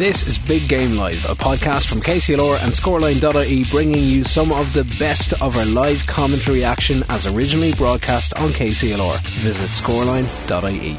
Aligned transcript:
This 0.00 0.26
is 0.26 0.38
Big 0.38 0.66
Game 0.66 0.96
Live, 0.96 1.26
a 1.26 1.34
podcast 1.34 1.86
from 1.86 2.00
KCLR 2.00 2.64
and 2.64 2.72
Scoreline.ie 2.72 3.64
bringing 3.64 4.02
you 4.02 4.24
some 4.24 4.50
of 4.50 4.72
the 4.72 4.84
best 4.98 5.34
of 5.42 5.58
our 5.58 5.66
live 5.66 6.06
commentary 6.06 6.64
action 6.64 7.04
as 7.10 7.26
originally 7.26 7.74
broadcast 7.74 8.32
on 8.38 8.48
KCLR. 8.48 9.20
Visit 9.42 9.68
Scoreline.ie. 9.68 10.96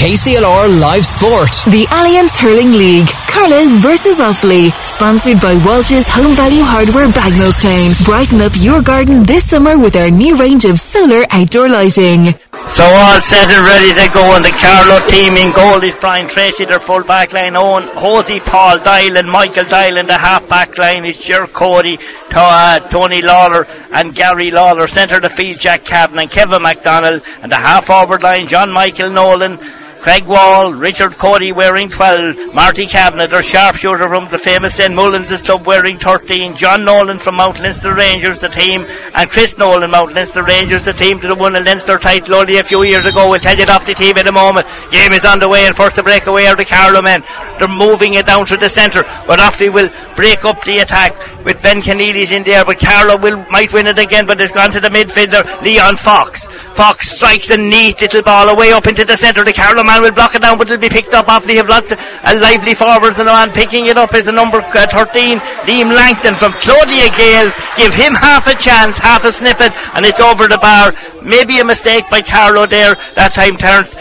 KCLR 0.00 0.80
Live 0.80 1.04
Sport. 1.04 1.52
The 1.66 1.86
Alliance 1.92 2.36
Hurling 2.36 2.72
League. 2.72 3.06
Carlow 3.28 3.68
versus 3.78 4.18
Offaly. 4.18 4.72
Sponsored 4.82 5.40
by 5.40 5.54
Walsh's 5.64 6.08
Home 6.08 6.34
Value 6.34 6.64
Hardware 6.64 7.06
Bagnallstown. 7.06 8.04
Brighten 8.04 8.40
up 8.40 8.52
your 8.56 8.82
garden 8.82 9.22
this 9.22 9.48
summer 9.48 9.78
with 9.78 9.94
our 9.94 10.10
new 10.10 10.36
range 10.36 10.64
of 10.64 10.80
solar 10.80 11.24
outdoor 11.30 11.68
lighting. 11.68 12.34
So 12.68 12.84
all 12.84 13.20
set 13.20 13.50
and 13.50 13.66
ready 13.66 13.94
to 13.94 14.12
go 14.12 14.36
and 14.36 14.44
the 14.44 14.52
Carlow 14.52 15.00
team 15.08 15.34
in 15.34 15.52
goal 15.52 15.82
is 15.82 15.94
Brian 15.96 16.28
Tracy, 16.28 16.64
their 16.64 16.78
full 16.78 17.02
back 17.02 17.32
line. 17.32 17.56
Owen 17.56 17.88
Hosey 17.94 18.40
Paul 18.40 18.78
Doyle, 18.78 19.22
Michael 19.24 19.64
Doyle, 19.64 20.04
the 20.04 20.18
half 20.18 20.48
back 20.48 20.76
line 20.78 21.04
is 21.04 21.18
Ger 21.18 21.46
Cody, 21.46 21.98
uh, 22.32 22.80
Tony 22.88 23.22
Lawler 23.22 23.66
and 23.92 24.14
Gary 24.14 24.50
Lawler, 24.50 24.86
centre 24.86 25.20
the 25.20 25.30
field 25.30 25.58
Jack 25.58 25.84
Cabin 25.84 26.18
and 26.18 26.30
Kevin 26.30 26.62
MacDonald. 26.62 27.22
And 27.42 27.50
the 27.50 27.56
half 27.56 27.86
forward 27.86 28.22
line 28.22 28.46
John 28.46 28.70
Michael 28.70 29.10
Nolan 29.10 29.58
Craig 30.00 30.24
Wall, 30.26 30.72
Richard 30.72 31.18
Cody 31.18 31.52
wearing 31.52 31.90
12, 31.90 32.54
Marty 32.54 32.86
Kavanagh, 32.86 33.26
their 33.26 33.42
sharpshooter 33.42 34.08
from 34.08 34.28
the 34.28 34.38
famous 34.38 34.74
St 34.74 34.94
Mullins 34.94 35.42
club 35.42 35.66
wearing 35.66 35.98
13, 35.98 36.56
John 36.56 36.86
Nolan 36.86 37.18
from 37.18 37.34
Mount 37.34 37.60
Leinster 37.60 37.94
Rangers, 37.94 38.40
the 38.40 38.48
team, 38.48 38.86
and 39.14 39.28
Chris 39.28 39.58
Nolan, 39.58 39.90
Mount 39.90 40.14
Leinster 40.14 40.42
Rangers, 40.42 40.86
the 40.86 40.94
team 40.94 41.20
that 41.20 41.36
won 41.36 41.54
a 41.54 41.60
Leinster 41.60 41.98
title 41.98 42.36
only 42.36 42.56
a 42.56 42.64
few 42.64 42.82
years 42.82 43.04
ago. 43.04 43.28
We'll 43.28 43.40
tell 43.40 43.58
you 43.58 43.66
off 43.66 43.84
the 43.84 43.94
team 43.94 44.16
in 44.16 44.26
a 44.26 44.32
moment. 44.32 44.66
Game 44.90 45.12
is 45.12 45.26
underway 45.26 45.66
and 45.66 45.76
first 45.76 45.96
to 45.96 46.02
break 46.02 46.26
away 46.26 46.46
are 46.46 46.56
the 46.56 46.64
Carlow 46.64 47.02
men. 47.02 47.22
They're 47.58 47.68
moving 47.68 48.14
it 48.14 48.24
down 48.24 48.46
to 48.46 48.56
the 48.56 48.70
centre, 48.70 49.02
but 49.26 49.38
Offaly 49.38 49.70
will 49.70 49.90
break 50.16 50.46
up 50.46 50.64
the 50.64 50.78
attack 50.78 51.14
with 51.44 51.62
Ben 51.62 51.82
Conneely's 51.82 52.32
in 52.32 52.42
there, 52.42 52.64
but 52.64 52.78
Carlow 52.78 53.18
will 53.18 53.44
might 53.50 53.72
win 53.72 53.86
it 53.86 53.98
again, 53.98 54.26
but 54.26 54.40
it's 54.40 54.52
gone 54.52 54.70
to 54.70 54.80
the 54.80 54.88
midfielder, 54.88 55.60
Leon 55.62 55.96
Fox. 55.96 56.46
Fox 56.74 57.10
strikes 57.10 57.50
a 57.50 57.56
neat 57.56 58.00
little 58.00 58.22
ball 58.22 58.48
away 58.48 58.72
up 58.72 58.86
into 58.86 59.04
the 59.04 59.16
centre. 59.16 59.44
The 59.44 59.52
Carlow 59.52 59.84
man 59.90 60.02
will 60.02 60.14
block 60.14 60.34
it 60.34 60.42
down, 60.42 60.56
but 60.56 60.70
it'll 60.70 60.80
be 60.80 60.88
picked 60.88 61.14
up. 61.14 61.26
Offaly 61.26 61.56
have 61.56 61.68
lots 61.68 61.90
of 61.90 61.98
uh, 61.98 62.38
lively 62.38 62.74
forwards, 62.74 63.18
and 63.18 63.26
the 63.26 63.34
man 63.34 63.50
picking 63.50 63.86
it 63.86 63.96
up 63.96 64.14
is 64.14 64.26
the 64.26 64.32
number 64.32 64.58
uh, 64.58 64.86
13, 64.86 65.38
Liam 65.66 65.90
Langton 65.90 66.34
from 66.34 66.52
Clodiagh 66.62 67.10
Gaels. 67.18 67.58
Give 67.76 67.92
him 67.92 68.14
half 68.14 68.46
a 68.46 68.54
chance, 68.54 68.98
half 68.98 69.24
a 69.24 69.32
snippet, 69.32 69.74
and 69.94 70.06
it's 70.06 70.20
over 70.20 70.46
the 70.46 70.58
bar. 70.58 70.94
Maybe 71.22 71.58
a 71.58 71.64
mistake 71.64 72.04
by 72.08 72.22
Carlow 72.22 72.66
there. 72.66 72.94
That 73.16 73.32
time 73.34 73.56
Terence 73.56 73.96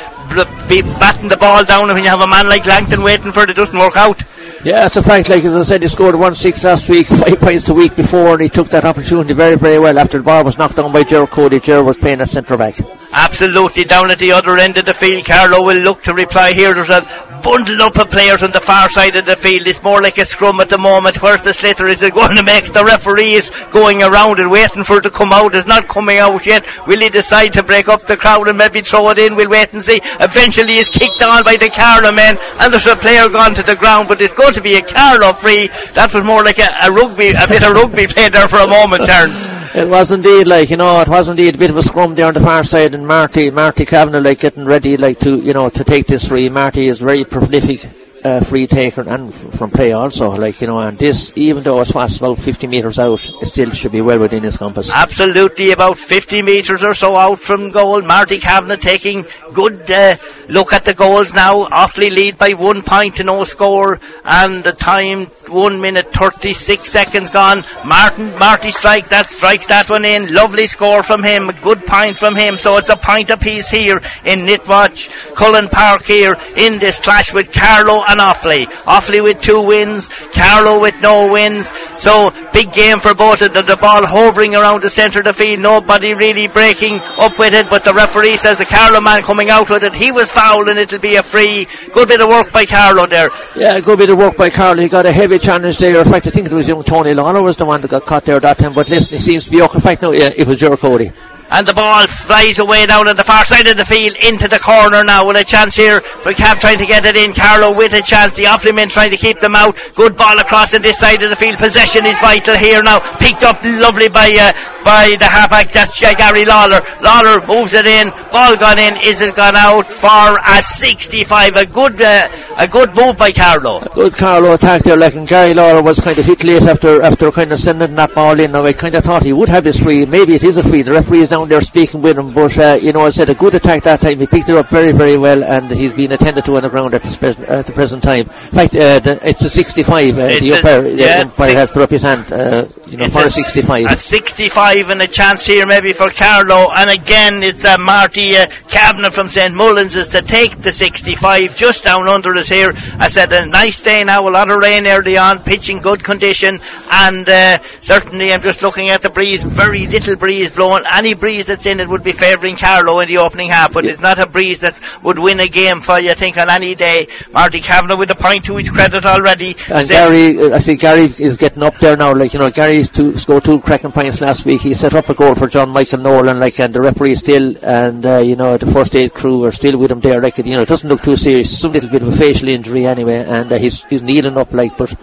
be 0.70 0.84
batting 1.02 1.28
the 1.28 1.38
ball 1.38 1.66
down 1.66 1.90
and 1.90 1.96
when 1.98 2.04
you 2.04 2.10
have 2.10 2.22
a 2.22 2.28
man 2.28 2.48
like 2.48 2.64
Langton 2.64 3.02
waiting 3.02 3.32
for 3.32 3.44
it, 3.44 3.50
it 3.50 3.56
doesn't 3.56 3.80
work 3.80 3.98
out. 3.98 4.22
Yeah, 4.64 4.88
it's 4.88 4.98
a 4.98 5.04
fact. 5.04 5.30
Like 5.30 5.46
as 5.46 5.56
I 5.56 5.62
said, 5.62 5.82
he 5.82 5.88
scored 5.88 6.16
one 6.16 6.36
six 6.36 6.64
last 6.66 6.90
week, 6.90 7.08
five 7.08 7.40
points 7.40 7.64
the 7.64 7.74
week 7.74 7.96
before, 7.96 8.34
and 8.34 8.42
he 8.42 8.50
took 8.50 8.68
that 8.70 8.84
opportunity 8.84 9.34
very, 9.34 9.56
very 9.56 9.80
well. 9.80 9.98
After 9.98 10.18
the 10.18 10.24
ball 10.24 10.44
was 10.44 10.58
knocked 10.58 10.76
down 10.76 10.92
by 10.92 11.04
Gerald 11.04 11.30
Cody, 11.30 11.62
Gerald 11.62 11.88
was 11.88 11.98
playing 11.98 12.20
as 12.20 12.32
centre 12.32 12.58
back. 12.58 12.74
Absolutely, 13.14 13.86
down 13.86 14.12
at 14.12 14.20
the 14.20 14.34
other 14.34 14.58
end 14.58 14.78
of 14.78 14.86
the 14.86 14.94
field, 14.94 15.24
Carlow 15.24 15.64
will 15.64 15.78
look 15.82 16.04
to 16.04 16.14
reply 16.14 16.52
here. 16.52 16.74
There's 16.74 16.90
a 16.90 17.02
bundle 17.42 17.82
up 17.82 17.98
of 17.98 18.10
players 18.10 18.44
on 18.44 18.52
the 18.52 18.60
far 18.60 18.90
side 18.90 19.16
of 19.16 19.26
the 19.26 19.36
field. 19.36 19.68
It's 19.68 19.84
more 19.84 20.02
like 20.02 20.18
a 20.18 20.26
scrum 20.26 20.60
at 20.60 20.70
the 20.70 20.78
moment. 20.78 21.22
Where's 21.22 21.42
the 21.42 21.52
sliotar? 21.52 21.90
Is 21.90 22.02
it 22.02 22.14
going 22.14 22.36
to 22.36 22.44
make 22.44 22.72
the 22.72 22.84
referee 22.84 23.34
is 23.34 23.50
going 23.72 24.04
around 24.04 24.40
and 24.40 24.52
waiting 24.52 24.84
for 24.84 24.98
it 24.98 25.02
to 25.02 25.10
come 25.10 25.32
out? 25.32 25.56
It's 25.56 25.68
not 25.68 25.88
coming 25.88 26.18
out 26.18 26.46
yet. 26.46 26.66
Will 26.88 27.00
he 27.00 27.10
decide 27.10 27.54
to 27.54 27.64
break 27.64 27.88
up 27.88 28.06
the 28.06 28.18
crowd 28.18 28.48
and 28.48 28.58
maybe 28.58 28.82
throw 28.82 29.10
it 29.10 29.18
in? 29.18 29.36
We'll 29.36 29.50
wait 29.50 29.74
and 29.74 29.84
see. 29.84 30.02
Eventually, 30.20 30.74
he's 30.74 30.90
kicked 30.90 31.22
on 31.22 31.44
by 31.44 31.58
the 31.58 31.70
Carlow 31.70 32.12
men, 32.12 32.38
and 32.60 32.74
there's 32.74 32.86
a 32.86 32.96
player 32.96 33.30
gone 33.30 33.56
to 33.56 33.64
the 33.64 33.76
ground, 33.76 34.08
but 34.08 34.22
it's 34.22 34.34
going 34.34 34.54
to 34.54 34.62
be 34.62 34.76
a 34.76 34.82
Carlow 34.82 35.34
free. 35.34 35.68
That 35.94 36.14
was 36.14 36.24
more 36.24 36.44
like 36.44 36.60
a, 36.60 36.70
a 36.84 36.92
rugby, 36.92 37.30
a 37.30 37.48
bit 37.48 37.64
of 37.64 37.74
rugby 37.74 38.08
played 38.14 38.34
there 38.34 38.48
for 38.48 38.58
a 38.58 38.68
moment, 38.68 39.06
Terence. 39.06 39.48
It 39.76 39.88
was 39.88 40.10
indeed 40.10 40.48
like 40.48 40.72
you 40.72 40.78
know, 40.78 41.00
it 41.00 41.08
was 41.08 41.30
indeed 41.30 41.54
a 41.54 41.58
bit 41.58 41.70
of 41.70 41.78
a 41.78 41.84
scrum 41.84 42.16
there 42.16 42.26
on 42.26 42.34
the 42.34 42.40
far 42.40 42.64
side, 42.64 42.96
and 42.96 43.06
Marty, 43.06 43.52
Marty 43.52 43.86
Kavanagh, 43.86 44.20
like 44.20 44.40
getting 44.40 44.66
ready, 44.66 44.98
like 44.98 45.20
to 45.20 45.38
you 45.38 45.54
know 45.54 45.70
to 45.70 45.84
take 45.84 46.08
this 46.08 46.28
free. 46.28 46.50
Marty 46.50 46.88
is 46.88 47.00
very 47.00 47.24
prolific 47.30 47.90
uh, 48.24 48.40
free 48.42 48.68
taker 48.68 49.02
and 49.02 49.34
f- 49.34 49.54
from 49.54 49.72
play 49.72 49.92
also. 49.92 50.32
Like 50.32 50.62
you 50.62 50.68
know, 50.68 50.80
and 50.80 50.98
this, 50.98 51.32
even 51.36 51.64
though 51.64 51.82
it's 51.82 51.92
fast 51.92 52.20
about 52.20 52.40
50 52.40 52.68
metres 52.68 53.00
out, 53.00 53.28
it 53.42 53.46
still 53.46 53.72
should 53.72 53.92
be 53.92 54.02
well 54.02 54.20
within 54.20 54.44
his 54.44 54.58
compass. 54.58 54.92
Absolutely, 54.94 55.72
about 55.72 55.98
50 55.98 56.42
metres 56.42 56.84
or 56.84 56.94
so 56.94 57.16
out 57.16 57.40
from 57.40 57.72
goal. 57.72 58.02
Marty 58.02 58.40
Kavanagh 58.40 58.78
taking 58.78 59.26
good 59.54 59.90
uh, 59.90 60.18
look 60.48 60.74
at 60.74 60.86
the 60.86 60.94
goals 60.94 61.34
now. 61.34 61.66
Offaly 61.66 62.10
lead 62.10 62.38
by 62.38 62.54
one 62.54 62.82
point 62.82 63.16
to 63.18 63.24
no 63.24 63.44
score, 63.44 64.00
and 64.24 64.64
the 64.64 64.74
time 64.74 65.26
one 65.48 65.80
minute 65.80 66.12
36 66.14 66.90
seconds 66.90 67.30
gone. 67.30 67.64
Martin 67.86 68.38
Marty 68.38 68.72
strike 68.72 69.10
that 69.10 69.30
strikes 69.30 69.68
that 69.68 69.90
one 69.90 70.06
in. 70.06 70.34
Lovely 70.34 70.68
score 70.68 71.04
from 71.04 71.24
him. 71.24 71.50
A 71.50 71.54
good 71.54 71.86
point 71.86 72.18
from 72.18 72.36
him. 72.36 72.58
So 72.58 72.78
it's 72.78 72.90
a 72.90 72.98
point 72.98 73.30
apiece 73.30 73.70
here 73.70 74.02
in 74.26 74.40
Netwatch, 74.40 75.10
Cullen 75.36 75.70
Park 75.70 76.04
here 76.04 76.38
in 76.58 76.80
this 76.80 77.00
clash 77.00 77.34
with 77.34 77.52
Carlow 77.52 78.04
and 78.10 78.20
Offaly. 78.20 78.66
Offaly 78.84 79.22
with 79.24 79.42
two 79.42 79.62
wins, 79.62 80.10
Carlow 80.34 80.80
with 80.80 80.96
no 81.02 81.32
wins. 81.32 81.72
So 81.98 82.32
big 82.52 82.74
game 82.74 83.00
for 83.00 83.14
both 83.14 83.42
of 83.42 83.54
them. 83.54 83.66
The 83.66 83.78
ball 83.78 84.06
hovering 84.06 84.56
around 84.56 84.82
the 84.82 84.90
centre 84.90 85.20
of 85.20 85.26
the 85.26 85.34
field. 85.34 85.60
Nobody 85.60 86.14
really 86.14 86.48
breaking 86.48 87.00
up 87.18 87.38
with 87.38 87.54
it, 87.54 87.70
but 87.70 87.84
the 87.84 87.94
referee 87.94 88.38
says 88.38 88.58
the 88.58 88.66
Carlow 88.66 89.02
man 89.02 89.22
coming 89.22 89.50
out 89.50 89.70
with 89.70 89.84
it. 89.84 89.94
He 89.94 90.12
was 90.12 90.32
fouled 90.32 90.70
and 90.70 90.80
it'll 90.80 91.00
be 91.00 91.16
a 91.16 91.24
free. 91.24 91.68
Good 91.94 92.08
bit 92.08 92.22
of 92.22 92.30
work 92.30 92.52
by 92.52 92.66
Carlow 92.66 93.06
there. 93.06 93.30
Yeah, 93.56 93.80
good 93.80 94.00
bit 94.00 94.10
of 94.10 94.18
work 94.18 94.38
by 94.38 94.50
Carlow. 94.50 94.82
He 94.82 94.90
got 94.90 95.06
a 95.06 95.12
heavy 95.12 95.40
challenge 95.40 95.78
there. 95.78 96.00
In 96.00 96.06
fact, 96.06 96.28
I 96.28 96.30
think 96.30 96.48
it 96.48 96.54
was 96.54 96.68
young 96.68 96.84
Tony 96.84 97.14
Lawler 97.14 97.42
was 97.42 97.58
the 97.58 97.66
one 97.66 97.82
that 97.82 97.90
got 97.90 98.06
caught 98.06 98.26
there 98.26 98.40
that 98.40 98.58
time. 98.58 98.74
But 98.74 98.90
listen, 98.90 99.18
he 99.18 99.24
seems 99.24 99.46
to 99.46 99.52
be 99.52 99.62
okay. 99.62 99.76
In 99.76 99.82
fact, 99.82 100.02
no, 100.02 100.12
yeah, 100.12 100.32
it 100.36 100.48
was 100.48 100.58
Joe 100.58 100.76
Cody. 100.76 101.12
And 101.52 101.66
the 101.66 101.74
ball 101.74 102.06
flies 102.08 102.60
away 102.60 102.86
down 102.86 103.08
on 103.08 103.16
the 103.16 103.24
far 103.24 103.44
side 103.44 103.68
of 103.68 103.78
the 103.78 103.86
field 103.86 104.16
into 104.22 104.48
the 104.48 104.60
corner 104.60 105.04
now 105.04 105.26
with 105.26 105.38
a 105.38 105.44
chance 105.44 105.76
here 105.76 106.02
for 106.02 106.34
Cab 106.34 106.60
trying 106.60 106.78
to 106.78 106.86
get 106.86 107.06
it 107.06 107.16
in. 107.16 107.34
Carlow 107.34 107.76
with 107.76 107.94
a 107.94 108.02
chance. 108.02 108.34
The 108.34 108.44
Offaly 108.44 108.76
men 108.76 108.90
trying 108.90 109.12
to 109.12 109.18
keep 109.18 109.40
them 109.40 109.56
out. 109.56 109.76
Good 109.96 110.16
ball 110.16 110.38
across 110.40 110.74
on 110.74 110.82
this 110.82 111.00
side 111.00 111.24
of 111.24 111.30
the 111.30 111.36
field. 111.36 111.58
Possession 111.58 112.06
is 112.06 112.20
vital 112.20 112.56
here 112.56 112.84
now. 112.84 113.00
Picked 113.18 113.44
up 113.44 113.64
lovely 113.64 114.10
by 114.10 114.30
uh, 114.40 114.54
by 114.84 115.16
the 115.18 115.26
halfback. 115.26 115.72
That's 115.72 116.00
Gary 116.00 116.46
Lawler. 116.46 116.82
Lawler 117.02 117.46
moves 117.46 117.74
it 117.74 117.86
in. 117.86 118.10
Ball 118.32 118.56
gone 118.56 118.80
in. 118.80 118.98
Is 119.04 119.22
it 119.22 119.36
gone 119.36 119.56
out 119.56 119.88
for 119.88 120.38
a 120.46 120.62
65? 120.62 121.56
A 121.56 121.66
good 121.66 122.02
uh, 122.02 122.30
a 122.58 122.68
good 122.68 122.96
move 122.96 123.18
by 123.18 123.32
Carlow. 123.32 123.80
Good 123.94 124.14
Carlow 124.14 124.54
attack 124.54 124.84
there. 124.84 124.98
Like 124.98 125.14
Gary 125.28 125.54
Lawler 125.54 125.82
was 125.82 126.00
kind 126.00 126.18
of 126.18 126.26
hit 126.26 126.44
late 126.44 126.64
after 126.64 127.02
after 127.02 127.32
kind 127.32 127.52
of 127.52 127.60
sending 127.60 127.96
that 127.96 128.14
ball 128.14 128.40
in. 128.40 128.52
Now 128.52 128.66
I 128.66 128.74
kind 128.74 128.96
of 128.96 129.04
thought 129.04 129.24
he 129.24 129.34
would 129.34 129.50
have 129.50 129.66
his 129.66 129.80
free. 129.80 130.06
Maybe 130.06 130.36
it 130.36 130.44
is 130.44 130.58
a 130.58 130.64
free. 130.64 130.82
The 130.82 130.92
referee 130.92 131.22
is 131.22 131.32
down 131.40 131.50
there 131.50 131.62
speaking 131.62 132.02
with 132.02 132.18
him, 132.18 132.34
but 132.34 132.58
uh, 132.58 132.78
you 132.82 132.92
know, 132.92 133.06
I 133.06 133.10
said 133.10 133.30
a 133.30 133.36
good 133.36 133.56
attack 133.56 133.84
that 133.84 134.02
time. 134.02 134.20
He 134.20 134.28
picked 134.28 134.50
it 134.50 134.56
up 134.56 134.70
very, 134.70 134.92
very 134.92 135.18
well, 135.18 135.44
and 135.44 135.70
he's 135.72 135.94
been 135.94 136.12
attended 136.12 136.46
to 136.46 136.56
on 136.58 136.64
the 136.64 136.70
ground 136.70 136.94
at 136.94 137.04
the, 137.04 137.10
spe- 137.10 137.40
at 137.48 137.66
the 137.66 137.72
present 137.74 138.04
time. 138.04 138.22
In 138.22 138.26
fact, 138.26 138.76
uh, 138.76 139.00
the, 139.00 139.20
it's 139.28 139.44
a 139.44 139.50
65. 139.50 140.20
Uh, 140.20 140.22
It's 140.24 140.40
the 140.42 140.52
a- 140.52 140.56
umpire, 140.58 140.88
yeah, 140.88 141.16
the 141.18 141.22
umpire 141.30 141.56
has 141.56 141.72
put 141.72 141.82
up 141.84 141.90
his 141.90 142.04
hand, 142.04 142.32
uh, 142.32 142.66
you 142.88 142.98
know, 142.98 143.08
for 143.08 143.22
a, 143.22 143.26
s- 143.26 143.36
65. 143.36 143.86
A 143.86 143.96
65 143.98 144.90
and 144.90 145.02
a 145.02 145.08
chance 145.08 145.46
here 145.46 145.66
maybe 145.66 145.94
for 145.94 146.10
Carlow. 146.10 146.70
And 146.76 146.90
again, 146.90 147.42
it's 147.44 147.64
uh, 147.64 147.78
Marty 147.78 148.36
uh, 148.36 148.48
Kavanagh 148.68 149.12
from 149.12 149.30
St 149.30 149.54
Mullins 149.54 149.96
is 149.96 150.08
to 150.10 150.22
take 150.22 150.60
the 150.62 150.72
65 150.74 151.56
just 151.56 151.84
down 151.84 152.08
under 152.08 152.36
us 152.36 152.50
here. 152.50 152.72
I 153.00 153.08
said 153.08 153.32
a 153.32 153.46
nice 153.46 153.80
day 153.82 154.04
now, 154.04 154.28
a 154.28 154.30
lot 154.30 154.50
of 154.52 154.60
rain 154.60 154.86
early 154.88 155.18
on, 155.18 155.40
pitch 155.44 155.70
in 155.70 155.80
good 155.80 156.04
condition. 156.04 156.60
And 156.92 157.28
uh, 157.30 157.60
certainly 157.80 158.34
I'm 158.34 158.42
just 158.42 158.62
looking 158.62 158.90
at 158.90 159.02
the 159.02 159.10
breeze, 159.10 159.44
very 159.44 159.88
little 159.88 160.16
breeze 160.16 160.52
blowing. 160.52 160.84
Any 160.92 161.14
breeze 161.14 161.29
that's 161.38 161.66
in 161.66 161.80
it 161.80 161.88
would 161.88 162.04
be 162.04 162.12
favouring 162.12 162.56
Carlow 162.56 163.00
in 163.00 163.08
the 163.08 163.18
opening 163.18 163.50
half, 163.50 163.74
but 163.74 163.86
it's 163.86 164.02
not 164.02 164.20
a 164.20 164.26
breeze 164.26 164.60
that 164.60 164.76
would 165.04 165.20
win 165.20 165.40
a 165.40 165.48
game 165.48 165.82
for 165.82 166.00
you, 166.00 166.12
I 166.12 166.16
think, 166.16 166.38
on 166.38 166.50
any 166.50 166.76
day. 166.76 167.08
Marty 167.32 167.60
Kavanagh 167.60 167.98
with 167.98 168.12
a 168.12 168.16
point 168.16 168.46
to 168.46 168.56
his 168.56 168.70
credit 168.70 169.06
already. 169.06 169.56
And 169.70 169.88
Gary, 169.88 170.40
uh, 170.40 170.56
I 170.56 170.60
see 170.60 170.76
Gary 170.76 171.06
is 171.06 171.38
getting 171.38 171.64
up 171.64 171.78
there 171.80 171.96
now. 171.96 172.14
Like 172.14 172.34
you 172.34 172.40
know, 172.40 172.50
Gary's 172.50 172.90
two 172.90 173.18
scored 173.18 173.44
two 173.44 173.60
cracking 173.62 173.92
points 173.92 174.22
last 174.22 174.46
week. 174.46 174.62
He 174.62 174.74
set 174.74 174.94
up 174.94 175.10
a 175.10 175.14
goal 175.14 175.36
for 175.36 175.48
John 175.48 175.70
Michael 175.70 176.00
Nolan. 176.00 176.40
Like 176.40 176.60
and 176.60 176.74
the 176.74 176.82
referee 176.82 177.16
still, 177.16 177.56
and 177.64 178.06
uh, 178.06 178.18
you 178.18 178.36
know 178.36 178.58
the 178.58 178.66
first 178.66 178.96
aid 178.96 179.14
crew 179.14 179.44
are 179.46 179.52
still 179.52 179.78
with 179.78 179.92
him 179.92 180.00
there. 180.00 180.22
Like 180.22 180.38
you 180.38 180.44
know, 180.56 180.62
it 180.62 180.70
doesn't 180.70 180.90
look 180.90 181.02
too 181.02 181.16
serious. 181.16 181.60
Some 181.60 181.74
little 181.74 181.90
bit 181.90 182.02
of 182.02 182.10
a 182.10 182.18
facial 182.18 182.50
injury 182.50 182.86
anyway, 182.86 183.24
and 183.26 183.52
uh, 183.52 183.58
he's 183.58 183.84
he's 183.86 184.02
kneeling 184.02 184.38
up 184.38 184.52
like, 184.54 184.78
but 184.78 184.94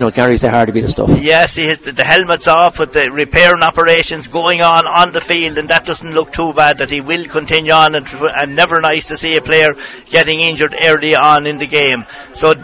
know, 0.00 0.10
Gary's 0.10 0.40
the 0.40 0.50
hard 0.50 0.66
to 0.66 0.72
beat 0.72 0.88
stuff. 0.88 1.10
Yes, 1.20 1.54
he 1.54 1.66
has 1.66 1.78
the, 1.78 1.92
the 1.92 2.04
helmet's 2.04 2.48
off 2.48 2.78
with 2.78 2.92
the 2.92 3.10
repairing 3.10 3.62
operations 3.62 4.28
going 4.28 4.60
on 4.60 4.86
on 4.86 5.12
the 5.12 5.20
field, 5.20 5.58
and 5.58 5.68
that 5.70 5.84
doesn't 5.84 6.12
look 6.12 6.32
too 6.32 6.52
bad. 6.52 6.78
That 6.78 6.90
he 6.90 7.00
will 7.00 7.24
continue 7.26 7.72
on, 7.72 7.94
and, 7.94 8.06
and 8.06 8.56
never 8.56 8.80
nice 8.80 9.08
to 9.08 9.16
see 9.16 9.36
a 9.36 9.42
player 9.42 9.70
getting 10.10 10.40
injured 10.40 10.74
early 10.82 11.14
on 11.14 11.46
in 11.46 11.58
the 11.58 11.66
game. 11.66 12.04
So 12.32 12.54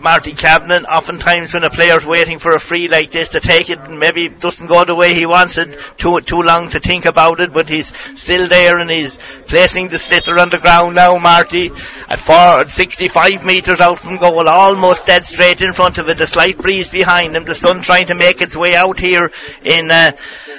Marty 0.00 0.32
Kavanagh. 0.32 0.84
Oftentimes, 0.88 1.52
when 1.54 1.64
a 1.64 1.70
player's 1.70 2.06
waiting 2.06 2.38
for 2.38 2.52
a 2.52 2.60
free 2.60 2.88
like 2.88 3.10
this 3.10 3.28
to 3.30 3.40
take 3.40 3.70
it, 3.70 3.90
maybe 3.90 4.26
it 4.26 4.40
doesn't 4.40 4.66
go 4.66 4.84
the 4.84 4.94
way 4.94 5.14
he 5.14 5.26
wants 5.26 5.58
it. 5.58 5.78
Too 5.96 6.20
too 6.22 6.42
long 6.42 6.70
to 6.70 6.80
think 6.80 7.04
about 7.04 7.40
it, 7.40 7.52
but 7.52 7.68
he's 7.68 7.92
still 8.14 8.48
there 8.48 8.78
and 8.78 8.90
he's 8.90 9.18
placing 9.46 9.88
the 9.88 9.96
sliotar 9.96 10.38
on 10.40 10.48
the 10.48 10.58
ground 10.58 10.96
now. 10.96 11.18
Marty 11.18 11.70
at 12.08 12.18
four, 12.18 12.68
65 12.68 13.44
metres 13.44 13.80
out 13.80 13.98
from 13.98 14.16
goal, 14.16 14.48
almost 14.48 15.06
dead 15.06 15.24
straight 15.24 15.60
in 15.60 15.72
front 15.72 15.98
of 15.98 16.08
it. 16.08 16.20
A 16.20 16.26
slight 16.26 16.58
breeze 16.58 16.88
behind 16.88 17.36
him. 17.36 17.44
The 17.44 17.54
sun 17.54 17.82
trying 17.82 18.06
to 18.06 18.14
make 18.14 18.40
its 18.40 18.56
way 18.56 18.74
out 18.76 18.98
here 18.98 19.30
in. 19.62 19.90
Uh, 19.90 20.12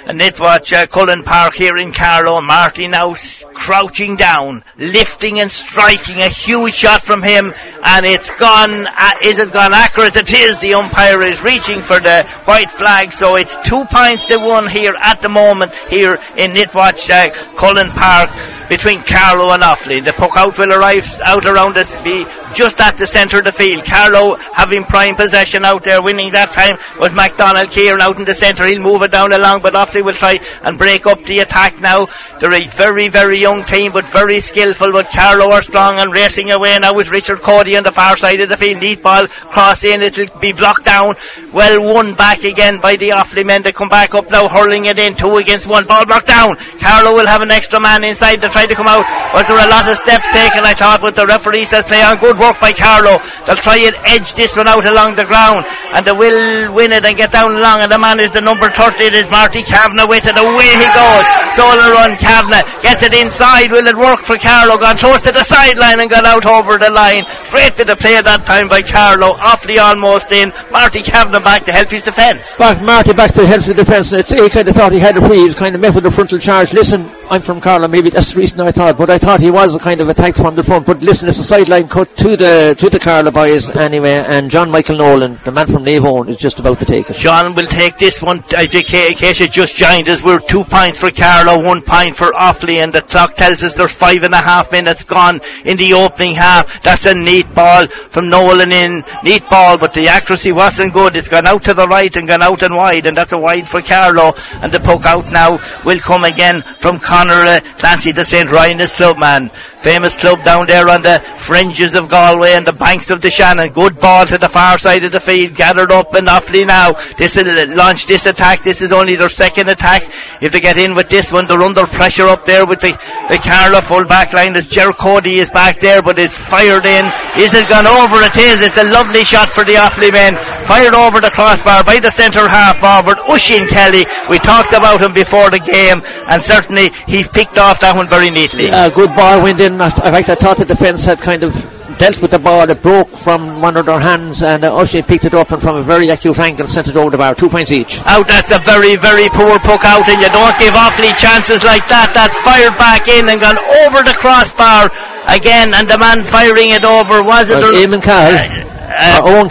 Netwatch 0.06 0.72
uh, 0.72 0.84
Cullen 0.88 1.22
Park 1.22 1.54
here 1.54 1.76
in 1.78 1.92
Carlow. 1.92 2.40
Marty 2.40 2.88
now 2.88 3.12
s- 3.12 3.44
crouching 3.54 4.16
down, 4.16 4.64
lifting 4.76 5.38
and 5.38 5.48
striking 5.48 6.16
a 6.18 6.28
huge 6.28 6.74
shot 6.74 7.02
from 7.02 7.22
him, 7.22 7.54
and 7.84 8.04
it's 8.04 8.36
gone. 8.36 8.88
Uh, 8.88 9.10
is 9.32 9.38
it 9.38 9.50
gone 9.50 9.72
accurate? 9.72 10.14
It 10.14 10.30
is. 10.30 10.58
The 10.60 10.74
umpire 10.74 11.22
is 11.22 11.42
reaching 11.42 11.80
for 11.82 11.98
the 11.98 12.26
white 12.44 12.70
flag, 12.70 13.12
so 13.12 13.36
it's 13.36 13.56
two 13.64 13.82
points 13.86 14.26
to 14.26 14.36
one 14.36 14.68
here 14.68 14.94
at 15.00 15.22
the 15.22 15.30
moment 15.30 15.72
here 15.88 16.18
in 16.36 16.50
Netwatch 16.50 17.08
uh, 17.08 17.32
Cullen 17.56 17.88
Park 17.92 18.28
between 18.68 19.00
Carlow 19.04 19.54
and 19.54 19.62
Offaly. 19.62 20.04
The 20.04 20.12
puck 20.12 20.36
out 20.36 20.58
will 20.58 20.70
arrive 20.70 21.08
out 21.24 21.46
around 21.46 21.78
us, 21.78 21.96
be 21.98 22.26
just 22.54 22.80
at 22.80 22.96
the 22.96 23.06
centre 23.06 23.38
of 23.38 23.44
the 23.44 23.52
field. 23.52 23.84
Carlow 23.84 24.36
having 24.54 24.84
prime 24.84 25.14
possession 25.14 25.64
out 25.64 25.82
there, 25.82 26.02
winning 26.02 26.30
that 26.32 26.52
time 26.52 26.78
was 26.98 27.12
MacDonald 27.12 27.70
Kieran 27.70 28.00
out 28.00 28.18
in 28.18 28.24
the 28.24 28.34
centre. 28.34 28.66
He'll 28.66 28.82
move 28.82 29.02
it 29.02 29.10
down 29.10 29.32
along, 29.32 29.62
but 29.62 29.74
Offaly 29.74 30.04
will 30.04 30.14
try 30.14 30.38
and 30.62 30.78
break 30.78 31.06
up 31.06 31.22
the 31.24 31.40
attack 31.40 31.80
now. 31.80 32.08
They're 32.40 32.52
a 32.52 32.66
very, 32.68 33.08
very 33.08 33.38
young 33.38 33.64
team, 33.64 33.92
but 33.92 34.06
very 34.06 34.40
skillful. 34.40 34.92
But 34.92 35.10
Carlow 35.10 35.50
are 35.52 35.62
strong 35.62 35.98
and 35.98 36.12
racing 36.12 36.50
away 36.50 36.78
now 36.78 36.94
with 36.94 37.10
Richard 37.10 37.40
Cody 37.40 37.76
on 37.76 37.84
the 37.84 37.92
far 37.92 38.16
side 38.16 38.40
of 38.40 38.48
the 38.48 38.56
field. 38.56 38.82
Neat 38.82 39.02
ball 39.02 39.26
cross 39.26 39.84
in, 39.84 40.02
it'll 40.02 40.26
be 40.38 40.52
blocked 40.52 40.84
down. 40.84 41.14
Well 41.52 41.82
won 41.82 42.14
back 42.14 42.44
again 42.44 42.80
by 42.80 42.96
the 42.96 43.10
Offaly 43.10 43.44
men. 43.44 43.62
They 43.62 43.72
come 43.72 43.88
back 43.88 44.14
up 44.14 44.30
now, 44.30 44.48
hurling 44.48 44.86
it 44.86 44.98
in, 44.98 45.14
two 45.14 45.36
against 45.36 45.66
one. 45.66 45.86
Ball 45.86 46.06
blocked 46.06 46.26
down. 46.26 46.56
Carlow 46.80 47.14
will 47.14 47.26
have 47.26 47.42
an 47.42 47.50
extra 47.50 47.80
man 47.80 48.04
inside 48.04 48.36
to 48.36 48.48
try 48.48 48.66
to 48.66 48.74
come 48.74 48.88
out. 48.88 49.06
Was 49.34 49.46
there 49.46 49.56
a 49.56 49.70
lot 49.70 49.88
of 49.88 49.96
steps 49.96 50.26
taken? 50.32 50.64
I 50.64 50.74
thought, 50.74 51.00
but 51.00 51.14
the 51.14 51.26
referee 51.26 51.64
says 51.64 51.84
play 51.84 52.02
on. 52.02 52.18
Good 52.18 52.38
work 52.42 52.58
by 52.58 52.74
Carlow. 52.74 53.22
They'll 53.46 53.62
try 53.62 53.78
and 53.86 53.94
edge 54.02 54.34
this 54.34 54.58
one 54.58 54.66
out 54.66 54.82
along 54.84 55.14
the 55.14 55.24
ground, 55.24 55.62
and 55.94 56.02
they 56.02 56.10
will 56.10 56.74
win 56.74 56.90
it 56.90 57.06
and 57.06 57.16
get 57.16 57.30
down 57.30 57.54
along. 57.54 57.86
And 57.86 57.90
the 57.90 57.98
man 57.98 58.18
is 58.18 58.34
the 58.34 58.42
number 58.42 58.66
30. 58.68 58.98
It 58.98 59.14
is 59.14 59.30
Marty 59.30 59.62
Kavanagh 59.62 60.10
with 60.10 60.26
it. 60.26 60.34
Away 60.34 60.70
he 60.74 60.88
goes. 60.90 61.24
Solo 61.54 61.94
run. 61.94 62.18
Kavanagh 62.18 62.66
gets 62.82 63.06
it 63.06 63.14
inside. 63.14 63.70
Will 63.70 63.86
it 63.86 63.96
work 63.96 64.26
for 64.26 64.36
Carlow? 64.36 64.76
Gone 64.76 64.98
close 64.98 65.22
to 65.22 65.32
the 65.32 65.44
sideline 65.46 66.00
and 66.00 66.10
got 66.10 66.26
out 66.26 66.44
over 66.44 66.78
the 66.78 66.90
line. 66.90 67.24
Great 67.50 67.76
bit 67.76 67.88
of 67.88 67.98
play 67.98 68.20
that 68.20 68.44
time 68.44 68.66
by 68.66 68.82
Carlow. 68.82 69.38
Offaly 69.38 69.78
almost 69.78 70.32
in. 70.32 70.52
Marty 70.72 71.02
Kavanagh 71.02 71.44
back 71.44 71.64
to 71.64 71.72
help 71.72 71.90
his 71.90 72.02
defence. 72.02 72.56
Back, 72.56 72.82
Marty 72.82 73.12
back 73.12 73.32
to 73.34 73.46
help 73.46 73.62
the 73.62 73.74
defence. 73.74 74.12
It's 74.12 74.32
he 74.32 74.48
kind 74.48 74.68
of 74.68 74.74
thought 74.74 74.92
he 74.92 74.98
had 74.98 75.16
a 75.16 75.22
free. 75.22 75.38
He 75.38 75.44
was 75.44 75.58
kind 75.58 75.74
of 75.74 75.80
met 75.80 75.94
with 75.94 76.06
a 76.06 76.10
frontal 76.10 76.38
charge. 76.38 76.72
Listen, 76.72 77.08
I'm 77.30 77.40
from 77.40 77.60
Carlow. 77.60 77.88
Maybe 77.88 78.10
that's 78.10 78.32
the 78.32 78.40
reason 78.40 78.60
I 78.60 78.70
thought, 78.72 78.98
but 78.98 79.08
I 79.08 79.18
thought 79.18 79.40
he 79.40 79.50
was 79.50 79.74
a 79.74 79.78
kind 79.78 80.00
of 80.00 80.08
attack 80.08 80.34
from 80.34 80.54
the 80.54 80.62
front. 80.62 80.86
But 80.86 81.02
listen, 81.02 81.28
it's 81.28 81.38
a 81.38 81.44
sideline 81.44 81.88
cut 81.88 82.14
to 82.16 82.36
the 82.36 82.74
to 82.78 82.90
the 82.90 82.98
Carlow 82.98 83.30
boys 83.30 83.68
anyway. 83.70 84.24
And 84.26 84.50
John 84.50 84.70
Michael 84.70 84.96
Nolan, 84.96 85.40
the 85.44 85.52
man 85.52 85.66
from 85.66 85.84
Navone, 85.84 86.28
is 86.28 86.36
just 86.36 86.58
about 86.58 86.78
to 86.80 86.84
take 86.84 87.08
it. 87.08 87.16
John 87.16 87.54
will 87.54 87.66
take 87.66 87.96
this 87.98 88.20
one. 88.20 88.40
Uh, 88.40 88.66
JK 88.68 89.12
Acacia 89.12 89.48
just 89.48 89.76
joined 89.76 90.08
us. 90.08 90.22
We're 90.22 90.40
two 90.40 90.64
points 90.64 91.00
for 91.00 91.10
Carlow, 91.10 91.62
one 91.62 91.82
point 91.82 92.16
for 92.16 92.32
Offaly, 92.32 92.82
and 92.82 92.92
the 92.92 93.02
clock 93.02 93.34
tells 93.34 93.62
us 93.62 93.74
there's 93.74 93.92
five 93.92 94.22
and 94.22 94.34
a 94.34 94.42
half 94.42 94.72
minutes 94.72 95.04
gone 95.04 95.40
in 95.64 95.76
the 95.76 95.94
opening 95.94 96.34
half. 96.34 96.82
That's 96.82 97.06
a 97.06 97.14
neat 97.14 97.52
ball 97.54 97.86
from 97.86 98.28
Nolan 98.28 98.72
in. 98.72 99.04
Neat 99.22 99.48
ball, 99.48 99.78
but 99.78 99.92
the 99.92 100.08
accuracy 100.08 100.52
wasn't 100.52 100.92
good. 100.92 101.16
It's 101.16 101.28
gone 101.28 101.46
out 101.46 101.62
to 101.64 101.74
the 101.74 101.88
right 101.88 102.14
and 102.14 102.28
gone 102.28 102.42
out 102.42 102.62
and 102.62 102.76
wide, 102.76 103.06
and 103.06 103.16
that's 103.16 103.32
a 103.32 103.38
wide 103.38 103.68
for 103.68 103.80
Carlow. 103.80 104.34
And 104.60 104.72
the 104.72 104.80
poke 104.80 105.06
out 105.06 105.30
now 105.32 105.60
will 105.84 105.98
come 105.98 106.24
again 106.24 106.62
from 106.78 106.98
Connor 107.22 107.46
uh, 107.46 107.60
Clancy, 107.78 108.10
the 108.10 108.24
St. 108.24 108.50
Rynagh's 108.50 108.94
club 108.94 109.16
man. 109.16 109.48
Famous 109.80 110.16
club 110.16 110.42
down 110.42 110.66
there 110.66 110.88
on 110.88 111.02
the 111.02 111.22
fringes 111.36 111.94
of 111.94 112.08
Galway 112.08 112.50
and 112.50 112.66
the 112.66 112.72
banks 112.72 113.10
of 113.10 113.22
the 113.22 113.30
Shannon. 113.30 113.70
Good 113.70 114.00
ball 114.00 114.26
to 114.26 114.38
the 114.38 114.48
far 114.48 114.76
side 114.76 115.04
of 115.04 115.12
the 115.12 115.20
field, 115.20 115.54
gathered 115.54 115.92
up 115.92 116.14
and 116.14 116.26
Offaly 116.26 116.66
now. 116.66 116.98
This 117.18 117.36
will 117.36 117.76
launch 117.76 118.06
this 118.06 118.26
attack. 118.26 118.64
This 118.64 118.82
is 118.82 118.90
only 118.90 119.14
their 119.14 119.28
second 119.28 119.68
attack. 119.68 120.02
If 120.40 120.50
they 120.50 120.60
get 120.60 120.78
in 120.78 120.96
with 120.96 121.08
this 121.10 121.30
one, 121.30 121.46
they're 121.46 121.62
under 121.62 121.86
pressure 121.86 122.26
up 122.26 122.44
there 122.44 122.66
with 122.66 122.80
the, 122.80 122.90
the 123.28 123.38
Carlow 123.38 123.82
full 123.82 124.04
back 124.04 124.32
line 124.32 124.56
as 124.56 124.66
Ger 124.66 124.92
Cody 124.92 125.38
is 125.38 125.50
back 125.50 125.78
there, 125.78 126.02
but 126.02 126.18
is 126.18 126.34
fired 126.34 126.86
in. 126.86 127.04
Is 127.38 127.54
it 127.54 127.68
gone 127.68 127.86
over? 127.86 128.16
It 128.18 128.36
is. 128.36 128.62
It's 128.62 128.78
a 128.78 128.90
lovely 128.90 129.22
shot 129.22 129.48
for 129.48 129.62
the 129.62 129.74
Offaly 129.74 130.10
men. 130.10 130.34
Fired 130.66 130.94
over 130.94 131.20
the 131.20 131.30
crossbar 131.30 131.84
by 131.84 131.98
the 131.98 132.10
centre 132.10 132.48
half 132.48 132.78
forward, 132.78 133.18
Oisin 133.28 133.66
Kelly. 133.68 134.06
We 134.30 134.38
talked 134.38 134.72
about 134.72 135.00
him 135.00 135.12
before 135.12 135.50
the 135.50 135.58
game, 135.58 136.02
and 136.30 136.40
certainly 136.40 136.90
he 137.06 137.24
picked 137.24 137.58
off 137.58 137.80
that 137.80 137.94
one 137.94 138.06
very 138.08 138.30
neatly. 138.30 138.70
Uh, 138.70 138.88
good 138.88 139.10
ball 139.14 139.42
went 139.42 139.60
in. 139.60 139.74
In 139.74 139.78
fact, 139.78 140.28
I 140.28 140.34
thought 140.34 140.56
the 140.58 140.64
defence 140.64 141.04
had 141.04 141.20
kind 141.20 141.42
of 141.42 141.52
dealt 141.98 142.22
with 142.22 142.30
the 142.30 142.38
ball. 142.38 142.68
It 142.70 142.80
broke 142.80 143.10
from 143.10 143.60
one 143.60 143.76
of 143.76 143.86
their 143.86 144.00
hands, 144.00 144.42
and 144.42 144.64
uh, 144.64 144.74
Oisin 144.74 145.04
picked 145.04 145.24
it 145.24 145.34
up 145.34 145.50
and 145.52 145.60
from 145.60 145.76
a 145.76 145.82
very 145.82 146.08
acute 146.08 146.38
angle 146.38 146.66
sent 146.66 146.88
it 146.88 146.96
over 146.96 147.10
the 147.10 147.18
bar. 147.18 147.34
Two 147.34 147.48
points 147.48 147.70
each. 147.70 148.00
Out, 148.06 148.26
that's 148.28 148.50
a 148.50 148.58
very, 148.60 148.96
very 148.96 149.28
poor 149.30 149.58
puck 149.58 149.84
out, 149.84 150.08
and 150.08 150.18
you 150.22 150.30
don't 150.30 150.56
give 150.58 150.72
Offaly 150.74 151.12
chances 151.18 151.64
like 151.64 151.84
that. 151.88 152.10
That's 152.14 152.38
fired 152.40 152.76
back 152.78 153.08
in 153.08 153.28
and 153.28 153.40
gone 153.40 153.58
over 153.84 154.02
the 154.02 154.14
crossbar 154.16 154.88
again, 155.28 155.74
and 155.74 155.88
the 155.88 155.98
man 155.98 156.24
firing 156.24 156.70
it 156.70 156.84
over 156.84 157.22
was 157.22 157.50
it? 157.50 157.58
Eamon. 157.60 158.00
Uh, 158.06 158.62
uh, 158.94 159.20
Owen. 159.24 159.48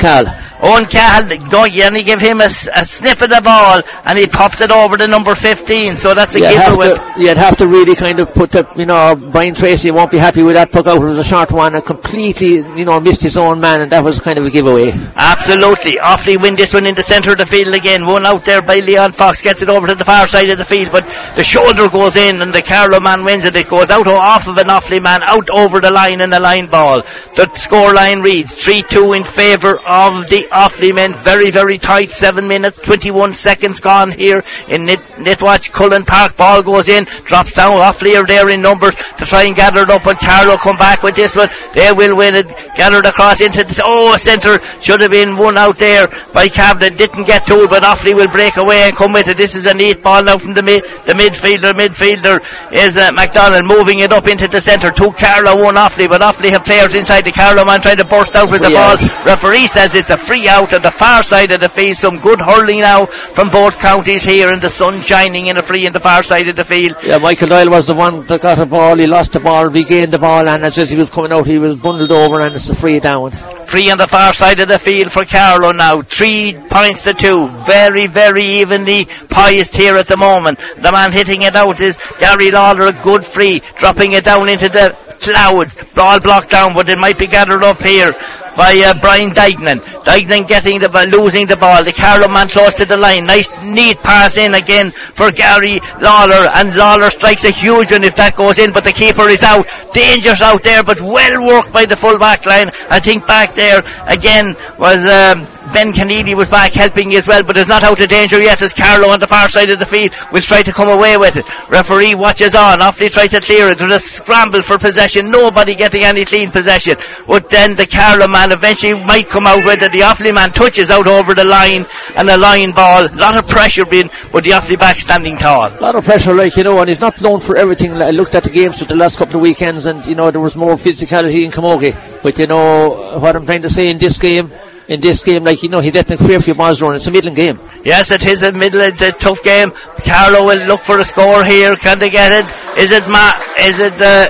Owen 0.61 0.85
Cahill, 0.85 1.67
you 1.67 1.83
only 1.83 2.03
give 2.03 2.21
him 2.21 2.39
a 2.39 2.49
sniff 2.49 3.21
of 3.21 3.29
the 3.29 3.41
ball 3.43 3.81
and 4.05 4.17
he 4.17 4.27
pops 4.27 4.61
it 4.61 4.69
over 4.71 4.95
to 4.97 5.07
number 5.07 5.33
15, 5.33 5.97
so 5.97 6.13
that's 6.13 6.35
a 6.35 6.39
You'd 6.39 6.51
have, 6.51 6.77
giveaway. 6.77 6.93
to, 6.93 7.21
you'd 7.23 7.37
have 7.37 7.57
to 7.57 7.67
really 7.67 7.95
kind 7.95 8.19
of 8.19 8.33
put 8.33 8.51
the, 8.51 8.67
you 8.75 8.85
know, 8.85 9.15
Brian 9.31 9.55
Tracy 9.55 9.89
won't 9.91 10.11
be 10.11 10.17
happy 10.17 10.43
with 10.43 10.53
that 10.53 10.71
puck 10.71 10.85
out. 10.85 10.97
It 10.97 10.99
was 10.99 11.17
a 11.17 11.23
short 11.23 11.51
one 11.51 11.73
and 11.75 11.83
completely, 11.83 12.57
you 12.77 12.85
know, 12.85 12.99
missed 12.99 13.23
his 13.23 13.37
own 13.37 13.59
man, 13.59 13.81
and 13.81 13.91
that 13.91 14.03
was 14.03 14.19
kind 14.19 14.37
of 14.37 14.45
a 14.45 14.49
giveaway. 14.51 14.91
Absolutely. 15.15 15.93
Offaly 15.93 16.39
win 16.39 16.55
this 16.55 16.73
one 16.73 16.85
in 16.85 16.93
the 16.93 17.03
centre 17.03 17.31
of 17.31 17.39
the 17.39 17.45
field 17.45 17.73
again. 17.73 18.05
One 18.05 18.25
out 18.25 18.45
there 18.45 18.61
by 18.61 18.75
Leon 18.79 19.13
Fox 19.13 19.41
gets 19.41 19.61
it 19.63 19.69
over 19.69 19.87
to 19.87 19.95
the 19.95 20.05
far 20.05 20.27
side 20.27 20.49
of 20.51 20.59
the 20.59 20.65
field, 20.65 20.91
but 20.91 21.05
the 21.35 21.43
shoulder 21.43 21.89
goes 21.89 22.15
in 22.15 22.41
and 22.41 22.53
the 22.53 22.61
Carlow 22.61 22.99
man 22.99 23.23
wins 23.23 23.45
it. 23.45 23.55
It 23.55 23.67
goes 23.67 23.89
out 23.89 24.05
off 24.05 24.47
of 24.47 24.57
an 24.57 24.67
Offaly 24.67 25.01
man, 25.01 25.23
out 25.23 25.49
over 25.49 25.79
the 25.79 25.89
line 25.91 26.21
in 26.21 26.29
the 26.29 26.39
line 26.39 26.67
ball. 26.67 27.01
The 27.35 27.51
score 27.55 27.93
line 27.93 28.21
reads 28.21 28.55
3-2 28.55 29.17
in 29.17 29.23
favour 29.23 29.79
of 29.87 30.27
the 30.27 30.47
Offaly 30.51 30.93
men. 30.93 31.13
Very, 31.15 31.49
very 31.49 31.77
tight. 31.77 32.11
7 32.11 32.47
minutes, 32.47 32.79
21 32.79 33.33
seconds 33.33 33.79
gone 33.79 34.11
here 34.11 34.43
in 34.67 34.85
Nit- 34.85 34.99
Netwatch 35.17 35.71
Cullen 35.71 36.03
Park. 36.05 36.35
Ball 36.35 36.61
goes 36.61 36.89
in, 36.89 37.05
drops 37.23 37.53
down. 37.55 37.77
Offaly 37.79 38.15
are 38.21 38.25
there 38.27 38.49
in 38.49 38.61
numbers 38.61 38.95
to 39.17 39.25
try 39.25 39.43
and 39.43 39.55
gather 39.55 39.83
it 39.83 39.89
up 39.89 40.05
and 40.05 40.19
Carlow 40.19 40.57
come 40.57 40.77
back 40.77 41.03
with 41.03 41.15
this 41.15 41.35
one. 41.35 41.49
They 41.73 41.91
will 41.93 42.15
win 42.15 42.35
it. 42.35 42.47
Gathered 42.75 43.05
across 43.05 43.41
into 43.41 43.63
the, 43.63 43.81
oh, 43.85 44.17
centre. 44.17 44.59
Should 44.81 45.01
have 45.01 45.11
been 45.11 45.37
one 45.37 45.57
out 45.57 45.77
there 45.77 46.07
by 46.33 46.49
Camden. 46.49 46.95
Didn't 46.95 47.25
get 47.25 47.45
to 47.47 47.63
it, 47.63 47.69
but 47.69 47.83
Offaly 47.83 48.13
will 48.13 48.27
break 48.27 48.57
away 48.57 48.83
and 48.83 48.95
come 48.95 49.13
with 49.13 49.27
it. 49.27 49.37
This 49.37 49.55
is 49.55 49.65
a 49.65 49.73
neat 49.73 50.03
ball 50.03 50.23
now 50.23 50.37
from 50.37 50.53
the 50.53 50.63
mid, 50.63 50.83
the 51.05 51.13
midfielder. 51.13 51.73
Midfielder 51.73 52.43
is 52.73 52.97
uh, 52.97 53.11
McDonald 53.13 53.65
moving 53.65 53.99
it 53.99 54.11
up 54.11 54.27
into 54.27 54.47
the 54.47 54.59
centre. 54.59 54.91
Two 54.91 55.11
Carlow, 55.13 55.63
one 55.63 55.75
Offaly, 55.75 56.09
but 56.09 56.21
Offaly 56.21 56.49
have 56.49 56.65
players 56.65 56.93
inside 56.93 57.21
the 57.21 57.31
Carlow 57.31 57.63
man 57.63 57.81
trying 57.81 57.97
to 57.97 58.05
burst 58.05 58.35
out 58.35 58.51
with 58.51 58.61
the 58.61 58.69
ball. 58.69 58.97
Referee 59.25 59.67
says 59.67 59.95
it's 59.95 60.09
a 60.09 60.17
free 60.17 60.40
out 60.47 60.73
at 60.73 60.83
the 60.83 60.91
far 60.91 61.23
side 61.23 61.51
of 61.51 61.61
the 61.61 61.69
field. 61.69 61.97
Some 61.97 62.19
good 62.19 62.39
hurling 62.39 62.79
now 62.81 63.05
from 63.05 63.49
both 63.49 63.77
counties 63.79 64.23
here, 64.23 64.51
and 64.51 64.61
the 64.61 64.69
sun 64.69 65.01
shining 65.01 65.47
in 65.47 65.57
a 65.57 65.63
free 65.63 65.85
in 65.85 65.93
the 65.93 65.99
far 65.99 66.23
side 66.23 66.47
of 66.47 66.55
the 66.55 66.65
field. 66.65 66.95
Yeah, 67.03 67.17
Michael 67.17 67.47
Doyle 67.47 67.69
was 67.69 67.87
the 67.87 67.95
one 67.95 68.25
that 68.25 68.41
got 68.41 68.59
a 68.59 68.65
ball. 68.65 68.97
He 68.97 69.07
lost 69.07 69.33
the 69.33 69.39
ball, 69.39 69.69
regained 69.69 70.13
the 70.13 70.19
ball, 70.19 70.47
and 70.47 70.63
as 70.65 70.89
he 70.89 70.95
was 70.95 71.09
coming 71.09 71.31
out, 71.31 71.47
he 71.47 71.57
was 71.57 71.75
bundled 71.75 72.11
over, 72.11 72.41
and 72.41 72.55
it's 72.55 72.69
a 72.69 72.75
free 72.75 72.99
down. 72.99 73.31
Free 73.65 73.89
on 73.89 73.97
the 73.97 74.07
far 74.07 74.33
side 74.33 74.59
of 74.59 74.67
the 74.67 74.79
field 74.79 75.11
for 75.11 75.25
Carlow 75.25 75.71
now. 75.71 76.01
Three 76.01 76.57
points 76.69 77.03
to 77.03 77.13
two. 77.13 77.47
Very, 77.65 78.07
very 78.07 78.43
evenly 78.43 79.05
poised 79.29 79.75
here 79.75 79.95
at 79.95 80.07
the 80.07 80.17
moment. 80.17 80.59
The 80.77 80.91
man 80.91 81.11
hitting 81.11 81.43
it 81.43 81.55
out 81.55 81.79
is 81.79 81.97
Gary 82.19 82.51
Lawler, 82.51 82.87
a 82.87 82.91
good 82.91 83.23
free, 83.23 83.61
dropping 83.77 84.13
it 84.13 84.25
down 84.25 84.49
into 84.49 84.69
the 84.69 84.97
clouds. 85.19 85.77
Ball 85.93 86.19
blocked 86.19 86.49
down, 86.49 86.73
but 86.73 86.89
it 86.89 86.97
might 86.97 87.17
be 87.17 87.27
gathered 87.27 87.63
up 87.63 87.81
here 87.81 88.13
by 88.55 88.75
uh, 88.85 88.93
Brian 88.99 89.31
Dignan. 89.31 89.79
Dignan 90.03 90.47
getting 90.47 90.79
the 90.79 90.89
losing 91.11 91.47
the 91.47 91.57
ball. 91.57 91.83
The 91.83 91.93
Carlow 91.93 92.27
man 92.27 92.47
close 92.47 92.75
to 92.75 92.85
the 92.85 92.97
line. 92.97 93.25
Nice, 93.25 93.51
neat 93.63 93.97
pass 93.99 94.37
in 94.37 94.53
again 94.55 94.91
for 94.91 95.31
Gary 95.31 95.79
Lawler, 96.01 96.49
and 96.55 96.75
Lawler 96.75 97.09
strikes 97.09 97.45
a 97.45 97.51
huge 97.51 97.91
one 97.91 98.03
if 98.03 98.15
that 98.15 98.35
goes 98.35 98.57
in, 98.57 98.71
but 98.71 98.83
the 98.83 98.91
keeper 98.91 99.27
is 99.29 99.43
out. 99.43 99.67
Dangerous 99.93 100.41
out 100.41 100.63
there, 100.63 100.83
but 100.83 100.99
well 101.01 101.45
worked 101.45 101.73
by 101.73 101.85
the 101.85 101.95
full 101.95 102.17
back 102.17 102.45
line. 102.45 102.71
I 102.89 102.99
think 102.99 103.27
back 103.27 103.55
there 103.55 103.83
again 104.07 104.55
was. 104.77 105.03
Um, 105.05 105.47
Ben 105.73 105.93
Kennedy 105.93 106.35
was 106.35 106.49
back 106.49 106.73
helping 106.73 107.15
as 107.15 107.27
well, 107.27 107.43
but 107.43 107.55
is 107.55 107.67
not 107.67 107.83
out 107.83 107.99
of 107.99 108.09
danger 108.09 108.41
yet 108.41 108.61
as 108.61 108.73
Carlow 108.73 109.09
on 109.09 109.19
the 109.19 109.27
far 109.27 109.47
side 109.47 109.69
of 109.69 109.79
the 109.79 109.85
field 109.85 110.11
will 110.31 110.41
try 110.41 110.61
to 110.63 110.71
come 110.71 110.89
away 110.89 111.17
with 111.17 111.35
it. 111.35 111.45
Referee 111.69 112.15
watches 112.15 112.55
on. 112.55 112.79
Offaly 112.79 113.11
tries 113.11 113.31
to 113.31 113.39
clear 113.39 113.69
it. 113.69 113.77
There's 113.77 113.91
a 113.91 113.99
scramble 113.99 114.63
for 114.63 114.77
possession. 114.77 115.31
Nobody 115.31 115.75
getting 115.75 116.03
any 116.03 116.25
clean 116.25 116.51
possession. 116.51 116.97
But 117.27 117.49
then 117.49 117.75
the 117.75 117.87
Carlow 117.87 118.27
man 118.27 118.51
eventually 118.51 118.95
might 119.05 119.29
come 119.29 119.47
out 119.47 119.63
with 119.63 119.81
it 119.81 119.91
The 119.91 119.99
Offaly 119.99 120.33
man 120.33 120.51
touches 120.51 120.89
out 120.89 121.07
over 121.07 121.33
the 121.33 121.45
line 121.45 121.85
and 122.15 122.29
a 122.29 122.37
line 122.37 122.71
ball. 122.71 123.05
A 123.05 123.15
lot 123.15 123.37
of 123.37 123.47
pressure 123.47 123.85
being, 123.85 124.09
but 124.31 124.43
the 124.43 124.51
Offaly 124.51 124.77
back 124.77 124.97
standing 124.97 125.37
tall. 125.37 125.67
A 125.67 125.79
lot 125.79 125.95
of 125.95 126.03
pressure, 126.03 126.33
like, 126.33 126.57
you 126.57 126.63
know, 126.63 126.79
and 126.79 126.89
he's 126.89 127.01
not 127.01 127.21
known 127.21 127.39
for 127.39 127.55
everything. 127.55 127.93
I 128.01 128.09
looked 128.09 128.35
at 128.35 128.43
the 128.43 128.49
games 128.49 128.79
for 128.79 128.85
the 128.85 128.95
last 128.95 129.17
couple 129.17 129.35
of 129.35 129.41
weekends 129.41 129.85
and, 129.85 130.05
you 130.05 130.15
know, 130.15 130.31
there 130.31 130.41
was 130.41 130.57
more 130.57 130.75
physicality 130.75 131.45
in 131.45 131.51
Camogie. 131.51 131.95
But, 132.23 132.37
you 132.39 132.47
know, 132.47 133.19
what 133.19 133.35
I'm 133.35 133.45
trying 133.45 133.61
to 133.61 133.69
say 133.69 133.89
in 133.89 133.97
this 133.97 134.17
game, 134.17 134.51
in 134.91 134.99
this 134.99 135.23
game, 135.23 135.45
like, 135.45 135.63
you 135.63 135.69
know, 135.69 135.79
he 135.79 135.89
fair 136.17 136.41
few 136.41 136.53
balls 136.53 136.81
run. 136.81 136.95
It's 136.95 137.07
a 137.07 137.11
middling 137.11 137.33
game. 137.33 137.57
Yes, 137.85 138.11
it 138.11 138.25
is 138.25 138.43
a 138.43 138.51
middle, 138.51 138.81
it's 138.81 139.01
a 139.01 139.13
tough 139.13 139.41
game. 139.41 139.71
Carlow 140.03 140.45
will 140.45 140.65
look 140.67 140.81
for 140.81 140.99
a 140.99 141.05
score 141.05 141.45
here. 141.45 141.77
Can 141.77 141.97
they 141.97 142.09
get 142.09 142.33
it? 142.33 142.45
Is 142.77 142.91
it 142.91 143.07
Ma, 143.07 143.31
is 143.57 143.79
it, 143.79 143.93
uh, 144.01 144.27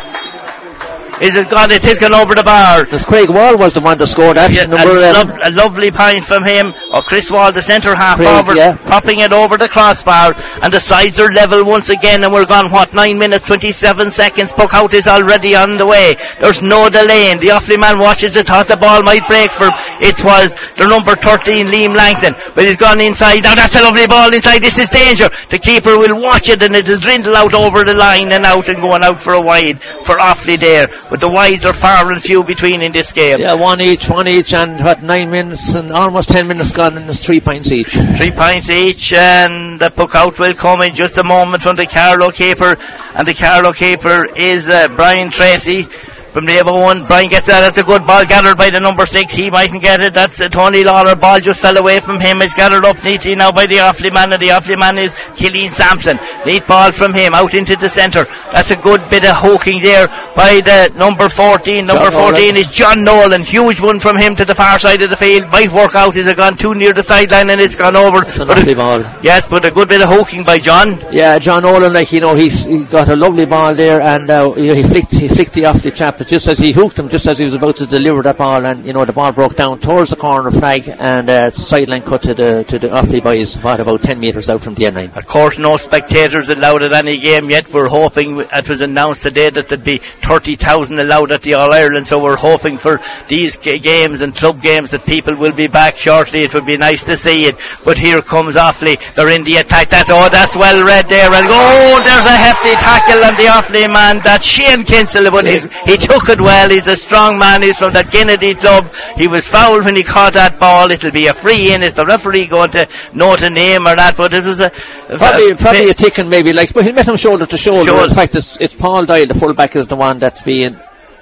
is 1.21 1.35
it 1.35 1.49
gone? 1.49 1.69
It 1.71 1.85
is 1.85 1.99
gone 1.99 2.13
over 2.13 2.33
the 2.33 2.43
bar. 2.43 2.83
Because 2.83 3.05
Craig 3.05 3.29
Wall 3.29 3.57
was 3.57 3.73
the 3.73 3.81
one 3.81 3.97
that 3.99 4.07
scored 4.07 4.37
that. 4.37 4.51
Yeah, 4.51 4.65
number 4.65 4.97
a, 4.97 5.11
11. 5.13 5.27
lo- 5.29 5.37
a 5.43 5.51
lovely 5.51 5.91
point 5.91 6.25
from 6.25 6.43
him. 6.43 6.73
Or 6.91 7.01
Chris 7.01 7.29
Wall, 7.29 7.51
the 7.51 7.61
centre 7.61 7.93
half 7.95 8.17
Craig, 8.17 8.27
forward, 8.27 8.57
yeah. 8.57 8.75
popping 8.89 9.19
it 9.19 9.31
over 9.31 9.57
the 9.57 9.67
crossbar. 9.67 10.33
And 10.61 10.73
the 10.73 10.79
sides 10.79 11.19
are 11.19 11.31
level 11.31 11.63
once 11.63 11.89
again. 11.89 12.23
And 12.23 12.33
we're 12.33 12.45
gone, 12.45 12.71
what, 12.71 12.93
9 12.93 13.17
minutes, 13.19 13.45
27 13.45 14.09
seconds. 14.11 14.51
Puck 14.51 14.73
out 14.73 14.93
is 14.93 15.07
already 15.07 15.55
on 15.55 15.77
the 15.77 15.85
way. 15.85 16.15
There's 16.39 16.61
no 16.61 16.89
delay. 16.89 17.31
And 17.31 17.39
The 17.39 17.49
Offaly 17.49 17.79
man 17.79 17.99
watches 17.99 18.35
it, 18.35 18.47
thought 18.47 18.67
the 18.67 18.77
ball 18.77 19.03
might 19.03 19.27
break 19.27 19.51
for. 19.51 19.69
It 20.01 20.17
was 20.25 20.55
the 20.77 20.87
number 20.87 21.15
13, 21.15 21.67
Liam 21.67 21.95
Langton. 21.95 22.33
But 22.55 22.65
he's 22.65 22.77
gone 22.77 22.99
inside. 22.99 23.43
Now 23.43 23.53
that's 23.53 23.75
a 23.75 23.81
lovely 23.83 24.07
ball 24.07 24.33
inside. 24.33 24.59
This 24.59 24.79
is 24.79 24.89
danger. 24.89 25.29
The 25.51 25.59
keeper 25.59 25.97
will 25.97 26.19
watch 26.19 26.49
it 26.49 26.63
and 26.63 26.75
it'll 26.75 26.99
dwindle 26.99 27.35
out 27.35 27.53
over 27.53 27.83
the 27.83 27.93
line 27.93 28.31
and 28.31 28.43
out 28.45 28.67
and 28.69 28.81
going 28.81 29.03
out 29.03 29.21
for 29.21 29.33
a 29.33 29.41
wide 29.41 29.79
for 29.81 30.17
Offaly 30.17 30.59
there. 30.59 30.87
But 31.11 31.19
the 31.19 31.27
wides 31.27 31.65
are 31.65 31.73
far 31.73 32.09
and 32.09 32.23
few 32.23 32.41
between 32.41 32.81
in 32.81 32.93
this 32.93 33.11
game. 33.11 33.41
Yeah, 33.41 33.55
one 33.55 33.81
each, 33.81 34.07
one 34.07 34.29
each, 34.29 34.53
and 34.53 34.79
what, 34.79 35.03
nine 35.03 35.29
minutes 35.29 35.75
and 35.75 35.91
almost 35.91 36.29
ten 36.29 36.47
minutes 36.47 36.71
gone, 36.71 36.95
and 36.95 37.05
it's 37.09 37.19
three 37.19 37.41
points 37.41 37.69
each. 37.69 37.95
Three 38.15 38.31
points 38.31 38.69
each, 38.69 39.11
and 39.11 39.77
the 39.77 39.91
puck 39.91 40.15
out 40.15 40.39
will 40.39 40.53
come 40.53 40.81
in 40.83 40.95
just 40.95 41.17
a 41.17 41.23
moment 41.25 41.63
from 41.63 41.75
the 41.75 41.85
Carlow 41.85 42.31
keeper, 42.31 42.77
and 43.13 43.27
the 43.27 43.33
Carlow 43.33 43.73
keeper 43.73 44.25
is 44.37 44.69
uh, 44.69 44.87
Brian 44.87 45.29
Tracy. 45.29 45.85
From 46.31 46.45
the 46.45 46.59
other 46.59 46.71
one, 46.71 47.05
Brian 47.07 47.29
gets 47.29 47.47
that. 47.47 47.59
That's 47.59 47.77
a 47.77 47.83
good 47.83 48.07
ball 48.07 48.25
gathered 48.25 48.57
by 48.57 48.69
the 48.69 48.79
number 48.79 49.05
six. 49.05 49.33
He 49.33 49.49
mightn't 49.49 49.81
get 49.81 49.99
it. 49.99 50.13
That's 50.13 50.39
a 50.39 50.47
Tony 50.47 50.83
Lawler 50.83 51.15
ball 51.15 51.39
just 51.41 51.61
fell 51.61 51.77
away 51.77 51.99
from 51.99 52.19
him. 52.21 52.41
It's 52.41 52.53
gathered 52.53 52.85
up 52.85 53.03
neatly 53.03 53.35
now 53.35 53.51
by 53.51 53.65
the 53.67 53.75
Offaly 53.83 54.13
man, 54.13 54.31
and 54.31 54.41
the 54.41 54.47
Offaly 54.49 54.79
man 54.79 54.97
is 54.97 55.13
Killian 55.35 55.71
Sampson. 55.71 56.17
Neat 56.45 56.65
ball 56.67 56.91
from 56.93 57.13
him 57.13 57.33
out 57.33 57.53
into 57.53 57.75
the 57.75 57.89
centre. 57.89 58.25
That's 58.53 58.71
a 58.71 58.77
good 58.77 59.01
bit 59.09 59.25
of 59.25 59.35
hooking 59.37 59.81
there 59.81 60.07
by 60.35 60.61
the 60.63 60.93
number 60.97 61.27
14. 61.27 61.85
Number 61.85 62.09
John 62.11 62.31
14 62.31 62.31
Nolan. 62.39 62.57
is 62.57 62.67
John 62.71 63.03
Nolan. 63.03 63.43
Huge 63.43 63.81
one 63.81 63.99
from 63.99 64.17
him 64.17 64.33
to 64.37 64.45
the 64.45 64.55
far 64.55 64.79
side 64.79 65.01
of 65.01 65.09
the 65.09 65.17
field. 65.17 65.49
Might 65.51 65.71
work 65.73 65.95
out. 65.95 66.15
Is 66.15 66.27
it 66.27 66.37
gone 66.37 66.55
too 66.55 66.73
near 66.73 66.93
the 66.93 67.03
sideline 67.03 67.49
and 67.49 67.59
it's 67.59 67.75
gone 67.75 67.97
over? 67.97 68.23
It's 68.23 68.39
a 68.39 68.45
lovely 68.45 68.73
ball. 68.73 69.01
Yes, 69.21 69.47
but 69.49 69.65
a 69.65 69.71
good 69.71 69.89
bit 69.89 70.01
of 70.01 70.07
hooking 70.09 70.45
by 70.45 70.59
John. 70.59 70.97
Yeah, 71.11 71.37
John 71.39 71.65
Olin, 71.65 71.91
like 71.93 72.11
you 72.13 72.21
know, 72.21 72.35
he's 72.35 72.65
he 72.65 72.85
got 72.85 73.09
a 73.09 73.15
lovely 73.17 73.45
ball 73.45 73.75
there, 73.75 73.99
and 74.01 74.29
uh, 74.29 74.53
you 74.55 74.67
know, 74.67 74.75
he 74.75 74.83
flicked 74.83 75.11
he 75.11 75.27
flicked 75.27 75.53
the 75.53 75.65
off 75.65 75.81
the 75.81 75.91
chap, 75.91 76.20
but 76.21 76.27
just 76.27 76.47
as 76.47 76.59
he 76.59 76.71
hooked 76.71 76.99
him, 76.99 77.09
just 77.09 77.25
as 77.25 77.39
he 77.39 77.43
was 77.43 77.55
about 77.55 77.77
to 77.77 77.87
deliver 77.87 78.21
that 78.21 78.37
ball, 78.37 78.63
and 78.63 78.85
you 78.85 78.93
know, 78.93 79.03
the 79.05 79.11
ball 79.11 79.31
broke 79.31 79.55
down 79.55 79.79
towards 79.79 80.11
the 80.11 80.15
corner 80.15 80.51
flag, 80.51 80.87
and 80.99 81.27
uh, 81.27 81.49
sideline 81.49 82.03
cut 82.03 82.21
to 82.21 82.35
the 82.35 82.63
to 82.67 82.77
the 82.77 82.89
Offaly 82.89 83.23
boys, 83.23 83.59
what 83.63 83.79
about 83.79 84.03
ten 84.03 84.19
metres 84.19 84.47
out 84.47 84.61
from 84.61 84.75
the 84.75 84.85
end 84.85 84.97
line. 84.97 85.09
Of 85.15 85.25
course, 85.25 85.57
no 85.57 85.77
spectators 85.77 86.47
allowed 86.47 86.83
at 86.83 86.93
any 86.93 87.17
game 87.17 87.49
yet. 87.49 87.73
We're 87.73 87.87
hoping 87.87 88.37
it 88.39 88.69
was 88.69 88.81
announced 88.81 89.23
today 89.23 89.49
that 89.49 89.67
there'd 89.67 89.83
be 89.83 89.99
30,000 90.21 90.99
allowed 90.99 91.31
at 91.31 91.41
the 91.41 91.55
All 91.55 91.73
Ireland. 91.73 92.05
So 92.05 92.21
we're 92.21 92.35
hoping 92.35 92.77
for 92.77 93.01
these 93.27 93.57
games 93.57 94.21
and 94.21 94.35
club 94.35 94.61
games 94.61 94.91
that 94.91 95.07
people 95.07 95.33
will 95.33 95.53
be 95.53 95.65
back 95.65 95.97
shortly. 95.97 96.41
It 96.41 96.53
would 96.53 96.67
be 96.67 96.77
nice 96.77 97.03
to 97.05 97.17
see 97.17 97.45
it. 97.45 97.55
But 97.83 97.97
here 97.97 98.21
comes 98.21 98.53
Offaly. 98.53 99.01
They're 99.15 99.29
in 99.29 99.43
the 99.43 99.57
attack. 99.57 99.89
That's 99.89 100.11
oh, 100.11 100.29
that's 100.29 100.55
well 100.55 100.85
read 100.85 101.07
there. 101.07 101.31
And 101.31 101.47
oh, 101.49 101.99
there's 102.05 102.27
a 102.27 102.37
hefty 102.37 102.73
tackle 102.77 103.23
on 103.25 103.35
the 103.37 103.49
Offaly 103.49 103.91
man. 103.91 104.21
That's 104.23 104.45
Shane 104.45 104.83
Kinsella, 104.83 105.31
but 105.31 105.47
he's, 105.47 105.63
he 105.89 105.97
took 106.11 106.29
it 106.29 106.41
well. 106.41 106.69
He's 106.69 106.87
a 106.87 106.95
strong 106.97 107.37
man. 107.37 107.61
He's 107.61 107.77
from 107.77 107.93
the 107.93 108.03
Kinnitty 108.03 108.59
club. 108.59 108.91
He 109.17 109.27
was 109.27 109.47
fouled 109.47 109.85
when 109.85 109.95
he 109.95 110.03
caught 110.03 110.33
that 110.33 110.59
ball. 110.59 110.91
It'll 110.91 111.11
be 111.11 111.27
a 111.27 111.33
free 111.33 111.73
in. 111.73 111.83
Is 111.83 111.93
the 111.93 112.05
referee 112.05 112.47
going 112.47 112.71
to 112.71 112.87
note 113.13 113.41
a 113.41 113.49
name 113.49 113.87
or 113.87 113.95
that? 113.95 114.17
But 114.17 114.33
it 114.33 114.43
was 114.43 114.59
a, 114.59 114.69
Probably, 115.07 115.51
a- 115.51 115.55
probably 115.55 115.89
a 115.89 115.93
ticking 115.93 116.29
maybe, 116.29 116.53
like, 116.53 116.73
but 116.73 116.85
he 116.85 116.91
met 116.91 117.07
him 117.07 117.15
shoulder 117.15 117.45
to 117.45 117.57
shoulder. 117.57 117.85
Shoulder. 117.91 118.03
In 118.09 118.13
fact, 118.13 118.35
it's, 118.35 118.59
it's 118.59 118.75
Paul 118.75 119.05
Doyle, 119.05 119.25
the 119.27 119.33
fullback, 119.35 119.75
is 119.75 119.87
the 119.87 119.95
one 119.95 120.19
that's 120.19 120.43
being 120.43 120.77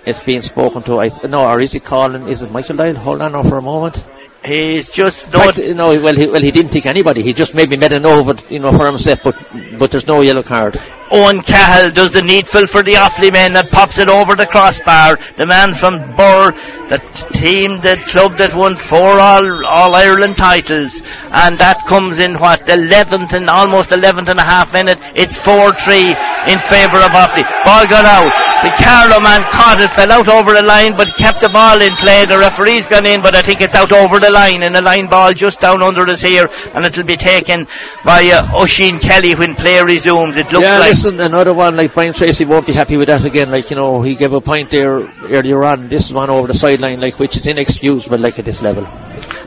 it's 0.05 0.23
being 0.23 0.41
spoken 0.41 0.81
to. 0.83 0.99
I, 1.01 1.09
no, 1.27 1.47
or 1.47 1.59
is 1.59 1.73
he 1.73 1.79
calling? 1.79 2.27
Is 2.27 2.41
it 2.41 2.51
Michael 2.51 2.77
Doyle? 2.77 2.95
Hold 2.95 3.21
on 3.21 3.33
now 3.33 3.43
for 3.43 3.57
a 3.57 3.61
moment. 3.61 4.03
He's 4.45 4.87
just 4.89 5.31
not. 5.33 5.55
fact, 5.55 5.75
no, 5.75 5.99
well, 6.01 6.15
he, 6.15 6.27
well, 6.27 6.41
he 6.41 6.51
didn't 6.51 6.71
think 6.71 6.85
anybody. 6.85 7.21
He 7.21 7.33
just 7.33 7.53
maybe 7.53 7.75
made 7.75 7.91
a 7.91 7.99
of 8.07 8.29
it, 8.29 8.49
you 8.49 8.59
know, 8.59 8.71
for 8.71 8.85
himself. 8.85 9.19
But 9.23 9.35
but 9.77 9.91
there's 9.91 10.07
no 10.07 10.21
yellow 10.21 10.43
card. 10.43 10.81
Owen 11.11 11.41
Cahill 11.41 11.91
does 11.91 12.13
the 12.13 12.21
needful 12.21 12.67
for 12.67 12.83
the 12.83 12.93
Offaly 12.93 13.33
men 13.33 13.57
and 13.57 13.67
pops 13.69 13.97
it 13.97 14.07
over 14.07 14.35
the 14.35 14.45
crossbar. 14.45 15.19
The 15.37 15.45
man 15.45 15.73
from 15.73 16.15
Birr, 16.15 16.53
the 16.89 16.97
team, 17.31 17.79
the 17.81 18.01
club 18.09 18.37
that 18.37 18.53
won 18.55 18.75
four 18.75 19.19
All, 19.19 19.65
All 19.65 19.95
Ireland 19.95 20.37
titles. 20.37 21.01
And 21.31 21.57
that 21.59 21.85
comes 21.85 22.19
in 22.19 22.35
what, 22.39 22.65
11th 22.65 23.33
and 23.33 23.49
almost 23.49 23.91
11th 23.91 24.27
and 24.27 24.39
a 24.39 24.43
half 24.43 24.73
minute. 24.73 24.97
It's 25.15 25.37
4-3 25.37 26.17
in 26.49 26.59
favour 26.59 26.97
of 26.97 27.13
Offaly. 27.13 27.45
Ball 27.63 27.85
got 27.87 28.05
out. 28.05 28.49
The 28.59 28.75
Carlow 28.75 29.23
man 29.23 29.41
caught 29.55 29.79
it, 29.79 29.89
fell 29.91 30.11
out 30.11 30.27
over 30.27 30.51
the 30.51 30.63
line, 30.63 30.97
but 30.97 31.15
kept 31.15 31.39
the 31.39 31.47
ball 31.47 31.79
in 31.79 31.95
play. 31.95 32.25
The 32.25 32.37
referee's 32.37 32.87
gone 32.87 33.05
in, 33.05 33.21
but 33.21 33.33
I 33.33 33.41
think 33.41 33.61
it's 33.61 33.73
out 33.73 33.93
over 33.93 34.19
the 34.19 34.29
line, 34.29 34.63
and 34.63 34.75
the 34.75 34.81
line 34.81 35.07
ball 35.07 35.31
just 35.31 35.61
down 35.61 35.81
under 35.81 36.01
us 36.09 36.19
here, 36.19 36.49
and 36.73 36.83
it'll 36.83 37.05
be 37.05 37.15
taken 37.15 37.67
by 38.03 38.27
uh, 38.27 38.59
Oisin 38.59 38.99
Kelly 38.99 39.33
when 39.33 39.55
play 39.55 39.81
resumes. 39.81 40.35
It 40.35 40.51
looks 40.51 40.67
yeah, 40.67 40.77
like. 40.77 40.89
listen, 40.89 41.21
another 41.21 41.53
one 41.53 41.77
like 41.77 41.93
Brian 41.93 42.11
Tracy 42.11 42.43
won't 42.43 42.67
be 42.67 42.73
happy 42.73 42.97
with 42.97 43.07
that 43.07 43.23
again. 43.23 43.49
Like 43.49 43.69
you 43.69 43.77
know, 43.77 44.01
he 44.01 44.15
gave 44.15 44.33
a 44.33 44.41
point 44.41 44.69
there 44.71 45.07
earlier 45.31 45.63
on. 45.63 45.87
This 45.87 46.11
one 46.11 46.29
over 46.29 46.47
the 46.47 46.53
sideline, 46.79 47.01
like 47.01 47.19
which 47.19 47.37
is 47.37 47.45
inexcusable, 47.45 48.17
like 48.17 48.39
at 48.39 48.45
this 48.45 48.61
level. 48.61 48.87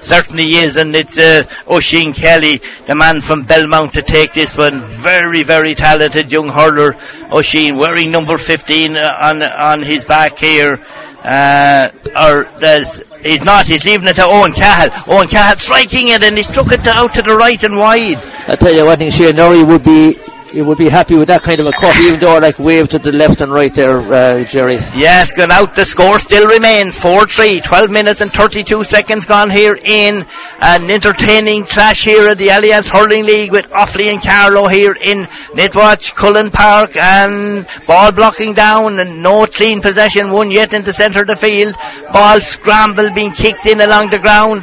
certainly 0.01 0.57
is, 0.57 0.77
and 0.77 0.95
it's 0.95 1.19
uh, 1.19 1.43
Oisin 1.71 2.13
Kelly, 2.13 2.61
the 2.87 2.95
man 2.95 3.21
from 3.21 3.45
Belmont, 3.45 3.93
to 3.95 4.03
take 4.03 4.33
this 4.33 4.57
one. 4.57 4.81
Very, 4.81 5.43
very 5.43 5.75
talented 5.75 6.31
young 6.31 6.49
hurler, 6.49 6.97
Oisin, 7.33 7.77
wearing 7.77 8.11
number 8.11 8.37
15 8.37 8.97
uh, 8.97 9.19
on 9.21 9.43
on 9.43 9.83
his 9.83 10.05
back 10.05 10.39
here. 10.39 10.85
Uh, 11.23 11.89
or 12.21 12.49
there's, 12.59 13.01
he's 13.23 13.45
not, 13.45 13.65
he's 13.65 13.85
leaving 13.85 14.09
it 14.09 14.17
to 14.17 14.25
Owen 14.25 14.53
Cahill. 14.53 14.91
Owen 15.07 15.29
Cahill 15.29 15.57
striking 15.57 16.09
it, 16.09 16.23
and 16.23 16.37
he 16.37 16.43
struck 16.43 16.73
it 16.73 16.85
out 16.87 17.13
to 17.15 17.23
the 17.23 17.37
right 17.37 17.63
and 17.63 17.77
wide. 17.77 18.19
I 18.49 18.57
tell 18.57 18.75
you, 18.75 18.85
what, 18.85 18.95
I 18.95 18.97
think 18.97 19.15
Shane 19.15 19.37
Norrie 19.37 19.63
would 19.63 19.85
be 19.85 20.17
he 20.53 20.63
would 20.63 20.79
be 20.79 20.89
happy 20.89 21.17
with 21.17 21.29
that 21.29 21.43
kind 21.43 21.61
of 21.61 21.67
a 21.67 21.73
cut, 21.73 21.97
even 22.01 22.21
though 22.21 22.37
I 22.37 22.39
like 22.39 22.59
wave 22.59 22.89
to 22.89 22.99
the 22.99 23.11
left 23.11 23.41
and 23.41 23.53
right 23.53 23.75
there, 23.75 24.01
uh, 24.01 24.45
Jerry. 24.45 24.75
Yes, 24.95 25.33
gone 25.33 25.51
out. 25.51 25.75
The 25.75 25.85
score 25.85 26.19
still 26.19 26.47
remains 26.47 26.99
4-3. 26.99 27.65
12 27.65 27.91
minutes 27.91 28.21
and 28.21 28.33
32 28.33 28.85
seconds 28.85 29.25
gone 29.25 29.49
here 29.49 29.79
in 29.83 30.27
an 30.61 30.91
entertaining 30.91 31.65
clash 31.65 32.05
here 32.05 32.29
at 32.29 32.39
the 32.39 32.51
Alliance 32.51 32.89
Hurling 32.89 33.25
League 33.25 33.51
with 33.51 33.69
Offaly 33.71 34.13
and 34.13 34.23
Carlow 34.23 34.69
here 34.69 34.93
in 35.01 35.25
Netwatch, 35.55 36.15
Cullen 36.15 36.51
Park 36.51 36.97
and 36.97 37.67
ball 37.87 38.13
blocking 38.13 38.53
down 38.53 38.99
and 38.99 39.23
no 39.23 39.47
clean 39.47 39.81
possession 39.81 40.31
won 40.31 40.51
yet 40.51 40.75
in 40.75 40.83
the 40.83 40.93
centre 40.93 41.23
of 41.23 41.29
the 41.29 41.37
field. 41.37 41.75
Ball 42.13 42.41
scramble 42.41 43.11
being 43.15 43.33
kicked 43.33 43.67
in 43.67 43.81
along 43.81 44.11
the 44.11 44.19
ground 44.19 44.63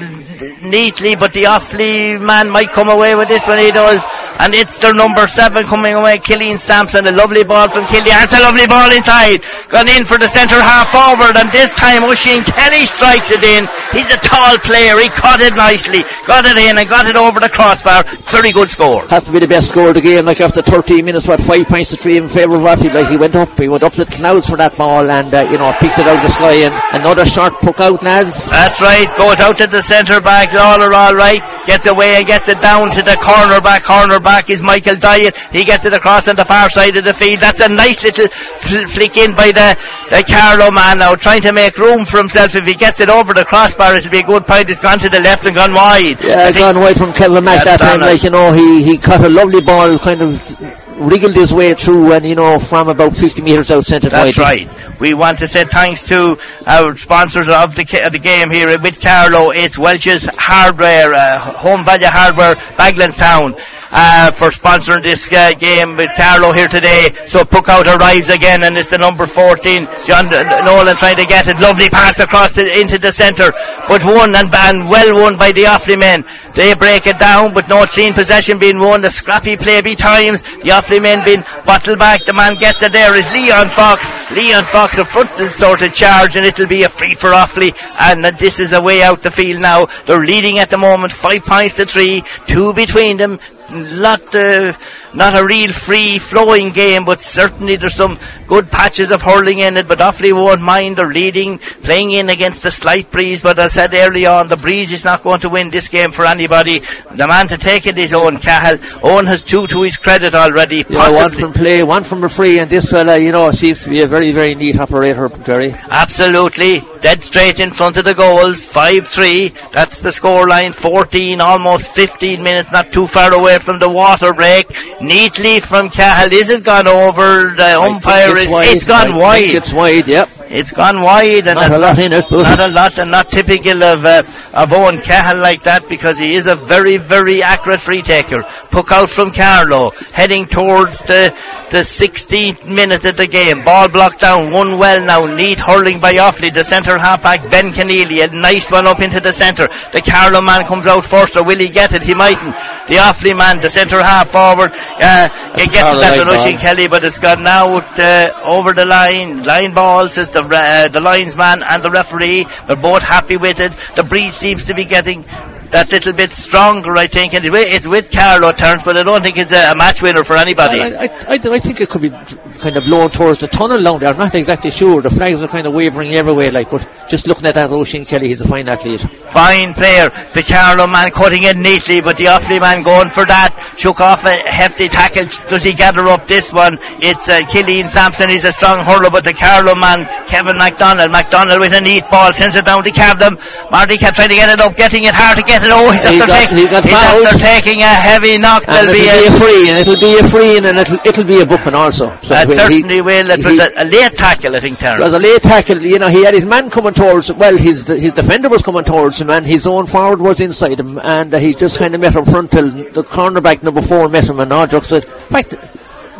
neatly, 0.61 1.15
but 1.15 1.33
the 1.33 1.43
Offaly 1.43 2.21
man 2.21 2.49
might 2.49 2.71
come 2.71 2.89
away 2.89 3.15
with 3.15 3.27
this 3.27 3.47
when 3.47 3.59
he 3.59 3.71
does. 3.71 4.01
And 4.39 4.55
it's 4.55 4.79
their 4.79 4.93
number 4.93 5.27
seven 5.27 5.65
coming 5.65 5.95
away, 5.95 6.17
Killian 6.17 6.57
Sampson. 6.57 7.05
A 7.07 7.11
lovely 7.11 7.43
ball 7.43 7.67
from 7.67 7.85
Killian. 7.87 8.15
It's 8.23 8.31
a 8.31 8.39
lovely 8.39 8.65
ball 8.71 8.87
inside. 8.95 9.43
Gone 9.67 9.91
in 9.91 10.05
for 10.07 10.17
the 10.17 10.31
centre 10.31 10.55
half 10.55 10.87
forward. 10.95 11.35
And 11.35 11.51
this 11.51 11.71
time 11.75 12.07
Oisin 12.07 12.47
Kelly 12.47 12.87
strikes 12.87 13.31
it 13.35 13.43
in. 13.43 13.67
He's 13.91 14.07
a 14.07 14.17
tall 14.23 14.55
player. 14.63 14.95
He 14.95 15.11
caught 15.11 15.43
it 15.43 15.53
nicely. 15.59 16.07
Got 16.25 16.47
it 16.47 16.55
in 16.55 16.79
and 16.79 16.87
got 16.87 17.05
it 17.05 17.17
over 17.19 17.41
the 17.41 17.49
crossbar. 17.49 18.07
Very 18.31 18.53
good 18.53 18.69
score. 18.69 19.05
Has 19.07 19.25
to 19.25 19.33
be 19.33 19.39
the 19.39 19.47
best 19.47 19.67
score 19.67 19.89
of 19.89 19.95
the 19.95 20.01
game. 20.01 20.23
Like 20.23 20.39
after 20.39 20.61
13 20.61 21.03
minutes, 21.03 21.27
what 21.27 21.41
five 21.41 21.67
points 21.67 21.89
to 21.91 21.97
three 21.97 22.15
in 22.15 22.29
favour 22.29 22.55
of 22.55 22.61
Rafi. 22.61 22.93
Like 22.93 23.09
he 23.09 23.17
went 23.17 23.35
up, 23.35 23.59
he 23.59 23.67
went 23.67 23.83
up 23.83 23.91
to 23.99 24.05
the 24.05 24.11
clouds 24.11 24.47
for 24.47 24.55
that 24.55 24.77
ball, 24.77 25.11
and 25.11 25.33
uh, 25.33 25.41
you 25.51 25.57
know 25.57 25.75
picked 25.83 25.99
it 25.99 26.07
out 26.07 26.15
of 26.15 26.23
the 26.23 26.29
sky. 26.29 26.63
And 26.63 26.73
another 26.95 27.25
short 27.25 27.59
puck 27.59 27.81
out, 27.81 28.01
lads. 28.03 28.49
That's 28.51 28.79
right. 28.79 29.11
Goes 29.17 29.41
out 29.41 29.57
to 29.57 29.67
the 29.67 29.81
centre 29.83 30.21
back. 30.21 30.53
Lawler 30.53 30.93
all 30.93 31.13
right. 31.13 31.43
Gets 31.67 31.87
away 31.87 32.15
and 32.15 32.25
gets 32.25 32.47
it 32.47 32.61
down 32.61 32.89
to 32.91 33.03
the 33.03 33.19
corner 33.19 33.59
back. 33.59 33.83
Corner 33.83 34.19
back 34.19 34.28
is 34.49 34.61
Michael 34.61 34.95
Dyer. 34.95 35.31
He 35.51 35.65
gets 35.65 35.85
it 35.85 35.93
across 35.93 36.27
on 36.27 36.35
the 36.35 36.45
far 36.45 36.69
side 36.69 36.95
of 36.97 37.03
the 37.03 37.13
field. 37.13 37.39
That's 37.41 37.59
a 37.59 37.69
nice 37.69 38.03
little 38.03 38.27
fl- 38.27 38.85
flick 38.87 39.17
in 39.17 39.35
by 39.35 39.51
the, 39.51 39.77
the 40.09 40.23
Carlow 40.27 40.71
man 40.71 40.99
now, 40.99 41.15
trying 41.15 41.41
to 41.41 41.53
make 41.53 41.77
room 41.77 42.05
for 42.05 42.17
himself. 42.17 42.55
If 42.55 42.65
he 42.65 42.75
gets 42.75 42.99
it 42.99 43.09
over 43.09 43.33
the 43.33 43.45
crossbar, 43.45 43.95
it'll 43.95 44.11
be 44.11 44.19
a 44.19 44.23
good 44.23 44.45
point. 44.45 44.69
It's 44.69 44.79
gone 44.79 44.99
to 44.99 45.09
the 45.09 45.19
left 45.21 45.45
and 45.45 45.55
gone 45.55 45.73
wide. 45.73 46.21
Yeah, 46.23 46.51
gone 46.51 46.79
wide 46.79 46.97
from 46.97 47.13
Kevin 47.13 47.43
Mack 47.43 47.65
Yeah, 47.65 47.77
that 47.77 47.79
time. 47.79 48.01
Like 48.01 48.23
you 48.23 48.29
know, 48.29 48.53
he 48.53 48.83
he 48.83 48.97
caught 48.97 49.21
a 49.21 49.29
lovely 49.29 49.61
ball, 49.61 49.97
kind 49.99 50.21
of 50.21 50.88
wriggled 50.99 51.35
his 51.35 51.53
way 51.53 51.73
through, 51.73 52.13
and 52.13 52.25
you 52.25 52.35
know 52.35 52.59
from 52.59 52.89
about 52.89 53.15
50 53.15 53.41
metres 53.41 53.71
out 53.71 53.85
centre 53.85 54.09
That's 54.09 54.37
wide. 54.37 54.67
right. 54.67 54.99
We 54.99 55.13
want 55.13 55.39
to 55.39 55.47
say 55.47 55.63
thanks 55.65 56.03
to 56.09 56.37
our 56.65 56.95
sponsors 56.95 57.47
of 57.47 57.75
the, 57.75 58.05
of 58.05 58.11
the 58.11 58.19
game 58.19 58.49
here 58.49 58.77
with 58.79 58.99
Carlow. 58.99 59.51
It's 59.51 59.77
Walsh's 59.77 60.25
Hardware, 60.33 61.13
uh, 61.13 61.39
Home 61.57 61.85
Value 61.85 62.07
Hardware, 62.07 62.55
Bagenalstown 62.75 63.57
uh, 63.91 64.31
for 64.31 64.49
sponsoring 64.49 65.01
this 65.01 65.31
uh, 65.31 65.53
game 65.53 65.97
with 65.97 66.11
Carlow 66.15 66.51
here 66.51 66.67
today. 66.67 67.09
So 67.25 67.43
Puckout 67.43 67.85
arrives 67.97 68.29
again, 68.29 68.63
and 68.63 68.77
it's 68.77 68.89
the 68.89 68.97
number 68.97 69.25
14, 69.25 69.87
John 70.05 70.29
Nolan 70.29 70.95
trying 70.97 71.17
to 71.17 71.25
get 71.25 71.47
it. 71.47 71.59
Lovely 71.59 71.89
pass 71.89 72.19
across 72.19 72.53
the, 72.53 72.79
into 72.79 72.97
the 72.97 73.11
centre, 73.11 73.51
but 73.87 74.03
won 74.03 74.35
and, 74.35 74.53
and 74.53 74.89
well 74.89 75.15
won 75.15 75.37
by 75.37 75.51
the 75.51 75.63
Offaly 75.63 75.99
men. 75.99 76.25
They 76.53 76.73
break 76.75 77.07
it 77.07 77.19
down, 77.19 77.53
but 77.53 77.69
no 77.69 77.85
clean 77.85 78.13
possession 78.13 78.59
being 78.59 78.79
won. 78.79 79.01
The 79.01 79.09
scrappy 79.09 79.55
play 79.55 79.81
be 79.81 79.95
times. 79.95 80.41
The 80.41 80.71
Offaly 80.71 81.01
men 81.01 81.23
being 81.23 81.43
bottled 81.65 81.99
back. 81.99 82.25
The 82.25 82.33
man 82.33 82.55
gets 82.55 82.83
it 82.83 82.91
there 82.91 83.15
is 83.15 83.29
Leon 83.31 83.69
Fox. 83.69 84.09
Leon 84.31 84.63
Fox 84.65 84.97
a 84.97 85.05
frontal 85.05 85.49
sort 85.49 85.81
of 85.81 85.93
charge, 85.93 86.35
and 86.35 86.45
it'll 86.45 86.67
be 86.67 86.83
a 86.83 86.89
free 86.89 87.15
for 87.15 87.31
Offaly. 87.31 87.75
And 87.99 88.25
this 88.37 88.59
is 88.59 88.73
a 88.73 88.81
way 88.81 89.01
out 89.01 89.21
the 89.21 89.31
field 89.31 89.61
now. 89.61 89.87
They're 90.05 90.19
leading 90.19 90.59
at 90.59 90.69
the 90.69 90.77
moment, 90.77 91.13
five 91.13 91.45
points 91.45 91.75
to 91.75 91.85
three, 91.85 92.23
two 92.47 92.73
between 92.73 93.17
them 93.17 93.39
lot, 93.71 94.33
uh, 94.33 94.73
not 95.13 95.39
a 95.39 95.45
real 95.45 95.71
free 95.71 96.17
flowing 96.17 96.71
game, 96.71 97.05
but 97.05 97.21
certainly 97.21 97.75
there's 97.75 97.95
some 97.95 98.19
good 98.47 98.69
patches 98.69 99.11
of 99.11 99.21
hurling 99.21 99.59
in 99.59 99.77
it. 99.77 99.87
But 99.87 99.99
Offaly 99.99 100.33
won't 100.33 100.61
mind. 100.61 100.97
They're 100.97 101.07
leading, 101.07 101.59
playing 101.59 102.11
in 102.11 102.29
against 102.29 102.63
the 102.63 102.71
slight 102.71 103.11
breeze. 103.11 103.41
But 103.41 103.59
as 103.59 103.77
I 103.77 103.87
said 103.87 103.93
early 103.93 104.25
on, 104.25 104.47
the 104.47 104.57
breeze 104.57 104.91
is 104.91 105.05
not 105.05 105.23
going 105.23 105.39
to 105.41 105.49
win 105.49 105.69
this 105.69 105.87
game 105.87 106.11
for 106.11 106.25
anybody. 106.25 106.81
The 107.13 107.27
man 107.27 107.47
to 107.49 107.57
take 107.57 107.85
it 107.85 107.97
is 107.97 108.13
Owen 108.13 108.37
Cahill. 108.37 108.79
Owen 109.03 109.25
has 109.27 109.43
two 109.43 109.67
to 109.67 109.83
his 109.83 109.97
credit 109.97 110.33
already. 110.33 110.85
Yeah, 110.89 111.11
one 111.11 111.31
from 111.31 111.53
play, 111.53 111.83
one 111.83 112.03
from 112.03 112.23
a 112.23 112.29
free, 112.29 112.59
and 112.59 112.69
this 112.69 112.89
fella, 112.89 113.17
you 113.17 113.31
know, 113.31 113.51
seems 113.51 113.83
to 113.83 113.89
be 113.89 114.01
a 114.01 114.07
very, 114.07 114.31
very 114.31 114.55
neat 114.55 114.79
operator, 114.79 115.29
Jerry. 115.43 115.73
Absolutely. 115.89 116.81
Dead 117.01 117.21
straight 117.23 117.59
in 117.59 117.71
front 117.71 117.97
of 117.97 118.05
the 118.05 118.13
goals. 118.13 118.67
5-3. 118.67 119.71
That's 119.71 120.01
the 120.01 120.11
score 120.11 120.47
line. 120.47 120.73
14, 120.73 121.39
almost 121.41 121.91
15 121.93 122.41
minutes, 122.41 122.71
not 122.71 122.91
too 122.91 123.07
far 123.07 123.33
away 123.33 123.58
from 123.59 123.79
the 123.79 123.89
water 123.89 124.33
break. 124.33 124.67
Neatly 125.01 125.59
from 125.61 125.89
Cahill. 125.89 126.31
Is 126.33 126.49
it 126.49 126.63
gone 126.63 126.87
over? 126.87 127.53
The 127.55 127.79
umpire 127.79 128.35
is. 128.37 128.51
wide. 128.51 128.67
It's 128.75 128.85
gone 128.85 129.11
I 129.11 129.17
wide. 129.17 129.49
it's 129.51 129.73
wide, 129.73 130.07
yep. 130.07 130.29
It's 130.49 130.71
gone 130.71 131.03
wide, 131.03 131.45
and 131.45 131.55
Not 131.55 131.71
a 131.71 131.77
lot 131.77 131.99
in 131.99 132.11
it, 132.11 132.25
not 132.31 132.59
a 132.59 132.67
lot, 132.69 132.97
and 132.97 133.11
not 133.11 133.29
typical 133.29 133.83
of 133.83 134.03
uh, 134.03 134.23
of 134.51 134.73
Owen 134.73 134.99
Cahill 134.99 135.39
like 135.39 135.61
that 135.61 135.87
because 135.87 136.17
he 136.17 136.33
is 136.33 136.47
a 136.47 136.55
very, 136.55 136.97
very 136.97 137.43
accurate 137.43 137.79
free 137.79 138.01
taker. 138.01 138.41
Puck 138.71 138.91
out 138.91 139.11
from 139.11 139.29
Carlow, 139.29 139.91
heading 140.11 140.47
towards 140.47 141.03
the 141.03 141.35
the 141.69 141.85
16th 141.85 142.67
minute 142.67 143.05
of 143.05 143.15
the 143.15 143.27
game. 143.27 143.63
Ball 143.63 143.89
blocked 143.89 144.21
down, 144.21 144.51
one 144.51 144.79
well 144.79 145.05
now. 145.05 145.25
Neat 145.35 145.59
hurling 145.59 145.99
by 145.99 146.13
Offaly, 146.13 146.51
The 146.51 146.63
centre 146.63 146.97
halfback 146.97 147.49
Ben 147.51 147.71
Conneely, 147.71 148.23
a 148.23 148.33
nice 148.33 148.71
one 148.71 148.87
up 148.87 149.01
into 149.01 149.19
the 149.19 149.31
centre. 149.31 149.67
The 149.93 150.01
Carlow 150.01 150.41
man 150.41 150.65
comes 150.65 150.87
out 150.87 151.05
first, 151.05 151.37
or 151.37 151.43
will 151.43 151.59
he 151.59 151.69
get 151.69 151.93
it? 151.93 152.01
He 152.01 152.15
mightn't. 152.15 152.55
The 152.87 152.95
Offaly 152.95 153.37
man, 153.37 153.59
the 153.59 153.69
centre 153.69 154.01
half 154.01 154.29
forward, 154.29 154.71
uh, 154.73 155.29
he 155.53 155.67
gets 155.67 156.01
that 156.01 156.43
to. 156.43 156.57
Kelly, 156.57 156.87
but 156.87 157.03
it's 157.03 157.19
gone 157.19 157.45
out 157.45 157.99
uh, 157.99 158.33
over 158.43 158.73
the 158.73 158.85
line. 158.85 159.43
Line 159.43 159.73
ball 159.73 160.09
says 160.09 160.31
the 160.31 160.38
uh, 160.39 160.87
the 160.87 160.99
linesman 160.99 161.63
and 161.63 161.83
the 161.83 161.91
referee. 161.91 162.47
They're 162.67 162.75
both 162.75 163.03
happy 163.03 163.37
with 163.37 163.59
it. 163.59 163.73
The 163.95 164.03
breeze 164.03 164.35
seems 164.35 164.65
to 164.65 164.73
be 164.73 164.85
getting 164.85 165.25
that 165.71 165.91
little 165.91 166.13
bit 166.13 166.31
stronger, 166.31 166.95
I 166.97 167.07
think. 167.07 167.33
And 167.33 167.45
it's 167.45 167.87
with- 167.87 168.11
Carlow 168.11 168.51
turns, 168.51 168.83
but 168.83 168.97
I 168.97 169.03
don't 169.03 169.21
think 169.21 169.37
it's 169.37 169.51
a, 169.51 169.71
a 169.71 169.75
match 169.75 170.01
winner 170.01 170.23
for 170.23 170.35
anybody. 170.35 170.81
I, 170.81 170.87
I, 171.05 171.09
I, 171.27 171.33
I 171.33 171.59
think 171.59 171.79
it 171.79 171.89
could 171.89 172.01
be 172.01 172.09
kind 172.09 172.75
of 172.75 172.83
blowing 172.85 173.09
towards 173.09 173.39
the 173.39 173.47
tunnel 173.47 173.81
down 173.81 173.99
there. 173.99 174.09
I'm 174.09 174.17
not 174.17 174.33
exactly 174.35 174.71
sure. 174.71 175.01
The 175.01 175.09
flags 175.09 175.41
are 175.43 175.47
kind 175.47 175.67
of 175.67 175.73
wavering 175.73 176.13
everywhere, 176.15 176.51
like, 176.51 176.69
but 176.71 176.87
just 177.07 177.27
looking 177.27 177.45
at 177.45 177.55
that, 177.55 177.71
Oisin 177.71 178.05
Kelly, 178.05 178.29
he's 178.29 178.41
a 178.41 178.47
fine 178.47 178.67
athlete. 178.67 179.01
Fine 179.27 179.73
player. 179.75 180.09
The 180.33 180.43
Carlow 180.43 180.87
man 180.87 181.11
cutting 181.11 181.43
it 181.43 181.55
neatly, 181.57 182.01
but 182.01 182.17
the 182.17 182.25
Offaly 182.25 182.59
man 182.59 182.83
going 182.83 183.09
for 183.09 183.25
that. 183.25 183.55
Shook 183.77 183.99
off 184.01 184.25
a 184.25 184.35
hefty 184.49 184.87
tackle. 184.89 185.25
Does 185.47 185.63
he 185.63 185.73
gather 185.73 186.05
up 186.07 186.27
this 186.27 186.51
one? 186.51 186.77
It's 187.01 187.29
uh, 187.29 187.45
Killian 187.47 187.87
Sampson. 187.87 188.29
He's 188.29 188.43
a 188.43 188.51
strong 188.51 188.83
hurler, 188.83 189.09
but 189.09 189.23
the 189.23 189.33
Carlow 189.33 189.75
man, 189.75 190.05
Kevin 190.27 190.57
MacDonald. 190.57 191.11
MacDonald 191.11 191.59
with 191.59 191.73
a 191.73 191.81
neat 191.81 192.03
ball, 192.09 192.33
sends 192.33 192.55
it 192.55 192.65
down 192.65 192.83
to 192.83 192.91
Cavdom. 192.91 193.39
Marty 193.71 193.97
kept 193.97 194.15
trying 194.15 194.29
to 194.29 194.35
get 194.35 194.49
it 194.49 194.59
up, 194.59 194.75
getting 194.75 195.03
it 195.05 195.13
hard 195.13 195.37
to 195.37 195.43
get 195.43 195.58
it. 195.63 195.71
Oh, 195.71 195.91
he's 195.91 196.03
He 196.03 196.19
after, 196.19 196.27
got- 196.27 196.39
taking, 196.39 196.57
he 196.57 196.67
got 196.67 196.83
he's 196.83 196.93
after 196.93 197.37
taking 197.39 197.79
a 197.81 197.85
heavy 197.89 198.37
knock. 198.37 198.63
And 198.67 198.87
There'll 198.87 198.95
it'll 198.95 198.99
be 198.99 199.09
be 199.09 199.25
a, 199.25 199.29
a 199.29 199.39
free, 199.39 199.69
and 199.69 199.75
it'll 199.79 199.99
be 199.99 200.13
a 200.19 200.27
free, 200.27 200.57
and 200.57 200.65
it'll, 200.65 200.99
it'll 201.05 201.23
be 201.23 201.41
a 201.41 201.45
booking 201.45 201.75
also. 201.75 202.15
So 202.21 202.33
that 202.33 202.47
he- 202.47 202.53
certainly 202.53 203.01
will. 203.01 203.29
It 203.29 203.39
he- 203.39 203.45
was 203.45 203.59
a, 203.59 203.71
a 203.77 203.85
late 203.85 204.15
tackle, 204.17 204.55
I 204.55 204.59
think, 204.59 204.79
Terence. 204.79 205.03
was 205.03 205.13
a 205.13 205.19
late 205.19 205.41
tackle, 205.41 205.81
you 205.81 205.99
know, 205.99 206.07
he 206.09 206.23
had 206.23 206.33
his 206.33 206.45
man 206.45 206.69
coming 206.69 206.93
towards. 206.93 207.31
Well, 207.33 207.57
his 207.57 207.87
his 207.87 208.13
defender 208.13 208.49
was 208.49 208.61
coming 208.61 208.83
towards 208.83 209.21
him, 209.21 209.29
and 209.29 209.45
his 209.45 209.67
own 209.67 209.85
forward 209.87 210.19
was 210.21 210.39
inside 210.41 210.79
him, 210.79 210.99
and 210.99 211.33
uh, 211.33 211.37
he 211.39 211.53
just 211.53 211.77
kind 211.77 211.93
of 211.95 212.01
met 212.01 212.15
him 212.15 212.25
front 212.25 212.51
till 212.51 212.69
The 212.69 213.03
cornerback 213.03 213.63
number 213.63 213.81
four 213.81 214.07
met 214.09 214.29
him, 214.29 214.39
and 214.39 214.51
Aldrich 214.51 214.83
said, 214.85 215.03
"In 215.05 215.09
fact, 215.27 215.53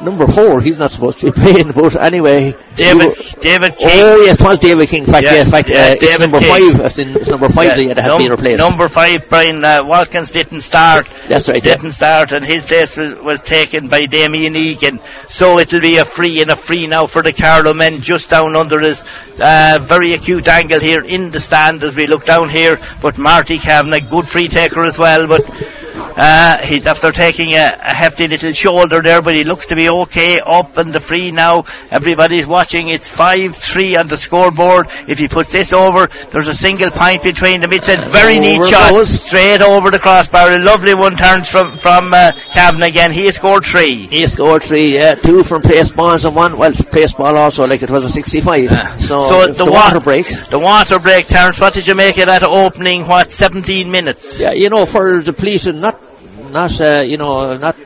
number 0.03 0.27
four, 0.27 0.61
he's 0.61 0.79
not 0.79 0.91
supposed 0.91 1.19
to 1.19 1.27
be 1.27 1.31
playing." 1.31 1.71
But 1.71 1.95
anyway, 1.97 2.55
David, 2.75 3.07
were- 3.07 3.41
David 3.41 3.75
King. 3.77 3.89
Oh 3.91 4.21
yes, 4.25 4.39
it 4.39 4.43
was 4.43 4.59
David 4.59 4.87
King. 4.89 5.03
In 5.05 5.11
fact, 5.11 5.23
Yeah, 5.23 5.33
yeah, 5.35 5.41
in 5.41 5.47
fact, 5.51 5.69
yeah, 5.69 5.75
uh, 5.77 5.95
it's 6.01 6.19
number 6.19 6.39
King. 6.39 6.71
five. 6.73 6.81
As 6.81 6.99
in, 6.99 7.15
it's 7.15 7.29
number 7.29 7.49
five 7.49 7.77
Yeah, 7.81 7.93
that 7.93 8.01
has 8.03 8.09
num- 8.11 8.21
been 8.21 8.31
replaced. 8.31 8.59
Number 8.59 8.87
five, 8.89 9.27
Brian 9.29 9.63
uh, 9.63 9.83
Watkins 9.83 10.31
didn't 10.31 10.61
start. 10.61 11.07
That's 11.27 11.47
right, 11.49 11.63
yeah. 11.63 11.75
Didn't 11.75 11.91
start, 11.91 12.31
and 12.31 12.43
his 12.45 12.63
place 12.65 12.95
was, 12.97 13.15
was 13.21 13.41
taken 13.41 13.87
by 13.87 14.05
Damien 14.05 14.55
Egan. 14.55 14.99
So 15.27 15.59
it'll 15.59 15.81
be 15.81 15.97
a 15.97 16.05
free 16.05 16.41
and 16.41 16.51
a 16.51 16.55
free 16.55 16.87
now 16.87 17.05
for 17.05 17.21
the 17.21 17.33
Carlow 17.33 17.73
men, 17.73 18.01
just 18.01 18.29
down 18.29 18.55
under 18.55 18.79
his 18.79 19.03
uh, 19.39 19.79
very 19.81 20.13
acute 20.13 20.47
angle 20.47 20.79
here 20.79 21.03
in 21.03 21.31
the 21.31 21.39
stand 21.39 21.83
as 21.83 21.95
we 21.95 22.07
look 22.07 22.25
down 22.25 22.49
here. 22.49 22.79
But 23.01 23.17
Marty 23.17 23.57
Kavanagh, 23.59 24.09
good 24.09 24.27
free 24.27 24.47
taker 24.47 24.83
as 24.83 24.97
well, 24.99 25.27
but. 25.27 25.45
Uh, 25.99 26.57
he's 26.63 26.85
after 26.85 27.11
taking 27.11 27.53
a, 27.53 27.77
a 27.79 27.93
hefty 27.93 28.27
little 28.27 28.51
shoulder 28.51 29.01
there, 29.01 29.21
but 29.21 29.35
he 29.35 29.43
looks 29.43 29.67
to 29.67 29.75
be 29.75 29.89
okay. 29.89 30.39
Up 30.39 30.77
and 30.77 30.93
the 30.93 30.99
free 30.99 31.31
now. 31.31 31.65
Everybody's 31.91 32.45
watching. 32.47 32.89
It's 32.89 33.09
5-3 33.09 33.99
on 33.99 34.07
the 34.07 34.17
scoreboard. 34.17 34.87
If 35.07 35.19
he 35.19 35.27
puts 35.27 35.51
this 35.51 35.73
over, 35.73 36.07
there's 36.31 36.47
a 36.47 36.53
single 36.53 36.91
pint 36.91 37.23
between 37.23 37.61
them. 37.61 37.71
It's 37.73 37.89
a 37.89 37.97
very 37.97 38.39
neat 38.39 38.57
over 38.57 38.67
shot. 38.67 38.91
goes. 38.91 39.09
Straight 39.09 39.61
over 39.61 39.91
the 39.91 39.99
crossbar. 39.99 40.51
A 40.51 40.59
lovely 40.59 40.93
one 40.93 41.15
turns 41.15 41.49
from, 41.49 41.71
from 41.71 42.13
uh, 42.13 42.31
Cavan 42.53 42.83
again. 42.83 43.11
He 43.11 43.31
scored 43.31 43.65
three. 43.65 44.07
He 44.07 44.25
scored 44.27 44.63
three, 44.63 44.95
yeah, 44.95 45.15
two 45.15 45.43
from 45.43 45.61
balls 45.95 46.25
and 46.25 46.35
one, 46.35 46.57
well, 46.57 46.71
place 46.73 47.13
ball 47.13 47.37
also, 47.37 47.65
like 47.67 47.81
it 47.81 47.89
was 47.89 48.05
a 48.05 48.09
65. 48.09 48.69
So, 49.01 49.21
So 49.21 49.47
the, 49.47 49.53
the 49.53 49.65
wa- 49.65 49.71
water 49.71 49.99
break. 49.99 50.25
The 50.49 50.59
water 50.59 50.99
break, 50.99 51.27
Terence. 51.27 51.59
What 51.59 51.73
did 51.73 51.87
you 51.87 51.95
make 51.95 52.17
of 52.17 52.25
that 52.27 52.43
opening, 52.43 53.07
what, 53.07 53.31
17 53.31 53.89
minutes? 53.89 54.39
Yeah, 54.39 54.51
you 54.51 54.69
know, 54.69 54.85
for 54.85 55.21
depleted, 55.21 55.75
not, 56.49 56.81
uh, 56.81 57.03
you 57.05 57.17
know, 57.17 57.57
not. 57.57 57.77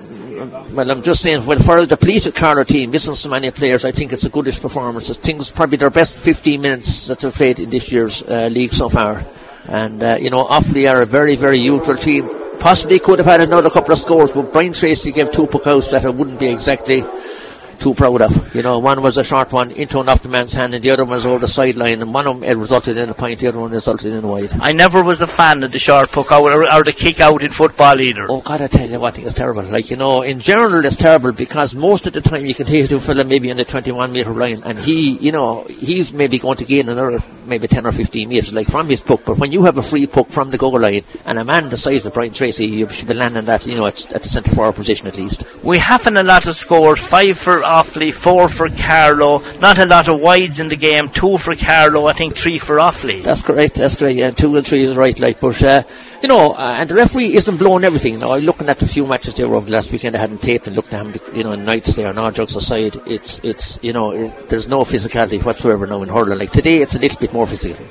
Well, 0.71 0.89
I'm 0.89 1.01
just 1.01 1.21
saying, 1.21 1.45
well, 1.45 1.59
for 1.59 1.77
a 1.77 1.85
depleted 1.85 2.35
Carter 2.35 2.63
team, 2.63 2.91
missing 2.91 3.13
so 3.13 3.29
many 3.29 3.51
players, 3.51 3.85
I 3.85 3.91
think 3.91 4.11
it's 4.11 4.25
a 4.25 4.29
goodish 4.29 4.59
performance. 4.59 5.09
I 5.09 5.13
think 5.13 5.39
it's 5.39 5.51
probably 5.51 5.77
their 5.77 5.89
best 5.89 6.17
15 6.17 6.59
minutes 6.59 7.07
that 7.07 7.19
they've 7.19 7.33
played 7.33 7.59
in 7.59 7.69
this 7.69 7.91
year's 7.91 8.23
uh, 8.23 8.49
league 8.51 8.73
so 8.73 8.89
far. 8.89 9.25
And, 9.67 10.01
uh, 10.03 10.17
you 10.19 10.29
know, 10.29 10.45
Offaly 10.45 10.91
are 10.91 11.03
a 11.03 11.05
very, 11.05 11.35
very 11.35 11.59
youthful 11.59 11.95
team. 11.95 12.29
Possibly 12.59 12.99
could 12.99 13.19
have 13.19 13.27
had 13.27 13.41
another 13.41 13.69
couple 13.69 13.93
of 13.93 13.99
scores, 13.99 14.31
but 14.31 14.51
Brian 14.51 14.73
Tracy 14.73 15.11
gave 15.11 15.31
two 15.31 15.47
puck 15.47 15.67
outs 15.67 15.91
that 15.91 16.03
it 16.03 16.13
wouldn't 16.13 16.39
be 16.39 16.47
exactly 16.47 17.03
too 17.79 17.93
proud 17.93 18.21
of. 18.21 18.55
You 18.55 18.61
know, 18.61 18.79
one 18.79 19.01
was 19.01 19.17
a 19.17 19.23
short 19.23 19.51
one 19.51 19.71
into 19.71 19.99
and 19.99 20.09
off 20.09 20.23
the 20.23 20.29
man's 20.29 20.53
hand, 20.53 20.73
and 20.73 20.83
the 20.83 20.91
other 20.91 21.03
one 21.03 21.15
was 21.15 21.25
over 21.25 21.39
the 21.39 21.47
sideline, 21.47 22.01
and 22.01 22.13
one 22.13 22.27
of 22.27 22.39
them 22.39 22.49
it 22.49 22.57
resulted 22.57 22.97
in 22.97 23.09
a 23.09 23.13
point, 23.13 23.39
the 23.39 23.47
other 23.47 23.59
one 23.59 23.71
resulted 23.71 24.13
in 24.13 24.23
a 24.23 24.27
wide. 24.27 24.51
I 24.59 24.71
never 24.71 25.03
was 25.03 25.21
a 25.21 25.27
fan 25.27 25.63
of 25.63 25.71
the 25.71 25.79
short 25.79 26.11
puck 26.11 26.31
out 26.31 26.43
or, 26.43 26.71
or 26.71 26.83
the 26.83 26.93
kick 26.93 27.19
out 27.19 27.43
in 27.43 27.51
football 27.51 27.99
either. 27.99 28.27
Oh 28.29 28.41
God, 28.41 28.61
I 28.61 28.67
tell 28.67 28.89
you 28.89 28.99
what, 28.99 29.13
I 29.13 29.15
think 29.15 29.27
it's 29.27 29.35
terrible. 29.35 29.63
Like 29.63 29.89
you 29.89 29.97
know, 29.97 30.21
in 30.21 30.39
general, 30.39 30.85
it's 30.85 30.95
terrible 30.95 31.31
because 31.31 31.75
most 31.75 32.07
of 32.07 32.13
the 32.13 32.21
time 32.21 32.45
you 32.45 32.53
can 32.53 32.65
take 32.65 32.85
it 32.85 32.87
to 32.89 32.97
a 32.97 32.99
fella 32.99 33.23
maybe 33.23 33.51
on 33.51 33.57
the 33.57 33.65
21 33.65 34.11
meter 34.11 34.31
line, 34.31 34.61
and 34.65 34.79
he, 34.79 35.17
you 35.17 35.31
know, 35.31 35.63
he's 35.65 36.13
maybe 36.13 36.39
going 36.39 36.57
to 36.57 36.65
gain 36.65 36.89
another 36.89 37.19
maybe 37.45 37.67
10 37.67 37.85
or 37.85 37.91
15 37.91 38.29
meters, 38.29 38.53
like 38.53 38.67
from 38.67 38.89
his 38.89 39.01
puck. 39.01 39.21
But 39.25 39.37
when 39.37 39.51
you 39.51 39.63
have 39.63 39.77
a 39.77 39.81
free 39.81 40.07
puck 40.07 40.29
from 40.29 40.51
the 40.51 40.57
goal 40.57 40.79
line 40.79 41.03
and 41.25 41.39
a 41.39 41.45
man 41.45 41.69
the 41.69 41.77
size 41.77 42.05
of 42.05 42.13
Brian 42.13 42.33
Tracy, 42.33 42.67
you 42.67 42.87
should 42.89 43.07
be 43.07 43.13
landing 43.13 43.45
that, 43.45 43.65
you 43.65 43.75
know, 43.75 43.85
at, 43.85 44.11
at 44.13 44.23
the 44.23 44.29
centre 44.29 44.51
forward 44.51 44.75
position 44.75 45.07
at 45.07 45.17
least. 45.17 45.43
We 45.63 45.77
haven't 45.77 46.17
a 46.17 46.23
lot 46.23 46.45
of 46.47 46.55
scores. 46.55 46.99
Five 46.99 47.37
for 47.37 47.62
Offaly, 47.63 48.13
four 48.13 48.47
for 48.49 48.69
Carlow. 48.69 49.39
Not 49.59 49.79
a 49.79 49.85
lot 49.85 50.07
of 50.07 50.19
wides 50.19 50.59
in 50.59 50.67
the 50.67 50.75
game. 50.75 51.09
Two 51.09 51.37
for 51.37 51.55
Carlow, 51.55 52.05
I 52.05 52.13
think 52.13 52.35
three 52.35 52.59
for 52.59 52.77
Offaly. 52.77 53.23
That's 53.23 53.41
correct. 53.41 53.75
That's 53.75 53.95
correct. 53.95 54.15
Yeah, 54.15 54.31
two 54.31 54.55
and 54.55 54.65
three 54.65 54.83
is 54.83 54.95
right. 54.95 55.17
Like, 55.19 55.39
but 55.39 55.61
uh, 55.63 55.83
you 56.21 56.29
know, 56.29 56.53
uh, 56.53 56.75
and 56.77 56.89
the 56.89 56.95
referee 56.95 57.33
isn't 57.35 57.57
blowing 57.57 57.83
everything. 57.83 58.19
Now, 58.19 58.35
looking 58.35 58.69
at 58.69 58.79
the 58.79 58.87
few 58.87 59.05
matches 59.05 59.33
there 59.33 59.47
over 59.47 59.65
the 59.65 59.71
last 59.71 59.91
weekend, 59.91 60.15
I 60.15 60.19
hadn't 60.19 60.41
taped 60.41 60.67
and 60.67 60.75
looked 60.75 60.93
at 60.93 61.05
him. 61.05 61.35
You 61.35 61.43
know, 61.43 61.55
nights 61.55 61.95
there, 61.95 62.17
all 62.17 62.31
jokes 62.31 62.55
aside, 62.55 62.95
it's 63.05 63.39
it's 63.43 63.79
you 63.81 63.93
know, 63.93 64.11
it, 64.11 64.49
there's 64.49 64.67
no 64.67 64.83
physicality 64.83 65.43
whatsoever 65.43 65.87
now 65.87 66.03
in 66.03 66.09
hurling. 66.09 66.39
Like 66.39 66.51
today, 66.51 66.81
it's 66.81 66.95
a 66.95 66.99
little 66.99 67.19
bit 67.19 67.33
more 67.33 67.47
physical. 67.47 67.85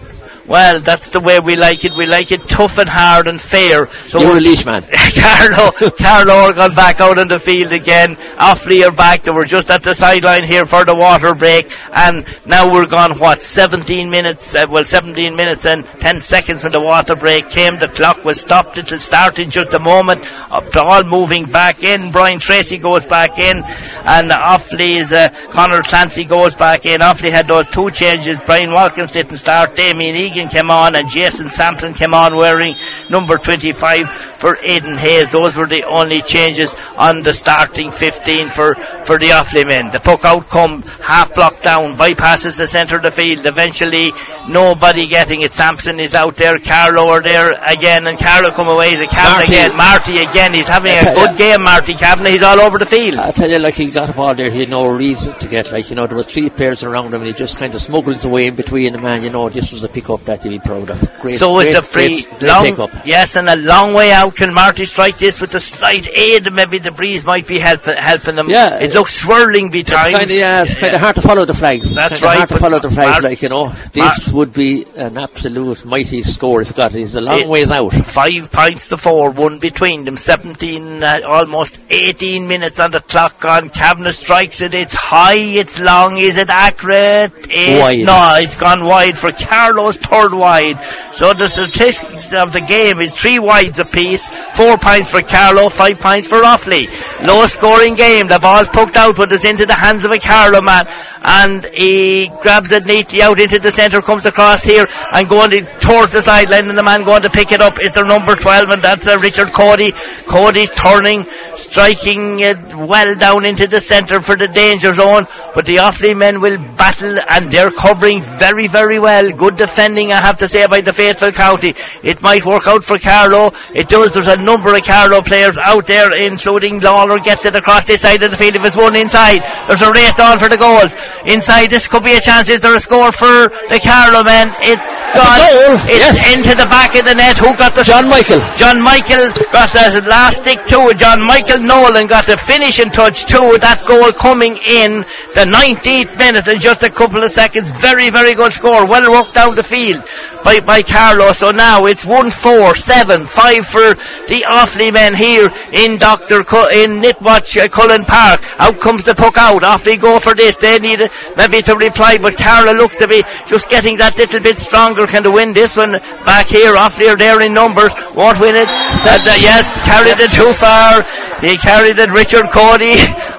Well, 0.47 0.81
that's 0.81 1.11
the 1.11 1.21
way 1.21 1.39
we 1.39 1.55
like 1.55 1.85
it. 1.85 1.97
We 1.97 2.05
like 2.07 2.33
it 2.33 2.49
tough 2.49 2.79
and 2.79 2.89
hard 2.89 3.29
and 3.29 3.41
fair. 3.41 3.87
So 4.09 4.21
You're 4.21 4.39
a 4.39 4.41
leash 4.41 4.67
man. 4.67 4.83
Carlow, 5.15 5.71
Carlow 5.91 6.35
are 6.35 6.53
gone 6.53 6.75
back 6.75 7.01
out 7.01 7.19
on 7.19 7.29
the 7.29 7.39
field 7.39 7.73
again. 7.73 8.17
Offaly 8.37 8.85
are 8.87 8.91
back. 8.91 9.23
They 9.23 9.31
were 9.31 9.45
just 9.45 9.71
at 9.71 9.85
the 9.85 9.95
sideline 9.95 10.43
here 10.43 10.67
for 10.67 10.85
the 10.85 10.97
water 10.97 11.35
break, 11.35 11.71
and 11.93 12.27
now 12.45 12.73
we're 12.73 12.87
gone. 12.87 13.19
What? 13.19 13.41
17 13.41 14.11
minutes? 14.11 14.55
Uh, 14.55 14.67
well, 14.69 14.85
17 14.85 15.37
minutes 15.37 15.65
and 15.65 15.85
10 16.01 16.21
seconds 16.21 16.65
when 16.65 16.73
the 16.73 16.81
water 16.81 17.15
break 17.15 17.49
came. 17.51 17.79
The 17.79 17.89
clock 17.89 18.25
was 18.25 18.41
stopped. 18.41 18.79
It'll 18.79 18.99
start 18.99 19.39
in 19.39 19.49
just 19.49 19.73
a 19.75 19.79
moment. 19.79 20.27
all 20.51 21.05
moving 21.05 21.45
back 21.45 21.85
in. 21.85 22.11
Brian 22.11 22.41
Tracy 22.41 22.79
goes 22.79 23.07
back 23.07 23.39
in, 23.39 23.59
and 23.59 24.31
Offaly's 24.31 25.13
uh, 25.13 25.29
Connor 25.51 25.83
Clancy 25.83 26.25
goes 26.25 26.57
back 26.57 26.85
in. 26.85 27.01
Offaly 27.01 27.31
had 27.31 27.47
those 27.47 27.69
two 27.69 27.91
changes. 27.93 28.41
Brian 28.45 28.73
Watkins 28.73 29.13
didn't 29.13 29.37
start. 29.37 29.77
Damien 29.77 30.17
Egan 30.17 30.32
came 30.33 30.71
on, 30.71 30.95
and 30.95 31.09
Jason 31.09 31.49
Sampson 31.49 31.95
came 31.95 32.15
on 32.15 32.37
wearing 32.37 32.77
number 33.09 33.37
25 33.39 34.32
for 34.43 34.59
Aidan 34.61 34.97
Hayes. 34.97 35.31
Those 35.31 35.55
were 35.55 35.69
the 35.69 35.85
only 35.85 36.21
changes 36.21 36.75
on 36.99 37.23
the 37.23 37.33
starting 37.33 37.93
15 37.93 38.49
for, 38.49 38.75
for 39.07 39.17
the 39.17 39.29
Offaly 39.29 39.65
men. 39.65 39.93
The 39.93 40.01
puck 40.01 40.25
out 40.25 40.49
come 40.49 40.83
half 40.83 41.33
block 41.33 41.63
down, 41.63 41.97
bypasses 41.97 42.59
the 42.59 42.67
centre 42.67 42.97
of 42.97 43.03
the 43.03 43.13
field. 43.13 43.47
Eventually, 43.47 44.11
nobody 44.49 45.07
getting 45.07 45.43
it. 45.43 45.53
Sampson 45.53 46.01
is 46.01 46.13
out 46.13 46.35
there. 46.35 46.59
Carlow 46.59 47.07
are 47.07 47.23
there 47.23 47.53
again, 47.65 48.09
and 48.09 48.19
Carlow 48.19 48.51
come 48.51 48.67
away. 48.67 48.91
He's 48.91 49.03
a 49.03 49.07
captain 49.07 49.47
again. 49.49 49.77
Marty 49.77 50.19
again. 50.19 50.53
He's 50.55 50.67
having 50.67 50.91
a 50.91 51.15
good 51.15 51.39
game, 51.39 51.63
Marty 51.63 51.95
Kavanagh. 51.95 52.31
He's 52.31 52.43
all 52.43 52.61
over 52.61 52.79
the 52.79 52.87
field. 52.87 53.21
I 53.21 53.31
tell 53.31 53.49
you, 53.49 53.61
like 53.61 53.75
he 53.75 53.93
got 53.93 54.11
a 54.11 54.13
ball 54.13 54.35
there, 54.35 54.51
he 54.51 54.59
had 54.61 54.71
no 54.71 54.91
reason 54.91 55.35
to 55.35 55.47
get. 55.47 55.71
Like 55.71 55.89
you 55.89 55.95
know, 55.95 56.09
there 56.09 56.17
was 56.17 56.27
three 56.27 56.51
players 56.51 56.83
around 56.83 57.15
him, 57.15 57.23
and 57.23 57.27
he 57.27 57.33
just 57.33 57.59
kind 57.59 57.73
of 57.77 57.81
smuggled 57.81 58.17
his 58.17 58.27
way 58.27 58.49
in 58.49 58.57
between 58.57 58.93
them. 58.93 59.03
Man, 59.03 59.23
you 59.23 59.31
know, 59.31 59.49
this 59.49 59.71
was 59.71 59.85
a 59.85 59.89
pick 59.89 60.11
up 60.11 60.25
that 60.25 60.43
he'd 60.43 60.49
be 60.49 60.59
proud 60.59 60.91
of. 60.91 61.21
Great, 61.21 61.39
so 61.39 61.55
great, 61.55 61.69
it's 61.69 61.77
a 61.77 61.83
free 61.83 62.23
great, 62.23 62.43
long, 62.43 62.75
great 62.75 63.07
yes, 63.07 63.37
and 63.37 63.49
a 63.49 63.57
long 63.57 63.95
way 63.95 64.11
out. 64.11 64.32
Can 64.33 64.53
Marty 64.55 64.85
strike 64.85 65.19
this 65.19 65.41
with 65.41 65.55
a 65.55 65.61
slight 65.61 66.09
aid? 66.09 66.53
Maybe 66.53 66.79
the 66.79 66.91
breeze 66.91 67.25
might 67.25 67.47
be 67.47 67.59
helping 67.59 67.97
helping 67.97 68.37
them. 68.37 68.49
Yeah, 68.49 68.79
it 68.79 68.95
looks 68.95 69.15
swirling 69.15 69.71
behind. 69.71 69.87
times. 69.87 70.13
Kind 70.13 70.31
of, 70.31 70.37
yeah, 70.37 70.63
it's 70.63 70.79
kind 70.79 70.95
of 70.95 71.01
hard 71.01 71.15
to 71.17 71.23
follow 71.23 71.45
the 71.45 71.55
flags. 71.55 71.95
That's 71.95 72.21
right. 72.23 72.39
Hard 72.39 72.49
to 72.51 72.59
follow 72.59 72.79
the 72.81 72.91
flags, 72.91 73.23
Mar- 73.23 73.31
like 73.31 73.43
you 73.43 73.49
know, 73.49 73.69
this 73.93 74.29
Mar- 74.29 74.37
would 74.37 74.53
be 74.53 74.85
an 74.97 75.19
absolute 75.19 75.85
mighty 75.85 76.23
score 76.23 76.63
if 76.63 76.75
got. 76.75 76.93
He's 76.93 77.15
a 77.15 77.21
long 77.21 77.41
it, 77.41 77.49
ways 77.49 77.71
out. 77.71 77.93
Five 77.93 78.51
points 78.51 78.89
to 78.89 78.97
four, 78.97 79.31
one 79.31 79.59
between 79.59 80.05
them. 80.05 80.17
Seventeen, 80.17 81.03
uh, 81.03 81.21
almost 81.27 81.79
eighteen 81.91 82.49
minutes 82.49 82.81
on 82.81 82.91
the 82.91 83.01
clock. 83.01 83.45
On 83.45 83.69
Kavanagh 83.69 84.13
strikes 84.13 84.61
it. 84.61 84.75
It's 84.75 84.95
high. 84.95 85.35
It's 85.35 85.79
long. 85.79 86.17
Is 86.19 86.37
it 86.37 86.51
accurate? 86.51 87.33
It's 87.49 87.81
wide. 87.83 88.07
No, 88.07 88.37
it's 88.41 88.57
gone 88.57 88.85
wide 88.85 89.17
for 89.19 89.33
Carlow's 89.33 89.97
third 89.97 90.35
wide. 90.35 90.79
So 91.13 91.33
the 91.35 91.49
statistics 91.49 92.33
of 92.33 92.53
the 92.53 92.61
game 92.61 93.01
is 93.01 93.15
three 93.15 93.39
wides 93.39 93.79
apiece. 93.79 94.22
Four 94.55 94.79
points 94.79 95.11
for 95.11 95.23
Carlow, 95.23 95.69
five 95.69 95.99
points 95.99 96.27
for 96.27 96.43
Offaly. 96.43 96.89
Low 97.27 97.47
scoring 97.47 97.95
game. 97.95 98.29
The 98.29 98.39
ball's 98.39 98.69
poked 98.69 98.97
out, 98.97 99.17
but 99.17 99.33
it's 99.33 99.45
into 99.45 99.67
the 99.67 99.75
hands 99.75 100.05
of 100.05 100.11
a 100.11 100.19
Carlow 100.19 100.61
man, 100.61 100.87
and 101.23 101.65
he 101.67 102.29
grabs 102.43 102.73
it 102.73 102.87
neatly 102.87 103.23
out 103.23 103.41
into 103.41 103.59
the 103.59 103.73
centre, 103.73 104.01
comes 104.03 104.27
across 104.27 104.63
here 104.63 104.87
and 105.13 105.29
going 105.29 105.51
to, 105.51 105.63
towards 105.79 106.13
the 106.13 106.23
sideline, 106.23 106.69
and 106.69 106.79
the 106.79 106.83
man 106.83 107.05
going 107.05 107.23
to 107.23 107.31
pick 107.31 107.53
it 107.53 107.61
up 107.61 107.81
is 107.81 107.93
the 107.93 108.03
number 108.03 108.37
12, 108.37 108.71
and 108.71 108.83
that's 108.83 109.07
uh, 109.07 109.19
Richard 109.21 109.53
Cody. 109.53 109.93
Cody's 110.27 110.71
turning, 110.73 111.27
striking 111.55 112.41
it 112.41 112.75
well 112.75 113.15
down 113.17 113.45
into 113.45 113.67
the 113.67 113.81
centre 113.81 114.21
for 114.21 114.37
the 114.37 114.49
danger 114.49 114.95
zone, 114.95 115.27
but 115.55 115.67
the 115.67 115.77
Offaly 115.77 116.17
men 116.17 116.41
will 116.41 116.59
battle, 116.77 117.19
and 117.29 117.51
they're 117.51 117.71
covering 117.71 118.23
very, 118.23 118.67
very 118.69 118.99
well. 118.99 119.33
Good 119.33 119.57
defending, 119.57 120.13
I 120.13 120.21
have 120.21 120.39
to 120.39 120.49
say, 120.49 120.67
by 120.67 120.81
the 120.81 120.93
faithful 120.93 121.33
county. 121.33 121.75
It 122.03 122.23
might 122.23 122.45
work 122.45 122.67
out 122.67 122.85
for 122.85 122.99
Carlow. 122.99 123.53
It 123.75 123.89
does. 123.89 124.12
There's 124.15 124.27
a 124.27 124.37
number 124.37 124.75
of 124.75 124.83
Carlow 124.83 125.23
players 125.23 125.57
out 125.59 125.87
there, 125.87 126.13
including 126.17 126.81
Lawler 126.81 127.19
gets 127.19 127.45
it 127.45 127.55
across 127.55 127.85
this 127.85 128.03
side 128.03 128.23
of 128.23 128.31
the 128.31 128.37
field 128.37 128.57
if 128.57 128.65
it's 128.65 128.77
one 128.77 128.97
inside. 128.97 129.41
There's 129.69 129.83
a 129.83 129.93
race 129.93 130.19
on 130.21 130.39
for 130.39 130.49
the 130.49 130.57
goals. 130.57 130.95
Inside, 131.25 131.71
this 131.71 131.89
could 131.89 132.05
be 132.05 132.15
a 132.15 132.21
chance. 132.21 132.49
Is 132.49 132.61
there 132.61 132.75
a 132.75 132.81
score 132.81 133.13
for 133.13 133.49
the 133.71 133.81
Carlow 133.83 134.25
men? 134.25 134.53
It's 134.61 134.85
gone. 135.17 135.41
It's 135.89 136.21
yes. 136.21 136.37
into 136.37 136.53
the 136.57 136.69
back 136.69 136.95
of 136.99 137.05
the 137.05 137.15
net. 137.15 137.39
Who 137.39 137.57
got 137.57 137.75
the 137.75 137.85
John 137.85 138.09
Michael? 138.09 138.41
John 138.57 138.81
Michael 138.81 139.33
got 139.53 139.73
the 139.73 140.05
last 140.09 140.43
stick 140.43 140.65
to 140.67 140.93
it. 140.93 140.99
John 140.99 141.23
Michael 141.23 141.61
Nolan 141.63 142.07
got 142.07 142.27
the 142.27 142.37
finishing 142.37 142.91
touch 142.91 143.25
to 143.33 143.57
that 143.61 143.85
goal 143.87 144.13
coming 144.13 144.57
in 144.61 145.07
the 145.35 145.47
19th 145.49 146.17
minute 146.19 146.47
in 146.49 146.61
just 146.61 146.83
a 146.83 146.91
couple 146.91 147.23
of 147.23 147.31
seconds. 147.31 147.71
Very, 147.71 148.11
very 148.11 148.35
good 148.35 148.53
score. 148.53 148.87
Well 148.87 149.11
worked 149.11 149.35
down 149.35 149.55
the 149.55 149.63
field 149.63 150.05
by, 150.45 150.61
by 150.61 150.83
Carlow. 150.83 151.33
So 151.33 151.51
now 151.51 151.87
it's 151.87 152.05
1 152.05 152.31
4 152.31 152.75
7 152.75 153.27
5 153.27 153.67
for 153.67 153.95
the 154.29 154.45
Offaly 154.47 154.93
men 154.93 155.15
here 155.15 155.53
in 155.73 155.99
Dr. 155.99 156.41
In 156.73 157.01
Netwatch 157.03 157.57
uh, 157.61 157.69
Cullen 157.69 158.05
Park. 158.05 158.43
Out 158.59 158.81
comes 158.81 159.05
the 159.05 159.15
puck 159.15 159.37
out. 159.39 159.63
Offaly 159.63 160.01
go 160.01 160.19
for 160.19 160.35
this. 160.35 160.57
They 160.57 160.79
need 160.79 161.01
maybe 161.37 161.63
to 161.63 161.77
reply, 161.77 162.19
but 162.19 162.37
Carlow 162.37 162.75
looks 162.75 162.97
to 162.97 163.09
be 163.09 163.23
just 163.47 163.69
getting 163.69 163.97
that 163.99 164.17
little 164.17 164.41
bit 164.41 164.59
stronger. 164.59 165.07
Can 165.07 165.23
they 165.23 165.31
win 165.31 165.53
this 165.53 165.77
one 165.77 165.93
back 166.25 166.47
here? 166.47 166.75
Offaly 166.75 167.13
are 167.13 167.17
there 167.17 167.41
in 167.41 167.55
numbers. 167.55 167.93
Won't 168.15 168.41
win 168.41 168.57
it. 168.57 168.69
Uh, 168.69 169.19
yes, 169.41 169.81
carried 169.85 170.19
it 170.19 170.31
too 170.31 170.53
far. 170.55 171.03
He 171.41 171.57
carried 171.57 171.99
it. 171.99 172.11
Richard 172.11 172.51
Cody. 172.51 172.95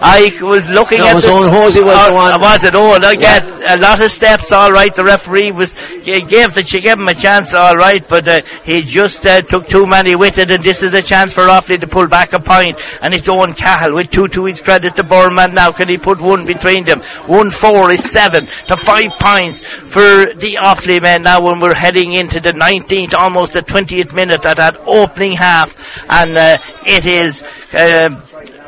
I 0.06 0.38
was 0.42 0.68
looking 0.68 0.98
no, 0.98 1.08
at 1.08 1.16
was 1.16 1.28
Owen 1.28 1.50
Hosey 1.50 1.82
was 1.82 1.96
uh, 1.96 2.10
the 2.10 2.13
one. 2.13 2.42
Was 2.42 2.63
it 2.66 2.76
Owen? 2.76 3.06
I 3.06 3.13
yeah. 3.13 3.39
get 3.39 3.80
a 3.80 3.82
lot 3.82 4.04
of 4.04 4.12
steps. 4.12 4.52
All 4.52 4.70
right. 4.70 4.94
The 4.94 5.06
referee 5.06 5.52
was 5.52 5.74
gave 6.04 6.54
the 6.54 6.62
gave 6.62 7.00
him 7.00 7.08
a 7.08 7.13
chance. 7.13 7.54
All 7.54 7.78
right, 7.78 8.06
but 8.08 8.28
uh, 8.28 8.42
he 8.66 8.82
just 8.82 9.26
uh, 9.26 9.42
took 9.42 9.66
too 9.66 9.88
many 9.88 10.18
with 10.18 10.38
it, 10.39 10.52
and 10.52 10.62
this 10.62 10.84
is 10.84 10.94
a 10.94 11.02
chance 11.02 11.32
for 11.32 11.44
Offaly 11.48 11.80
to 11.80 11.88
pull 11.88 12.10
back 12.10 12.34
a 12.34 12.42
point. 12.42 12.78
And 13.02 13.13
it's 13.13 13.30
Owen 13.30 13.54
Cahill 13.54 13.96
with 13.96 14.12
two 14.12 14.28
to 14.28 14.44
his 14.44 14.60
credit. 14.60 14.98
The 14.98 15.06
Burman 15.06 15.54
now 15.54 15.72
can 15.72 15.88
he 15.88 15.98
put 15.98 16.20
one 16.20 16.46
between 16.46 16.84
them? 16.84 17.00
One 17.26 17.50
four 17.50 17.89
is 17.92 18.04
seven 18.04 18.48
to 18.68 18.76
five 18.76 19.12
points 19.22 19.62
for 19.62 20.34
the 20.34 20.58
Offaly 20.60 21.02
men 21.02 21.24
now 21.24 21.42
when 21.42 21.62
we're 21.62 21.74
heading 21.74 22.12
into 22.12 22.42
the 22.42 22.52
19th, 22.52 23.13
almost 23.13 23.54
the 23.54 23.62
20th 23.62 24.13
minute 24.13 24.44
at 24.44 24.58
that 24.58 24.78
opening 24.86 25.32
half, 25.32 25.78
and 26.10 26.38
uh, 26.38 26.58
it 26.86 27.06
is. 27.06 27.44
Uh, 27.74 28.20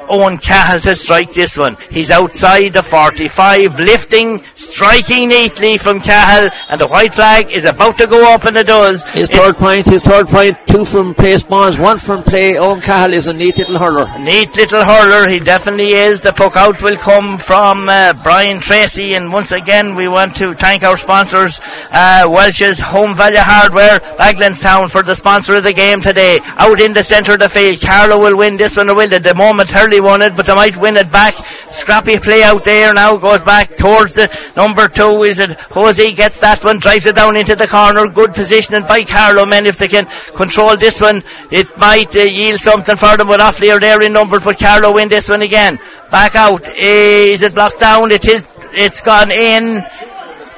Owen 0.09 0.37
Cahill 0.37 0.79
to 0.81 0.95
strike 0.95 1.33
this 1.33 1.57
one. 1.57 1.77
He's 1.89 2.11
outside 2.11 2.73
the 2.73 2.83
45, 2.83 3.79
lifting, 3.79 4.43
striking 4.55 5.29
neatly 5.29 5.77
from 5.77 5.99
Cahill, 5.99 6.49
and 6.69 6.79
the 6.79 6.87
white 6.87 7.13
flag 7.13 7.51
is 7.51 7.65
about 7.65 7.97
to 7.97 8.07
go 8.07 8.33
up, 8.33 8.45
and 8.45 8.57
it 8.57 8.67
does. 8.67 9.03
His 9.05 9.29
it's 9.29 9.37
third 9.37 9.55
point, 9.55 9.85
his 9.85 10.03
third 10.03 10.27
point, 10.27 10.57
two 10.67 10.85
from 10.85 11.13
play 11.13 11.37
spawns, 11.37 11.77
one 11.77 11.97
from 11.97 12.23
play. 12.23 12.57
Owen 12.57 12.81
Cahill 12.81 13.13
is 13.13 13.27
a 13.27 13.33
neat 13.33 13.57
little 13.57 13.77
hurler. 13.77 14.07
Neat 14.19 14.55
little 14.55 14.83
hurler, 14.83 15.27
he 15.27 15.39
definitely 15.39 15.93
is. 15.93 16.21
The 16.21 16.33
puck 16.33 16.55
out 16.55 16.81
will 16.81 16.97
come 16.97 17.37
from 17.37 17.89
uh, 17.89 18.13
Brian 18.23 18.59
Tracy, 18.59 19.13
and 19.13 19.31
once 19.31 19.51
again, 19.51 19.95
we 19.95 20.07
want 20.07 20.35
to 20.37 20.53
thank 20.53 20.83
our 20.83 20.97
sponsors, 20.97 21.59
uh, 21.91 22.25
Walsh's 22.27 22.79
Home 22.79 23.15
Value 23.15 23.37
Hardware, 23.39 23.99
Bagenalstown, 24.17 24.89
for 24.89 25.03
the 25.03 25.15
sponsor 25.15 25.55
of 25.55 25.63
the 25.63 25.73
game 25.73 26.01
today. 26.01 26.39
Out 26.57 26.79
in 26.79 26.93
the 26.93 27.03
centre 27.03 27.33
of 27.33 27.39
the 27.39 27.49
field, 27.49 27.81
Carlow 27.81 28.19
will 28.19 28.37
win 28.37 28.57
this 28.57 28.77
one, 28.77 28.89
or 28.89 28.95
will 28.95 29.09
they? 29.09 29.19
The 29.19 29.33
momentarily 29.33 29.94
it, 29.97 30.35
but 30.35 30.45
they 30.45 30.55
might 30.55 30.77
win 30.77 30.97
it 30.97 31.11
back. 31.11 31.35
Scrappy 31.69 32.19
play 32.19 32.43
out 32.43 32.63
there 32.63 32.93
now, 32.93 33.17
goes 33.17 33.43
back 33.43 33.75
towards 33.77 34.13
the 34.13 34.29
number 34.55 34.87
two. 34.87 35.23
Is 35.23 35.39
it 35.39 35.51
Jose 35.51 36.13
gets 36.13 36.39
that 36.39 36.63
one, 36.63 36.79
drives 36.79 37.05
it 37.05 37.15
down 37.15 37.35
into 37.37 37.55
the 37.55 37.67
corner. 37.67 38.07
Good 38.07 38.33
positioning 38.33 38.83
by 38.83 39.03
Carlow 39.03 39.45
men. 39.45 39.65
If 39.65 39.77
they 39.77 39.87
can 39.87 40.07
control 40.35 40.77
this 40.77 41.01
one, 41.01 41.23
it 41.51 41.67
might 41.77 42.15
uh, 42.15 42.19
yield 42.19 42.59
something 42.59 42.95
for 42.95 43.17
them. 43.17 43.27
But 43.27 43.41
are 43.41 43.79
there 43.79 44.01
in 44.01 44.13
number, 44.13 44.39
but 44.39 44.59
Carlow 44.59 44.93
win 44.93 45.09
this 45.09 45.29
one 45.29 45.41
again. 45.41 45.79
Back 46.11 46.35
out. 46.35 46.67
Is 46.77 47.41
it 47.41 47.53
blocked 47.53 47.79
down? 47.79 48.11
It 48.11 48.25
is. 48.25 48.45
It's 48.73 49.01
gone 49.01 49.31
in. 49.31 49.83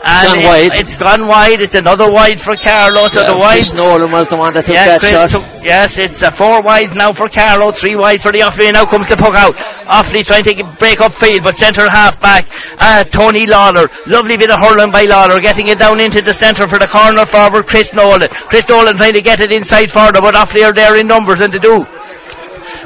And 0.08 0.28
gone 0.28 0.39
it, 0.39 0.48
wide. 0.48 0.80
It's 0.80 0.96
gone 0.96 1.28
wide. 1.28 1.62
It's 1.62 1.76
another 1.76 2.10
wide 2.10 2.39
for 2.39 2.56
Carlow. 2.56 3.08
So 3.10 3.22
yeah, 3.22 3.32
the 3.32 3.38
wide. 3.38 3.54
Chris 3.56 3.74
Nolan 3.74 4.12
was 4.12 4.28
the 4.30 4.38
one 4.38 4.54
that 4.54 4.65
took 4.65 4.76
yeah, 4.76 4.86
that 4.86 5.00
Chris 5.02 5.12
shot. 5.12 5.30
Took, 5.30 5.43
yes, 5.63 5.98
it's 5.98 6.24
uh, 6.24 6.32
four 6.32 6.62
wides 6.62 6.96
now 6.96 7.12
for 7.12 7.28
Carlow, 7.28 7.72
three 7.72 7.96
wides 7.96 8.24
for 8.24 8.32
the 8.32 8.39
Offaly. 8.39 8.72
Now 8.72 8.86
comes 8.86 9.10
the 9.10 9.17
puck 9.17 9.36
out. 9.36 9.56
Offaly 9.86 10.26
trying 10.26 10.43
to 10.46 10.63
break 10.80 11.02
up 11.02 11.13
field, 11.13 11.43
but 11.43 11.56
centre 11.56 11.89
half 11.89 12.22
back. 12.22 12.48
Uh, 12.80 13.04
Tony 13.04 13.46
Lawler. 13.46 13.89
Lovely 14.08 14.38
bit 14.38 14.50
of 14.50 14.60
hurling 14.60 14.91
by 14.91 15.04
Lawler, 15.04 15.41
getting 15.41 15.67
it 15.67 15.80
down 15.80 16.00
into 16.00 16.22
the 16.22 16.34
centre 16.34 16.67
for 16.67 16.80
the 16.80 16.88
corner 16.88 17.26
forward. 17.26 17.67
Chris 17.67 17.93
Nolan. 17.93 18.30
Chris 18.48 18.67
Nolan 18.70 18.96
trying 18.96 19.13
to 19.13 19.22
get 19.22 19.39
it 19.41 19.52
inside 19.52 19.91
further, 19.91 20.22
but 20.22 20.36
Offaly 20.36 20.63
are 20.63 20.74
there 20.74 20.96
in 20.96 21.08
numbers 21.08 21.41
and 21.41 21.52
to 21.52 21.60
do 21.60 21.86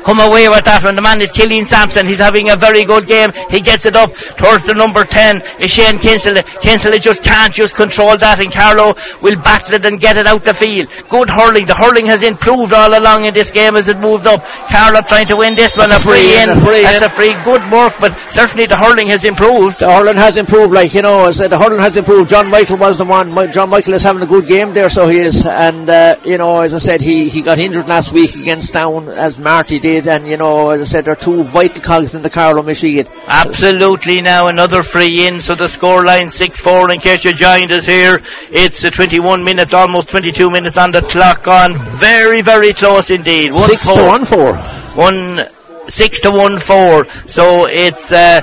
come 0.03 0.19
away 0.19 0.49
with 0.49 0.65
that 0.65 0.83
one. 0.83 0.95
The 0.95 1.01
man 1.01 1.21
is 1.21 1.31
Killian 1.31 1.65
Sampson. 1.65 2.05
He's 2.05 2.19
having 2.19 2.49
a 2.49 2.55
very 2.55 2.83
good 2.85 3.07
game. 3.07 3.31
He 3.49 3.59
gets 3.61 3.85
it 3.85 3.95
up 3.95 4.13
towards 4.37 4.65
the 4.65 4.73
number 4.73 5.03
10. 5.03 5.41
Is 5.59 5.71
Shane 5.71 5.99
Kinsella. 5.99 6.43
Kinsella 6.43 6.99
just 6.99 7.23
can't 7.23 7.53
just 7.53 7.75
control 7.75 8.17
that 8.17 8.39
and 8.39 8.51
Carlow 8.51 8.95
will 9.21 9.37
battle 9.41 9.75
it 9.75 9.85
and 9.85 9.99
get 9.99 10.17
it 10.17 10.27
out 10.27 10.43
the 10.43 10.53
field. 10.53 10.89
Good 11.09 11.29
hurling. 11.29 11.65
The 11.65 11.75
hurling 11.75 12.05
has 12.07 12.23
improved 12.23 12.73
all 12.73 12.97
along 12.97 13.25
in 13.25 13.33
this 13.33 13.51
game 13.51 13.75
as 13.75 13.87
it 13.87 13.99
moved 13.99 14.27
up. 14.27 14.43
Carlow 14.69 15.01
trying 15.01 15.27
to 15.27 15.35
win 15.37 15.55
this 15.55 15.77
one. 15.77 15.89
That's 15.89 16.03
a 16.05 16.07
free, 16.09 16.41
in. 16.41 16.49
A 16.49 16.55
free 16.59 16.83
That's 16.83 17.01
in. 17.03 17.07
a 17.07 17.09
free. 17.09 17.33
Good 17.43 17.63
work, 17.71 17.93
but 17.99 18.11
certainly 18.29 18.65
the 18.65 18.77
hurling 18.77 19.07
has 19.07 19.23
improved. 19.23 19.79
The 19.79 19.91
hurling 19.91 20.15
has 20.17 20.37
improved, 20.37 20.73
like 20.73 20.93
you 20.93 21.01
know, 21.01 21.21
I 21.21 21.31
said, 21.31 21.49
the 21.49 21.57
hurling 21.59 21.79
has 21.79 21.95
improved. 21.95 22.29
John 22.29 22.49
Michael 22.49 22.77
was 22.77 22.97
the 22.97 23.05
one. 23.05 23.29
John 23.51 23.69
Michael 23.69 23.93
is 23.93 24.03
having 24.03 24.21
a 24.21 24.25
good 24.25 24.47
game 24.47 24.73
there, 24.73 24.89
so 24.89 25.07
he 25.07 25.19
is. 25.19 25.45
And 25.45 25.89
uh, 25.89 26.15
you 26.23 26.37
know, 26.37 26.61
as 26.61 26.73
I 26.73 26.77
said, 26.79 27.01
he, 27.01 27.29
he 27.29 27.41
got 27.41 27.59
injured 27.59 27.87
last 27.87 28.11
week 28.13 28.35
against 28.35 28.73
Down, 28.73 29.09
as 29.09 29.39
Marty 29.39 29.79
did. 29.79 29.90
And 29.99 30.27
you 30.27 30.37
know, 30.37 30.69
as 30.71 30.81
I 30.81 30.83
said, 30.83 31.05
they're 31.05 31.15
two 31.15 31.43
vital 31.43 31.81
cogs 31.81 32.15
in 32.15 32.21
the 32.21 32.29
Carlow 32.29 32.63
machine. 32.63 33.07
Absolutely 33.27 34.21
now 34.21 34.47
another 34.47 34.83
free 34.83 35.27
in, 35.27 35.39
so 35.39 35.55
the 35.55 35.67
score 35.67 36.05
line 36.05 36.27
6-4 36.27 36.93
in 36.93 36.99
case 36.99 37.25
you 37.25 37.33
joined 37.33 37.71
us 37.71 37.85
here. 37.85 38.21
It's 38.51 38.83
uh, 38.83 38.89
21 38.89 39.43
minutes, 39.43 39.73
almost 39.73 40.09
22 40.09 40.49
minutes 40.49 40.77
on 40.77 40.91
the 40.91 41.01
clock 41.01 41.47
on. 41.47 41.77
Very, 41.77 42.41
very 42.41 42.73
close 42.73 43.09
indeed. 43.09 43.51
One 43.53 43.61
Six 43.69 43.85
four. 43.87 43.97
to 43.97 44.07
one 44.07 44.25
four. 44.25 44.55
One 44.95 45.47
six 45.87 46.21
to 46.21 46.31
one 46.31 46.59
four. 46.59 47.05
So 47.27 47.65
it's 47.67 48.11
uh, 48.11 48.41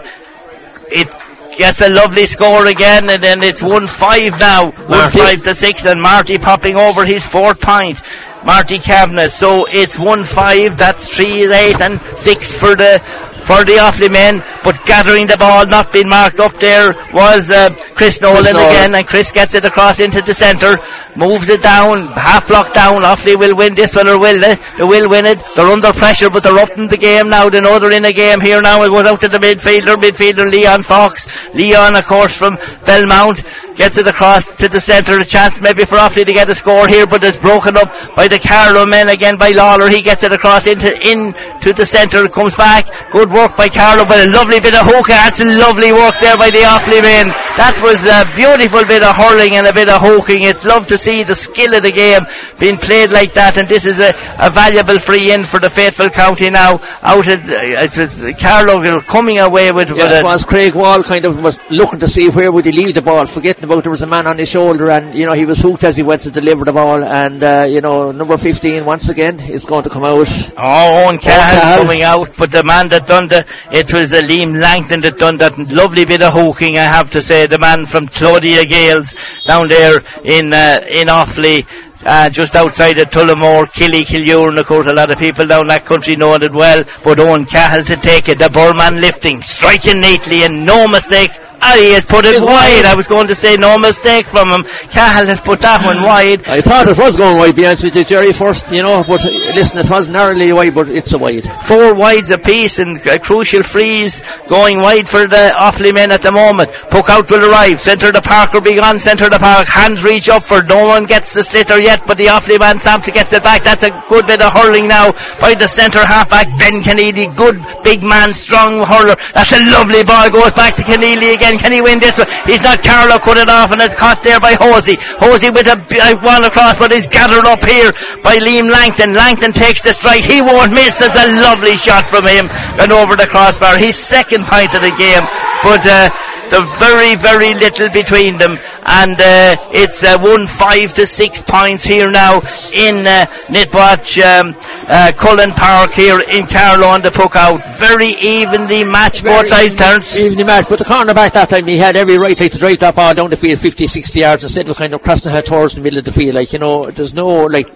it 0.91 1.09
gets 1.57 1.81
a 1.81 1.89
lovely 1.89 2.27
score 2.27 2.67
again, 2.67 3.11
and 3.11 3.23
then 3.23 3.43
it's 3.43 3.63
one 3.63 3.87
five 3.87 4.39
now. 4.39 4.71
One 4.71 5.11
five 5.11 5.43
to 5.43 5.55
six, 5.55 5.85
and 5.87 6.01
Marty 6.01 6.39
popping 6.39 6.77
over 6.77 7.05
his 7.05 7.27
fourth 7.27 7.61
point. 7.61 7.99
Marty 8.44 8.79
Kavanagh. 8.79 9.29
So 9.29 9.66
it's 9.66 9.98
one 9.98 10.24
five. 10.24 10.77
That's 10.77 11.09
three 11.09 11.53
eight 11.53 11.81
and 11.81 12.01
six 12.16 12.57
for 12.57 12.74
the. 12.77 13.03
For 13.48 13.64
the 13.64 13.81
Offaly 13.81 14.12
men, 14.12 14.42
but 14.62 14.79
gathering 14.85 15.27
the 15.27 15.38
ball, 15.38 15.64
not 15.64 15.90
being 15.90 16.07
marked 16.07 16.38
up 16.38 16.53
there, 16.61 16.92
was 17.14 17.51
uh, 17.51 17.70
Chris 17.94 18.20
Nolan 18.20 18.44
Nolan. 18.44 18.57
again, 18.68 18.94
and 18.94 19.07
Chris 19.07 19.33
gets 19.33 19.55
it 19.55 19.64
across 19.64 20.01
into 20.01 20.20
the 20.20 20.35
centre, 20.35 20.77
moves 21.16 21.48
it 21.48 21.62
down, 21.62 22.09
half 22.09 22.46
block 22.46 22.74
down. 22.74 23.05
Offaly 23.05 23.38
will 23.38 23.57
win 23.57 23.74
this 23.74 23.94
one, 23.94 24.07
or 24.07 24.18
will 24.18 24.38
they? 24.38 24.57
They 24.77 24.85
will 24.85 25.09
win 25.09 25.24
it. 25.24 25.42
They're 25.57 25.66
under 25.66 25.94
pressure, 25.94 26.29
but 26.29 26.42
they're 26.42 26.59
up 26.59 26.77
in 26.77 26.88
the 26.88 26.98
game 26.98 27.31
now. 27.31 27.48
They 27.48 27.62
know 27.62 27.79
they're 27.79 27.92
in 27.92 28.05
a 28.05 28.12
game 28.12 28.40
here 28.40 28.61
now. 28.61 28.83
It 28.83 28.90
goes 28.90 29.07
out 29.07 29.20
to 29.22 29.29
the 29.29 29.38
midfielder, 29.38 29.96
midfielder 29.96 30.51
Leon 30.53 30.83
Fox. 30.83 31.27
Leon, 31.55 31.96
of 31.96 32.05
course, 32.05 32.37
from 32.37 32.59
Belmont. 32.85 33.42
Gets 33.79 33.97
it 33.97 34.09
across 34.09 34.51
to 34.57 34.69
the 34.69 34.81
centre, 34.81 35.19
a 35.21 35.25
chance 35.25 35.61
maybe 35.61 35.85
for 35.85 35.99
Offaly 35.99 36.27
to 36.27 36.33
get 36.33 36.51
a 36.51 36.55
score 36.55 36.88
here, 36.88 37.07
but 37.07 37.23
it's 37.23 37.38
broken 37.38 37.77
up 37.77 37.87
by 38.17 38.27
the 38.27 38.41
Carlow 38.41 38.85
men 38.87 39.09
again 39.09 39.38
by 39.38 39.51
Lawler. 39.51 39.88
He 39.88 40.03
gets 40.03 40.25
it 40.25 40.33
across 40.33 40.67
into 40.67 40.91
in 41.07 41.33
to 41.62 41.73
the 41.73 41.87
centre, 41.87 42.29
comes 42.29 42.57
back. 42.57 42.91
Good 43.12 43.31
work 43.31 43.57
by 43.57 43.69
Carlow, 43.69 44.05
but 44.05 44.19
a 44.27 44.31
lovely 44.33 44.59
bit 44.59 44.75
of 44.75 44.83
hookah. 44.83 45.14
That's 45.14 45.38
a 45.38 45.45
lovely 45.45 45.93
work 45.93 46.19
there 46.21 46.37
by 46.37 46.51
the 46.51 46.59
Offaly 46.59 47.03
men. 47.07 47.29
That 47.55 47.79
was 47.79 48.03
a 48.03 48.27
beautiful 48.35 48.83
bit 48.83 49.03
of 49.07 49.14
hurling 49.14 49.55
and 49.55 49.67
a 49.69 49.73
bit 49.73 49.88
of 49.88 50.03
hooking. 50.03 50.43
It's 50.43 50.64
love 50.64 50.88
to 50.88 50.99
see 50.99 51.23
the 51.23 51.37
skill 51.37 51.75
of 51.75 51.85
the 51.85 51.93
game 51.93 52.27
being 52.59 52.79
played 52.79 53.11
like 53.11 53.33
that, 53.35 53.57
and 53.59 53.69
this 53.69 53.87
is 53.87 54.01
a, 54.01 54.11
a 54.43 54.51
valuable 54.51 54.99
free 54.99 55.31
in 55.31 55.45
for 55.45 55.61
the 55.61 55.71
faithful 55.71 56.11
county 56.11 56.51
now. 56.51 56.81
Out 57.03 57.29
at 57.29 57.47
uh, 57.47 57.87
it 57.87 57.97
was 57.97 58.19
Carlow 58.41 59.01
coming 59.03 59.38
away 59.38 59.71
with, 59.71 59.91
with 59.91 59.99
Yeah, 60.03 60.19
a 60.19 60.21
it 60.21 60.25
was 60.25 60.43
Craig 60.43 60.75
Wall 60.75 61.03
kind 61.05 61.25
of 61.25 61.38
was 61.38 61.61
looking 61.71 62.01
to 62.01 62.09
see 62.09 62.29
where 62.29 62.51
would 62.51 62.64
he 62.64 62.73
leave 62.73 62.95
the 62.95 63.03
ball, 63.03 63.27
forgetting 63.27 63.67
about 63.68 63.85
there 63.85 63.90
was 63.90 64.02
a 64.02 64.07
man 64.07 64.26
on 64.26 64.38
his 64.38 64.48
shoulder, 64.48 64.90
and 64.90 65.14
you 65.14 65.26
know 65.26 65.35
he 65.35 65.44
was 65.44 65.61
hooked 65.61 65.85
as 65.85 65.96
he 65.96 66.02
went 66.02 66.22
to 66.22 66.31
deliver 66.31 66.64
the 66.64 66.72
ball, 66.72 67.04
and 67.04 67.42
uh, 67.42 67.66
you 67.68 67.81
know 67.81 68.11
number 68.11 68.37
15 68.37 68.85
once 68.85 69.09
again 69.09 69.38
is 69.40 69.66
going 69.66 69.85
to 69.85 69.90
come 69.90 70.04
out. 70.04 70.28
Oh, 70.57 71.04
Owen 71.04 71.18
Cahill 71.18 71.61
Cahill. 71.61 71.83
coming 71.83 72.02
out, 72.02 72.31
but 72.37 72.50
the 72.50 72.64
man 72.64 72.88
that 72.88 73.07
done 73.07 73.28
the, 73.28 73.46
it 73.70 73.92
was 73.92 74.12
uh, 74.12 74.22
Liam 74.22 74.59
Langton 74.61 75.00
that 75.02 75.18
done 75.18 75.37
that 75.38 75.57
lovely 75.59 76.04
bit 76.04 76.22
of 76.22 76.33
hooking, 76.33 76.78
I 76.78 76.85
have 76.85 77.11
to 77.11 77.22
say, 77.22 77.46
the 77.46 77.59
man 77.59 77.85
from 77.87 78.07
Clodiagh 78.09 78.68
Gaels 78.68 79.14
down 79.44 79.68
there 79.68 80.02
in, 80.24 80.52
uh, 80.52 80.81
in 80.88 81.09
Offaly. 81.09 81.66
Uh, 82.04 82.31
just 82.31 82.54
outside 82.54 82.96
of 82.98 83.09
Tullamore, 83.11 83.70
Killy, 83.72 84.04
Killure, 84.04 84.48
and 84.48 84.59
of 84.59 84.66
course 84.66 84.87
a 84.87 84.92
lot 84.92 85.11
of 85.11 85.18
people 85.18 85.44
down 85.44 85.66
that 85.66 85.85
country 85.85 86.14
know 86.14 86.33
it 86.35 86.52
well. 86.52 86.85
But 87.02 87.18
Owen 87.18 87.44
Cahill 87.44 87.85
to 87.87 87.96
take 87.96 88.28
it, 88.28 88.38
the 88.38 88.48
Burman 88.48 89.00
lifting, 89.00 89.42
striking 89.42 90.00
neatly 90.00 90.44
and 90.44 90.64
no 90.64 90.87
mistake. 90.87 91.33
Ah, 91.61 91.77
he 91.77 91.92
has 91.92 92.07
put 92.07 92.25
it 92.25 92.40
wide. 92.40 92.47
wide. 92.47 92.85
I 92.87 92.94
was 92.94 93.07
going 93.07 93.27
to 93.29 93.35
say 93.35 93.57
no 93.57 93.79
mistake 93.79 94.27
from 94.27 94.49
him. 94.49 94.64
Cahill 94.90 95.27
has 95.27 95.40
put 95.40 95.61
that 95.61 95.85
one 95.85 96.03
wide. 96.03 96.47
I 96.47 96.61
thought 96.61 96.88
it 96.88 96.97
was 96.97 97.16
going 97.16 97.37
wide, 97.38 97.57
be 97.57 97.66
honest 97.66 97.85
with 97.85 97.97
you, 97.97 98.05
Jerry, 98.05 98.33
first, 98.33 98.71
you 98.73 98.83
know, 98.83 99.05
but 99.07 99.25
uh, 99.25 99.31
listen, 99.55 99.79
it 99.79 99.90
was 99.90 100.09
narrowly 100.09 100.53
wide, 100.53 100.75
but 100.75 100.88
it's 100.88 101.12
a 101.12 101.18
wide. 101.18 101.44
four 101.66 101.94
wides 101.94 102.31
apiece 102.31 102.79
and 102.79 103.05
a 103.07 103.18
crucial 103.18 103.62
freeze 103.62 104.23
going 104.47 104.79
wide 104.79 105.09
for 105.09 105.27
the 105.27 105.53
Offaly 105.57 105.92
men 105.92 106.11
at 106.12 106.23
the 106.23 106.33
moment. 106.33 106.71
Puck 106.90 107.11
out 107.11 107.31
will 107.31 107.51
arrive. 107.51 107.81
Centre 107.81 108.12
the 108.12 108.23
park 108.23 108.53
will 108.53 108.61
be 108.61 108.75
gone. 108.75 108.99
Centre 108.99 109.25
of 109.27 109.33
the 109.33 109.38
park. 109.38 109.66
Hands 109.66 110.03
reach 110.05 110.29
up 110.29 110.44
for 110.44 110.62
no 110.62 110.87
one 110.87 111.05
gets 111.05 111.33
the 111.35 111.40
sliotar 111.40 111.83
yet, 111.83 112.03
but 112.07 112.16
the 112.18 112.27
Offaly 112.27 112.59
man 112.59 112.79
Sampson 112.79 113.14
gets 113.14 113.33
it 113.33 113.42
back. 113.42 113.64
That's 113.64 113.83
a 113.83 113.90
good 114.09 114.27
bit 114.27 114.40
of 114.40 114.53
hurling 114.53 114.87
now 114.87 115.12
by 115.40 115.55
the 115.55 115.66
centre 115.66 116.05
halfback 116.05 116.47
Ben 116.59 116.83
Conneely. 116.83 117.35
Good 117.35 117.61
big 117.83 118.03
man, 118.03 118.33
strong 118.33 118.85
hurler. 118.87 119.16
That's 119.35 119.53
a 119.53 119.61
lovely 119.71 120.05
ball. 120.05 120.31
Goes 120.31 120.55
back 120.55 120.77
to 120.77 120.83
Conneely 120.83 121.35
again. 121.35 121.48
Can 121.57 121.73
he 121.73 121.81
win 121.81 122.03
this 122.03 122.19
one? 122.19 122.29
He's 122.45 122.61
not. 122.61 122.83
Carlow 122.85 123.17
cut 123.19 123.39
it 123.39 123.49
off 123.49 123.73
and 123.73 123.81
it's 123.81 123.95
caught 123.95 124.21
there 124.21 124.41
by 124.41 124.53
Hosey. 124.61 125.01
Hosey 125.17 125.49
with 125.49 125.71
a, 125.71 125.81
a 125.81 126.19
one 126.21 126.45
across, 126.45 126.77
but 126.77 126.93
he's 126.93 127.09
gathered 127.09 127.49
up 127.49 127.65
here 127.65 127.93
by 128.21 128.37
Liam 128.37 128.69
Langton. 128.69 129.15
Langton 129.15 129.53
takes 129.53 129.81
the 129.81 129.95
strike. 129.97 130.25
He 130.25 130.43
won't 130.43 130.77
miss. 130.77 131.01
It's 131.01 131.17
a 131.17 131.41
lovely 131.41 131.77
shot 131.81 132.05
from 132.11 132.27
him 132.27 132.51
and 132.77 132.93
over 132.93 133.17
the 133.17 133.27
crossbar. 133.27 133.79
His 133.79 133.97
second 133.97 134.45
point 134.45 134.75
of 134.75 134.83
the 134.83 134.93
game, 135.01 135.25
but. 135.65 135.81
Uh, 135.87 136.11
the 136.49 136.65
very, 136.81 137.15
very 137.17 137.53
little 137.55 137.91
between 137.91 138.39
them, 138.39 138.59
and 138.88 139.20
uh, 139.20 139.57
it's 139.72 140.03
uh, 140.03 140.18
one 140.18 140.46
five 140.46 140.94
to 140.94 141.07
six 141.07 141.42
points 141.42 141.85
here 141.85 142.11
now 142.11 142.37
in 142.72 143.07
uh, 143.07 143.27
Netwatch 143.53 144.18
um, 144.22 144.57
uh, 144.88 145.12
Cullen 145.16 145.51
Park 145.51 145.92
here 145.92 146.20
in 146.20 146.46
Carlow 146.46 146.88
on 146.88 147.03
the 147.03 147.11
puck 147.11 147.37
out. 147.37 147.61
Very 147.79 148.09
evenly 148.20 148.85
matched 148.85 149.24
both 149.24 149.48
sides 149.48 149.77
turns. 149.77 150.16
Evening 150.16 150.46
match, 150.46 150.68
but 150.68 150.79
the 150.79 150.85
cornerback 150.85 151.33
that 151.33 151.51
time, 151.51 151.66
he 151.66 151.77
had 151.77 151.96
every 151.96 152.16
right 152.16 152.38
like, 152.40 152.53
to 152.53 152.59
drive 152.59 152.79
that 152.79 152.94
ball 152.94 153.14
down 153.14 153.31
the 153.31 153.37
field 153.37 153.59
50, 153.59 153.87
60 153.87 154.20
yards 154.20 154.42
instead 154.42 154.68
of 154.68 154.77
kind 154.77 154.94
of 154.94 155.03
crossing 155.03 155.33
her 155.33 155.42
towards 155.42 155.74
the 155.74 155.81
middle 155.81 155.98
of 155.98 156.05
the 156.05 156.12
field. 156.12 156.35
Like, 156.35 156.53
you 156.53 156.59
know, 156.59 156.90
there's 156.90 157.14
no, 157.14 157.44
like, 157.44 157.68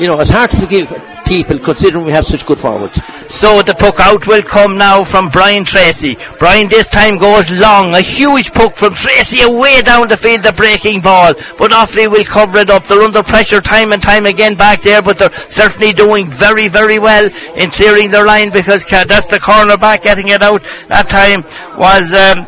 you 0.00 0.06
know, 0.06 0.18
it's 0.18 0.30
hard 0.30 0.50
to 0.50 0.56
forgive 0.56 0.90
people 1.24 1.58
considering 1.58 2.04
we 2.04 2.12
have 2.12 2.26
such 2.26 2.46
good 2.46 2.58
forwards. 2.58 3.00
So 3.28 3.62
the 3.62 3.74
puck 3.74 3.98
out 4.00 4.26
will 4.26 4.42
come 4.42 4.76
now 4.78 5.04
from 5.04 5.28
Brian 5.28 5.64
Tracy. 5.64 6.16
Brian 6.38 6.68
this 6.68 6.88
time 6.88 7.18
goes 7.18 7.50
long, 7.50 7.94
a 7.94 8.00
huge 8.00 8.52
puck 8.52 8.74
from 8.76 8.94
Tracy 8.94 9.42
away 9.42 9.80
down 9.82 10.08
the 10.08 10.16
field, 10.16 10.42
the 10.42 10.52
breaking 10.52 11.00
ball. 11.00 11.34
But 11.58 11.72
Offaly 11.72 12.10
will 12.10 12.24
cover 12.24 12.58
it 12.58 12.70
up. 12.70 12.84
They're 12.84 13.02
under 13.02 13.22
pressure 13.22 13.60
time 13.60 13.92
and 13.92 14.02
time 14.02 14.26
again 14.26 14.54
back 14.54 14.82
there, 14.82 15.02
but 15.02 15.18
they're 15.18 15.32
certainly 15.48 15.92
doing 15.92 16.26
very, 16.26 16.68
very 16.68 16.98
well 16.98 17.28
in 17.56 17.70
clearing 17.70 18.10
their 18.10 18.26
line 18.26 18.50
because 18.50 18.84
that's 18.84 19.26
the 19.28 19.38
cornerback 19.38 20.02
getting 20.02 20.28
it 20.28 20.42
out. 20.42 20.62
That 20.88 21.08
time 21.08 21.44
was. 21.78 22.12
Um, 22.12 22.46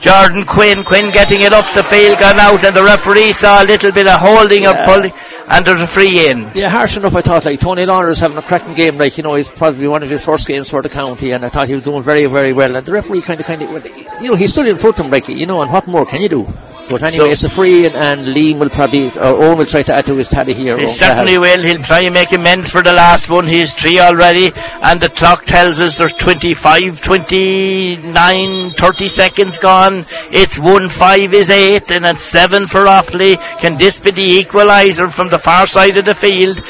Jordan 0.00 0.44
Quinn, 0.44 0.84
Quinn 0.84 1.10
getting 1.10 1.40
it 1.40 1.52
up 1.52 1.64
the 1.74 1.82
field, 1.82 2.18
gone 2.18 2.38
out, 2.38 2.62
and 2.64 2.76
the 2.76 2.82
referee 2.84 3.32
saw 3.32 3.62
a 3.62 3.66
little 3.66 3.90
bit 3.92 4.06
of 4.06 4.20
holding 4.20 4.66
or 4.66 4.72
Yeah. 4.72 4.84
pulling, 4.84 5.12
and 5.48 5.66
there's 5.66 5.80
a 5.80 5.86
free 5.86 6.28
in. 6.28 6.50
Yeah, 6.54 6.70
harsh 6.70 6.96
enough, 6.96 7.14
I 7.14 7.20
thought. 7.20 7.44
Like, 7.44 7.60
Tony 7.60 7.86
Lawler's 7.86 8.20
having 8.20 8.36
a 8.36 8.42
cracking 8.42 8.74
game. 8.74 8.96
Like, 8.96 9.16
you 9.16 9.22
know, 9.22 9.34
he's 9.34 9.50
probably 9.50 9.86
one 9.86 10.02
of 10.02 10.10
his 10.10 10.24
first 10.24 10.46
games 10.46 10.68
for 10.68 10.82
the 10.82 10.88
county, 10.88 11.30
and 11.30 11.44
I 11.44 11.48
thought 11.48 11.68
he 11.68 11.74
was 11.74 11.82
doing 11.82 12.02
very, 12.02 12.26
very 12.26 12.52
well. 12.52 12.74
And 12.74 12.84
the 12.84 12.92
referee 12.92 13.22
kind 13.22 13.40
of, 13.40 13.46
kind 13.46 13.62
of, 13.62 13.86
you 14.20 14.28
know, 14.28 14.34
he 14.34 14.46
stood 14.46 14.66
in 14.66 14.76
front 14.78 14.98
of 14.98 15.06
him, 15.06 15.12
like, 15.12 15.28
you 15.28 15.46
know, 15.46 15.62
and 15.62 15.72
what 15.72 15.86
more 15.86 16.04
can 16.04 16.20
you 16.22 16.28
do? 16.28 16.48
But 16.88 17.02
anyway, 17.02 17.16
So- 17.26 17.30
it's 17.30 17.44
a 17.44 17.48
free, 17.48 17.86
and, 17.86 17.94
and 17.96 18.26
Liam 18.34 18.58
will 18.60 18.70
probably, 18.70 19.08
or 19.10 19.24
Owen 19.42 19.58
will 19.58 19.66
try 19.66 19.82
to 19.82 19.94
add 19.94 20.06
to 20.06 20.14
his 20.16 20.28
tally 20.28 20.54
here. 20.54 20.78
He 20.78 20.86
certainly 20.86 21.34
Cahill. 21.36 21.40
will. 21.40 21.62
He'll 21.62 21.82
try 21.82 22.00
and 22.00 22.14
make 22.14 22.32
amends 22.32 22.70
for 22.70 22.82
the 22.82 22.92
last 22.92 23.28
one. 23.28 23.46
He's 23.46 23.74
three 23.74 23.98
already, 23.98 24.52
and 24.82 25.00
the 25.00 25.08
clock 25.10 25.44
tells 25.46 25.80
us 25.80 25.98
there's 25.98 26.12
25, 26.14 27.00
29, 27.00 28.70
30 28.72 29.08
seconds 29.08 29.58
gone. 29.58 30.04
It's 30.30 30.58
1 30.58 30.88
5 30.88 31.34
is 31.34 31.50
8, 31.50 31.90
and 31.90 32.06
it's 32.06 32.22
7 32.22 32.66
for 32.66 32.84
Offaly. 32.84 33.36
Can 33.58 33.76
this 33.76 33.98
be 33.98 34.10
the 34.10 34.42
equaliser 34.44 35.10
from 35.10 35.28
the 35.28 35.38
far 35.38 35.66
side 35.66 35.96
of 35.96 36.04
the 36.04 36.14
field? 36.14 36.62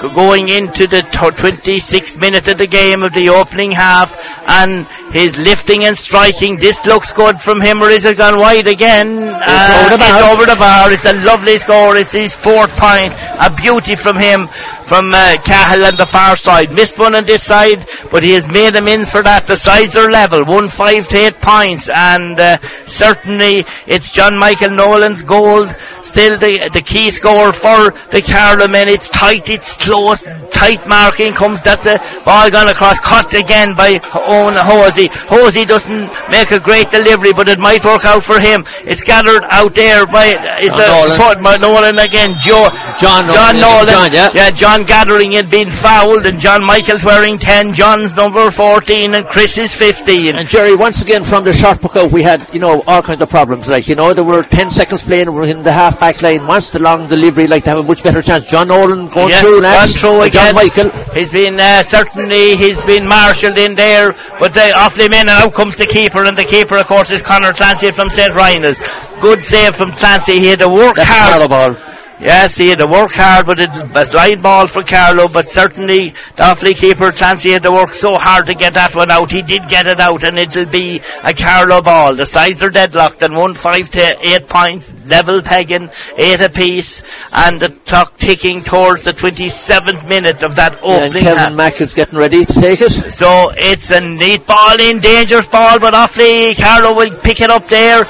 Going 0.00 0.48
into 0.50 0.86
the 0.86 1.02
t- 1.02 1.08
26th 1.18 2.18
minute 2.20 2.46
of 2.48 2.58
the 2.58 2.66
game 2.66 3.02
of 3.02 3.12
the 3.12 3.28
opening 3.30 3.72
half, 3.72 4.16
and 4.46 4.86
his 5.12 5.36
lifting 5.38 5.84
and 5.84 5.96
striking. 5.96 6.56
This 6.56 6.84
looks 6.86 7.12
good 7.12 7.40
from 7.40 7.60
him, 7.60 7.82
or 7.82 7.90
is 7.90 8.04
it 8.04 8.18
gone 8.18 8.38
wide 8.38 8.66
again? 8.66 9.18
Uh, 9.18 9.86
over 9.86 9.96
the. 9.96 10.04
It's 10.04 10.22
over 10.32 10.46
the 10.46 10.56
bar. 10.56 10.92
It's 10.92 11.04
a 11.04 11.24
lovely 11.24 11.58
score. 11.58 11.96
It's 11.96 12.12
his 12.12 12.34
fourth 12.34 12.70
point. 12.76 13.12
A 13.40 13.54
beauty 13.54 13.96
from 13.96 14.16
him, 14.16 14.48
from 14.86 15.12
uh, 15.14 15.36
Cahill 15.44 15.84
on 15.84 15.96
the 15.96 16.06
far 16.06 16.36
side. 16.36 16.72
Missed 16.72 16.98
one 16.98 17.14
on 17.14 17.24
this 17.24 17.42
side, 17.42 17.86
but 18.10 18.22
he 18.22 18.32
has 18.32 18.46
made 18.46 18.74
amends 18.76 19.10
for 19.10 19.22
that. 19.22 19.46
The 19.46 19.56
sides 19.56 19.96
are 19.96 20.10
level. 20.10 20.44
One 20.44 20.68
five 20.68 21.08
to 21.08 21.16
eight 21.16 21.40
points, 21.40 21.88
and 21.88 22.38
uh, 22.38 22.58
certainly 22.86 23.64
it's 23.86 24.12
John 24.12 24.38
Michael 24.38 24.70
Nolan's 24.70 25.22
gold 25.22 25.74
still 26.04 26.38
the 26.38 26.68
the 26.72 26.82
key 26.82 27.10
score 27.10 27.52
for 27.52 27.90
the 28.12 28.22
Carlow 28.22 28.68
men. 28.68 28.88
It's 28.88 29.08
tight, 29.08 29.48
it's 29.48 29.76
close, 29.76 30.24
tight 30.52 30.86
marking 30.86 31.32
comes. 31.32 31.62
That's 31.62 31.86
a 31.86 31.98
ball 32.24 32.50
gone 32.50 32.68
across, 32.68 33.00
cut 33.00 33.32
again 33.34 33.74
by 33.74 33.98
Owen 34.14 34.54
Hosey. 34.56 35.08
Hosey 35.10 35.64
doesn't 35.64 36.10
make 36.30 36.50
a 36.50 36.60
great 36.60 36.90
delivery, 36.90 37.32
but 37.32 37.48
it 37.48 37.58
might 37.58 37.84
work 37.84 38.04
out 38.04 38.22
for 38.22 38.38
him. 38.38 38.64
It's 38.84 39.02
gathered 39.02 39.44
out 39.50 39.74
there 39.74 40.06
by 40.06 40.26
is 40.60 40.72
John 40.72 40.78
the 40.78 40.86
Nolan. 40.86 41.16
foot 41.18 41.42
by 41.42 41.56
Nolan 41.56 41.98
again. 41.98 42.36
Joe 42.38 42.68
John 43.00 43.26
John 43.32 43.56
Nolan, 43.56 43.86
Nolan. 43.86 43.88
John, 43.88 44.12
yeah. 44.12 44.30
yeah, 44.34 44.50
John 44.50 44.84
gathering 44.84 45.32
it 45.32 45.50
being 45.50 45.70
fouled, 45.70 46.26
and 46.26 46.38
John 46.38 46.64
Michael's 46.64 47.04
wearing 47.04 47.38
ten. 47.38 47.74
John's 47.74 48.14
number 48.14 48.50
fourteen, 48.50 49.14
and 49.14 49.26
Chris 49.26 49.58
is 49.58 49.74
fifteen. 49.74 50.36
And 50.36 50.48
Jerry, 50.48 50.74
once 50.76 51.02
again 51.02 51.24
from 51.24 51.44
the 51.44 51.52
short 51.52 51.80
puck 51.80 51.96
out, 51.96 52.12
we 52.12 52.22
had 52.22 52.46
you 52.52 52.60
know 52.60 52.82
all 52.86 53.02
kinds 53.02 53.22
of 53.22 53.30
problems. 53.30 53.68
Like 53.68 53.88
you 53.88 53.94
know, 53.94 54.14
there 54.14 54.24
were 54.24 54.42
ten 54.42 54.70
seconds 54.70 55.02
playing 55.02 55.32
we're 55.32 55.44
in 55.44 55.62
the 55.62 55.72
half 55.72 55.93
back 55.98 56.20
line. 56.22 56.46
Once 56.46 56.70
the 56.70 56.78
long 56.78 57.08
delivery, 57.08 57.46
like 57.46 57.64
to 57.64 57.70
have 57.70 57.78
a 57.78 57.82
much 57.82 58.02
better 58.02 58.22
chance. 58.22 58.48
John 58.48 58.68
Nolan 58.68 59.08
going 59.08 59.30
Yeah, 59.30 59.40
through 59.40 59.60
gone 59.62 59.86
through 59.88 60.20
and 60.22 60.32
John. 60.32 60.54
Michael. 60.54 60.90
He's 61.14 61.30
been 61.30 61.58
uh, 61.58 61.82
certainly 61.82 62.56
he's 62.56 62.80
been 62.82 63.06
marshalled 63.06 63.58
in 63.58 63.74
there, 63.74 64.12
but 64.38 64.52
the 64.54 64.60
Offaly 64.74 65.10
men 65.10 65.28
and 65.28 65.30
out 65.30 65.52
comes 65.54 65.76
the 65.76 65.86
keeper, 65.86 66.24
and 66.24 66.36
the 66.36 66.44
keeper 66.44 66.76
of 66.76 66.86
course 66.86 67.10
is 67.10 67.22
Connor 67.22 67.52
Clancy 67.52 67.90
from 67.90 68.10
St 68.10 68.32
Rynagh's. 68.32 68.80
Good 69.20 69.42
save 69.44 69.74
from 69.76 69.90
Clancy. 69.92 70.38
He 70.40 70.46
had 70.48 70.58
to 70.60 70.68
work 70.68 70.96
That's 70.96 71.08
hard. 71.08 71.48
Ball. 71.48 71.76
Yes, 72.20 72.56
he 72.56 72.68
had 72.68 72.78
to 72.78 72.86
work 72.86 73.10
hard, 73.12 73.44
but 73.44 73.58
it 73.58 73.70
was 73.92 74.14
line 74.14 74.40
ball 74.40 74.68
for 74.68 74.84
Carlow. 74.84 75.26
But 75.28 75.48
certainly, 75.48 76.10
the 76.36 76.44
Offaly 76.44 76.74
keeper 76.76 77.10
Clancy 77.10 77.50
had 77.50 77.64
to 77.64 77.72
work 77.72 77.90
so 77.90 78.16
hard 78.16 78.46
to 78.46 78.54
get 78.54 78.74
that 78.74 78.94
one 78.94 79.10
out. 79.10 79.32
He 79.32 79.42
did 79.42 79.68
get 79.68 79.86
it 79.88 79.98
out, 79.98 80.22
and 80.22 80.38
it'll 80.38 80.64
be 80.66 81.02
a 81.24 81.34
Carlow 81.34 81.82
ball. 81.82 82.14
The 82.14 82.24
sides 82.24 82.62
are 82.62 82.70
deadlocked, 82.70 83.20
and 83.22 83.36
one 83.36 83.52
five 83.54 83.90
to 83.90 84.16
eight 84.26 84.46
points, 84.48 84.90
level 85.06 85.42
pegging, 85.42 85.90
eight 86.16 86.40
apiece, 86.40 87.02
and 87.32 87.60
the 87.60 87.70
clock 87.86 88.16
ticking 88.18 88.62
towards 88.62 89.02
the 89.02 89.12
27th 89.12 90.08
minute 90.08 90.42
of 90.42 90.56
that 90.56 90.74
And 90.74 90.82
opening 90.82 91.22
Kevin 91.22 91.36
half. 91.38 91.54
Mack 91.54 91.80
is 91.80 91.94
getting 91.94 92.18
ready 92.18 92.44
to 92.44 92.52
take 92.52 92.80
it. 92.80 92.90
So 92.90 93.52
it's 93.56 93.90
a 93.90 94.00
neat 94.00 94.46
ball 94.46 94.80
in, 94.80 95.00
dangerous 95.00 95.46
ball, 95.46 95.78
but 95.78 95.94
Offaly, 95.94 96.56
Carlow 96.56 96.94
will 96.94 97.16
pick 97.20 97.40
it 97.40 97.50
up 97.50 97.68
there, 97.68 98.04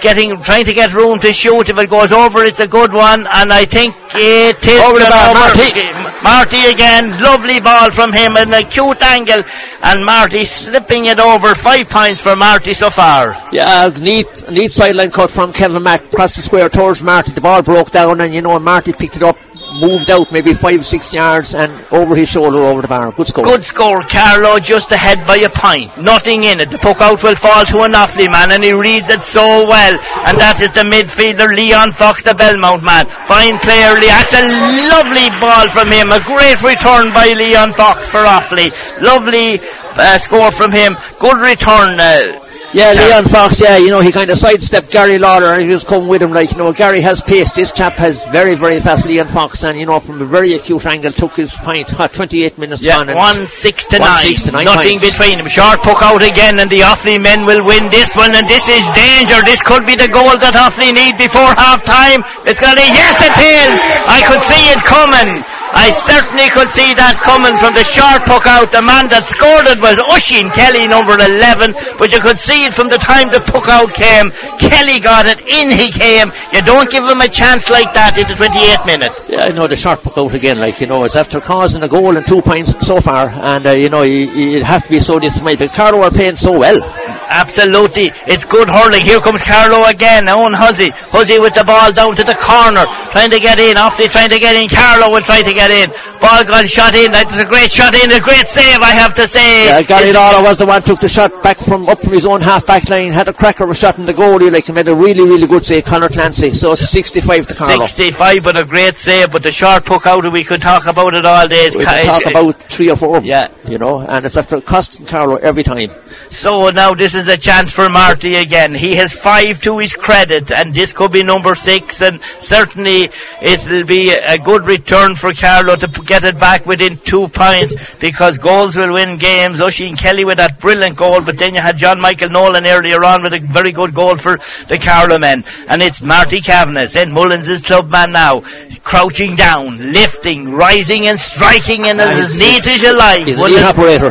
getting, 0.00 0.40
trying 0.42 0.64
to 0.64 0.74
get 0.74 0.92
room 0.94 1.18
to 1.20 1.32
shoot. 1.32 1.68
If 1.68 1.78
it 1.78 1.90
goes 1.90 2.12
over, 2.12 2.44
it's 2.44 2.60
a 2.60 2.68
good 2.68 2.92
one, 2.92 3.26
and 3.30 3.52
I 3.52 3.64
think 3.64 3.94
it 4.14 4.66
is 4.66 4.80
Over 4.80 4.98
the 4.98 5.04
gone 5.08 5.34
bar, 5.34 5.50
over. 5.50 5.56
Marty. 5.56 6.10
Marty 6.22 6.66
again, 6.70 7.10
lovely 7.22 7.60
ball 7.60 7.90
from 7.90 8.12
him, 8.12 8.36
an 8.36 8.52
acute 8.52 9.00
angle, 9.02 9.42
and 9.82 10.04
Marty 10.04 10.44
slipping 10.44 11.06
it 11.06 11.18
over. 11.18 11.54
Five 11.54 11.88
points 11.88 12.20
for 12.20 12.36
Marty 12.36 12.74
so 12.74 12.90
far. 12.90 13.34
Yeah, 13.52 13.90
neat, 13.98 14.26
neat 14.50 14.70
sideline 14.70 15.10
cut 15.12 15.30
from 15.30 15.52
Kevin 15.52 15.82
Mack 15.82 16.04
across 16.04 16.36
the 16.36 16.39
square 16.40 16.68
towards 16.68 17.02
Marty. 17.02 17.32
The 17.32 17.40
ball 17.40 17.62
broke 17.62 17.90
down, 17.90 18.20
and 18.20 18.34
you 18.34 18.42
know 18.42 18.58
Marty 18.58 18.92
picked 18.92 19.16
it 19.16 19.22
up, 19.22 19.36
moved 19.80 20.10
out 20.10 20.32
maybe 20.32 20.54
five, 20.54 20.84
six 20.84 21.12
yards, 21.12 21.54
and 21.54 21.72
over 21.92 22.16
his 22.16 22.28
shoulder 22.28 22.58
over 22.58 22.82
the 22.82 22.88
bar. 22.88 23.12
Good 23.12 23.28
score. 23.28 23.44
Good 23.44 23.64
score, 23.64 24.02
Carlow, 24.02 24.58
just 24.58 24.90
ahead 24.90 25.24
by 25.26 25.36
a 25.36 25.48
point. 25.48 25.96
Nothing 25.98 26.44
in 26.44 26.60
it. 26.60 26.70
The 26.70 26.78
puck 26.78 27.00
out 27.00 27.22
will 27.22 27.34
fall 27.34 27.64
to 27.66 27.82
an 27.82 27.92
Offaly 27.92 28.30
man, 28.30 28.50
and 28.52 28.64
he 28.64 28.72
reads 28.72 29.08
it 29.08 29.22
so 29.22 29.66
well. 29.66 29.94
And 30.26 30.38
that 30.38 30.60
is 30.60 30.72
the 30.72 30.80
midfielder, 30.80 31.54
Leon 31.54 31.92
Fox, 31.92 32.22
the 32.22 32.34
Belmont 32.34 32.82
man. 32.82 33.06
Fine 33.26 33.58
player, 33.60 33.94
Leon. 33.94 34.16
That's 34.20 34.34
a 34.34 34.46
lovely 34.90 35.28
ball 35.40 35.68
from 35.68 35.88
him. 35.88 36.10
A 36.10 36.20
great 36.24 36.60
return 36.62 37.12
by 37.14 37.32
Leon 37.36 37.72
Fox 37.72 38.10
for 38.10 38.20
Offaly. 38.20 38.72
Lovely 39.00 39.60
uh, 39.96 40.18
score 40.18 40.50
from 40.50 40.72
him. 40.72 40.96
Good 41.18 41.38
return. 41.38 42.00
Uh, 42.00 42.49
Yeah. 42.72 42.92
Leon 42.94 43.24
Fox, 43.24 43.60
yeah, 43.60 43.78
you 43.78 43.90
know, 43.90 43.98
he 44.00 44.12
kind 44.12 44.30
of 44.30 44.38
sidestepped 44.38 44.92
Gary 44.92 45.18
Lawler 45.18 45.54
and 45.58 45.62
he 45.62 45.68
was 45.68 45.82
coming 45.82 46.06
with 46.08 46.22
him 46.22 46.30
like, 46.30 46.52
you 46.52 46.58
know, 46.58 46.72
Gary 46.72 47.00
has 47.00 47.20
pace. 47.20 47.50
This 47.50 47.72
chap 47.72 47.94
has 47.94 48.24
very, 48.26 48.54
very 48.54 48.78
fast 48.78 49.06
Leon 49.06 49.26
Fox 49.26 49.64
and, 49.64 49.74
you 49.78 49.86
know, 49.86 49.98
from 49.98 50.22
a 50.22 50.24
very 50.24 50.54
acute 50.54 50.86
angle 50.86 51.10
took 51.10 51.34
his 51.34 51.50
point. 51.66 51.90
What, 51.98 52.12
28 52.12 52.58
minutes 52.58 52.82
Yeah, 52.82 52.98
on. 53.02 53.08
and 53.08 53.18
one 53.18 53.46
six 53.46 53.86
to 53.90 53.98
one 53.98 54.06
nine. 54.06 54.22
six 54.22 54.42
to 54.46 54.52
nine 54.52 54.66
Nothing 54.66 55.00
points. 55.00 55.10
between 55.18 55.38
them. 55.38 55.48
Short 55.48 55.80
puck 55.82 55.98
out 56.02 56.22
again, 56.22 56.60
and 56.60 56.70
the 56.70 56.80
Offaly 56.86 57.20
men 57.20 57.44
will 57.44 57.66
win 57.66 57.90
this 57.90 58.14
one. 58.14 58.30
And 58.38 58.46
this 58.46 58.68
is 58.70 58.82
danger. 58.94 59.42
This 59.42 59.62
could 59.66 59.82
be 59.84 59.96
the 59.98 60.06
goal 60.06 60.30
that 60.38 60.54
Offaly 60.54 60.94
need 60.94 61.18
before 61.18 61.50
half 61.58 61.82
time. 61.82 62.22
It's 62.46 62.60
going 62.62 62.78
to 62.78 62.86
yes, 62.86 63.18
it 63.18 63.34
is. 63.34 63.74
I 64.06 64.22
could 64.30 64.42
see 64.46 64.62
it 64.70 64.78
coming. 64.86 65.42
I 65.72 65.90
certainly 65.94 66.50
could 66.50 66.70
see 66.70 66.94
that 66.98 67.18
coming 67.22 67.54
from 67.62 67.74
the 67.78 67.86
short 67.86 68.26
puck 68.26 68.46
out. 68.46 68.74
The 68.74 68.82
man 68.82 69.06
that 69.14 69.26
scored 69.26 69.70
it 69.70 69.78
was 69.78 70.02
Oisin 70.10 70.50
Kelly, 70.50 70.90
number 70.90 71.14
11. 71.14 71.74
But 71.98 72.10
you 72.10 72.18
could 72.18 72.38
see 72.38 72.66
it 72.66 72.74
from 72.74 72.88
the 72.90 72.98
time 72.98 73.30
the 73.30 73.38
puck 73.38 73.70
out 73.70 73.94
came. 73.94 74.34
Kelly 74.58 74.98
got 74.98 75.26
it. 75.26 75.38
In 75.46 75.70
he 75.70 75.90
came. 75.92 76.32
You 76.50 76.62
don't 76.62 76.90
give 76.90 77.04
him 77.04 77.20
a 77.22 77.28
chance 77.28 77.70
like 77.70 77.92
that 77.94 78.18
in 78.18 78.26
the 78.26 78.34
28th 78.34 78.86
minute. 78.86 79.12
Yeah, 79.28 79.46
I 79.46 79.54
know 79.54 79.66
the 79.66 79.76
short 79.76 80.02
puck 80.02 80.18
out 80.18 80.34
again, 80.34 80.58
like, 80.58 80.80
you 80.80 80.86
know, 80.86 81.04
it's 81.04 81.16
after 81.16 81.40
causing 81.40 81.82
a 81.82 81.88
goal 81.88 82.16
and 82.16 82.26
two 82.26 82.42
points 82.42 82.74
so 82.86 83.00
far 83.00 83.28
and, 83.28 83.66
uh, 83.66 83.70
you 83.70 83.90
know, 83.90 84.02
you, 84.02 84.62
have 84.64 84.84
to 84.84 84.90
be 84.90 85.00
so 85.00 85.18
dismayed. 85.18 85.58
But 85.58 85.72
Carlow 85.72 86.02
are 86.02 86.10
playing 86.10 86.36
so 86.36 86.58
well. 86.58 86.82
Absolutely. 87.30 88.10
It's 88.26 88.44
good 88.44 88.68
hurling. 88.68 89.04
Here 89.04 89.20
comes 89.20 89.42
Carlow 89.42 89.86
again. 89.86 90.28
Owen 90.28 90.52
Hosey. 90.52 90.90
Hosey 91.14 91.38
with 91.38 91.54
the 91.54 91.64
ball 91.64 91.92
down 91.92 92.16
to 92.16 92.24
the 92.24 92.34
corner. 92.34 92.86
Trying 93.12 93.30
to 93.30 93.38
get 93.38 93.58
in. 93.58 93.76
Offaly 93.76 94.10
trying 94.10 94.30
to 94.30 94.38
get 94.38 94.56
in. 94.56 94.68
Carlow 94.68 95.12
will 95.12 95.22
try 95.22 95.42
to 95.42 95.52
get 95.52 95.59
in. 95.68 95.90
Ball 96.20 96.44
gone 96.44 96.66
shot 96.66 96.94
in. 96.94 97.10
That's 97.10 97.36
a 97.40 97.44
great 97.44 97.72
shot 97.72 97.92
in. 97.92 98.12
A 98.12 98.20
great 98.20 98.46
save, 98.46 98.78
I 98.80 98.94
have 98.94 99.12
to 99.14 99.26
say. 99.26 99.66
Yeah, 99.66 99.82
Gary 99.82 100.12
Lawler 100.12 100.42
was 100.44 100.58
the 100.58 100.66
one 100.66 100.80
took 100.82 101.00
the 101.00 101.08
shot 101.08 101.42
back 101.42 101.58
from 101.58 101.88
up 101.88 101.98
from 102.00 102.12
his 102.12 102.24
own 102.24 102.40
half 102.40 102.64
back 102.64 102.88
line, 102.88 103.10
had 103.10 103.26
a 103.26 103.32
cracker 103.32 103.64
of 103.64 103.70
a 103.70 103.74
shot 103.74 103.98
in 103.98 104.06
the 104.06 104.14
goalie, 104.14 104.52
like, 104.52 104.68
and 104.68 104.76
made 104.76 104.86
a 104.86 104.94
really, 104.94 105.24
really 105.24 105.48
good 105.48 105.66
save, 105.66 105.84
Connor 105.84 106.08
Clancy. 106.08 106.52
So 106.52 106.70
it's 106.72 106.88
65 106.88 107.48
to 107.48 107.54
Carlow. 107.54 107.86
65, 107.86 108.42
but 108.44 108.56
a 108.56 108.64
great 108.64 108.94
save. 108.94 109.32
But 109.32 109.42
the 109.42 109.50
short 109.50 109.84
puck 109.84 110.06
out, 110.06 110.24
and 110.24 110.32
we 110.32 110.44
could 110.44 110.60
talk 110.62 110.86
about 110.86 111.14
it 111.14 111.24
all 111.26 111.48
day. 111.48 111.68
We 111.76 111.84
can 111.84 112.06
talk 112.06 112.24
about 112.26 112.62
three 112.70 112.90
or 112.90 112.96
four 112.96 113.16
of 113.16 113.24
them, 113.24 113.30
Yeah. 113.30 113.48
you 113.66 113.78
know, 113.78 113.98
and 113.98 114.24
it's 114.24 114.36
after 114.36 114.60
costing 114.60 115.06
Carlow 115.06 115.36
every 115.36 115.64
time. 115.64 115.90
So 116.28 116.70
now 116.70 116.94
this 116.94 117.14
is 117.16 117.26
a 117.26 117.36
chance 117.36 117.72
for 117.72 117.88
Marty 117.88 118.36
again. 118.36 118.72
He 118.74 118.94
has 118.94 119.12
five 119.12 119.60
to 119.62 119.78
his 119.78 119.94
credit, 119.94 120.52
and 120.52 120.72
this 120.72 120.92
could 120.92 121.10
be 121.10 121.24
number 121.24 121.56
six. 121.56 122.00
And 122.00 122.20
certainly 122.38 123.10
it'll 123.42 123.84
be 123.84 124.10
a 124.12 124.38
good 124.38 124.64
return 124.64 125.16
for 125.16 125.32
Carlow 125.32 125.49
to 125.58 126.02
get 126.04 126.24
it 126.24 126.38
back 126.38 126.64
within 126.66 126.96
two 126.98 127.28
points 127.28 127.74
because 127.98 128.38
goals 128.38 128.76
will 128.76 128.92
win 128.92 129.18
games. 129.18 129.60
Oisin 129.60 129.96
Kelly 129.96 130.24
with 130.24 130.36
that 130.38 130.60
brilliant 130.60 130.96
goal, 130.96 131.20
but 131.22 131.38
then 131.38 131.54
you 131.54 131.60
had 131.60 131.76
John 131.76 132.00
Michael 132.00 132.30
Nolan 132.30 132.66
earlier 132.66 133.04
on 133.04 133.22
with 133.22 133.32
a 133.34 133.38
very 133.38 133.72
good 133.72 133.94
goal 133.94 134.16
for 134.16 134.38
the 134.68 134.78
Carlow 134.78 135.18
men. 135.18 135.44
And 135.68 135.82
it's 135.82 136.00
Marty 136.00 136.40
Kavanagh, 136.40 136.86
St. 136.86 137.10
Mullins' 137.10 137.62
club 137.62 137.90
man 137.90 138.12
now, 138.12 138.40
crouching 138.84 139.36
down, 139.36 139.78
lifting, 139.92 140.52
rising, 140.52 141.06
and 141.08 141.18
striking, 141.18 141.86
and 141.86 142.00
as 142.00 142.38
neat 142.38 142.66
as 142.66 142.82
you 142.82 142.96
like. 142.96 143.26
He's 143.26 143.38
a 143.38 143.42
Wasn't 143.42 143.60
neat 143.60 143.66
it? 143.66 143.68
operator. 143.68 144.10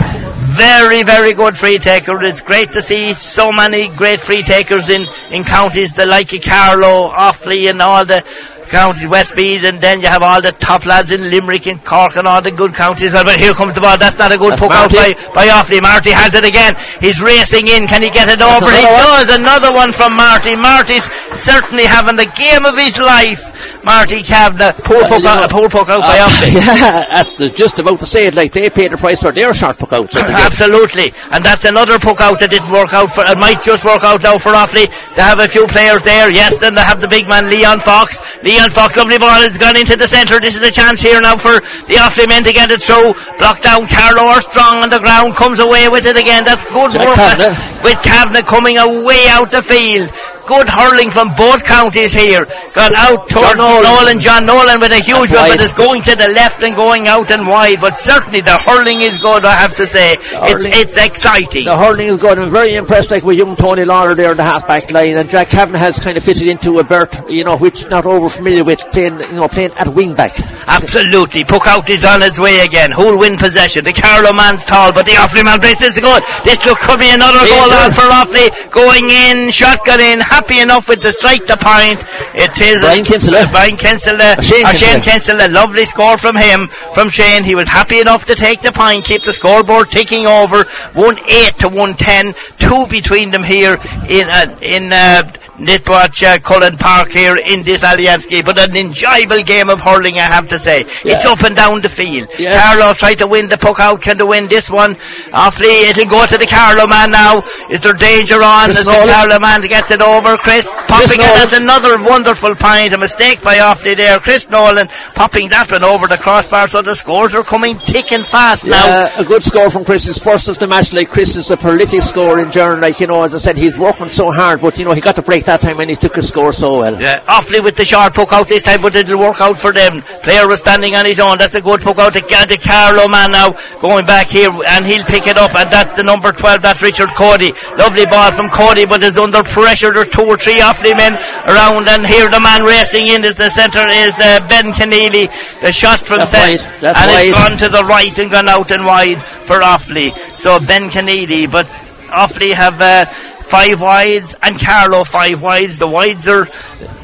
Very, 0.60 1.04
very 1.04 1.34
good 1.34 1.58
free 1.58 1.78
taker. 1.78 2.22
It's 2.24 2.42
great 2.42 2.72
to 2.72 2.82
see 2.82 3.14
so 3.14 3.52
many 3.52 3.88
great 3.96 4.20
free 4.20 4.44
takers 4.44 4.90
in, 4.90 5.06
in 5.32 5.44
counties 5.46 5.94
the 5.94 6.06
like 6.06 6.34
of 6.34 6.42
Carlow, 6.42 7.10
Offaly 7.12 7.70
and 7.70 7.82
all 7.82 8.04
the 8.04 8.26
counties, 8.70 9.08
Westmeath, 9.08 9.66
and 9.66 9.82
then 9.82 10.02
you 10.02 10.08
have 10.08 10.22
all 10.22 10.42
the 10.42 10.52
top 10.52 10.86
lads 10.86 11.12
in 11.12 11.30
Limerick 11.30 11.68
and 11.68 11.84
Cork 11.84 12.16
and 12.16 12.28
all 12.28 12.42
the 12.42 12.52
good 12.52 12.74
counties. 12.74 13.14
Well, 13.14 13.26
but 13.26 13.38
here 13.38 13.54
comes 13.54 13.76
the 13.76 13.82
ball. 13.82 13.98
That's 13.98 14.18
not 14.18 14.32
a 14.32 14.38
good 14.38 14.54
That's 14.54 14.62
puck 14.62 14.72
out 14.72 14.92
by, 14.92 15.14
Marty. 15.18 15.34
by 15.34 15.46
Offaly. 15.48 15.82
Marty 15.82 16.12
has 16.12 16.34
it 16.36 16.46
again. 16.46 16.78
He's 17.02 17.20
racing 17.22 17.68
in. 17.68 17.88
Can 17.88 18.02
he 18.02 18.10
get 18.10 18.30
it 18.30 18.42
over? 18.42 18.70
He 18.72 18.86
one. 18.86 18.94
does. 18.94 19.30
Another 19.36 19.74
one 19.74 19.92
from 19.92 20.16
Marty. 20.16 20.56
Marty's 20.56 21.10
certainly 21.34 21.84
having 21.84 22.16
the 22.16 22.30
game 22.38 22.66
of 22.66 22.78
his 22.78 23.00
life. 23.00 23.52
Marty 23.84 24.22
Kavanagh. 24.24 24.74
Poor 24.84 25.02
puck 25.08 25.24
out, 25.26 25.50
poor 25.50 25.70
puck 25.70 25.90
out 25.90 26.02
by 26.02 26.20
Uh, 26.20 26.28
Offaly. 26.28 26.54
yeah, 26.56 27.06
that's 27.10 27.38
just 27.58 27.80
about 27.80 28.00
to 28.00 28.06
say 28.06 28.28
it. 28.28 28.36
Like 28.36 28.52
they 28.52 28.70
paid 28.70 28.92
the 28.92 28.98
price 28.98 29.20
for 29.22 29.32
their 29.32 29.54
short 29.54 29.78
puck 29.80 29.94
outs. 29.94 30.16
Absolutely, 30.16 31.14
and 31.32 31.44
that's 31.44 31.66
another 31.66 31.98
puck 32.00 32.20
out 32.22 32.40
that 32.40 32.50
didn't 32.50 32.72
work 32.72 32.94
out 32.94 33.12
for. 33.12 33.24
It 33.26 33.38
might 33.38 33.62
just 33.64 33.86
work 33.86 34.04
out 34.04 34.22
now 34.22 34.38
for 34.38 34.52
Offaly. 34.52 34.88
They 35.16 35.22
have 35.22 35.40
a 35.40 35.48
few 35.48 35.66
players 35.68 36.04
there. 36.04 36.30
Yes, 36.30 36.58
then 36.58 36.76
they 36.76 36.82
have 36.82 37.00
the 37.02 37.08
big 37.08 37.28
man 37.28 37.50
Leon 37.50 37.80
Fox. 37.80 38.22
Leon 38.44 38.70
Fox, 38.72 38.96
lovely 38.98 39.18
ball 39.18 39.30
has 39.30 39.58
gone 39.58 39.78
into 39.78 39.96
the 39.96 40.08
centre. 40.08 40.40
This 40.40 40.56
is 40.56 40.62
a 40.62 40.72
chance 40.72 41.02
here 41.02 41.20
now 41.22 41.38
for 41.38 41.60
the 41.88 41.96
Offaly 42.04 42.28
men 42.28 42.44
to 42.44 42.54
get 42.54 42.72
it 42.72 42.82
through. 42.82 43.14
Blocked 43.38 43.64
down. 43.64 43.88
Carlow 43.88 44.40
strong 44.42 44.84
on 44.84 44.90
the 44.90 45.00
ground. 45.00 45.36
Comes 45.36 45.60
away 45.60 45.88
with 45.90 46.06
it 46.06 46.18
again. 46.18 46.44
That's 46.44 46.66
good 46.66 46.92
Jack 46.92 47.08
work 47.08 47.16
Kavanagh. 47.16 47.84
with 47.84 48.02
Kavanagh 48.04 48.44
coming 48.44 48.78
away 48.78 49.26
out 49.30 49.50
the 49.52 49.62
field. 49.62 50.10
Good 50.50 50.68
hurling 50.68 51.12
from 51.12 51.30
both 51.36 51.64
counties 51.64 52.12
here. 52.12 52.46
Got 52.74 52.96
out 52.96 53.30
towards 53.30 53.56
Nolan. 53.56 53.84
Nolan. 53.84 54.20
John 54.20 54.48
Nolan 54.48 54.80
with 54.80 54.92
a 54.92 54.98
huge 54.98 55.30
one, 55.30 55.46
wide. 55.46 55.58
but 55.58 55.62
it's 55.62 55.74
going 55.78 56.02
to 56.02 56.16
the 56.16 56.28
left 56.30 56.64
and 56.64 56.76
going 56.76 57.08
out 57.08 57.30
and 57.30 57.46
wide. 57.46 57.80
But 57.80 58.00
certainly 58.00 58.42
the 58.42 58.58
hurling 58.58 59.02
is 59.02 59.20
good, 59.20 59.46
I 59.46 59.54
have 59.54 59.76
to 59.76 59.86
say. 59.86 60.18
It's, 60.18 60.66
it's 60.66 60.98
exciting. 60.98 61.66
The 61.66 61.78
hurling 61.78 62.08
is 62.08 62.18
good. 62.18 62.40
I'm 62.40 62.50
very 62.50 62.74
impressed 62.74 63.12
like 63.12 63.22
with 63.22 63.38
young 63.38 63.56
Tony 63.56 63.86
Lawler 63.86 64.16
there 64.16 64.32
in 64.32 64.38
the 64.38 64.44
half 64.44 64.66
back 64.68 64.90
line 64.90 65.18
and 65.18 65.30
Jack 65.30 65.50
Kavanagh 65.50 65.78
has 65.78 66.00
kind 66.00 66.18
of 66.18 66.24
fitted 66.24 66.48
into 66.48 66.80
a 66.80 66.84
berth, 66.84 67.30
you 67.30 67.44
know, 67.44 67.56
which 67.56 67.88
not 67.88 68.08
over 68.08 68.28
familiar 68.28 68.64
with 68.64 68.80
playing 68.92 69.20
you 69.20 69.34
know, 69.34 69.48
playing 69.48 69.74
at 69.74 69.88
wing 69.90 70.16
back. 70.16 70.32
Absolutely. 70.66 71.44
Puck 71.44 71.68
out 71.68 71.88
is 71.92 72.04
on 72.04 72.24
its 72.24 72.40
way 72.40 72.66
again. 72.66 72.92
Who'll 72.92 73.20
win 73.20 73.38
possession? 73.38 73.84
The 73.84 73.94
Carlow 73.94 74.34
man's 74.34 74.66
tall, 74.66 74.92
but 74.94 75.06
the 75.06 75.12
Offaly 75.12 75.46
man 75.46 75.60
plays 75.60 75.78
this 75.78 76.00
good. 76.00 76.24
This 76.44 76.66
look 76.66 76.80
could 76.80 77.00
be 77.00 77.14
another 77.14 77.46
goal 77.46 77.70
on 77.70 77.92
for 77.92 78.10
Offaly. 78.10 78.50
Going 78.72 79.10
in, 79.10 79.52
shotgun 79.52 80.00
in, 80.00 80.20
happy 80.40 80.62
enough 80.62 80.88
with 80.88 81.02
the 81.02 81.12
strike 81.12 81.46
the 81.48 81.58
point. 81.60 82.00
It 82.34 82.56
is 82.62 82.80
Brian 82.80 83.04
Kinsella. 83.04 83.48
Brian 83.52 83.76
Kinsella. 83.76 84.42
Shane 84.42 84.66
or 84.66 84.74
Shane 84.74 85.02
Kinsella. 85.02 85.44
Kinsella. 85.44 85.50
Lovely 85.52 85.86
score 85.86 86.18
from 86.18 86.38
him, 86.38 86.70
from 86.94 87.10
Shane. 87.10 87.44
He 87.44 87.56
was 87.56 87.68
happy 87.68 88.00
enough 88.00 88.24
to 88.26 88.36
take 88.36 88.62
the 88.62 88.72
point, 88.72 89.04
keep 89.04 89.24
the 89.24 89.34
scoreboard 89.34 89.92
ticking 89.92 90.26
over. 90.26 90.64
One 90.94 91.20
eight 91.28 91.58
to 91.58 91.68
one 91.68 91.94
ten. 91.96 92.34
Two 92.58 92.88
between 92.88 93.32
them 93.32 93.44
here 93.44 93.76
in 94.08 94.30
uh, 94.30 94.58
in. 94.62 94.94
Uh, 94.94 95.30
Netwatch 95.60 96.24
uh, 96.24 96.40
Cullen 96.40 96.78
Park 96.78 97.10
here 97.10 97.36
in 97.36 97.64
this 97.64 97.84
Allianz 97.84 98.28
game, 98.28 98.46
but 98.46 98.58
an 98.58 98.76
enjoyable 98.76 99.44
game 99.44 99.70
of 99.70 99.80
hurling, 99.82 100.16
I 100.18 100.24
have 100.32 100.48
to 100.50 100.60
say. 100.60 100.86
It's 101.04 101.26
up 101.26 101.44
and 101.44 101.56
down 101.56 101.82
the 101.82 101.90
field. 101.90 102.30
Yeah. 102.40 102.60
Carlow 102.60 102.94
tried 102.94 103.16
to 103.16 103.28
win 103.28 103.50
the 103.50 103.58
puck 103.58 103.80
out. 103.80 104.02
Can 104.02 104.18
they 104.18 104.24
win 104.24 104.48
this 104.48 104.70
one? 104.70 104.96
Offaly, 105.36 105.90
it'll 105.90 106.10
go 106.10 106.26
to 106.26 106.38
the 106.38 106.48
Carlow 106.48 106.88
man 106.88 107.12
now. 107.12 107.44
Is 107.70 107.82
there 107.82 107.94
danger 107.94 108.42
on 108.42 108.66
Chris 108.66 108.80
as 108.80 108.86
the 108.86 108.92
Carlow 108.92 109.40
man 109.40 109.62
gets 109.62 109.92
it 109.92 110.02
over? 110.02 110.38
Chris 110.38 110.68
popping 110.88 111.20
it. 111.20 111.34
That's 111.36 111.58
another 111.58 112.02
wonderful 112.02 112.56
point. 112.56 112.94
A 112.94 112.98
mistake 112.98 113.42
by 113.44 113.58
Offaly 113.58 113.98
there. 113.98 114.20
Chris 114.20 114.50
Nolan 114.50 114.88
popping 115.16 115.50
that 115.50 115.70
one 115.72 115.84
over 115.84 116.08
the 116.08 116.18
crossbar. 116.18 116.68
So 116.68 116.82
the 116.82 116.96
scores 116.96 117.36
are 117.36 117.44
coming 117.44 117.78
thick 117.78 118.12
and 118.12 118.26
fast 118.26 118.66
now. 118.66 119.12
A 119.18 119.26
good 119.26 119.44
score 119.44 119.70
from 119.70 119.84
Chris. 119.84 120.06
His 120.06 120.18
first 120.18 120.48
of 120.48 120.58
the 120.58 120.68
match. 120.68 120.94
Like 120.94 121.10
Chris 121.10 121.36
is 121.36 121.52
a 121.52 121.58
prolific 121.58 122.02
scorer 122.02 122.40
in 122.40 122.52
general. 122.52 122.80
Like 122.80 123.00
you 123.00 123.08
know, 123.08 123.24
as 123.24 123.34
I 123.34 123.38
said, 123.38 123.58
he's 123.58 123.78
working 123.78 124.10
so 124.10 124.32
hard, 124.32 124.62
but 124.62 124.78
you 124.78 124.86
know, 124.86 124.94
he 124.94 125.02
got 125.02 125.16
the 125.16 125.22
break 125.22 125.46
that 125.50 125.62
time 125.62 125.80
and 125.80 125.90
he 125.90 125.96
took 125.96 126.16
a 126.18 126.22
score 126.22 126.54
so 126.54 126.80
well. 126.80 126.94
Yeah, 127.02 127.26
Offaly 127.26 127.64
with 127.64 127.76
the 127.76 127.84
short 127.84 128.14
puck 128.14 128.32
out 128.32 128.48
this 128.48 128.62
time, 128.62 128.82
but 128.82 128.94
it'll 128.94 129.18
work 129.18 129.42
out 129.42 129.58
for 129.58 129.74
them. 129.74 130.02
Player 130.22 130.48
was 130.48 130.60
standing 130.62 130.94
on 130.94 131.06
his 131.06 131.20
own. 131.20 131.40
That's 131.40 131.56
a 131.56 131.62
good 131.62 131.82
puck 131.82 131.98
out 131.98 132.14
to 132.14 132.22
the 132.22 132.60
Carlow 132.62 133.08
man 133.08 133.32
now 133.32 133.58
going 133.82 134.06
back 134.06 134.28
here, 134.28 134.52
and 134.54 134.86
he'll 134.86 135.04
pick 135.06 135.26
it 135.26 135.38
up, 135.38 135.56
and 135.56 135.70
that's 135.74 135.96
the 135.96 136.04
number 136.04 136.32
12. 136.32 136.62
That's 136.62 136.82
Richard 136.82 137.10
Cody. 137.18 137.52
Lovely 137.78 138.06
ball 138.06 138.32
from 138.32 138.50
Cody, 138.50 138.86
but 138.86 139.02
is 139.02 139.18
under 139.18 139.42
pressure. 139.44 139.92
There's 139.92 140.10
two 140.10 140.22
or 140.30 140.38
three 140.38 140.62
Offaly 140.62 140.96
men 140.96 141.18
around, 141.50 141.90
and 141.90 142.06
here 142.06 142.30
the 142.30 142.40
man 142.40 142.64
racing 142.64 143.08
in 143.08 143.26
is 143.26 143.36
the 143.36 143.50
centre 143.50 143.90
is 143.90 144.20
uh, 144.22 144.46
Ben 144.48 144.72
Conneely. 144.72 145.34
The 145.62 145.72
shot 145.72 146.00
from 146.00 146.20
That's 146.20 146.32
set, 146.32 146.62
wide. 146.62 146.82
That's 146.82 147.00
and 147.02 147.10
it's 147.10 147.34
gone 147.34 147.58
to 147.58 147.70
the 147.70 147.84
right 147.86 148.14
and 148.20 148.30
gone 148.30 148.50
out 148.50 148.70
and 148.70 148.86
wide 148.86 149.24
for 149.50 149.60
Offaly. 149.62 150.14
So 150.36 150.60
Ben 150.60 150.90
Conneely, 150.90 151.50
but 151.50 151.66
Offaly 152.14 152.54
have. 152.54 152.80
Uh, 152.80 153.06
Five 153.50 153.82
wides 153.82 154.36
and 154.44 154.60
Carlow 154.60 155.04
five 155.04 155.42
wides. 155.42 155.80
The 155.80 155.88
wides 155.88 156.28
are 156.28 156.48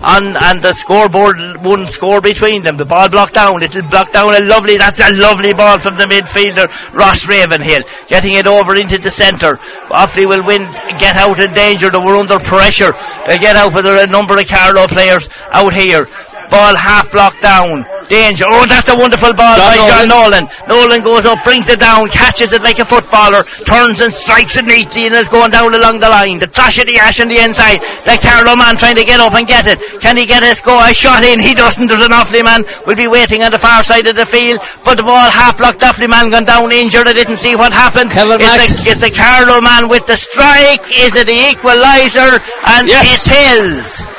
on 0.01 0.37
and 0.37 0.61
the 0.61 0.73
scoreboard 0.73 1.37
one 1.63 1.87
score 1.87 2.21
between 2.21 2.61
them. 2.61 2.77
The 2.77 2.85
ball 2.85 3.09
blocked 3.09 3.33
down. 3.33 3.63
It'll 3.63 3.81
block 3.81 4.13
down 4.13 4.35
a 4.35 4.45
lovely. 4.45 4.77
That's 4.77 4.99
a 4.99 5.11
lovely 5.13 5.53
ball 5.53 5.79
from 5.79 5.95
the 5.95 6.03
midfielder 6.03 6.69
Ross 6.93 7.27
Ravenhill, 7.27 7.81
getting 8.07 8.35
it 8.35 8.45
over 8.45 8.75
into 8.75 8.99
the 8.99 9.09
centre. 9.09 9.57
Offaly 9.89 10.27
will 10.27 10.45
win, 10.45 10.61
get 10.99 11.15
out 11.15 11.43
of 11.43 11.55
danger. 11.55 11.89
They 11.89 11.97
were 11.97 12.15
under 12.15 12.37
pressure. 12.37 12.93
They 13.25 13.39
get 13.39 13.55
out, 13.55 13.73
but 13.73 13.81
there 13.81 14.03
a 14.03 14.07
number 14.07 14.39
of 14.39 14.47
Carlow 14.47 14.85
players 14.85 15.29
out 15.51 15.73
here. 15.73 16.07
Ball 16.49 16.75
half 16.75 17.11
blocked 17.11 17.41
down. 17.41 17.85
Danger. 18.07 18.45
Oh, 18.47 18.65
that's 18.69 18.87
a 18.89 18.95
wonderful 18.95 19.33
ball 19.33 19.57
John 19.57 19.65
by 19.65 19.77
John 19.89 20.07
Nolan. 20.07 20.45
Nolan. 20.45 20.45
Nolan 20.69 21.01
goes 21.01 21.25
up, 21.25 21.41
brings 21.43 21.67
it 21.69 21.79
down, 21.81 22.07
catches 22.09 22.53
it 22.53 22.61
like 22.61 22.77
a 22.77 22.85
footballer, 22.85 23.41
turns 23.65 23.99
and 23.99 24.13
strikes 24.13 24.55
it 24.57 24.65
neatly 24.65 25.09
and 25.09 25.15
is 25.17 25.27
going 25.27 25.49
down 25.49 25.73
along 25.73 25.99
the 25.99 26.09
line. 26.09 26.37
The 26.37 26.45
trash 26.45 26.77
of 26.77 26.85
the 26.85 26.99
ash 27.01 27.19
on 27.19 27.29
the 27.33 27.41
inside. 27.41 27.81
The 28.05 28.13
Carlow 28.21 28.55
man 28.55 28.77
trying 28.77 28.95
to 28.97 29.05
get 29.05 29.19
up 29.19 29.33
and 29.33 29.47
get 29.47 29.65
it. 29.65 29.81
Can 30.01 30.17
he 30.17 30.27
get 30.27 30.43
a 30.45 30.53
score? 30.53 30.77
A 30.85 30.93
shot 30.93 31.23
in. 31.25 31.39
He 31.41 31.55
doesn't. 31.57 31.87
There's 31.87 32.05
an 32.05 32.13
Offaly 32.13 32.45
man 32.45 32.61
will 32.85 32.95
be 32.95 33.07
waiting 33.09 33.41
on 33.41 33.49
the 33.51 33.57
far 33.59 33.83
side 33.83 34.05
of 34.05 34.15
the 34.15 34.25
field. 34.29 34.59
But 34.85 35.01
the 35.01 35.03
ball 35.03 35.25
half 35.33 35.57
blocked. 35.57 35.81
Offaly 35.81 36.07
man 36.07 36.29
gone 36.29 36.45
down 36.45 36.71
injured. 36.71 37.07
I 37.07 37.13
didn't 37.13 37.37
see 37.41 37.55
what 37.55 37.73
happened. 37.73 38.11
Kevin 38.11 38.37
is, 38.39 38.53
the, 38.85 38.89
is 38.91 38.99
the 39.01 39.09
Carlow 39.09 39.61
man 39.61 39.89
with 39.89 40.05
the 40.05 40.15
strike? 40.15 40.85
Is 40.93 41.15
it 41.17 41.25
the 41.25 41.33
equaliser? 41.49 42.37
And 42.77 42.87
Yes. 42.87 43.25
it 43.25 43.65
is. 43.65 44.14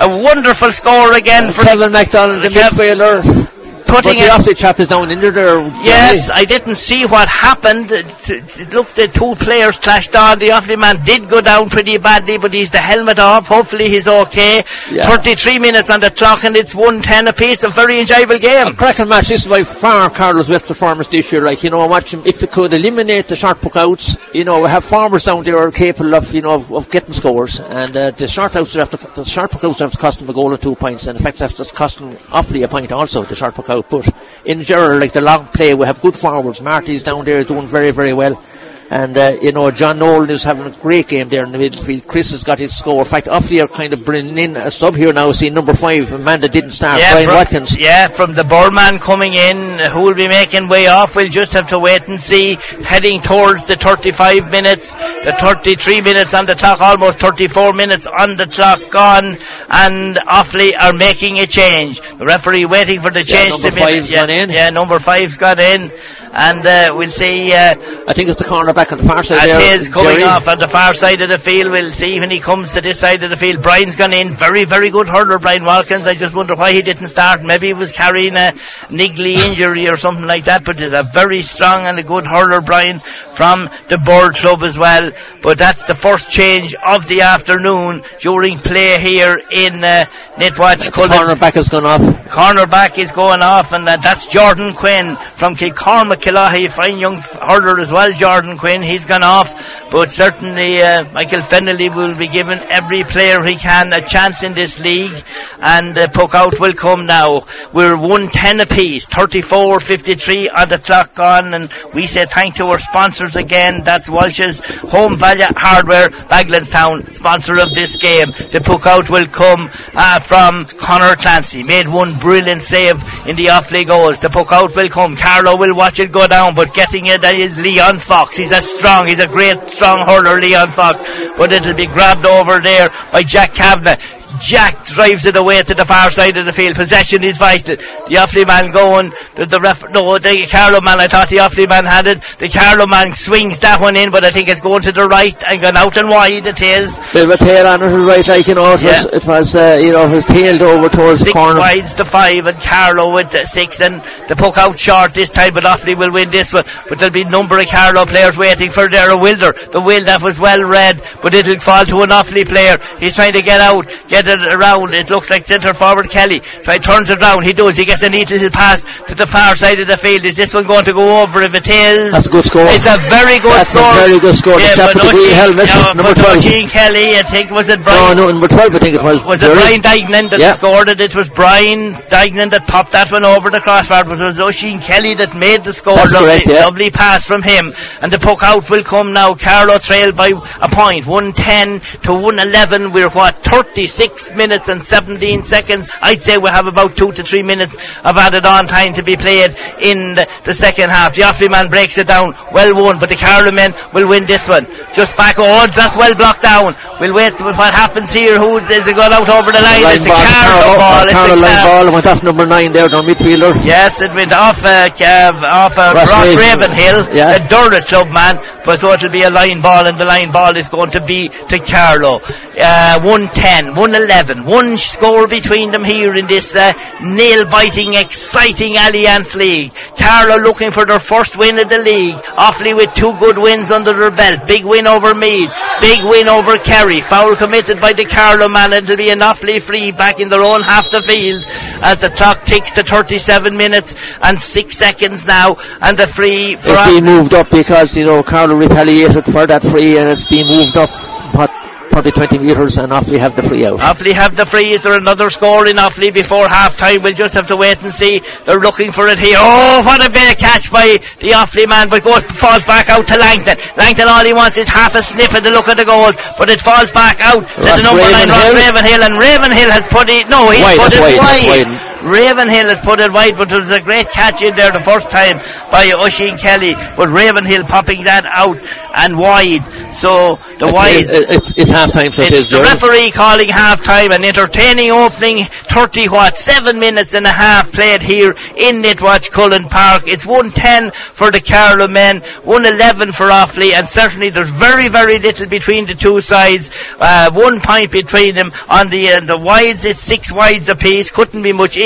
A 0.00 0.08
wonderful 0.08 0.70
score 0.70 1.12
again 1.14 1.50
for 1.50 1.62
Kevin 1.64 1.90
McDonald, 1.90 2.44
the 2.44 2.50
midfielder. 2.50 3.47
But 3.88 4.04
putting 4.04 4.18
the 4.18 4.26
it 4.26 4.30
Offaly 4.30 4.56
chap 4.56 4.78
is 4.80 4.88
down 4.88 5.10
injured 5.10 5.34
there. 5.34 5.60
Yes, 5.82 6.28
I 6.30 6.44
didn't 6.44 6.74
see 6.74 7.06
what 7.06 7.26
happened. 7.26 7.90
Looked 7.90 8.96
the 8.96 9.10
two 9.12 9.34
players 9.36 9.78
clashed 9.78 10.14
on. 10.14 10.38
The 10.38 10.48
Offaly 10.48 10.78
man 10.78 11.02
did 11.04 11.28
go 11.28 11.40
down 11.40 11.70
pretty 11.70 11.96
badly, 11.96 12.36
but 12.36 12.52
he's 12.52 12.70
the 12.70 12.78
helmet 12.78 13.18
off. 13.18 13.46
Hopefully 13.46 13.88
he's 13.88 14.06
okay. 14.06 14.62
Yeah. 14.90 15.08
33 15.08 15.58
minutes 15.58 15.90
on 15.90 16.00
the 16.00 16.10
clock 16.10 16.44
and 16.44 16.54
it's 16.54 16.74
110 16.74 17.28
apiece. 17.28 17.64
A 17.64 17.70
very 17.70 17.98
enjoyable 18.00 18.38
game. 18.38 18.74
cracking 18.76 19.08
match. 19.08 19.28
This 19.28 19.42
is 19.42 19.48
by 19.48 19.62
far 19.62 20.10
Carlow's 20.10 20.50
best 20.50 20.66
performance 20.66 21.08
this 21.08 21.32
year. 21.32 21.42
Like, 21.42 21.64
you 21.64 21.70
know, 21.70 21.86
watch 21.86 22.12
him. 22.12 22.22
If 22.26 22.40
they 22.40 22.46
could 22.46 22.72
eliminate 22.74 23.28
the 23.28 23.36
short 23.36 23.60
puck 23.60 23.76
outs, 23.76 24.16
you 24.34 24.44
know, 24.44 24.60
we 24.60 24.68
have 24.68 24.84
farmers 24.84 25.24
down 25.24 25.44
there 25.44 25.58
are 25.58 25.70
capable 25.70 26.14
of, 26.14 26.34
you 26.34 26.42
know, 26.42 26.54
of, 26.54 26.72
of 26.72 26.90
getting 26.90 27.14
scores. 27.14 27.60
And 27.60 27.96
uh, 27.96 28.10
the 28.10 28.28
short 28.28 28.54
outs 28.54 28.74
have 28.74 28.90
to, 28.90 28.96
the 29.14 29.24
short 29.24 29.50
puck 29.50 29.64
outs 29.64 29.78
have 29.78 29.92
to 29.92 29.98
cost 29.98 30.18
them 30.18 30.28
a 30.28 30.32
goal 30.32 30.52
or 30.52 30.58
two 30.58 30.74
points. 30.74 31.06
And 31.06 31.16
in 31.16 31.22
fact, 31.22 31.38
that's 31.38 31.54
just 31.54 31.74
costing 31.74 32.16
Offaly 32.28 32.64
a 32.64 32.68
point 32.68 32.92
also, 32.92 33.24
the 33.24 33.34
short 33.34 33.54
puck 33.54 33.70
out. 33.78 33.88
But 33.88 34.14
in 34.44 34.62
general, 34.62 34.98
like 34.98 35.12
the 35.12 35.20
long 35.20 35.46
play, 35.46 35.74
we 35.74 35.86
have 35.86 36.00
good 36.00 36.16
forwards. 36.16 36.60
Marty's 36.60 37.02
down 37.02 37.24
there 37.24 37.38
is 37.38 37.46
doing 37.46 37.66
very, 37.66 37.90
very 37.90 38.12
well. 38.12 38.42
And, 38.90 39.16
uh, 39.18 39.36
you 39.42 39.52
know, 39.52 39.70
John 39.70 39.98
Nolan 39.98 40.30
is 40.30 40.42
having 40.44 40.66
a 40.66 40.70
great 40.70 41.08
game 41.08 41.28
there 41.28 41.44
in 41.44 41.52
the 41.52 41.58
midfield. 41.58 42.06
Chris 42.06 42.30
has 42.32 42.42
got 42.42 42.58
his 42.58 42.74
score. 42.74 43.00
In 43.00 43.04
fact, 43.04 43.26
Offaly 43.26 43.62
are 43.62 43.68
kind 43.68 43.92
of 43.92 44.02
bringing 44.02 44.38
in 44.38 44.56
a 44.56 44.70
sub 44.70 44.94
here 44.94 45.12
now. 45.12 45.30
See, 45.32 45.50
number 45.50 45.74
five, 45.74 46.10
Amanda 46.12 46.48
didn't 46.48 46.70
start. 46.70 47.00
Brian 47.00 47.26
from, 47.26 47.34
Watkins. 47.34 47.78
yeah, 47.78 48.08
from 48.08 48.32
the 48.32 48.44
Burman 48.44 48.98
coming 48.98 49.34
in, 49.34 49.78
who 49.90 50.02
will 50.02 50.14
be 50.14 50.26
making 50.26 50.68
way 50.68 50.86
off. 50.86 51.16
We'll 51.16 51.28
just 51.28 51.52
have 51.52 51.68
to 51.68 51.78
wait 51.78 52.08
and 52.08 52.18
see. 52.18 52.54
Heading 52.82 53.20
towards 53.20 53.66
the 53.66 53.76
35 53.76 54.50
minutes, 54.50 54.94
the 54.94 55.36
33 55.38 56.00
minutes 56.00 56.32
on 56.32 56.46
the 56.46 56.54
clock, 56.54 56.80
almost 56.80 57.18
34 57.18 57.74
minutes 57.74 58.06
on 58.06 58.36
the 58.36 58.46
clock 58.46 58.80
gone, 58.90 59.36
and 59.68 60.16
Offaly 60.16 60.72
are 60.80 60.94
making 60.94 61.40
a 61.40 61.46
change. 61.46 62.00
The 62.16 62.24
referee 62.24 62.64
waiting 62.64 63.00
for 63.00 63.10
the 63.10 63.22
change 63.22 63.50
number 63.50 63.68
to 63.68 63.74
be 63.74 63.80
five's 63.80 64.10
yeah, 64.10 64.20
gone 64.20 64.30
in. 64.30 64.50
Yeah, 64.50 64.70
number 64.70 64.98
five's 64.98 65.36
gone 65.36 65.60
in, 65.60 65.92
and 66.38 66.64
uh, 66.64 66.94
we'll 66.96 67.10
see. 67.10 67.52
Uh, 67.52 67.74
I 68.06 68.12
think 68.12 68.28
it's 68.28 68.38
the 68.38 68.48
corner 68.48 68.72
back 68.72 68.92
on 68.92 68.98
the 68.98 69.04
far 69.04 69.24
side 69.24 69.50
and 69.50 69.60
there. 69.60 69.90
Coming 69.90 70.12
Jerry. 70.12 70.22
off 70.22 70.46
on 70.46 70.60
the 70.60 70.68
far 70.68 70.94
side 70.94 71.20
of 71.20 71.30
the 71.30 71.38
field. 71.38 71.72
We'll 71.72 71.90
see 71.90 72.20
when 72.20 72.30
he 72.30 72.38
comes 72.38 72.72
to 72.74 72.80
this 72.80 73.00
side 73.00 73.24
of 73.24 73.30
the 73.30 73.36
field. 73.36 73.60
Brian's 73.60 73.96
gone 73.96 74.12
in. 74.12 74.30
Very, 74.30 74.64
very 74.64 74.88
good 74.88 75.08
hurler, 75.08 75.40
Brian 75.40 75.64
Watkins. 75.64 76.06
I 76.06 76.14
just 76.14 76.36
wonder 76.36 76.54
why 76.54 76.72
he 76.72 76.80
didn't 76.80 77.08
start. 77.08 77.42
Maybe 77.42 77.66
he 77.66 77.72
was 77.72 77.90
carrying 77.90 78.34
a 78.36 78.54
niggly 78.86 79.36
injury 79.36 79.88
or 79.88 79.96
something 79.96 80.26
like 80.26 80.44
that. 80.44 80.64
But 80.64 80.78
he's 80.78 80.92
a 80.92 81.02
very 81.02 81.42
strong 81.42 81.86
and 81.86 81.98
a 81.98 82.04
good 82.04 82.26
hurler, 82.26 82.60
Brian, 82.60 83.00
from 83.34 83.68
the 83.88 83.98
Birr 83.98 84.30
Club 84.30 84.62
as 84.62 84.78
well. 84.78 85.10
But 85.42 85.58
that's 85.58 85.86
the 85.86 85.96
first 85.96 86.30
change 86.30 86.76
of 86.86 87.08
the 87.08 87.22
afternoon 87.22 88.02
during 88.20 88.58
play 88.58 89.00
here 89.00 89.42
in 89.50 89.82
uh, 89.82 90.06
Netwatch. 90.38 90.84
The 90.84 90.92
Cullen. 90.92 91.10
corner 91.10 91.36
back 91.36 91.54
has 91.54 91.68
gone 91.68 91.84
off. 91.84 92.00
Cornerback 92.28 92.98
is 92.98 93.10
going 93.10 93.42
off, 93.42 93.72
and 93.72 93.86
that's 93.86 94.26
Jordan 94.26 94.72
Quinn 94.74 95.16
from 95.34 95.56
Kilcormac 95.56 96.20
Killoughey. 96.20 96.68
Fine 96.70 96.98
young 96.98 97.16
hurler 97.16 97.80
as 97.80 97.90
well, 97.90 98.12
Jordan 98.12 98.56
Quinn. 98.56 98.82
He's 98.82 99.04
gone 99.04 99.22
off, 99.22 99.52
but 99.90 100.12
certainly 100.12 100.80
uh, 100.80 101.10
Michael 101.12 101.40
Fennelly 101.40 101.92
will 101.92 102.14
be 102.14 102.28
giving 102.28 102.58
every 102.70 103.02
player 103.02 103.42
he 103.42 103.56
can 103.56 103.92
a 103.92 104.06
chance 104.06 104.42
in 104.42 104.54
this 104.54 104.78
league, 104.78 105.24
and 105.60 105.96
uh, 105.96 106.06
puck 106.08 106.34
out 106.34 106.60
will 106.60 106.74
come 106.74 107.06
now. 107.06 107.42
We're 107.72 107.96
110 107.96 108.60
apiece, 108.60 109.08
34 109.08 109.80
53 109.80 110.50
on 110.50 110.68
the 110.68 110.78
clock 110.78 111.14
gone, 111.14 111.54
and 111.54 111.70
we 111.94 112.06
say 112.06 112.26
thank 112.26 112.56
to 112.56 112.66
our 112.66 112.78
sponsors 112.78 113.36
again. 113.36 113.82
That's 113.82 114.08
Walsh's 114.08 114.60
Home 114.90 115.16
Value 115.16 115.46
Hardware, 115.56 116.10
Bagenalstown, 116.10 117.14
sponsor 117.14 117.58
of 117.58 117.74
this 117.74 117.96
game. 117.96 118.32
The 118.52 118.60
puck 118.60 118.86
out 118.86 119.08
will 119.08 119.26
come 119.26 119.70
uh, 119.94 120.20
from 120.28 120.66
Connor 120.76 121.16
Clancy. 121.16 121.62
Made 121.62 121.88
one 121.88 122.18
brilliant 122.18 122.60
save 122.60 123.02
in 123.26 123.34
the 123.34 123.46
Offaly 123.46 123.86
goals. 123.86 124.18
The 124.18 124.28
puck 124.28 124.52
out 124.52 124.76
will 124.76 124.90
come. 124.90 125.16
Carlo 125.16 125.56
will 125.56 125.74
watch 125.74 126.00
it 126.00 126.12
go 126.12 126.28
down, 126.28 126.54
but 126.54 126.74
getting 126.74 127.06
it 127.06 127.22
that 127.22 127.34
is 127.34 127.58
Leon 127.58 127.96
Fox. 127.96 128.36
He's 128.36 128.52
a 128.52 128.60
strong, 128.60 129.08
he's 129.08 129.20
a 129.20 129.26
great 129.26 129.56
strong 129.70 130.06
hurler, 130.06 130.38
Leon 130.38 130.70
Fox. 130.72 130.98
But 131.38 131.52
it'll 131.52 131.72
be 131.72 131.86
grabbed 131.86 132.26
over 132.26 132.60
there 132.60 132.90
by 133.10 133.22
Jack 133.22 133.54
Kavanagh. 133.54 133.96
Jack 134.40 134.84
drives 134.84 135.24
it 135.24 135.36
away 135.36 135.62
to 135.62 135.74
the 135.74 135.84
far 135.84 136.10
side 136.10 136.36
of 136.36 136.44
the 136.46 136.52
field. 136.52 136.76
Possession 136.76 137.24
is 137.24 137.38
vital. 137.38 137.76
The 137.76 138.14
Offaly 138.16 138.46
man 138.46 138.70
going. 138.70 139.12
The, 139.34 139.46
the 139.46 139.60
ref, 139.60 139.88
no, 139.90 140.18
the 140.18 140.46
Carlow 140.46 140.80
man. 140.80 141.00
I 141.00 141.08
thought 141.08 141.28
the 141.28 141.38
Offaly 141.38 141.68
man 141.68 141.84
had 141.84 142.06
it. 142.06 142.22
The 142.38 142.48
Carlow 142.48 142.86
man 142.86 143.14
swings 143.14 143.58
that 143.60 143.80
one 143.80 143.96
in, 143.96 144.10
but 144.10 144.24
I 144.24 144.30
think 144.30 144.48
it's 144.48 144.60
going 144.60 144.82
to 144.82 144.92
the 144.92 145.08
right 145.08 145.36
and 145.48 145.60
gone 145.60 145.76
out 145.76 145.96
and 145.96 146.08
wide. 146.08 146.46
It 146.46 146.60
is. 146.60 147.00
Bit 147.12 147.24
of 147.24 147.30
a 147.30 147.36
tail 147.38 147.66
on 147.66 147.82
it, 147.82 147.86
right? 147.86 148.26
Like 148.28 148.46
you 148.46 148.54
know, 148.54 148.74
it 148.74 148.82
was, 148.82 149.06
it 149.06 149.26
was, 149.26 149.54
uh, 149.56 149.78
you 149.82 149.92
know, 149.92 150.06
it 150.06 150.14
was 150.14 150.24
tailed 150.26 150.62
over 150.62 150.88
towards 150.88 151.18
the 151.20 151.24
Six 151.24 151.32
corner. 151.32 151.58
wides 151.60 151.94
to 151.94 152.04
five, 152.04 152.46
and 152.46 152.58
Carlow 152.58 153.12
with 153.14 153.32
the 153.32 153.44
six, 153.46 153.80
and 153.80 154.02
the 154.28 154.36
puck 154.36 154.56
out 154.58 154.78
short 154.78 155.14
this 155.14 155.30
time, 155.30 155.54
but 155.54 155.64
Offaly 155.64 155.96
will 155.96 156.12
win 156.12 156.30
this 156.30 156.52
one. 156.52 156.64
But 156.88 156.98
there'll 156.98 157.12
be 157.12 157.22
a 157.22 157.28
number 157.30 157.58
of 157.58 157.66
Carlow 157.66 158.06
players 158.06 158.36
waiting 158.36 158.70
for 158.70 158.88
their 158.88 159.16
Wilder. 159.16 159.54
The 159.72 159.80
will 159.80 160.04
that 160.04 160.22
was 160.22 160.38
well 160.38 160.62
read, 160.62 161.02
but 161.22 161.34
it'll 161.34 161.58
fall 161.58 161.84
to 161.86 162.02
an 162.02 162.10
Offaly 162.10 162.46
player. 162.46 162.78
He's 163.00 163.14
trying 163.14 163.32
to 163.32 163.42
get 163.42 163.60
out, 163.60 163.86
get 164.08 164.17
get 164.22 164.40
it 164.40 164.54
around. 164.54 164.94
It 164.94 165.10
looks 165.10 165.30
like 165.30 165.46
centre 165.46 165.74
forward 165.74 166.10
Kelly. 166.10 166.40
Try 166.40 166.78
turns 166.78 167.10
it 167.10 167.20
round. 167.20 167.44
He 167.44 167.52
does. 167.52 167.76
He 167.76 167.84
gets 167.84 168.02
a 168.02 168.10
neat 168.10 168.30
little 168.30 168.50
pass 168.50 168.84
to 169.06 169.14
the 169.14 169.26
far 169.26 169.56
side 169.56 169.80
of 169.80 169.88
the 169.88 169.96
field. 169.96 170.24
Is 170.24 170.36
this 170.36 170.54
one 170.54 170.66
going 170.66 170.84
to 170.84 170.92
go 170.92 171.22
over? 171.22 171.42
If 171.42 171.54
it 171.54 171.68
is, 171.68 172.12
that's 172.12 172.26
a 172.26 172.30
good 172.30 172.44
score. 172.44 172.66
It's 172.66 172.86
a 172.86 172.98
very 173.08 173.38
good 173.38 173.52
that's 173.52 173.70
score. 173.70 173.90
a 173.90 173.94
very 173.94 174.18
good 174.18 174.34
score. 174.34 174.58
Yeah, 174.60 174.70
the 174.70 174.76
chap 174.76 174.94
with 174.94 175.12
the 175.12 175.34
helmet, 175.34 175.68
yeah, 175.68 175.92
number 175.94 176.14
twelve. 176.14 176.42
Kelly, 176.70 177.16
I 177.16 177.22
think 177.22 177.50
was 177.50 177.68
it 177.68 177.82
Brian? 177.82 178.16
No, 178.16 178.26
no, 178.26 178.32
number 178.32 178.48
twelve. 178.48 178.74
I 178.74 178.78
think 178.78 178.94
it 178.96 179.02
was. 179.02 179.24
Was 179.24 179.42
it 179.42 179.52
Brian 179.52 179.80
Dignan 179.80 180.30
that 180.30 180.40
yeah. 180.40 180.54
scored 180.56 180.88
it? 180.88 181.00
It 181.00 181.14
was 181.14 181.28
Brian 181.28 181.94
Dignan 182.08 182.50
that 182.50 182.66
popped 182.66 182.92
that 182.92 183.10
one 183.12 183.24
over 183.24 183.50
the 183.50 183.60
crossbar, 183.60 184.04
but 184.04 184.20
it 184.20 184.24
was 184.24 184.38
Oisin 184.38 184.80
Kelly 184.80 185.14
that 185.14 185.36
made 185.36 185.64
the 185.64 185.72
score. 185.72 185.96
That's 185.96 186.14
lovely, 186.14 186.28
correct, 186.28 186.46
yeah. 186.48 186.64
lovely 186.64 186.90
pass 186.90 187.24
from 187.24 187.42
him, 187.42 187.72
and 188.02 188.12
the 188.12 188.18
puck 188.18 188.42
out 188.42 188.68
will 188.70 188.84
come 188.84 189.12
now. 189.12 189.34
Carlow 189.34 189.78
trail 189.78 190.12
by 190.12 190.32
a 190.60 190.68
point, 190.68 191.06
one 191.06 191.32
ten 191.32 191.80
to 192.02 192.14
one 192.14 192.38
eleven. 192.38 192.92
We're 192.92 193.10
what 193.10 193.36
thirty 193.38 193.86
six 193.86 194.07
minutes 194.34 194.68
and 194.68 194.82
seventeen 194.82 195.42
seconds. 195.42 195.88
I'd 196.00 196.22
say 196.22 196.38
we 196.38 196.48
have 196.50 196.66
about 196.66 196.96
two 196.96 197.12
to 197.12 197.22
three 197.22 197.42
minutes 197.42 197.76
of 198.04 198.16
added 198.16 198.44
on 198.46 198.66
time 198.66 198.92
to 198.94 199.02
be 199.02 199.16
played 199.16 199.56
in 199.80 200.14
the, 200.14 200.28
the 200.44 200.54
second 200.54 200.90
half. 200.90 201.14
The 201.14 201.22
Offaly 201.22 201.50
man 201.50 201.68
breaks 201.68 201.98
it 201.98 202.06
down, 202.06 202.34
well 202.52 202.74
won, 202.74 202.98
but 202.98 203.08
the 203.08 203.16
Carlow 203.16 203.50
men 203.52 203.74
will 203.92 204.08
win 204.08 204.24
this 204.26 204.48
one. 204.48 204.66
Just 204.92 205.16
back 205.16 205.38
odds, 205.38 205.76
that's 205.76 205.96
well 205.96 206.14
blocked 206.14 206.42
down. 206.42 206.74
We'll 207.00 207.14
wait 207.14 207.32
with 207.34 207.56
what 207.56 207.72
happens 207.74 208.12
here. 208.12 208.38
Who 208.38 208.58
is 208.58 208.86
it 208.86 208.96
going 208.96 209.12
out 209.12 209.28
over 209.28 209.52
the 209.52 209.60
line? 209.60 209.82
line 209.84 209.96
it's 209.96 210.06
ball, 210.06 210.18
a 210.18 210.32
Carlow 210.32 210.78
ball. 210.78 211.04
It's 211.04 211.12
Carlow 211.12 211.34
a 211.34 211.40
line 211.40 211.64
ball 211.64 211.92
went 211.92 212.06
off 212.06 212.22
number 212.22 212.46
nine 212.46 212.72
there, 212.72 212.88
their 212.88 213.02
midfielder. 213.02 213.54
Yes, 213.64 214.00
it 214.00 214.12
went 214.14 214.32
off 214.32 214.64
uh, 214.64 214.88
off 214.90 215.78
uh, 215.78 215.92
Ross 215.94 216.10
Ross 216.10 216.36
Ravenhill, 216.36 217.14
Yeah. 217.14 217.38
the 217.38 217.48
Durrett 217.48 217.86
club 217.86 218.08
man, 218.10 218.36
but 218.64 218.80
so 218.80 218.92
it'll 218.92 219.10
be 219.10 219.22
a 219.22 219.30
line 219.30 219.60
ball, 219.60 219.86
and 219.86 219.96
the 219.98 220.04
line 220.04 220.32
ball 220.32 220.56
is 220.56 220.68
going 220.68 220.90
to 220.90 221.00
be 221.00 221.28
to 221.48 221.58
Carlow. 221.58 222.20
Uh, 222.60 222.98
110, 223.00 223.74
111, 224.06 224.44
one 224.44 224.78
score 224.78 225.26
between 225.26 225.72
them 225.72 225.82
here 225.82 226.14
in 226.14 226.26
this 226.28 226.54
uh, 226.54 226.72
nail-biting, 227.02 227.94
exciting 227.94 228.74
Allianz 228.74 229.34
League. 229.34 229.72
Carlow 229.98 230.40
looking 230.40 230.70
for 230.70 230.86
their 230.86 231.00
first 231.00 231.36
win 231.36 231.58
of 231.58 231.68
the 231.68 231.78
league. 231.78 232.14
Offaly 232.38 232.76
with 232.76 232.94
two 232.94 233.12
good 233.18 233.36
wins 233.36 233.72
under 233.72 233.92
their 233.92 234.12
belt. 234.12 234.46
Big 234.46 234.64
win 234.64 234.86
over 234.86 235.14
Meath, 235.16 235.50
big 235.80 236.04
win 236.04 236.28
over 236.28 236.58
Kerry. 236.58 237.00
Foul 237.00 237.34
committed 237.34 237.80
by 237.80 237.92
the 237.92 238.04
Carlow 238.04 238.46
man. 238.48 238.72
It'll 238.72 238.96
be 238.96 239.10
an 239.10 239.18
Offaly 239.18 239.60
free 239.60 239.90
back 239.90 240.20
in 240.20 240.28
their 240.28 240.42
own 240.42 240.62
half 240.62 240.88
the 240.92 241.02
field 241.02 241.42
as 241.82 242.00
the 242.00 242.10
clock 242.10 242.44
ticks 242.44 242.70
to 242.72 242.84
37 242.84 243.56
minutes 243.56 243.96
and 244.22 244.38
6 244.40 244.76
seconds 244.76 245.26
now, 245.26 245.56
and 245.80 245.98
the 245.98 246.06
free 246.06 246.52
It's 246.54 246.68
Offaly. 246.68 246.96
been 246.98 247.04
moved 247.04 247.34
up 247.34 247.50
because 247.50 247.96
you 247.96 248.04
know 248.04 248.22
Carlow 248.22 248.54
retaliated 248.54 249.24
for 249.24 249.44
that 249.48 249.62
free, 249.62 249.98
and 249.98 250.08
it's 250.08 250.28
been 250.28 250.46
moved 250.46 250.76
up 250.76 250.90
what 251.34 251.50
probably 251.98 252.14
20 252.14 252.38
metres, 252.38 252.78
and 252.78 252.92
Offaly 252.94 253.18
have 253.18 253.34
the 253.34 253.42
free 253.42 253.66
out. 253.66 253.80
Offaly 253.82 254.12
have 254.14 254.36
the 254.38 254.46
free. 254.46 254.70
Is 254.70 254.86
there 254.86 254.94
another 254.94 255.30
score 255.30 255.66
in 255.66 255.82
Offaly 255.82 256.14
before 256.14 256.46
half 256.46 256.78
time? 256.78 257.02
We'll 257.02 257.12
just 257.12 257.34
have 257.34 257.48
to 257.48 257.56
wait 257.56 257.82
and 257.82 257.90
see. 257.90 258.22
They're 258.46 258.62
looking 258.62 258.92
for 258.92 259.08
it 259.08 259.18
here. 259.18 259.34
Oh, 259.34 259.82
what 259.82 259.98
a 260.06 260.08
bit 260.08 260.30
of 260.30 260.38
catch 260.38 260.70
by 260.70 261.02
the 261.18 261.34
Offaly 261.34 261.66
man, 261.68 261.88
but 261.90 262.04
goes 262.04 262.22
falls 262.38 262.62
back 262.70 262.88
out 262.88 263.02
to 263.08 263.18
Langton. 263.18 263.58
Langton, 263.76 264.06
all 264.06 264.22
he 264.24 264.32
wants 264.32 264.58
is 264.58 264.68
half 264.68 264.94
a 264.94 265.02
snip 265.02 265.34
at 265.34 265.42
the 265.42 265.50
look 265.50 265.66
of 265.66 265.76
the 265.76 265.84
goal, 265.84 266.12
but 266.38 266.48
it 266.48 266.60
falls 266.60 266.92
back 266.92 267.18
out 267.18 267.42
to 267.42 267.62
Ross 267.66 267.82
the 267.82 267.90
number 267.90 268.06
nine, 268.14 268.30
Ross 268.30 268.46
Ravenhill. 268.54 268.62
Ravenhill, 268.62 269.02
and 269.02 269.14
Ravenhill 269.18 269.70
has 269.74 269.84
put 269.90 270.06
it. 270.06 270.30
No, 270.30 270.50
he's 270.54 270.62
Wide, 270.62 270.78
put 270.78 270.94
it 270.94 271.02
wide, 271.02 271.18
that's 271.18 271.42
wide. 271.50 271.66
wide. 271.66 271.97
Ravenhill 272.02 272.68
has 272.68 272.80
put 272.80 273.00
it 273.00 273.12
wide, 273.12 273.36
but 273.36 273.48
there 273.48 273.58
was 273.58 273.70
a 273.70 273.80
great 273.80 274.08
catch 274.10 274.42
in 274.42 274.54
there 274.56 274.70
the 274.72 274.80
first 274.80 275.10
time 275.10 275.38
by 275.70 275.90
Oisin 275.94 276.38
Kelly, 276.38 276.74
but 276.96 277.08
Ravenhill 277.08 277.64
popping 277.64 278.04
that 278.04 278.24
out 278.26 278.58
and 278.94 279.18
wide. 279.18 279.62
So 279.92 280.36
the 280.58 280.66
It's, 280.68 280.72
wides. 280.72 281.12
it- 281.12 281.30
it's, 281.30 281.54
it's 281.56 281.70
half 281.70 281.92
time, 281.92 282.12
so 282.12 282.22
it 282.22 282.32
It's 282.32 282.50
the 282.50 282.60
referee 282.60 283.10
calling 283.10 283.48
half 283.48 283.82
time, 283.82 284.12
an 284.12 284.24
entertaining 284.24 284.90
opening, 284.90 285.44
30 285.68 286.06
what, 286.08 286.36
7 286.36 286.78
minutes 286.78 287.14
and 287.14 287.26
a 287.26 287.30
half 287.32 287.72
played 287.72 288.02
here 288.02 288.30
in 288.56 288.82
Netwatch 288.82 289.30
Cullen 289.30 289.64
Park. 289.64 290.04
It's 290.06 290.24
110 290.26 290.90
for 290.92 291.30
the 291.30 291.40
Carlow 291.40 291.88
men, 291.88 292.20
111 292.44 293.12
for 293.12 293.26
Offaly, 293.28 293.72
and 293.72 293.88
certainly 293.88 294.30
there's 294.30 294.50
very, 294.50 294.88
very 294.88 295.18
little 295.18 295.46
between 295.46 295.86
the 295.86 295.94
two 295.94 296.20
sides. 296.20 296.70
Uh, 297.00 297.30
one 297.32 297.60
point 297.60 297.90
between 297.90 298.34
them. 298.34 298.52
On 298.68 298.88
the, 298.88 299.10
uh, 299.12 299.20
the 299.20 299.36
wides, 299.38 299.84
it's 299.84 300.00
six 300.00 300.30
wides 300.32 300.68
apiece, 300.68 301.10
couldn't 301.10 301.42
be 301.42 301.52
much 301.52 301.76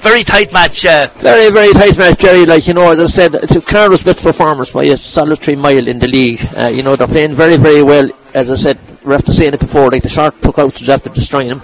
Very 0.00 0.24
tight 0.24 0.52
match. 0.52 0.84
Uh, 0.84 1.08
Very, 1.18 1.50
very 1.50 1.72
tight 1.72 1.96
match, 1.98 2.18
Jerry. 2.18 2.46
Like, 2.46 2.66
you 2.66 2.74
know, 2.74 2.90
as 2.92 2.98
I 2.98 3.06
said, 3.06 3.34
it's 3.34 3.64
Carlow's 3.64 4.02
best 4.02 4.22
performance 4.22 4.72
by 4.72 4.84
a 4.84 4.96
solitary 4.96 5.56
mile 5.56 5.86
in 5.86 5.98
the 5.98 6.08
league. 6.08 6.40
Uh, 6.56 6.66
you 6.66 6.82
know, 6.82 6.96
they're 6.96 7.06
playing 7.06 7.34
very, 7.34 7.56
very 7.56 7.82
well. 7.82 8.10
As 8.34 8.50
I 8.50 8.54
said, 8.54 8.78
we 9.04 9.12
have 9.12 9.24
to 9.24 9.32
say 9.32 9.46
it 9.46 9.58
before, 9.58 9.90
like 9.90 10.02
the 10.02 10.08
shark 10.08 10.40
took 10.40 10.58
out 10.58 10.88
after 10.88 11.10
destroying 11.10 11.48
them. 11.48 11.62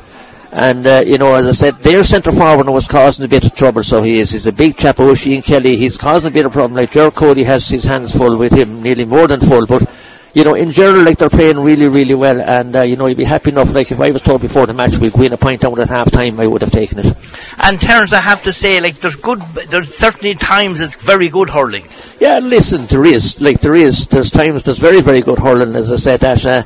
And, 0.52 0.86
uh, 0.86 1.02
you 1.04 1.18
know, 1.18 1.34
as 1.34 1.46
I 1.46 1.50
said, 1.50 1.82
their 1.82 2.02
centre 2.02 2.32
forward 2.32 2.68
was 2.70 2.88
causing 2.88 3.24
a 3.24 3.28
bit 3.28 3.44
of 3.44 3.54
trouble, 3.54 3.82
so 3.82 4.02
he 4.02 4.20
is. 4.20 4.30
He's 4.30 4.46
a 4.46 4.52
big 4.52 4.78
chap, 4.78 4.98
Oisin 4.98 5.42
Kelly. 5.42 5.76
He's 5.76 5.98
causing 5.98 6.28
a 6.28 6.30
bit 6.30 6.46
of 6.46 6.52
problem. 6.52 6.74
Like, 6.76 6.92
Ger 6.92 7.10
Cody 7.10 7.44
has 7.44 7.68
his 7.68 7.84
hands 7.84 8.12
full 8.16 8.36
with 8.38 8.52
him, 8.52 8.82
nearly 8.82 9.04
more 9.04 9.26
than 9.26 9.40
full. 9.40 9.66
But, 9.66 9.88
you 10.36 10.44
know, 10.44 10.54
in 10.54 10.70
general, 10.70 11.02
like, 11.02 11.16
they're 11.16 11.30
playing 11.30 11.58
really, 11.58 11.88
really 11.88 12.14
well. 12.14 12.38
And, 12.42 12.76
uh, 12.76 12.82
you 12.82 12.94
know, 12.94 13.06
you'd 13.06 13.16
be 13.16 13.24
happy 13.24 13.48
enough. 13.48 13.72
Like, 13.72 13.90
if 13.90 13.98
I 13.98 14.10
was 14.10 14.20
told 14.20 14.42
before 14.42 14.66
the 14.66 14.74
match 14.74 14.98
we'd 14.98 15.14
win 15.14 15.32
a 15.32 15.38
point 15.38 15.64
out 15.64 15.78
at 15.78 15.88
half 15.88 16.10
time, 16.10 16.38
I 16.38 16.46
would 16.46 16.60
have 16.60 16.70
taken 16.70 16.98
it. 16.98 17.16
and 17.56 17.80
Terence, 17.80 18.12
I 18.12 18.20
have 18.20 18.42
to 18.42 18.52
say, 18.52 18.78
like, 18.78 18.96
there's 18.96 19.16
good, 19.16 19.40
there's 19.70 19.94
certainly 19.94 20.34
times 20.34 20.82
it's 20.82 20.94
very 20.96 21.30
good 21.30 21.48
hurling. 21.48 21.88
Yeah, 22.20 22.40
listen, 22.40 22.84
there 22.84 23.06
is, 23.06 23.40
like, 23.40 23.62
there 23.62 23.74
is, 23.74 24.08
there's 24.08 24.30
times 24.30 24.62
there's 24.62 24.78
very, 24.78 25.00
very 25.00 25.22
good 25.22 25.38
hurling, 25.38 25.74
as 25.74 25.90
I 25.90 25.96
said, 25.96 26.20
that, 26.20 26.44
uh, 26.44 26.64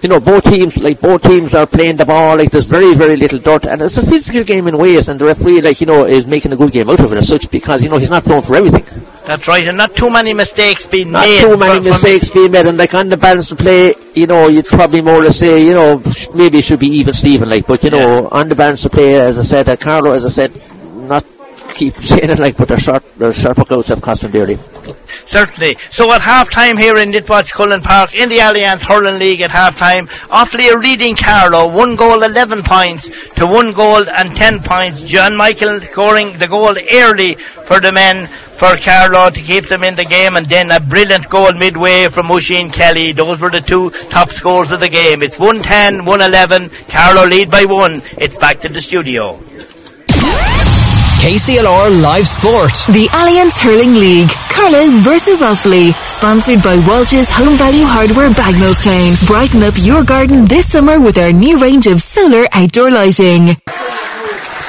you 0.00 0.08
know, 0.08 0.20
both 0.20 0.44
teams, 0.44 0.78
like, 0.78 1.00
both 1.00 1.22
teams 1.22 1.56
are 1.56 1.66
playing 1.66 1.96
the 1.96 2.06
ball, 2.06 2.36
like, 2.36 2.52
there's 2.52 2.66
very, 2.66 2.94
very 2.94 3.16
little 3.16 3.40
dirt, 3.40 3.66
and 3.66 3.82
it's 3.82 3.98
a 3.98 4.06
physical 4.06 4.44
game 4.44 4.68
in 4.68 4.78
ways, 4.78 5.08
and 5.08 5.20
the 5.20 5.24
referee, 5.24 5.60
like, 5.60 5.80
you 5.80 5.88
know, 5.88 6.04
is 6.04 6.24
making 6.24 6.52
a 6.52 6.56
good 6.56 6.70
game 6.70 6.88
out 6.88 7.00
of 7.00 7.12
it 7.12 7.18
as 7.18 7.26
such, 7.26 7.50
because, 7.50 7.82
you 7.82 7.88
know, 7.88 7.98
he's 7.98 8.10
not 8.10 8.24
known 8.28 8.44
for 8.44 8.54
everything. 8.54 8.84
That's 9.28 9.46
right, 9.46 9.68
and 9.68 9.76
not 9.76 9.94
too 9.94 10.08
many 10.08 10.32
mistakes 10.32 10.86
being 10.86 11.12
Not 11.12 11.26
made. 11.28 11.40
too 11.42 11.54
many 11.58 11.74
for- 11.76 11.82
for- 11.82 11.88
mistakes 11.90 12.30
being 12.30 12.50
made, 12.50 12.64
and, 12.66 12.78
like, 12.78 12.94
on 12.94 13.10
the 13.10 13.18
balance 13.18 13.52
of 13.52 13.58
play, 13.58 13.94
you 14.14 14.26
know, 14.26 14.48
you'd 14.48 14.64
probably 14.64 15.02
more 15.02 15.16
or 15.16 15.24
less 15.24 15.36
say, 15.36 15.60
you 15.62 15.74
know, 15.74 16.00
maybe 16.34 16.60
it 16.60 16.64
should 16.64 16.78
be 16.78 16.88
even 16.98 17.12
Steven, 17.12 17.50
like, 17.50 17.66
but, 17.66 17.84
you 17.84 17.90
know, 17.90 18.28
on 18.32 18.48
the 18.48 18.54
balance 18.54 18.86
of 18.86 18.92
play, 18.92 19.16
as 19.16 19.38
I 19.38 19.42
said, 19.42 19.68
uh, 19.68 19.76
Carlow, 19.76 20.12
as 20.12 20.24
I 20.24 20.30
said, 20.30 20.50
not 20.54 20.77
keep 21.68 21.96
saying 21.96 22.30
it, 22.30 22.38
like, 22.38 22.56
but 22.56 22.68
their 22.68 22.78
short, 22.78 23.04
their 23.18 23.32
sharp 23.32 23.70
outs 23.70 23.88
have 23.88 24.02
cost 24.02 24.22
them 24.22 24.32
dearly. 24.32 24.58
Certainly. 25.24 25.76
So 25.90 26.10
at 26.12 26.22
half 26.22 26.50
time 26.50 26.76
here 26.76 26.96
in 26.96 27.12
Netwatch 27.12 27.52
Cullen 27.52 27.82
Park 27.82 28.14
in 28.14 28.28
the 28.28 28.38
Allianz 28.38 28.82
Hurling 28.82 29.18
League 29.18 29.42
at 29.42 29.50
half 29.50 29.76
time, 29.76 30.06
Offaly 30.28 30.72
are 30.72 30.80
leading 30.80 31.16
Carlow, 31.16 31.68
one 31.68 31.96
goal, 31.96 32.22
11 32.22 32.62
points 32.62 33.10
to 33.34 33.46
one 33.46 33.72
goal 33.72 34.08
and 34.08 34.34
10 34.34 34.62
points. 34.62 35.02
John 35.02 35.36
Michael 35.36 35.80
scoring 35.80 36.38
the 36.38 36.48
goal 36.48 36.76
early 36.92 37.34
for 37.34 37.80
the 37.80 37.92
men 37.92 38.26
for 38.58 38.76
Carlow 38.76 39.30
to 39.30 39.40
keep 39.40 39.66
them 39.66 39.84
in 39.84 39.94
the 39.94 40.04
game 40.04 40.36
and 40.36 40.46
then 40.46 40.70
a 40.70 40.80
brilliant 40.80 41.28
goal 41.28 41.52
midway 41.52 42.08
from 42.08 42.30
Oisin 42.30 42.70
Kelly. 42.70 43.12
Those 43.12 43.40
were 43.40 43.50
the 43.50 43.60
two 43.60 43.90
top 44.10 44.30
scores 44.30 44.72
of 44.72 44.80
the 44.80 44.88
game. 44.88 45.22
It's 45.22 45.38
110, 45.38 46.04
111. 46.04 46.70
Carlow 46.88 47.26
lead 47.28 47.50
by 47.50 47.66
one. 47.66 48.02
It's 48.16 48.36
back 48.36 48.60
to 48.60 48.68
the 48.68 48.80
studio. 48.80 49.38
KCLR 51.18 52.00
Live 52.00 52.26
Sport. 52.26 52.72
The 52.94 53.08
Allianz 53.10 53.58
Hurling 53.58 53.94
League, 53.94 54.30
Carlow 54.54 54.88
versus 55.02 55.40
Offaly, 55.40 55.92
sponsored 56.06 56.62
by 56.62 56.78
Walsh's 56.86 57.28
Home 57.30 57.56
Value 57.58 57.84
Hardware 57.84 58.30
Bagnallstown. 58.30 59.26
Brighten 59.26 59.62
up 59.64 59.74
your 59.76 60.04
garden 60.04 60.46
this 60.46 60.70
summer 60.70 61.00
with 61.00 61.18
our 61.18 61.32
new 61.32 61.58
range 61.58 61.86
of 61.86 62.00
solar 62.00 62.46
outdoor 62.52 62.90
lighting. 62.90 63.58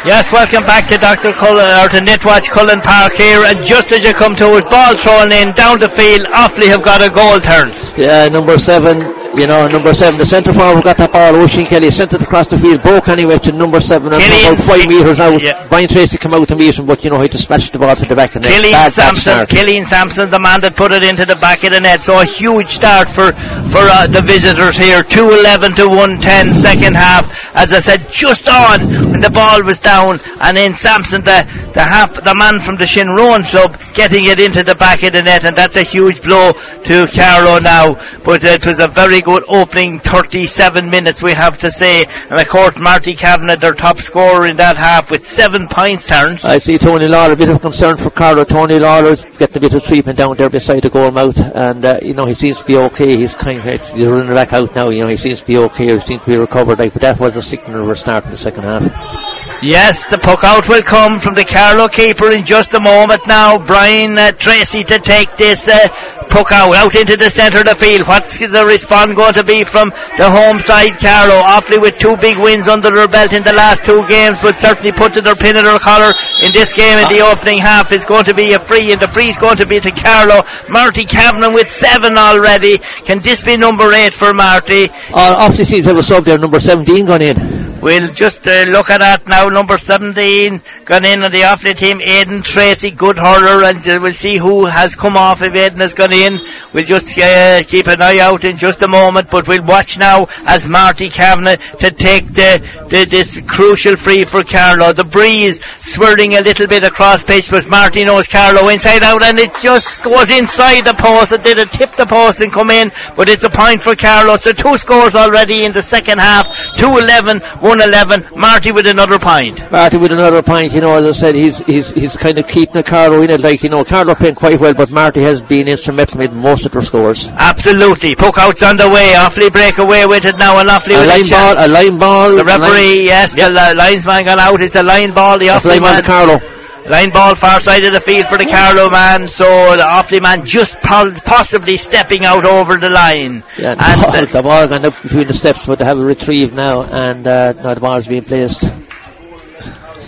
Yes, 0.03 0.31
welcome 0.31 0.63
back 0.63 0.87
to 0.89 0.97
Dr. 0.97 1.33
Cullen, 1.33 1.69
or 1.79 1.87
to 1.89 1.99
Netwatch 2.01 2.49
Cullen 2.49 2.81
Park 2.81 3.13
here. 3.13 3.43
And 3.45 3.63
just 3.63 3.91
as 3.91 4.03
you 4.03 4.13
come 4.13 4.35
to 4.37 4.57
it, 4.57 4.65
ball 4.69 4.95
thrown 4.95 5.31
in 5.31 5.53
down 5.53 5.79
the 5.79 5.87
field, 5.89 6.25
Offaly 6.33 6.67
have 6.67 6.81
got 6.83 7.05
a 7.05 7.11
goal 7.13 7.39
turns. 7.39 7.93
Yeah, 7.95 8.27
number 8.27 8.57
seven, 8.57 8.97
you 9.39 9.47
know, 9.47 9.67
number 9.67 9.93
seven, 9.93 10.19
the 10.19 10.25
centre 10.25 10.51
forward 10.53 10.75
We 10.77 10.81
got 10.83 10.97
that 10.97 11.11
ball, 11.11 11.35
Oisin 11.35 11.65
Kelly 11.65 11.89
sent 11.91 12.13
it 12.13 12.21
across 12.21 12.47
the 12.47 12.57
field, 12.57 12.81
broke 12.81 13.07
anyway 13.07 13.37
to 13.39 13.51
number 13.51 13.79
seven, 13.79 14.11
and 14.13 14.21
Killian- 14.21 14.53
about 14.53 14.65
five 14.65 14.87
metres 14.87 15.19
out. 15.19 15.41
Yeah. 15.41 15.65
Brian 15.69 15.87
Tracy 15.87 16.17
come 16.17 16.33
out 16.33 16.47
to 16.49 16.55
meet 16.55 16.77
him, 16.77 16.85
but 16.85 17.03
you 17.03 17.09
know, 17.09 17.21
he 17.21 17.27
dispatched 17.27 17.71
the 17.73 17.79
ball 17.79 17.95
to 17.95 18.05
the 18.05 18.15
back 18.15 18.35
and 18.35 18.43
Killian 18.43 18.71
net. 18.71 18.71
bad 18.71 18.91
Sampson. 18.93 19.45
Killian 19.47 19.85
Sampson, 19.85 20.29
the 20.29 20.39
man 20.39 20.61
that 20.61 20.75
put 20.75 20.91
it 20.91 21.03
into 21.03 21.25
the 21.25 21.35
back 21.37 21.63
of 21.63 21.71
the 21.71 21.79
net. 21.79 22.01
So 22.01 22.19
a 22.19 22.25
huge 22.25 22.69
start 22.69 23.07
for 23.07 23.31
for 23.71 23.83
uh, 23.85 24.07
the 24.07 24.21
visitors 24.21 24.75
here. 24.75 25.03
2-11 25.03 25.75
to 25.77 25.87
110 25.87 26.53
second 26.53 26.95
half. 26.95 27.55
As 27.55 27.71
I 27.71 27.79
said, 27.79 28.09
just 28.11 28.47
on 28.49 29.11
when 29.11 29.21
the 29.21 29.29
ball 29.29 29.63
was 29.63 29.79
down, 29.79 30.19
and 30.41 30.57
then 30.57 30.73
Sampson, 30.73 31.21
the 31.21 31.47
the 31.73 31.81
half, 31.81 32.13
the 32.23 32.35
man 32.35 32.59
from 32.59 32.75
the 32.75 32.85
Shinrone 32.85 33.45
club 33.49 33.79
getting 33.93 34.25
it 34.25 34.39
into 34.39 34.63
the 34.63 34.75
back 34.75 35.03
of 35.03 35.13
the 35.13 35.21
net, 35.21 35.45
and 35.45 35.55
that's 35.55 35.75
a 35.75 35.83
huge 35.83 36.21
blow 36.21 36.53
to 36.83 37.07
Carlow 37.07 37.59
now. 37.59 37.95
But 38.25 38.43
it 38.43 38.65
was 38.65 38.79
a 38.79 38.87
very 38.87 39.21
good 39.21 39.28
opening 39.47 39.99
37 39.99 40.89
minutes, 40.89 41.21
we 41.21 41.33
have 41.33 41.57
to 41.59 41.71
say. 41.71 42.05
And 42.29 42.39
of 42.39 42.47
course, 42.47 42.77
Marty 42.77 43.15
Kavanagh, 43.15 43.57
their 43.57 43.73
top 43.73 43.99
scorer 43.99 44.45
in 44.45 44.57
that 44.57 44.77
half, 44.77 45.11
with 45.11 45.25
seven 45.25 45.67
points, 45.67 46.07
Terence. 46.07 46.45
I 46.45 46.57
see 46.57 46.77
Tony 46.77 47.07
Lawler, 47.07 47.33
a 47.33 47.35
bit 47.35 47.49
of 47.49 47.61
concern 47.61 47.97
for 47.97 48.09
Carlow. 48.09 48.43
Tony 48.43 48.79
Lawler's 48.79 49.25
getting 49.37 49.57
a 49.57 49.59
bit 49.59 49.73
of 49.73 49.83
treatment 49.83 50.17
down 50.17 50.35
there 50.37 50.49
beside 50.49 50.83
the 50.83 50.89
goal 50.89 51.11
mouth, 51.11 51.37
and 51.55 51.85
uh, 51.85 51.99
you 52.01 52.13
know 52.13 52.25
he 52.25 52.33
seems 52.33 52.59
to 52.59 52.65
be 52.65 52.77
okay. 52.77 53.17
He's 53.17 53.35
kind 53.35 53.59
of 53.59 53.65
he's 53.65 54.07
running 54.07 54.33
back 54.33 54.53
out 54.53 54.75
now. 54.75 54.89
You 54.89 55.03
know 55.03 55.09
he 55.09 55.17
seems 55.17 55.41
to 55.41 55.47
be 55.47 55.57
okay. 55.57 55.93
He 55.93 55.99
seems 55.99 56.23
to 56.23 56.29
be 56.29 56.37
recovered. 56.37 56.79
Like, 56.79 56.93
but 56.93 57.01
that 57.01 57.19
was 57.19 57.35
a 57.35 57.41
signal 57.41 57.85
we're 57.85 57.95
starting 57.95 58.31
the 58.31 58.37
second 58.37 58.63
half. 58.63 59.28
Yes, 59.61 60.05
the 60.05 60.17
puck 60.17 60.45
out 60.45 60.69
will 60.69 60.81
come 60.81 61.19
from 61.19 61.35
the 61.35 61.43
Carlow 61.43 61.89
keeper 61.89 62.31
in 62.31 62.45
just 62.45 62.73
a 62.73 62.79
moment 62.79 63.27
now. 63.27 63.59
Brian 63.59 64.17
uh, 64.17 64.31
Tracy 64.31 64.85
to 64.85 64.99
take 64.99 65.35
this 65.35 65.67
uh, 65.67 65.89
puck 66.29 66.53
out, 66.53 66.73
out 66.75 66.95
into 66.95 67.17
the 67.17 67.29
centre 67.29 67.59
of 67.59 67.65
the 67.65 67.75
field. 67.75 68.07
What's 68.07 68.39
the 68.39 68.65
response 68.65 69.13
going 69.15 69.33
to 69.33 69.43
be 69.43 69.65
from 69.65 69.89
the 70.15 70.31
home 70.31 70.59
side 70.59 70.95
Carlow? 70.97 71.43
Offaly 71.43 71.81
with 71.81 71.97
two 71.97 72.15
big 72.17 72.37
wins 72.37 72.69
under 72.69 72.89
their 72.89 73.09
belt 73.09 73.33
in 73.33 73.43
the 73.43 73.51
last 73.51 73.83
two 73.83 74.07
games, 74.07 74.37
but 74.41 74.57
certainly 74.57 74.93
putting 74.93 75.25
their 75.25 75.35
pin 75.35 75.57
in 75.57 75.65
their 75.65 75.79
collar 75.79 76.13
in 76.41 76.53
this 76.53 76.71
game 76.71 76.97
in 76.97 77.11
the 77.11 77.19
opening 77.19 77.57
half 77.57 77.91
It's 77.91 78.05
going 78.05 78.23
to 78.25 78.33
be 78.33 78.53
a 78.53 78.59
free, 78.59 78.93
and 78.93 79.01
the 79.01 79.09
free 79.09 79.27
is 79.27 79.37
going 79.37 79.57
to 79.57 79.67
be 79.67 79.81
to 79.81 79.91
Carlow. 79.91 80.43
Marty 80.69 81.03
Kavanagh 81.03 81.53
with 81.53 81.69
seven 81.69 82.17
already. 82.17 82.77
Can 83.03 83.19
this 83.19 83.43
be 83.43 83.57
number 83.57 83.91
eight 83.91 84.13
for 84.13 84.33
Marty? 84.33 84.85
Uh, 85.13 85.49
Offaly 85.49 85.65
seems 85.65 85.83
to 85.83 85.89
have 85.89 85.97
a 85.97 86.03
sub 86.03 86.23
there, 86.23 86.37
number 86.37 86.61
17 86.61 87.05
gone 87.05 87.21
in. 87.21 87.68
We'll 87.81 88.11
just 88.11 88.45
uh, 88.45 88.65
look 88.67 88.89
at 88.89 88.97
that 88.97 89.25
now. 89.27 89.47
Number 89.47 89.77
17 89.77 90.61
gone 90.83 91.05
in 91.05 91.23
on 91.23 91.31
the 91.31 91.41
Offaly 91.41 91.77
team. 91.77 92.01
Aidan 92.01 92.41
Tracy, 92.41 92.91
good 92.91 93.17
hurler, 93.17 93.63
and 93.63 93.87
uh, 93.87 93.99
we'll 94.01 94.13
see 94.13 94.35
who 94.35 94.65
has 94.65 94.97
come 94.97 95.15
off 95.15 95.41
if 95.41 95.55
Aidan 95.55 95.79
has 95.79 95.93
gone 95.93 96.11
in. 96.11 96.41
We'll 96.73 96.83
just 96.83 97.17
uh, 97.17 97.63
keep 97.63 97.87
an 97.87 98.01
eye 98.01 98.19
out 98.19 98.43
in 98.43 98.57
just 98.57 98.81
a 98.81 98.87
moment, 98.87 99.31
but 99.31 99.47
we'll 99.47 99.63
watch 99.63 99.97
now 99.97 100.27
as 100.45 100.67
Marty 100.67 101.09
Kavanagh 101.09 101.55
to 101.77 101.89
take 101.91 102.25
the, 102.25 102.61
the 102.89 103.05
this 103.09 103.39
crucial 103.47 103.95
free 103.95 104.25
for 104.25 104.43
Carlow. 104.43 104.91
The 104.91 105.05
breeze 105.05 105.63
swirling 105.79 106.35
a 106.35 106.41
little 106.41 106.67
bit 106.67 106.83
across 106.83 107.23
pitch, 107.23 107.49
but 107.49 107.67
Marty 107.67 108.03
knows 108.03 108.27
Carlow 108.27 108.67
inside 108.67 109.03
out, 109.03 109.23
and 109.23 109.39
it 109.39 109.53
just 109.61 110.03
goes 110.03 110.29
inside 110.29 110.81
the 110.81 110.95
post. 110.95 111.31
It 111.31 111.43
did 111.43 111.57
it 111.57 111.71
tip 111.71 111.95
the 111.95 112.05
post 112.05 112.41
and 112.41 112.51
come 112.51 112.71
in, 112.71 112.91
but 113.15 113.29
it's 113.29 113.45
a 113.45 113.49
point 113.49 113.81
for 113.81 113.95
Carlow. 113.95 114.35
So 114.35 114.51
two 114.51 114.77
scores 114.77 115.15
already 115.15 115.63
in 115.63 115.71
the 115.71 115.81
second 115.81 116.19
half. 116.19 116.47
2-11, 116.75 117.39
111. 117.69 118.39
Marty 118.39 118.71
with 118.71 118.87
another 118.87 119.19
point. 119.19 119.69
Marty 119.71 119.97
with 119.97 120.11
another 120.11 120.41
point. 120.41 120.73
You 120.73 120.81
know, 120.81 120.95
as 120.95 121.05
I 121.05 121.11
said, 121.19 121.35
he's 121.35 121.59
he's 121.59 121.91
he's 121.91 122.17
kind 122.17 122.39
of 122.39 122.47
keeping 122.47 122.73
the 122.73 122.83
Carlow 122.83 123.21
in 123.21 123.29
it. 123.29 123.41
Like 123.41 123.61
you 123.61 123.69
know, 123.69 123.83
Carlow 123.85 124.15
playing 124.15 124.35
quite 124.35 124.59
well, 124.59 124.73
but 124.73 124.89
Marty 124.89 125.21
has 125.21 125.41
been 125.41 125.67
instrumental 125.67 126.21
in 126.21 126.35
most 126.35 126.65
of 126.65 126.71
their 126.71 126.81
scores. 126.81 127.27
Absolutely. 127.27 128.15
Puck 128.15 128.37
out's 128.39 128.63
on 128.63 128.77
the 128.77 128.89
way. 128.89 129.13
Offaly 129.17 129.51
break 129.51 129.77
away 129.77 130.05
with 130.07 130.25
it 130.25 130.37
now, 130.39 130.57
and 130.59 130.67
Offaly 130.69 130.95
A 130.95 130.99
with 131.01 131.07
line 131.09 131.25
a 131.25 131.29
ball, 131.29 131.65
a 131.65 131.67
line 131.67 131.97
ball. 131.99 132.29
The 132.35 132.41
a 132.41 132.43
line- 132.43 132.61
referee, 132.61 133.05
yes, 133.05 133.35
Yep. 133.37 133.47
the 133.47 133.53
li- 133.53 133.73
linesman 133.75 134.25
gone 134.25 134.39
out. 134.39 134.61
It's 134.61 134.75
a 134.75 134.83
line 134.83 135.13
ball. 135.13 135.37
The 135.37 135.47
Offaly 135.47 135.79
man, 135.79 136.01
to 136.01 136.09
Carlow. 136.09 136.41
Line 136.87 137.09
ball 137.09 137.35
far 137.35 137.59
side 137.59 137.83
of 137.83 137.93
the 137.93 138.01
field 138.01 138.27
for 138.27 138.37
the 138.37 138.45
Carlow 138.45 138.89
man. 138.89 139.27
So 139.27 139.45
the 139.75 139.83
Offaly 139.83 140.21
man 140.21 140.45
just 140.45 140.79
possibly 140.81 141.77
stepping 141.77 142.25
out 142.25 142.45
over 142.45 142.77
the 142.77 142.89
line. 142.89 143.43
Yeah, 143.57 143.75
the 143.75 143.83
and 143.83 144.01
ball, 144.01 144.15
uh, 144.15 144.25
the 144.25 144.43
ball 144.43 144.67
gone 144.67 144.85
up 144.85 145.01
between 145.01 145.27
the 145.27 145.33
steps, 145.33 145.65
but 145.65 145.79
they 145.79 145.85
have 145.85 145.99
a 145.99 146.03
retrieve 146.03 146.53
now, 146.53 146.83
and 146.83 147.27
uh, 147.27 147.53
now 147.53 147.73
the 147.73 147.79
ball 147.79 147.97
is 147.97 148.07
being 148.07 148.23
placed. 148.23 148.69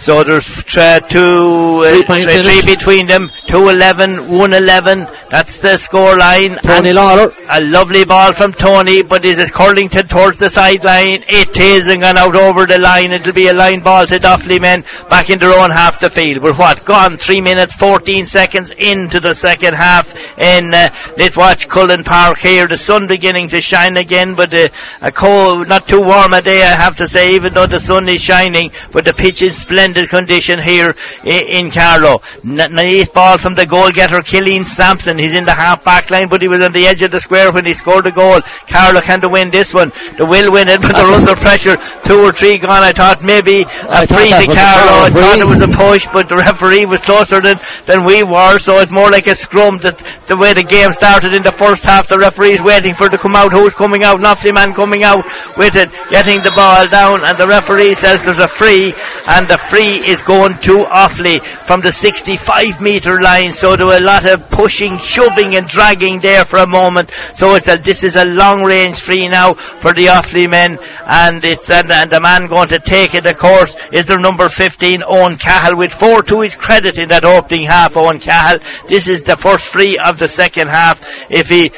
So 0.02 0.24
there's 0.24 0.76
uh, 0.76 1.00
two, 1.02 1.84
uh, 1.86 1.92
Three 1.92 2.04
points 2.04 2.26
three, 2.26 2.74
between 2.74 3.06
them. 3.06 3.30
2-11, 3.46 4.30
1-11. 4.30 5.30
That's 5.30 5.60
the 5.60 5.78
score 5.78 6.18
line. 6.18 6.56
Tony 6.64 6.92
Lawler. 6.92 7.32
A 7.52 7.62
lovely 7.62 8.04
ball 8.04 8.34
from 8.34 8.52
Tony, 8.52 9.04
but 9.04 9.24
is 9.26 9.38
it 9.38 9.52
curling 9.52 9.90
to, 9.90 10.02
towards 10.02 10.40
the 10.40 10.50
sideline? 10.50 11.24
It 11.28 11.56
is 11.56 11.86
and 11.86 12.02
gone 12.02 12.18
out 12.18 12.36
over 12.36 12.66
the 12.66 12.80
line. 12.80 13.12
It'll 13.12 13.32
be 13.32 13.50
a 13.50 13.54
line 13.54 13.82
ball 13.82 14.08
to 14.08 14.18
Duffley 14.18 14.60
men 14.60 14.84
back 15.08 15.30
in 15.30 15.38
their 15.38 15.54
own 15.54 15.70
half 15.70 16.00
the 16.00 16.10
field. 16.10 16.42
We're 16.42 16.56
what? 16.56 16.84
Gone 16.84 17.18
3 17.18 17.40
minutes 17.40 17.76
14 17.76 18.26
seconds 18.26 18.72
into 18.72 19.20
the 19.20 19.36
second 19.36 19.76
half 19.76 20.16
in 20.40 20.74
uh, 20.74 20.90
Netwatch 21.16 21.70
Cullen 21.70 22.04
Park 22.04 22.40
here. 22.40 22.68
The 22.68 22.76
sun 22.76 23.06
beginning 23.06 23.50
to 23.50 23.62
shine 23.62 23.98
again, 23.98 24.34
but 24.34 24.52
uh, 24.52 24.70
a 25.02 25.12
cold, 25.12 25.68
not 25.68 25.88
too 25.88 26.02
warm 26.02 26.34
a 26.34 26.42
day 26.42 26.64
I 26.64 26.76
have 26.76 26.96
to 26.98 27.08
say, 27.08 27.36
even 27.36 27.54
though 27.54 27.68
the 27.68 27.80
sun 27.80 28.10
is 28.10 28.20
shining, 28.20 28.72
but 28.92 29.06
the 29.06 29.14
pitch 29.14 29.44
is 29.44 29.58
splendid 29.58 29.91
condition 30.08 30.60
here 30.60 30.96
i- 31.24 31.28
in 31.28 31.72
Carlow. 31.72 32.22
N- 32.46 32.74
nice 32.74 33.10
ball 33.10 33.38
from 33.38 33.56
the 33.56 33.66
goal 33.66 33.92
getter, 33.92 34.22
Killian 34.22 34.66
Sampson. 34.66 35.18
He's 35.18 35.34
in 35.34 35.46
the 35.46 35.54
half 35.54 35.84
back 35.84 36.10
line, 36.10 36.28
but 36.28 36.42
he 36.42 36.48
was 36.48 36.62
on 36.62 36.72
the 36.72 36.88
edge 36.88 37.02
of 37.02 37.12
the 37.12 37.20
square 37.20 37.52
when 37.52 37.66
he 37.66 37.74
scored 37.74 38.06
the 38.06 38.12
goal. 38.12 38.42
Carlow 38.68 39.02
can 39.02 39.22
to 39.22 39.30
win 39.30 39.50
this 39.52 39.74
one. 39.74 39.92
They 40.18 40.24
will 40.24 40.52
win 40.52 40.68
it, 40.68 40.82
but 40.82 40.94
they're 40.96 41.06
under 41.14 41.36
pressure. 41.36 41.78
Two 42.04 42.20
or 42.26 42.32
three 42.32 42.58
gone. 42.58 42.84
I 42.84 42.92
thought 42.92 43.24
maybe 43.24 43.62
a 43.62 43.68
I 43.90 44.06
free 44.06 44.30
to 44.30 44.48
was 44.48 44.58
Carlow. 44.58 45.06
I 45.06 45.10
thought 45.10 45.40
it 45.40 45.48
was 45.48 45.62
a 45.62 45.68
push, 45.68 46.08
but 46.14 46.28
the 46.30 46.38
referee 46.38 46.86
was 46.86 47.02
closer 47.02 47.42
than, 47.42 47.60
than 47.86 48.06
we 48.06 48.24
were, 48.24 48.60
so 48.60 48.80
it's 48.80 48.92
more 48.92 49.10
like 49.12 49.28
a 49.28 49.36
scrum 49.36 49.78
that 49.80 50.02
the 50.28 50.38
way 50.38 50.54
the 50.54 50.64
game 50.64 50.92
started 50.92 51.34
in 51.34 51.44
the 51.44 51.52
first 51.52 51.84
half, 51.84 52.08
the 52.08 52.18
referee's 52.18 52.62
waiting 52.62 52.94
for 52.94 53.08
it 53.08 53.10
to 53.12 53.18
come 53.18 53.36
out. 53.36 53.52
Who's 53.52 53.74
coming 53.76 54.04
out? 54.04 54.20
Nuffley 54.20 54.54
man 54.54 54.74
coming 54.74 55.04
out 55.04 55.26
with 55.58 55.76
it, 55.76 55.90
getting 56.10 56.40
the 56.42 56.52
ball 56.56 56.88
down, 56.88 57.24
and 57.24 57.38
the 57.38 57.48
referee 57.48 57.94
says 57.94 58.24
there's 58.24 58.38
a 58.40 58.48
free, 58.48 58.94
and 59.28 59.48
the 59.48 59.58
free 59.72 60.06
is 60.06 60.22
going 60.22 60.54
to 60.56 60.84
Offaly 60.84 61.42
from 61.66 61.80
the 61.80 61.94
65 61.94 62.82
metre 62.82 63.22
line. 63.22 63.54
So 63.54 63.78
there 63.78 63.86
were 63.86 64.00
a 64.00 64.02
lot 64.02 64.26
of 64.26 64.50
pushing, 64.50 64.98
shoving, 64.98 65.56
and 65.56 65.66
dragging 65.66 66.20
there 66.20 66.44
for 66.44 66.58
a 66.58 66.68
moment. 66.68 67.10
So 67.34 67.56
it's 67.56 67.70
a 67.70 67.78
this 67.78 68.04
is 68.04 68.18
a 68.18 68.26
long 68.26 68.64
range 68.64 69.00
free 69.00 69.30
now 69.30 69.54
for 69.54 69.94
the 69.94 70.08
Offaly 70.08 70.50
men, 70.50 70.78
and 71.06 71.42
it's 71.46 71.70
and, 71.70 71.90
and 71.90 72.12
the 72.12 72.20
man 72.20 72.48
going 72.48 72.68
to 72.68 72.80
take 72.80 73.16
it. 73.16 73.26
Of 73.26 73.38
course, 73.38 73.78
is 73.94 74.08
their 74.08 74.20
number 74.20 74.50
15 74.50 75.04
Owen 75.08 75.38
Cahill 75.38 75.78
with 75.78 75.94
four 75.94 76.22
to 76.24 76.42
his 76.42 76.54
credit 76.54 77.00
in 77.00 77.08
that 77.08 77.24
opening 77.24 77.68
half. 77.68 77.96
Owen 77.96 78.20
Cahill. 78.20 78.60
This 78.88 79.08
is 79.08 79.24
the 79.24 79.38
first 79.38 79.68
free 79.68 79.98
of 79.98 80.20
the 80.20 80.28
second 80.28 80.68
half. 80.68 81.00
If 81.30 81.48
he 81.48 81.72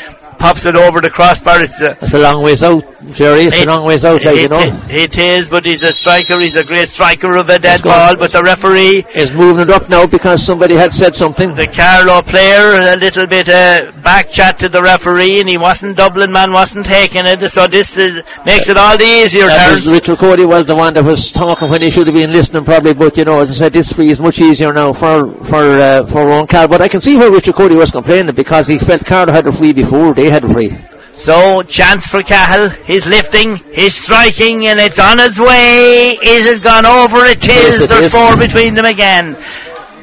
pops 0.44 0.66
it 0.66 0.76
over 0.76 1.00
the 1.00 1.10
crossbar, 1.10 1.62
it's. 1.62 1.82
Uh, 1.82 1.96
That's 2.02 2.14
a 2.14 2.20
long 2.20 2.44
ways 2.44 2.62
out, 2.64 2.84
Jerry. 3.14 3.44
It's 3.48 3.64
a 3.64 3.66
long 3.66 3.86
ways 3.86 4.04
out, 4.04 4.22
like, 4.24 4.36
you 4.44 4.50
know. 4.50 4.60
it- 4.60 4.74
it 5.14 5.18
is, 5.18 5.48
but 5.50 5.64
he's 5.66 5.84
a 5.84 5.94
striker. 5.94 6.38
He's 6.40 6.58
a 6.58 6.66
great 6.66 6.90
striker 6.90 7.36
of 7.38 7.48
a 7.50 7.58
dead 7.60 7.64
Let's 7.64 7.82
go. 7.82 7.90
ball. 7.92 8.16
But 8.18 8.32
the 8.34 8.44
referee, 8.44 9.06
Is 9.16 9.32
moving 9.32 9.62
it 9.62 9.70
up 9.70 9.88
now 9.90 10.06
because 10.06 10.44
somebody 10.46 10.76
had 10.76 10.92
said 10.94 11.16
something. 11.16 11.56
the 11.56 11.68
Carlow 11.68 12.22
player, 12.24 12.94
a 12.94 12.98
little 12.98 13.26
bit 13.26 13.48
uh, 13.48 13.92
back 14.04 14.30
chat 14.30 14.60
to 14.60 14.68
the 14.70 14.82
referee, 14.84 15.40
and 15.40 15.48
he 15.48 15.58
wasn't 15.58 15.96
Dublin 15.98 16.32
man, 16.32 16.52
wasn't 16.52 16.86
taking 16.86 17.26
it. 17.26 17.40
So 17.50 17.68
this 17.68 17.98
is, 17.98 18.22
makes 18.46 18.68
it 18.70 18.78
all 18.78 18.98
the 18.98 19.06
easier. 19.06 19.48
That 19.48 19.72
was 19.74 19.84
Terence. 19.84 19.88
Richard 19.98 20.18
Cody 20.18 20.46
was 20.46 20.66
the 20.66 20.76
one 20.76 20.94
that 20.96 21.04
was 21.06 21.32
talking 21.32 21.70
when 21.70 21.82
he 21.82 21.90
should 21.90 22.08
have 22.08 22.16
been 22.16 22.32
listening, 22.34 22.66
probably. 22.66 22.94
But 22.94 23.16
you 23.18 23.24
know, 23.26 23.40
as 23.40 23.50
I 23.50 23.54
said, 23.54 23.74
this 23.74 23.92
free 23.94 24.10
is 24.10 24.20
much 24.20 24.40
easier 24.40 24.74
now 24.74 24.92
for 24.92 25.34
for 25.46 25.64
uh, 25.64 26.06
for 26.08 26.22
Owen 26.30 26.48
Cahill. 26.48 26.68
But 26.68 26.82
I 26.82 26.90
can 26.90 27.00
see 27.02 27.16
where 27.16 27.32
Richard 27.32 27.56
Cody 27.56 27.76
was 27.76 27.92
complaining 27.92 28.36
because 28.36 28.68
he 28.68 28.78
felt 28.78 29.06
Carter 29.06 29.32
had 29.32 29.48
a 29.48 29.52
free 29.52 29.72
before 29.74 30.14
they 30.14 30.30
had 30.34 30.44
a 30.44 30.50
free. 30.50 30.76
So 31.14 31.62
chance 31.62 32.08
for 32.10 32.24
Cahill. 32.24 32.70
He's 32.86 33.06
lifting, 33.06 33.58
he's 33.72 33.94
striking, 33.94 34.66
and 34.66 34.80
it's 34.80 34.98
on 34.98 35.20
its 35.20 35.38
way. 35.40 36.18
Is 36.22 36.50
it 36.50 36.64
gone 36.64 36.88
over? 36.88 37.18
It 37.26 37.44
is. 37.44 37.48
Yes, 37.48 37.82
it 37.82 37.90
There's 37.90 38.06
is. 38.08 38.14
four 38.14 38.36
between 38.36 38.74
them 38.74 38.86
again. 38.86 39.38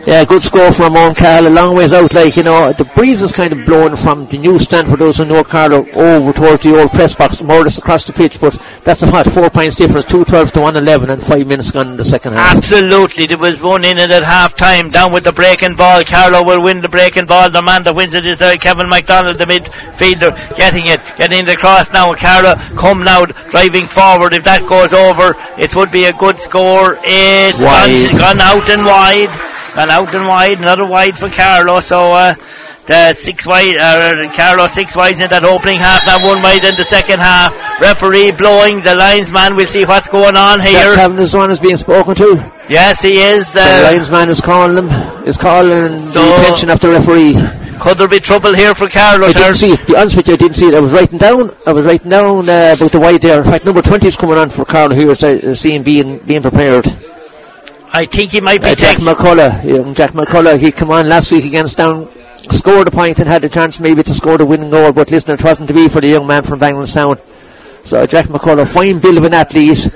Yeah, 0.07 0.25
good 0.25 0.43
score 0.43 0.73
from 0.73 0.95
Mount 0.95 1.19
Carl, 1.19 1.47
a 1.47 1.51
long 1.51 1.77
ways 1.77 1.93
out. 1.93 2.15
Like 2.15 2.35
you 2.37 2.43
know, 2.43 2.73
the 2.73 2.85
breeze 2.85 3.21
is 3.21 3.33
kind 3.33 3.53
of 3.53 3.67
blowing 3.67 3.97
from 3.97 4.27
the 4.27 4.39
new 4.39 4.59
stand 4.59 4.89
for 4.89 4.97
those 4.97 5.19
who 5.19 5.27
know 5.27 5.45
Carlow 5.45 5.87
over 5.91 6.33
towards 6.33 6.63
the 6.63 6.81
old 6.81 6.91
press 6.91 7.15
box, 7.15 7.43
more 7.43 7.59
or 7.61 7.65
less 7.65 7.77
across 7.77 8.05
the 8.05 8.13
pitch. 8.15 8.41
But 8.41 8.61
that's 8.83 9.03
a 9.03 9.07
hot 9.07 9.27
four 9.27 9.51
points 9.51 9.77
difference, 9.77 10.07
two 10.07 10.25
twelve 10.25 10.53
to 10.53 10.63
one 10.63 10.77
eleven, 10.77 11.11
and 11.11 11.23
five 11.23 11.47
minutes 11.47 11.71
gone 11.71 11.89
in 11.89 11.97
the 11.99 12.05
second 12.05 12.33
half. 12.33 12.57
Absolutely, 12.57 13.27
there 13.27 13.37
was 13.37 13.61
one 13.61 13.85
in 13.85 13.99
it 13.99 14.11
at 14.11 14.23
half 14.23 14.57
time. 14.57 14.89
Down 14.89 15.13
with 15.13 15.25
the 15.25 15.33
breaking 15.33 15.77
ball. 15.77 16.03
Carlow 16.05 16.45
will 16.45 16.63
win 16.63 16.81
the 16.81 16.89
breaking 16.89 17.27
ball. 17.27 17.51
The 17.51 17.61
man 17.61 17.85
that 17.85 17.95
wins 17.95 18.15
it 18.15 18.25
is 18.25 18.39
there, 18.39 18.57
Kevin 18.57 18.89
McDonald, 18.89 19.37
the 19.37 19.45
midfielder, 19.45 20.57
getting 20.57 20.87
it, 20.87 21.01
getting 21.19 21.45
the 21.45 21.57
cross 21.57 21.93
now. 21.93 22.15
Carlow 22.15 22.55
come 22.75 23.05
now, 23.05 23.27
driving 23.27 23.87
forward. 23.87 24.33
If 24.33 24.45
that 24.45 24.67
goes 24.67 24.95
over, 24.95 25.37
it 25.59 25.77
would 25.77 25.91
be 25.93 26.07
a 26.07 26.13
good 26.15 26.39
score. 26.41 26.99
It's. 27.03 27.59
Gone, 27.61 28.19
gone 28.19 28.41
out 28.41 28.69
and 28.71 28.85
wide. 28.87 29.50
Gone 29.75 29.91
out 29.91 30.13
and 30.15 30.27
wide. 30.27 30.59
Another 30.59 30.85
wide 30.87 31.17
for 31.17 31.29
Carlow. 31.31 31.81
So, 31.81 32.13
uh, 32.13 32.35
the 32.87 33.15
six 33.15 33.47
wide, 33.47 33.77
uh, 33.79 34.33
Carlow 34.35 34.67
six 34.67 34.97
wides 34.97 35.21
in 35.21 35.31
that 35.31 35.45
opening 35.45 35.79
half, 35.79 36.05
that 36.07 36.25
one 36.27 36.43
wide 36.43 36.65
in 36.65 36.75
the 36.75 36.85
second 36.85 37.21
half. 37.21 37.55
Referee 37.81 38.33
blowing, 38.33 38.81
the 38.83 38.95
linesman, 38.95 39.55
we'll 39.55 39.67
see 39.69 39.85
what's 39.85 40.09
going 40.09 40.37
on 40.37 40.61
here. 40.61 40.95
Is 41.21 41.35
one 41.35 41.51
is 41.51 41.61
being 41.61 41.77
spoken 41.77 42.15
to. 42.17 42.53
Yes, 42.69 43.01
he 43.01 43.19
is. 43.23 43.53
The 43.53 43.61
The, 43.61 43.91
linesman 43.93 44.29
is 44.29 44.41
calling 44.41 44.75
them, 44.75 44.89
is 45.27 45.37
calling 45.37 45.99
So- 46.01 46.25
the 46.25 46.35
attention 46.41 46.71
of 46.71 46.81
the 46.81 46.89
referee. 46.91 47.37
Could 47.79 47.97
there 47.97 48.09
be 48.09 48.21
trouble 48.21 48.55
here 48.55 48.75
for 48.75 48.89
Carlow? 48.89 49.29
I 49.29 49.33
didn't 49.33 49.55
see 49.55 49.71
it. 49.73 49.81
To 49.81 49.87
be 49.87 49.97
honest 49.97 50.17
with 50.17 50.29
you, 50.29 50.35
I 50.35 50.37
didn't 50.37 50.57
see 50.57 50.67
it. 50.67 50.75
I 50.75 50.81
was 50.81 50.93
writing 50.93 51.19
down. 51.19 51.55
I 51.65 51.73
was 51.73 51.87
writing 51.87 52.11
down 52.11 52.47
uh, 52.49 52.75
about 52.77 52.93
the 52.93 53.01
wide 53.01 53.23
there. 53.23 53.39
In 53.39 53.45
fact, 53.45 53.65
number 53.65 53.81
twenty 53.81 54.07
is 54.09 54.17
coming 54.17 54.37
on 54.37 54.51
for 54.51 54.67
Carlow 54.67 54.95
here. 54.95 55.15
So, 55.15 55.39
uh, 55.39 55.55
seeing 55.55 55.83
being 55.83 56.19
being 56.19 56.43
prepared. 56.43 56.85
I 57.93 58.07
think 58.07 58.31
he 58.33 58.41
might 58.41 58.61
be 58.63 58.69
uh, 58.69 58.75
Jack. 58.75 58.99
McCullough. 58.99 59.65
Young 59.65 59.95
Jack 59.95 60.11
McCullough, 60.13 60.59
he 60.59 60.71
come 60.73 60.91
on 60.91 61.09
last 61.09 61.31
week 61.33 61.45
against 61.45 61.77
Down, 61.77 62.09
scored 62.51 62.89
a 62.89 62.91
point 62.91 63.19
and 63.19 63.29
had 63.29 63.45
a 63.45 63.49
chance 63.49 63.81
maybe 63.81 64.03
to 64.03 64.15
score 64.15 64.39
the 64.39 64.47
winning 64.47 64.71
goal, 64.71 64.93
but 64.93 65.11
listen, 65.11 65.35
it 65.35 65.43
wasn't 65.43 65.69
to 65.69 65.75
be 65.75 65.89
for 65.89 66.01
the 66.01 66.09
young 66.09 66.27
man 66.27 66.43
from 66.43 66.61
Bangladesh 66.61 67.21
So 67.85 68.07
Jack 68.07 68.27
McCullough, 68.27 68.69
fine 68.69 68.99
build 69.01 69.19
of 69.19 69.25
an 69.25 69.35
athlete. 69.35 69.91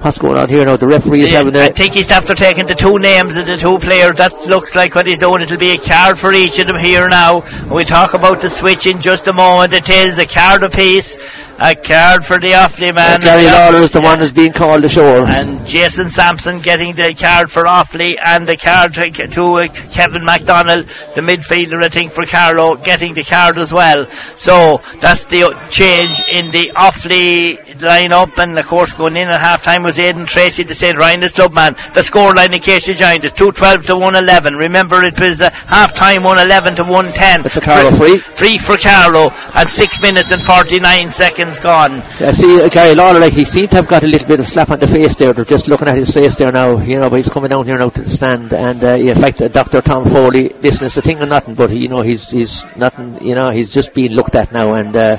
What's 0.00 0.18
going 0.18 0.36
on 0.36 0.48
here 0.48 0.64
now? 0.64 0.76
The 0.76 0.86
referee 0.88 1.22
is 1.22 1.30
Yeah, 1.30 1.38
having 1.38 1.56
I 1.56 1.66
a. 1.66 1.72
think 1.72 1.94
he's 1.94 2.10
after 2.10 2.34
taking 2.34 2.66
the 2.66 2.74
two 2.74 2.98
names 2.98 3.36
of 3.36 3.46
the 3.46 3.56
two 3.56 3.78
players. 3.78 4.16
That 4.16 4.32
looks 4.48 4.74
like 4.74 4.96
what 4.96 5.06
he's 5.06 5.20
doing. 5.20 5.42
It'll 5.42 5.56
be 5.58 5.70
a 5.74 5.78
card 5.78 6.18
for 6.18 6.32
each 6.32 6.58
of 6.58 6.66
them 6.66 6.74
here 6.76 7.08
now. 7.08 7.44
We 7.72 7.84
talk 7.84 8.12
about 8.14 8.40
the 8.40 8.50
switch 8.50 8.88
in 8.88 9.00
just 9.00 9.28
a 9.28 9.32
moment. 9.32 9.72
It 9.72 9.88
is 9.88 10.18
a 10.18 10.26
card 10.26 10.64
apiece. 10.64 11.18
A 11.64 11.76
card 11.76 12.26
for 12.26 12.40
the 12.40 12.48
Offaly 12.48 12.92
man. 12.92 13.20
Uh, 13.20 13.22
Gary 13.22 13.44
Lawler 13.44 13.84
is 13.84 13.92
the 13.92 14.00
one 14.00 14.18
who's 14.18 14.32
being 14.32 14.52
called 14.52 14.84
ashore. 14.84 15.24
And 15.26 15.64
Jason 15.64 16.10
Sampson 16.10 16.58
getting 16.58 16.96
the 16.96 17.14
card 17.14 17.52
for 17.52 17.62
Offaly 17.62 18.18
and 18.20 18.48
the 18.48 18.56
card 18.56 18.94
to, 18.94 19.28
to 19.28 19.44
uh, 19.58 19.68
Kevin 19.92 20.24
MacDonald, 20.24 20.88
the 21.14 21.20
midfielder, 21.20 21.80
I 21.80 21.88
think, 21.88 22.10
for 22.10 22.26
Carlow, 22.26 22.74
getting 22.74 23.14
the 23.14 23.22
card 23.22 23.58
as 23.58 23.72
well. 23.72 24.10
So 24.34 24.80
that's 25.00 25.24
the 25.26 25.56
change 25.70 26.20
in 26.32 26.50
the 26.50 26.72
Offaly 26.74 27.80
line-up. 27.80 28.36
And 28.38 28.58
of 28.58 28.66
course, 28.66 28.92
going 28.92 29.16
in 29.16 29.28
at 29.28 29.40
half 29.40 29.62
time 29.62 29.84
was 29.84 30.00
Aidan 30.00 30.26
Tracy, 30.26 30.64
the 30.64 30.74
St. 30.74 30.98
Rynagh's 30.98 31.32
clubman. 31.32 31.76
The 31.94 32.02
score 32.02 32.34
line, 32.34 32.52
in 32.52 32.60
case 32.60 32.88
you 32.88 32.94
joined 32.94 33.24
us, 33.24 33.30
212 33.30 33.86
to 33.86 33.94
111. 33.94 34.56
Remember, 34.56 35.04
it 35.04 35.20
was 35.20 35.40
uh, 35.40 35.50
half 35.50 35.94
time 35.94 36.24
111 36.24 36.74
to 36.74 36.82
110. 36.82 37.46
It's 37.46 37.56
a 37.56 37.60
Carlow 37.60 37.92
free. 37.92 38.18
Free 38.18 38.58
for 38.58 38.76
Carlow, 38.76 39.30
at 39.54 39.68
6 39.68 40.02
minutes 40.02 40.32
and 40.32 40.42
49 40.42 41.08
seconds 41.10 41.51
gone. 41.60 42.02
I 42.20 42.32
see 42.32 42.62
uh, 42.62 42.68
Gary 42.68 42.94
Lawler, 42.94 43.20
like 43.20 43.32
he 43.32 43.44
seemed 43.44 43.70
to 43.70 43.76
have 43.76 43.88
got 43.88 44.04
a 44.04 44.06
little 44.06 44.28
bit 44.28 44.40
of 44.40 44.48
slap 44.48 44.70
on 44.70 44.78
the 44.78 44.86
face 44.86 45.14
there. 45.16 45.32
They're 45.32 45.44
just 45.44 45.68
looking 45.68 45.88
at 45.88 45.96
his 45.96 46.12
face 46.12 46.36
there 46.36 46.52
now, 46.52 46.78
you 46.78 46.96
know, 46.96 47.10
but 47.10 47.16
he's 47.16 47.28
coming 47.28 47.50
down 47.50 47.64
here 47.66 47.78
now 47.78 47.90
to 47.90 48.02
the 48.02 48.10
stand. 48.10 48.52
And 48.52 48.82
uh, 48.82 48.88
in 48.88 49.14
fact, 49.14 49.40
uh, 49.40 49.48
Dr. 49.48 49.80
Tom 49.80 50.04
Foley, 50.04 50.50
listen, 50.60 50.86
it's 50.86 50.96
a 50.96 51.02
thing 51.02 51.20
of 51.20 51.28
nothing, 51.28 51.54
but 51.54 51.70
you 51.70 51.88
know, 51.88 52.02
he's 52.02 52.30
he's 52.30 52.64
nothing, 52.76 53.22
you 53.24 53.34
know, 53.34 53.50
he's 53.50 53.72
just 53.72 53.94
being 53.94 54.12
looked 54.12 54.34
at 54.34 54.52
now. 54.52 54.74
And 54.74 54.94
uh, 54.94 55.16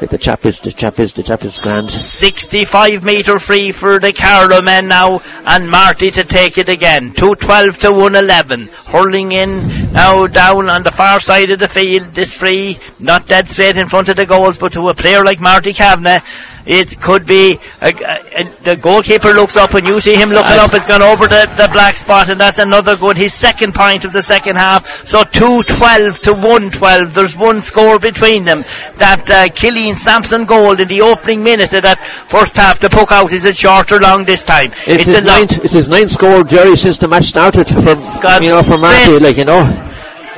like 0.00 0.10
the 0.10 0.18
chap 0.18 0.44
is 0.44 0.58
the 0.60 0.72
chap 0.72 0.98
is 0.98 1.12
the 1.12 1.22
chap 1.22 1.44
is 1.44 1.58
grand. 1.58 1.90
65 1.90 3.04
metre 3.04 3.38
free 3.38 3.70
for 3.70 4.00
the 4.00 4.12
Carlow 4.12 4.60
men 4.60 4.88
now, 4.88 5.20
and 5.46 5.70
Marty 5.70 6.10
to 6.10 6.24
take 6.24 6.58
it 6.58 6.68
again. 6.68 7.12
212 7.12 7.78
to 7.78 7.92
111. 7.92 8.68
Hurling 8.86 9.32
in 9.32 9.92
now 9.92 10.26
down 10.26 10.68
on 10.68 10.82
the 10.82 10.90
far 10.90 11.20
side 11.20 11.50
of 11.50 11.60
the 11.60 11.68
field. 11.68 12.12
This 12.12 12.36
free, 12.36 12.78
not 12.98 13.28
dead 13.28 13.48
straight 13.48 13.76
in 13.76 13.88
front 13.88 14.08
of 14.08 14.16
the 14.16 14.26
goals, 14.26 14.58
but 14.58 14.72
to 14.72 14.88
a 14.88 14.94
player 14.94 15.24
like 15.24 15.40
Marty 15.40 15.72
Kavanagh. 15.72 16.20
It 16.66 16.98
could 17.00 17.26
be 17.26 17.58
a, 17.82 17.88
a- 17.92 18.40
a- 18.40 18.50
the 18.62 18.76
goalkeeper 18.76 19.32
looks 19.34 19.56
up 19.56 19.74
and 19.74 19.86
you 19.86 20.00
see 20.00 20.14
him 20.14 20.30
looking 20.30 20.58
up. 20.58 20.72
It's 20.72 20.86
gone 20.86 21.02
over 21.02 21.26
the, 21.26 21.44
the 21.58 21.68
black 21.72 21.96
spot, 21.96 22.30
and 22.30 22.40
that's 22.40 22.58
another 22.58 22.96
good. 22.96 23.16
His 23.18 23.34
second 23.34 23.74
point 23.74 24.04
of 24.04 24.12
the 24.12 24.22
second 24.22 24.56
half. 24.56 25.06
So 25.06 25.24
two 25.24 25.62
twelve 25.64 26.20
to 26.20 26.32
one 26.32 26.70
twelve. 26.70 27.12
There's 27.12 27.36
one 27.36 27.60
score 27.60 27.98
between 27.98 28.44
them. 28.44 28.64
That 28.96 29.28
uh, 29.30 29.48
Killian 29.54 29.96
Sampson 29.96 30.46
goal 30.46 30.80
in 30.80 30.88
the 30.88 31.02
opening 31.02 31.42
minute 31.44 31.72
of 31.74 31.82
that 31.82 31.98
first 32.28 32.56
half. 32.56 32.78
The 32.78 32.88
puck 32.88 33.12
out 33.12 33.30
is 33.32 33.44
it 33.44 33.56
short 33.56 33.92
or 33.92 34.00
long 34.00 34.24
this 34.24 34.42
time? 34.42 34.72
It's, 34.86 35.06
a 35.06 35.12
his 35.12 35.22
ninth. 35.22 35.58
It's 35.64 35.74
his 35.74 35.88
ninth 35.90 36.10
score, 36.10 36.44
Jerry, 36.44 36.76
since 36.76 36.96
the 36.96 37.08
match 37.08 37.24
started. 37.26 37.68
From 37.68 37.84
God's 37.84 38.44
you 38.44 38.50
know, 38.52 38.62
from 38.62 38.80
Marty, 38.80 39.18
like 39.18 39.36
you 39.36 39.44
know. 39.44 39.90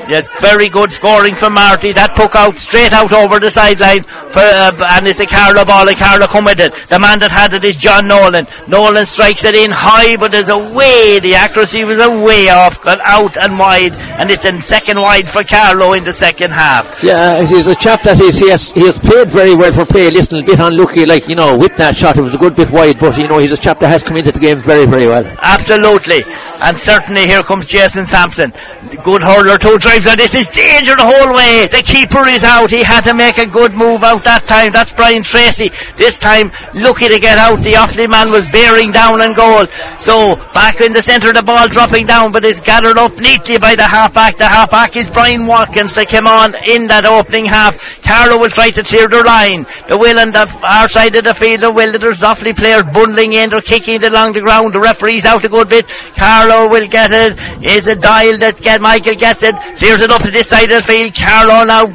Yes, 0.09 0.29
very 0.41 0.69
good 0.69 0.93
scoring 0.93 1.35
from 1.35 1.55
Marty. 1.55 1.93
That 1.93 2.15
puck 2.15 2.37
out 2.37 2.59
straight 2.59 2.93
out 2.93 3.13
over 3.13 3.41
the 3.41 3.51
sideline, 3.51 4.03
for, 4.03 4.39
uh, 4.39 4.73
and 4.97 5.07
it's 5.07 5.21
a 5.21 5.27
Carlow 5.27 5.65
ball. 5.65 5.89
And 5.89 5.97
Carlow 5.97 6.27
come 6.27 6.45
with 6.45 6.61
it. 6.61 6.75
The 6.89 6.99
man 6.99 7.19
that 7.21 7.31
had 7.31 7.53
it 7.53 7.65
is 7.65 7.75
John 7.77 8.07
Nolan. 8.07 8.47
Nolan 8.69 9.05
strikes 9.07 9.45
it 9.45 9.55
in 9.55 9.71
high, 9.73 10.17
but 10.17 10.31
there's 10.31 10.49
a 10.49 10.59
way. 10.59 11.19
The 11.19 11.35
accuracy 11.35 11.85
was 11.85 11.99
a 11.99 12.11
way 12.11 12.49
off, 12.49 12.81
got 12.81 13.01
out 13.03 13.37
and 13.37 13.59
wide, 13.59 13.93
and 14.21 14.31
it's 14.31 14.45
in 14.45 14.63
second 14.63 15.01
wide 15.01 15.29
for 15.29 15.43
Carlow 15.43 15.93
in 15.95 16.05
the 16.05 16.13
second 16.13 16.53
half. 16.53 17.03
Yeah, 17.03 17.43
he's 17.45 17.67
a 17.67 17.75
chap 17.75 18.03
that 18.03 18.21
is, 18.21 18.39
he 18.39 18.51
has 18.51 18.73
he 18.73 18.87
has 18.87 18.99
played 18.99 19.29
very 19.29 19.55
well 19.57 19.73
for 19.73 19.85
play. 19.85 20.11
Listen, 20.11 20.39
a 20.39 20.47
bit 20.47 20.61
unlucky, 20.61 21.05
like 21.05 21.29
you 21.29 21.35
know, 21.35 21.59
with 21.59 21.77
that 21.77 21.97
shot, 21.97 22.17
it 22.17 22.23
was 22.23 22.35
a 22.35 22.39
good 22.39 22.55
bit 22.55 22.71
wide, 22.71 22.99
but 22.99 23.17
you 23.19 23.27
know, 23.27 23.39
he's 23.39 23.53
a 23.53 23.57
chap 23.57 23.81
that 23.81 23.89
has 23.89 24.03
come 24.03 24.17
into 24.17 24.31
the 24.31 24.39
game 24.39 24.59
very, 24.59 24.87
very 24.87 25.07
well. 25.07 25.25
Absolutely. 25.43 26.23
And 26.63 26.77
certainly 26.77 27.27
here 27.27 27.43
comes 27.43 27.67
Jason 27.67 28.07
Sampson. 28.07 28.53
Good 29.03 29.23
hurler, 29.23 29.59
two 29.59 29.79
drives, 30.01 30.17
this 30.17 30.35
is 30.35 30.49
danger 30.49 30.97
the 30.97 31.05
whole 31.05 31.35
way. 31.35 31.67
The 31.69 31.83
keeper 31.83 32.27
is 32.29 32.45
out. 32.45 32.71
He 32.71 32.83
had 32.83 33.03
to 33.03 33.15
make 33.15 33.39
a 33.39 33.47
good 33.47 33.75
move 33.75 34.03
out 34.03 34.25
that 34.25 34.47
time. 34.47 34.73
That's 34.73 34.93
Brian 34.93 35.23
Tracy. 35.23 35.71
This 35.97 36.19
time, 36.19 36.53
lucky 36.75 37.09
to 37.09 37.19
get 37.19 37.39
out. 37.39 37.63
The 37.63 37.73
Offaly 37.73 38.09
man 38.09 38.31
was 38.31 38.51
bearing 38.51 38.93
down 38.93 39.21
and 39.21 39.35
goal. 39.35 39.67
So, 39.99 40.37
back 40.53 40.81
in 40.81 40.93
the 40.93 41.03
centre, 41.03 41.33
the 41.33 41.43
ball 41.43 41.69
dropping 41.69 42.07
down, 42.07 42.33
but 42.33 42.45
it's 42.45 42.61
gathered 42.61 42.99
up 42.99 43.17
neatly 43.19 43.59
by 43.59 43.77
the 43.77 43.85
half-back. 43.85 44.37
The 44.37 44.47
half-back 44.47 44.97
is 44.97 45.09
Brian 45.09 45.47
Watkins. 45.47 45.95
They 45.95 46.07
came 46.07 46.27
on 46.27 46.55
in 46.67 46.89
that 46.89 47.07
opening 47.07 47.47
half. 47.47 48.03
Carlow 48.03 48.39
will 48.39 48.51
try 48.51 48.71
to 48.71 48.83
clear 48.83 49.09
the 49.09 49.23
line. 49.23 49.67
The 49.89 49.97
will 49.97 50.19
on 50.19 50.33
the 50.33 50.47
our 50.63 50.89
side 50.89 51.15
of 51.17 51.25
the 51.25 51.35
field, 51.35 51.61
the 51.61 51.71
will, 51.71 51.99
there's 51.99 52.21
Offaly 52.21 52.57
players 52.57 52.85
bundling 52.93 53.33
in. 53.33 53.51
They're 53.51 53.61
kicking 53.61 53.97
it 53.97 54.05
along 54.05 54.33
the 54.33 54.41
ground. 54.41 54.75
The 54.75 54.81
referee's 54.81 55.25
out 55.25 55.45
a 55.45 55.49
good 55.49 55.69
bit. 55.69 55.87
Carlow 56.17 56.69
will 56.69 56.87
get 56.87 57.11
it. 57.13 57.65
Is 57.65 57.87
it 57.87 58.01
Doyle 58.01 58.39
that 58.39 58.61
get 58.61 58.81
Michael 58.81 59.15
gets 59.15 59.43
it. 59.43 59.55
Clears 59.87 60.01
it 60.01 60.11
up 60.11 60.21
to 60.23 60.33
this 60.33 60.49
side 60.49 60.73
of 60.73 60.83
the 60.85 60.93
field. 60.93 61.15
Carlow 61.15 61.63
now 61.63 61.87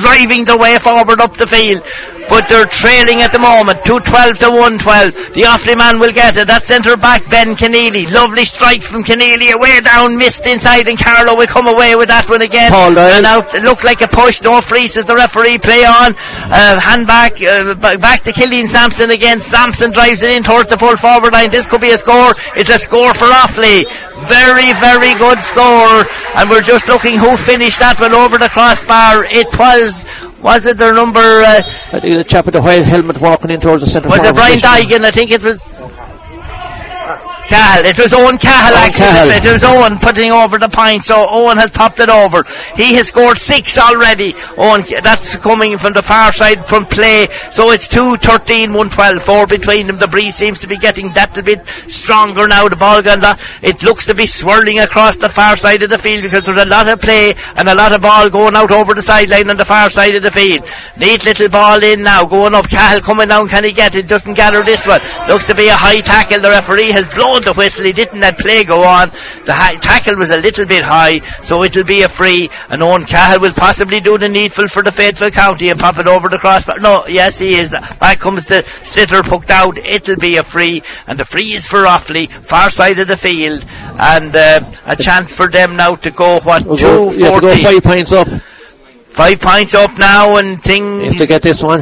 driving 0.00 0.46
the 0.46 0.56
way 0.56 0.78
forward 0.78 1.20
up 1.20 1.36
the 1.36 1.46
field. 1.46 1.82
But 2.28 2.48
they're 2.48 2.66
trailing 2.66 3.20
at 3.20 3.32
the 3.32 3.38
moment, 3.38 3.84
212 3.84 4.38
to 4.38 4.50
112. 4.50 5.34
The 5.34 5.42
Offaly 5.42 5.76
man 5.76 6.00
will 6.00 6.12
get 6.12 6.36
it. 6.36 6.46
That 6.46 6.64
centre 6.64 6.96
back, 6.96 7.28
Ben 7.28 7.54
Conneely. 7.54 8.06
Lovely 8.06 8.44
strike 8.44 8.82
from 8.82 9.04
Conneely. 9.04 9.52
Away 9.52 9.80
down, 9.80 10.16
missed 10.16 10.46
inside, 10.46 10.88
and 10.88 10.98
Carlow 10.98 11.36
will 11.36 11.46
come 11.46 11.66
away 11.66 11.96
with 11.96 12.08
that 12.08 12.28
one 12.28 12.42
again. 12.42 12.72
Paul 12.72 12.94
Doyle. 12.94 13.12
And 13.12 13.26
out, 13.26 13.54
it 13.54 13.62
looked 13.62 13.84
like 13.84 14.00
a 14.00 14.08
push. 14.08 14.42
No 14.42 14.60
free, 14.60 14.88
says 14.88 15.04
the 15.04 15.14
referee. 15.14 15.58
Play 15.58 15.84
on. 15.84 16.14
Uh, 16.48 16.80
hand 16.80 17.06
back, 17.06 17.40
uh, 17.42 17.74
back 17.98 18.22
to 18.22 18.32
Killian 18.32 18.68
Sampson 18.68 19.10
again. 19.10 19.40
Sampson 19.40 19.90
drives 19.90 20.22
it 20.22 20.30
in 20.30 20.42
towards 20.42 20.68
the 20.68 20.78
full 20.78 20.96
forward 20.96 21.32
line. 21.32 21.50
This 21.50 21.66
could 21.66 21.80
be 21.80 21.90
a 21.90 21.98
score. 21.98 22.32
It's 22.56 22.70
a 22.70 22.78
score 22.78 23.14
for 23.14 23.26
Offaly. 23.26 23.84
Very, 24.26 24.72
very 24.80 25.12
good 25.18 25.38
score. 25.40 26.06
And 26.36 26.48
we're 26.50 26.62
just 26.62 26.88
looking 26.88 27.18
who 27.18 27.36
finished 27.36 27.78
that 27.78 28.00
one 28.00 28.14
over 28.14 28.38
the 28.38 28.48
crossbar. 28.48 29.24
It 29.24 29.46
was, 29.58 30.04
was 30.44 30.66
it 30.66 30.76
their 30.76 30.92
number, 30.92 31.18
uh, 31.20 31.62
think 31.90 32.18
the 32.18 32.24
chap 32.24 32.44
with 32.44 32.54
the 32.54 32.62
white 32.62 32.84
helmet 32.84 33.18
walking 33.18 33.50
in 33.50 33.60
towards 33.60 33.82
the 33.82 33.88
centre. 33.88 34.08
was 34.08 34.22
it 34.22 34.34
Brian 34.34 34.60
position. 34.60 34.90
Dignan? 34.90 35.04
I 35.06 35.10
think 35.10 35.30
it 35.30 35.42
was. 35.42 35.72
Cahill. 37.48 37.84
It 37.86 37.98
was 37.98 38.12
Owen 38.12 38.38
Cahill 38.38 38.74
actually. 38.74 39.04
Cahill. 39.04 39.30
It 39.30 39.52
was 39.52 39.62
Owen 39.64 39.98
putting 39.98 40.32
over 40.32 40.58
the 40.58 40.68
point, 40.68 41.04
so 41.04 41.26
Owen 41.28 41.58
has 41.58 41.70
popped 41.70 42.00
it 42.00 42.08
over. 42.08 42.44
He 42.76 42.94
has 42.94 43.08
scored 43.08 43.38
six 43.38 43.78
already. 43.78 44.34
Owen, 44.56 44.84
that's 45.02 45.36
coming 45.36 45.76
from 45.76 45.92
the 45.92 46.02
far 46.02 46.32
side 46.32 46.66
from 46.68 46.86
play. 46.86 47.28
So 47.50 47.70
it's 47.70 47.86
2 47.88 48.16
13, 48.16 48.72
1 48.72 48.90
12, 48.90 49.22
4 49.22 49.46
between 49.46 49.86
them. 49.86 49.98
The 49.98 50.08
breeze 50.08 50.34
seems 50.36 50.60
to 50.60 50.66
be 50.66 50.76
getting 50.78 51.12
that 51.12 51.36
a 51.36 51.42
bit 51.42 51.66
stronger 51.88 52.48
now. 52.48 52.68
The 52.68 52.76
ball 52.76 53.02
lo- 53.02 53.34
It 53.62 53.82
looks 53.82 54.06
to 54.06 54.14
be 54.14 54.26
swirling 54.26 54.78
across 54.80 55.16
the 55.16 55.28
far 55.28 55.56
side 55.56 55.82
of 55.82 55.90
the 55.90 55.98
field 55.98 56.22
because 56.22 56.46
there's 56.46 56.62
a 56.62 56.66
lot 56.66 56.88
of 56.88 57.00
play 57.00 57.34
and 57.56 57.68
a 57.68 57.74
lot 57.74 57.92
of 57.92 58.00
ball 58.00 58.30
going 58.30 58.56
out 58.56 58.70
over 58.70 58.94
the 58.94 59.02
sideline 59.02 59.50
on 59.50 59.56
the 59.58 59.64
far 59.64 59.90
side 59.90 60.14
of 60.14 60.22
the 60.22 60.30
field. 60.30 60.64
Neat 60.96 61.24
little 61.24 61.48
ball 61.50 61.82
in 61.82 62.02
now, 62.02 62.24
going 62.24 62.54
up. 62.54 62.68
Cahill 62.70 63.00
coming 63.00 63.28
down. 63.28 63.48
Can 63.48 63.64
he 63.64 63.72
get 63.72 63.94
it? 63.94 64.08
Doesn't 64.08 64.34
gather 64.34 64.62
this 64.62 64.86
one. 64.86 65.00
Looks 65.28 65.44
to 65.44 65.54
be 65.54 65.68
a 65.68 65.74
high 65.76 66.00
tackle. 66.00 66.40
The 66.40 66.48
referee 66.50 66.90
has 66.92 67.06
blown 67.12 67.33
the 67.40 67.52
whistle. 67.52 67.84
He 67.84 67.92
didn't 67.92 68.20
let 68.20 68.38
play 68.38 68.64
go 68.64 68.82
on. 68.84 69.10
The 69.44 69.52
high 69.52 69.76
tackle 69.76 70.16
was 70.16 70.30
a 70.30 70.38
little 70.38 70.66
bit 70.66 70.84
high, 70.84 71.20
so 71.42 71.62
it'll 71.62 71.84
be 71.84 72.02
a 72.02 72.08
free. 72.08 72.50
And 72.68 72.82
Owen 72.82 73.04
Cahill 73.04 73.40
will 73.40 73.52
possibly 73.52 74.00
do 74.00 74.18
the 74.18 74.28
needful 74.28 74.68
for 74.68 74.82
the 74.82 74.92
faithful 74.92 75.30
county 75.30 75.70
and 75.70 75.80
pop 75.80 75.98
it 75.98 76.06
over 76.06 76.28
the 76.28 76.38
crossbar. 76.38 76.78
No, 76.78 77.06
yes, 77.06 77.38
he 77.38 77.54
is. 77.56 77.70
Back 78.00 78.20
comes 78.20 78.44
the 78.44 78.62
sliotar 78.82 79.22
poked 79.22 79.50
out. 79.50 79.78
It'll 79.78 80.16
be 80.16 80.36
a 80.36 80.42
free, 80.42 80.82
and 81.06 81.18
the 81.18 81.24
free 81.24 81.54
is 81.54 81.66
for 81.66 81.84
Offaly, 81.84 82.30
far 82.30 82.70
side 82.70 82.98
of 82.98 83.08
the 83.08 83.16
field, 83.16 83.64
and 83.98 84.34
uh, 84.34 84.60
a 84.84 84.96
chance 84.96 85.34
for 85.34 85.48
them 85.48 85.76
now 85.76 85.94
to 85.96 86.10
go 86.10 86.40
what 86.40 86.62
two 86.62 87.12
yeah, 87.14 87.34
to 87.34 87.40
go 87.40 87.56
five 87.56 87.82
points 87.82 88.12
up 88.12 88.28
Five 89.14 89.40
points 89.40 89.74
up 89.74 89.96
now, 89.96 90.36
and 90.38 90.60
things 90.62 91.16
to 91.18 91.26
get 91.26 91.40
this 91.42 91.62
one. 91.62 91.80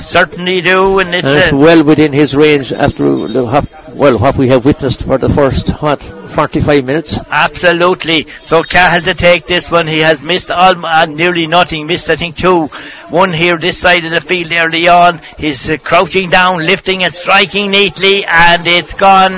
certainly 0.00 0.60
do. 0.60 0.98
And 0.98 1.14
it's, 1.14 1.24
And 1.26 1.38
it's 1.38 1.52
well 1.52 1.84
within 1.84 2.12
his 2.12 2.34
range 2.34 2.72
after 2.72 3.28
the 3.28 3.46
half- 3.46 3.68
well 3.94 4.18
what 4.18 4.36
we 4.36 4.48
have 4.48 4.64
witnessed 4.64 5.04
for 5.06 5.16
the 5.16 5.28
first 5.28 5.68
what 5.80 6.02
45 6.02 6.84
minutes. 6.84 7.16
Absolutely. 7.30 8.26
So 8.42 8.64
Cahill 8.64 9.02
to 9.02 9.14
take 9.14 9.46
this 9.46 9.70
one. 9.70 9.86
He 9.86 10.00
has 10.00 10.20
missed 10.20 10.50
all, 10.50 10.74
uh, 10.84 11.04
nearly 11.06 11.46
nothing. 11.46 11.86
Missed, 11.86 12.10
I 12.10 12.16
think, 12.16 12.36
two. 12.36 12.66
One 13.10 13.32
here 13.32 13.56
this 13.56 13.78
side 13.78 14.04
of 14.04 14.10
the 14.10 14.20
field 14.20 14.50
early 14.52 14.88
on. 14.88 15.20
He's 15.38 15.70
uh, 15.70 15.76
crouching 15.76 16.30
down, 16.30 16.66
lifting 16.66 17.04
and 17.04 17.14
striking 17.14 17.70
neatly, 17.70 18.24
and 18.24 18.66
it's 18.66 18.94
gone. 18.94 19.32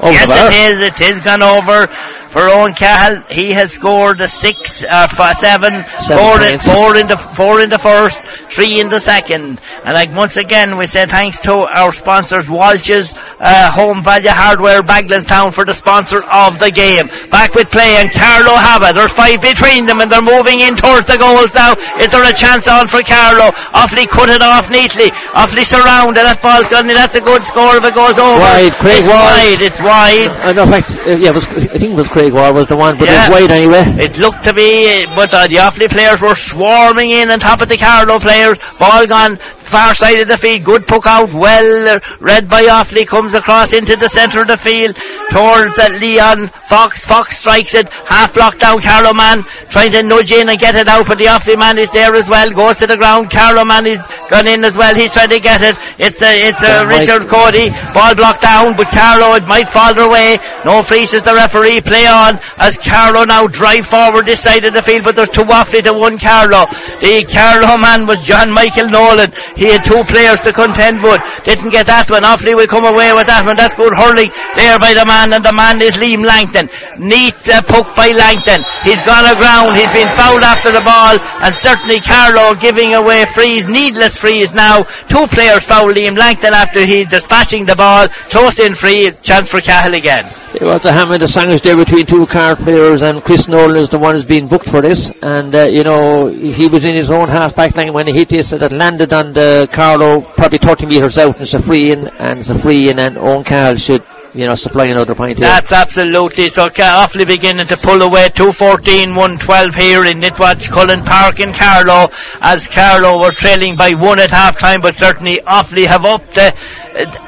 Over 0.00 0.12
yes, 0.12 0.30
it 0.30 0.54
is. 0.72 0.80
It 0.80 1.00
is 1.02 1.20
gone 1.20 1.42
over. 1.42 1.88
For 2.30 2.46
Owen 2.48 2.74
Cahill, 2.74 3.22
he 3.28 3.50
has 3.52 3.72
scored 3.72 4.20
a 4.20 4.28
six, 4.28 4.84
uh, 4.84 5.08
f- 5.10 5.36
seven, 5.36 5.82
Seven 5.98 6.14
four, 6.22 6.40
in, 6.46 6.58
four 6.60 6.96
in 6.96 7.06
the 7.08 7.18
four 7.18 7.60
in 7.60 7.70
the 7.70 7.78
first, 7.78 8.22
three 8.48 8.78
in 8.78 8.88
the 8.88 9.00
second, 9.00 9.58
and 9.84 9.94
like 9.94 10.14
once 10.14 10.36
again 10.36 10.78
we 10.78 10.86
say 10.86 11.06
thanks 11.06 11.40
to 11.40 11.66
our 11.74 11.90
sponsors 11.90 12.48
Walsh's 12.48 13.14
uh, 13.40 13.72
Home 13.72 14.00
Value 14.00 14.30
Hardware, 14.30 14.80
Bagenalstown 14.80 15.52
for 15.52 15.64
the 15.64 15.74
sponsor 15.74 16.22
of 16.22 16.60
the 16.60 16.70
game. 16.70 17.08
Back 17.34 17.54
with 17.58 17.68
play 17.68 17.98
and 17.98 18.06
Carlow 18.12 18.54
have 18.62 18.86
it. 18.86 18.94
There's 18.94 19.10
five 19.10 19.42
between 19.42 19.86
them 19.86 19.98
and 20.00 20.06
they're 20.06 20.22
moving 20.22 20.60
in 20.60 20.76
towards 20.78 21.06
the 21.10 21.18
goals 21.18 21.50
now. 21.54 21.74
Is 21.98 22.14
there 22.14 22.22
a 22.22 22.30
chance 22.32 22.68
on 22.70 22.86
for 22.86 23.02
Carlow? 23.02 23.50
Offaly 23.74 24.06
cut 24.06 24.30
it 24.30 24.38
off 24.40 24.70
neatly. 24.70 25.10
Offaly 25.34 25.66
surrounded. 25.66 26.22
That 26.22 26.38
ball's 26.38 26.68
gone. 26.70 26.86
That's 26.86 27.16
a 27.18 27.24
good 27.24 27.42
score 27.42 27.74
if 27.74 27.82
it 27.82 27.94
goes 27.98 28.22
over. 28.22 28.38
Wide. 28.38 28.70
Craig 28.78 29.02
it's 29.02 29.10
Ward. 29.10 29.18
wide. 29.18 29.60
It's 29.66 29.80
wide. 29.82 30.30
Uh, 30.46 30.52
no, 30.54 30.62
fact, 30.68 30.94
uh, 31.08 31.18
yeah, 31.18 31.30
it 31.30 31.34
was, 31.34 31.46
I 31.74 31.80
think 31.80 31.90
it 31.90 31.96
was 31.96 32.06
Craig 32.06 32.19
Ward 32.28 32.54
was 32.54 32.66
the 32.66 32.76
one, 32.76 32.98
but 32.98 33.08
Yeah. 33.08 33.26
it 33.26 33.30
was 33.30 33.40
wide 33.40 33.50
anyway. 33.50 34.04
It 34.04 34.18
looked 34.18 34.44
to 34.44 34.52
be, 34.52 35.06
but 35.16 35.32
uh, 35.32 35.46
the 35.46 35.56
Offaly 35.56 35.88
players 35.90 36.20
were 36.20 36.34
swarming 36.34 37.12
in 37.12 37.30
on 37.30 37.38
top 37.38 37.60
of 37.62 37.68
the 37.68 37.76
Carlow 37.78 38.18
players. 38.18 38.58
Ball 38.78 39.06
gone 39.06 39.38
far 39.70 39.94
side 39.94 40.18
of 40.18 40.28
the 40.28 40.36
field. 40.36 40.64
Good 40.64 40.86
puck 40.86 41.06
out. 41.06 41.32
Well 41.32 41.96
uh, 41.96 42.00
read 42.18 42.48
by 42.48 42.64
Offaly. 42.64 43.06
Comes 43.06 43.34
across 43.34 43.72
into 43.72 43.94
the 43.94 44.08
centre 44.08 44.42
of 44.42 44.48
the 44.48 44.56
field 44.56 44.96
towards 45.30 45.78
uh, 45.78 45.88
Leon 46.00 46.48
Fox. 46.68 47.04
Fox 47.04 47.38
strikes 47.38 47.74
it. 47.74 47.88
Half 47.88 48.34
blocked 48.34 48.60
down. 48.60 48.80
Carlow 48.80 49.14
man 49.14 49.44
trying 49.70 49.92
to 49.92 50.02
nudge 50.02 50.32
in 50.32 50.48
and 50.48 50.58
get 50.58 50.74
it 50.74 50.88
out, 50.88 51.06
but 51.06 51.18
the 51.18 51.26
Offaly 51.26 51.56
man 51.56 51.78
is 51.78 51.90
there 51.92 52.14
as 52.14 52.28
well. 52.28 52.50
Goes 52.50 52.78
to 52.78 52.86
the 52.86 52.96
ground. 52.96 53.30
Carlow 53.30 53.64
man 53.64 53.86
is 53.86 54.04
gone 54.28 54.48
in 54.48 54.64
as 54.64 54.76
well. 54.76 54.94
He's 54.94 55.12
trying 55.12 55.30
to 55.30 55.40
get 55.40 55.62
it. 55.62 55.76
It's 55.98 56.20
uh, 56.20 56.26
it's 56.28 56.62
uh. 56.62 56.84
Richard 56.88 57.28
Cody. 57.28 57.70
Ball 57.94 58.14
blocked 58.16 58.42
down, 58.42 58.76
but 58.76 58.88
Carlow 58.88 59.34
it 59.34 59.46
might 59.46 59.68
fall 59.68 59.94
their 59.94 60.10
way. 60.10 60.38
No 60.64 60.82
free 60.82 61.06
says 61.06 61.22
the 61.22 61.34
referee. 61.34 61.80
Play 61.80 62.06
on 62.06 62.40
as 62.58 62.76
Carlow 62.76 63.24
now 63.24 63.46
drive 63.46 63.86
forward 63.86 64.26
this 64.26 64.42
side 64.42 64.64
of 64.64 64.74
the 64.74 64.82
field, 64.82 65.04
but 65.04 65.14
there's 65.14 65.30
two 65.30 65.44
Offaly 65.44 65.82
to 65.84 65.92
one 65.92 66.18
Carlow. 66.18 66.66
The 67.00 67.24
Carlow 67.30 67.78
man 67.78 68.06
was 68.06 68.20
John 68.22 68.50
Michael 68.50 68.88
Nolan. 68.90 69.32
He 69.60 69.68
had 69.68 69.84
two 69.84 70.00
players 70.08 70.40
to 70.48 70.56
contend 70.56 71.04
with. 71.04 71.20
Didn't 71.44 71.68
get 71.68 71.84
that 71.84 72.08
one. 72.08 72.24
Offaly 72.24 72.56
will 72.56 72.66
come 72.66 72.88
away 72.88 73.12
with 73.12 73.28
that 73.28 73.44
one. 73.44 73.60
That's 73.60 73.76
good 73.76 73.92
hurling 73.92 74.32
there 74.56 74.80
by 74.80 74.96
the 74.96 75.04
man, 75.04 75.36
and 75.36 75.44
the 75.44 75.52
man 75.52 75.84
is 75.84 76.00
Liam 76.00 76.24
Langton. 76.24 76.72
Neat 76.96 77.36
uh, 77.44 77.60
puck 77.68 77.92
by 77.92 78.08
Langton. 78.08 78.64
He's 78.88 79.04
gone 79.04 79.28
aground. 79.28 79.76
He's 79.76 79.92
been 79.92 80.08
fouled 80.16 80.48
after 80.48 80.72
the 80.72 80.80
ball, 80.80 81.20
and 81.44 81.52
certainly 81.52 82.00
Carlow 82.00 82.56
giving 82.56 82.96
away 82.96 83.28
frees, 83.36 83.68
needless 83.68 84.16
frees 84.16 84.56
now. 84.56 84.88
Two 85.12 85.28
players 85.28 85.68
foul 85.68 85.92
Liam 85.92 86.16
Langton 86.16 86.56
after 86.56 86.80
he 86.80 87.04
dispatching 87.04 87.68
the 87.68 87.76
ball. 87.76 88.08
Close 88.32 88.64
in 88.64 88.72
free, 88.72 89.12
chance 89.20 89.52
for 89.52 89.60
Cahill 89.60 89.92
again. 89.92 90.24
It 90.52 90.62
was 90.62 90.84
a 90.84 90.90
hammer 90.90 91.14
and 91.14 91.22
a 91.22 91.28
sandwich 91.28 91.62
there 91.62 91.76
between 91.76 92.06
two 92.06 92.26
card 92.26 92.58
players, 92.58 93.02
and 93.02 93.22
Chris 93.22 93.46
Nolan 93.46 93.76
is 93.76 93.88
the 93.88 94.00
one 94.00 94.14
who's 94.16 94.24
been 94.24 94.48
booked 94.48 94.68
for 94.68 94.80
this. 94.80 95.12
And 95.22 95.54
uh, 95.54 95.64
you 95.70 95.84
know 95.84 96.26
he 96.26 96.66
was 96.66 96.84
in 96.84 96.96
his 96.96 97.10
own 97.10 97.28
half 97.28 97.54
back 97.54 97.76
line 97.76 97.92
when 97.92 98.08
he 98.08 98.12
hit 98.12 98.30
this, 98.30 98.50
and 98.50 98.60
landed 98.72 99.12
on 99.12 99.32
the 99.32 99.49
Carlow 99.70 100.20
probably 100.20 100.58
30 100.58 100.86
metres 100.86 101.18
out. 101.18 101.34
And 101.34 101.42
it's 101.42 101.54
a 101.54 101.60
free 101.60 101.90
in, 101.92 102.08
and 102.18 102.40
it's 102.40 102.48
a 102.50 102.58
free 102.58 102.88
in, 102.90 102.98
and 102.98 103.16
Owen 103.18 103.44
Cahill 103.44 103.76
should 103.76 104.04
you 104.34 104.46
know 104.46 104.54
supplying 104.54 104.92
another 104.92 105.14
point 105.14 105.38
here. 105.38 105.46
That's 105.46 105.72
absolutely 105.72 106.48
so. 106.48 106.68
Offaly 106.68 107.26
beginning 107.26 107.66
to 107.66 107.76
pull 107.76 108.02
away. 108.02 108.28
214, 108.34 109.10
112 109.14 109.74
here 109.74 110.04
in 110.04 110.20
Netwatch 110.20 110.68
Cullen 110.70 111.02
Park 111.04 111.40
in 111.40 111.52
Carlow. 111.52 112.10
As 112.40 112.68
Carlow 112.68 113.20
were 113.20 113.32
trailing 113.32 113.76
by 113.76 113.94
one 113.94 114.18
at 114.18 114.30
half 114.30 114.58
time, 114.58 114.80
but 114.80 114.94
certainly 114.94 115.38
Offaly 115.46 115.86
have 115.86 116.04
upped 116.04 116.34
the, 116.34 116.54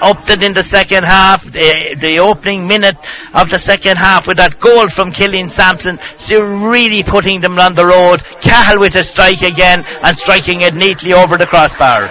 upped 0.00 0.30
it 0.30 0.42
in 0.42 0.52
the 0.52 0.62
second 0.62 1.04
half. 1.04 1.44
The, 1.44 1.96
the 1.98 2.18
opening 2.18 2.66
minute 2.66 2.96
of 3.34 3.50
the 3.50 3.58
second 3.58 3.96
half 3.96 4.26
with 4.26 4.36
that 4.36 4.60
goal 4.60 4.88
from 4.88 5.12
Killian 5.12 5.48
Sampson, 5.48 5.98
still 6.16 6.42
really 6.42 7.02
putting 7.02 7.40
them 7.40 7.58
on 7.58 7.74
the 7.74 7.86
road. 7.86 8.22
Cahill 8.40 8.80
with 8.80 8.94
a 8.96 9.04
strike 9.04 9.42
again 9.42 9.84
and 10.02 10.16
striking 10.16 10.62
it 10.62 10.74
neatly 10.74 11.12
over 11.12 11.36
the 11.36 11.46
crossbar. 11.46 12.10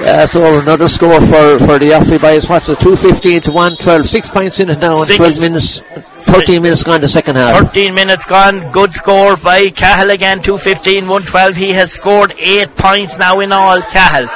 Yeah, 0.00 0.26
so 0.26 0.60
another 0.60 0.88
score 0.88 1.20
for, 1.20 1.58
for 1.58 1.78
the 1.78 1.90
Offaly 1.92 2.20
boys. 2.20 2.48
What's 2.48 2.68
it? 2.68 2.78
215 2.78 3.42
to 3.42 3.52
112. 3.52 4.08
Six 4.08 4.30
points 4.30 4.60
in 4.60 4.70
it 4.70 4.78
now, 4.78 4.98
and 4.98 5.06
Six. 5.06 5.18
12 5.18 5.40
minutes, 5.40 5.80
13 6.22 6.62
minutes 6.62 6.82
gone 6.84 7.00
the 7.00 7.08
second 7.08 7.36
half. 7.36 7.66
13 7.66 7.94
minutes 7.94 8.24
gone. 8.24 8.70
Good 8.70 8.92
score 8.92 9.36
by 9.36 9.70
Cahill 9.70 10.10
again. 10.10 10.40
215, 10.40 11.08
112. 11.08 11.56
He 11.56 11.72
has 11.72 11.92
scored 11.92 12.32
eight 12.38 12.74
points 12.76 13.18
now 13.18 13.40
in 13.40 13.50
all. 13.52 13.80
Cahill. 13.82 14.28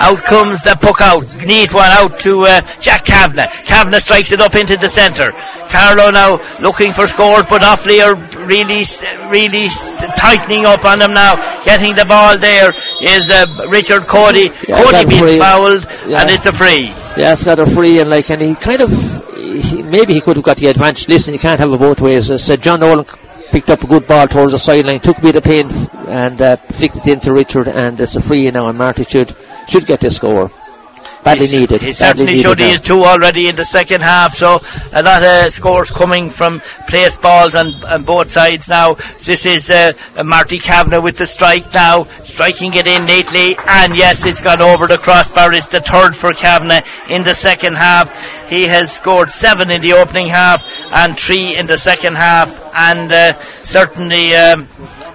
Out 0.00 0.18
comes 0.24 0.62
the 0.62 0.76
puck 0.80 1.00
out. 1.00 1.26
Neat 1.44 1.74
one 1.74 1.90
out 1.90 2.20
to 2.20 2.42
uh, 2.42 2.60
Jack 2.80 3.04
Kavanagh. 3.04 3.50
Kavanagh 3.66 3.98
strikes 3.98 4.30
it 4.32 4.40
up 4.40 4.54
into 4.54 4.76
the 4.76 4.88
centre. 4.88 5.32
Carlow 5.68 6.10
now 6.10 6.40
looking 6.60 6.92
for 6.92 7.06
scores, 7.08 7.44
but 7.50 7.62
Offaly 7.62 8.00
are 8.00 8.14
really, 8.46 8.84
really 9.28 9.68
tightening 10.16 10.64
up 10.66 10.84
on 10.84 11.00
them 11.00 11.12
now. 11.12 11.34
Getting 11.64 11.94
the 11.96 12.04
ball 12.04 12.38
there 12.38 12.72
is 13.02 13.28
uh, 13.28 13.66
Richard 13.68 14.06
Cody. 14.06 14.50
Yeah, 14.68 14.82
Cody 14.84 15.04
being 15.08 15.22
free. 15.22 15.38
fouled, 15.38 15.84
Yeah. 16.06 16.22
and 16.22 16.30
it's 16.30 16.46
a 16.46 16.52
free. 16.52 16.86
Yeah, 17.18 17.32
it's 17.32 17.44
got 17.44 17.58
a 17.58 17.66
free 17.66 17.98
and 17.98 18.08
like, 18.08 18.30
and 18.30 18.40
he 18.40 18.54
kind 18.54 18.80
of, 18.80 18.90
he, 19.36 19.82
maybe 19.82 20.14
he 20.14 20.20
could 20.20 20.36
have 20.36 20.44
got 20.44 20.56
the 20.58 20.68
advantage. 20.68 21.08
Listen, 21.08 21.34
you 21.34 21.40
can't 21.40 21.58
have 21.58 21.72
it 21.72 21.78
both 21.78 22.00
ways. 22.00 22.30
As 22.30 22.44
said, 22.44 22.62
John 22.62 22.80
Nolan 22.80 23.04
picked 23.50 23.68
up 23.68 23.82
a 23.82 23.86
good 23.86 24.06
ball 24.06 24.28
towards 24.28 24.52
the 24.52 24.58
sideline, 24.58 25.00
took 25.00 25.18
a 25.18 25.22
bit 25.22 25.34
of 25.36 25.42
pain 25.42 25.68
and 26.06 26.40
uh, 26.40 26.56
flicked 26.70 26.98
it 26.98 27.06
into 27.08 27.32
Richard, 27.32 27.66
and 27.68 27.98
it's 28.00 28.14
a 28.14 28.20
free 28.20 28.48
now, 28.50 28.68
and 28.68 28.78
Marty 28.78 29.04
should 29.04 29.34
should 29.68 29.86
get 29.86 30.00
this 30.00 30.16
score. 30.16 30.50
Badly 31.24 31.46
He's- 31.46 31.60
needed. 31.60 31.82
He 31.82 31.92
certainly 31.92 32.26
needed 32.26 32.42
should. 32.42 32.58
He 32.60 32.70
is 32.70 32.80
two 32.80 33.04
already 33.04 33.48
in 33.48 33.56
the 33.56 33.64
second 33.64 34.02
half, 34.02 34.36
so 34.36 34.60
a 34.92 35.02
lot 35.02 35.22
of 35.24 35.52
scores 35.52 35.90
coming 35.90 36.30
from 36.30 36.62
place 36.86 37.16
balls 37.16 37.56
on, 37.56 37.74
on 37.84 38.04
both 38.04 38.30
sides 38.30 38.68
now. 38.68 38.94
This 39.24 39.44
is 39.44 39.68
uh, 39.68 39.92
Marty 40.24 40.60
Kavanagh 40.60 41.00
with 41.00 41.16
the 41.16 41.26
strike 41.26 41.74
now, 41.74 42.04
striking 42.22 42.72
it 42.74 42.86
in 42.86 43.04
neatly, 43.04 43.56
and 43.66 43.96
yes, 43.96 44.24
it's 44.26 44.40
gone 44.40 44.62
over 44.62 44.86
the 44.86 44.96
crossbar. 44.96 45.52
It's 45.52 45.66
the 45.66 45.80
third 45.80 46.16
for 46.16 46.32
Kavanagh 46.32 46.82
in 47.08 47.24
the 47.24 47.34
second 47.34 47.74
half. 47.76 48.08
He 48.48 48.62
has 48.68 48.92
scored 48.92 49.30
seven 49.30 49.70
in 49.72 49.82
the 49.82 49.94
opening 49.94 50.28
half 50.28 50.64
and 50.92 51.18
three 51.18 51.56
in 51.56 51.66
the 51.66 51.78
second 51.78 52.14
half, 52.16 52.48
and 52.74 53.10
uh, 53.12 53.32
certainly. 53.64 54.34
Um, 54.36 54.68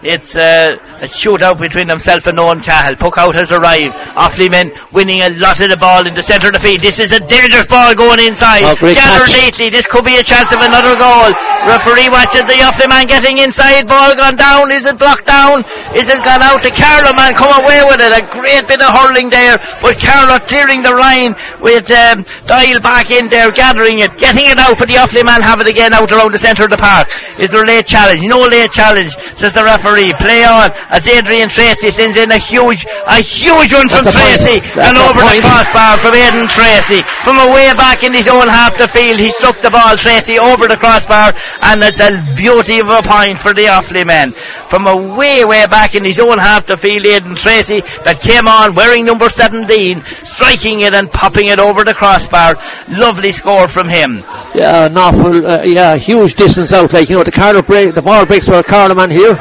it's 0.04 0.36
uh, 0.36 0.76
a 1.00 1.08
shootout 1.08 1.60
between 1.60 1.88
himself 1.88 2.28
and 2.28 2.40
Owen 2.40 2.60
Cahill. 2.60 2.96
Puck 2.96 3.18
out 3.18 3.36
has 3.36 3.52
arrived. 3.52 3.96
Offaly 4.20 4.52
men 4.52 4.72
winning 4.92 5.22
a 5.24 5.32
lot 5.40 5.60
of 5.64 5.70
the 5.72 5.78
ball 5.80 6.06
in 6.06 6.14
the 6.14 6.22
centre 6.22 6.48
of 6.48 6.54
the 6.54 6.60
field. 6.60 6.82
This 6.84 7.00
is 7.00 7.12
a 7.16 7.20
dangerous 7.24 7.68
ball 7.68 7.96
going 7.96 8.20
inside. 8.20 8.68
Oh, 8.68 8.76
Gathered. 8.76 9.72
This 9.72 9.88
could 9.88 10.04
be 10.04 10.20
a 10.20 10.24
chance 10.24 10.52
of 10.52 10.60
another 10.60 11.00
goal. 11.00 11.32
Referee 11.64 12.12
watching 12.12 12.44
the 12.44 12.60
Offaly 12.68 12.92
man 12.92 13.08
getting 13.08 13.40
inside. 13.40 13.88
Ball 13.88 14.12
gone 14.20 14.36
down. 14.36 14.72
Is 14.72 14.84
it 14.84 15.00
blocked 15.00 15.26
down? 15.26 15.64
Is 15.96 16.12
it 16.12 16.20
gone 16.28 16.44
out? 16.44 16.60
The 16.60 16.76
Carlow 16.76 17.16
man 17.16 17.32
come 17.32 17.56
away 17.64 17.80
with 17.88 18.04
it. 18.04 18.12
A 18.12 18.24
great 18.28 18.68
bit 18.68 18.84
of 18.84 18.92
hurling 18.92 19.32
there. 19.32 19.56
But 19.80 20.04
Carlow 20.04 20.44
clearing 20.44 20.84
the 20.84 20.92
line 20.92 21.32
with 21.64 21.88
um, 21.88 22.28
Doyle 22.44 22.84
back 22.84 23.08
in 23.08 23.32
there, 23.32 23.56
gathering 23.56 24.04
it, 24.04 24.12
getting 24.20 24.52
it 24.52 24.60
out. 24.60 24.76
But 24.76 24.92
the 24.92 25.00
Offaly 25.00 25.24
man 25.24 25.40
have 25.40 25.64
it 25.64 25.72
again 25.72 25.96
out 25.96 26.12
around 26.12 26.36
the 26.36 26.40
centre 26.44 26.68
of 26.68 26.72
the 26.72 26.82
park. 26.82 27.08
Is 27.40 27.56
there 27.56 27.64
a 27.64 27.68
late 27.68 27.88
challenge? 27.88 28.20
No 28.28 28.44
late 28.44 28.72
challenge, 28.72 29.16
says 29.40 29.54
the 29.56 29.64
referee. 29.64 29.93
Play 29.94 30.44
on 30.44 30.72
as 30.90 31.08
Adrian 31.08 31.50
Tracy 31.50 31.92
sends 31.92 32.18
in 32.18 32.32
a 32.32 32.38
huge, 32.38 32.86
a 33.06 33.22
huge 33.22 33.74
one 33.74 33.90
from 33.90 34.06
That's. 34.06 34.18
Tracy 34.18 34.58
and 34.74 34.98
over 34.98 35.22
the 35.22 35.42
crossbar 35.46 35.98
from 36.02 36.16
Aidan 36.18 36.48
Tracy. 36.50 37.02
From 37.22 37.38
away 37.38 37.70
back 37.78 38.04
in 38.04 38.14
his 38.14 38.28
own 38.28 38.48
half 38.48 38.78
the 38.78 38.88
field, 38.88 39.20
he 39.20 39.30
struck 39.30 39.60
the 39.62 39.70
ball, 39.70 39.96
Tracy, 39.98 40.40
over 40.40 40.68
the 40.68 40.78
crossbar, 40.78 41.34
and 41.62 41.84
it's 41.84 42.00
a 42.00 42.10
beauty 42.36 42.80
of 42.80 42.90
a 42.90 43.02
point 43.04 43.38
for 43.38 43.54
the 43.54 43.66
Offaly 43.70 44.06
men. 44.06 44.34
From 44.68 44.88
away, 44.88 45.46
way 45.46 45.66
back 45.68 45.94
in 45.94 46.04
his 46.04 46.20
own 46.20 46.38
half 46.38 46.66
the 46.66 46.78
field, 46.78 47.06
Aidan 47.06 47.36
Tracy, 47.36 47.82
that 48.04 48.22
came 48.22 48.48
on 48.48 48.74
wearing 48.74 49.06
number 49.06 49.30
17, 49.30 50.04
striking 50.24 50.82
it 50.82 50.94
and 50.94 51.12
popping 51.12 51.48
it 51.48 51.60
over 51.60 51.84
the 51.84 51.94
crossbar. 51.94 52.58
Lovely 52.90 53.32
score 53.32 53.68
from 53.68 53.88
him. 53.88 54.24
Yeah, 54.56 54.88
an 54.88 54.98
awful, 54.98 55.46
uh, 55.46 55.64
yeah, 55.64 55.96
huge 55.96 56.36
distance 56.36 56.74
out. 56.74 56.92
Like, 56.94 57.10
you 57.10 57.18
know, 57.18 57.24
the 57.24 57.32
Carlow 57.32 57.62
break, 57.62 57.94
the 57.94 58.02
ball 58.02 58.26
breaks 58.26 58.48
for 58.48 58.56
a 58.56 58.64
Carlow 58.64 58.96
man 58.96 59.12
here. 59.12 59.36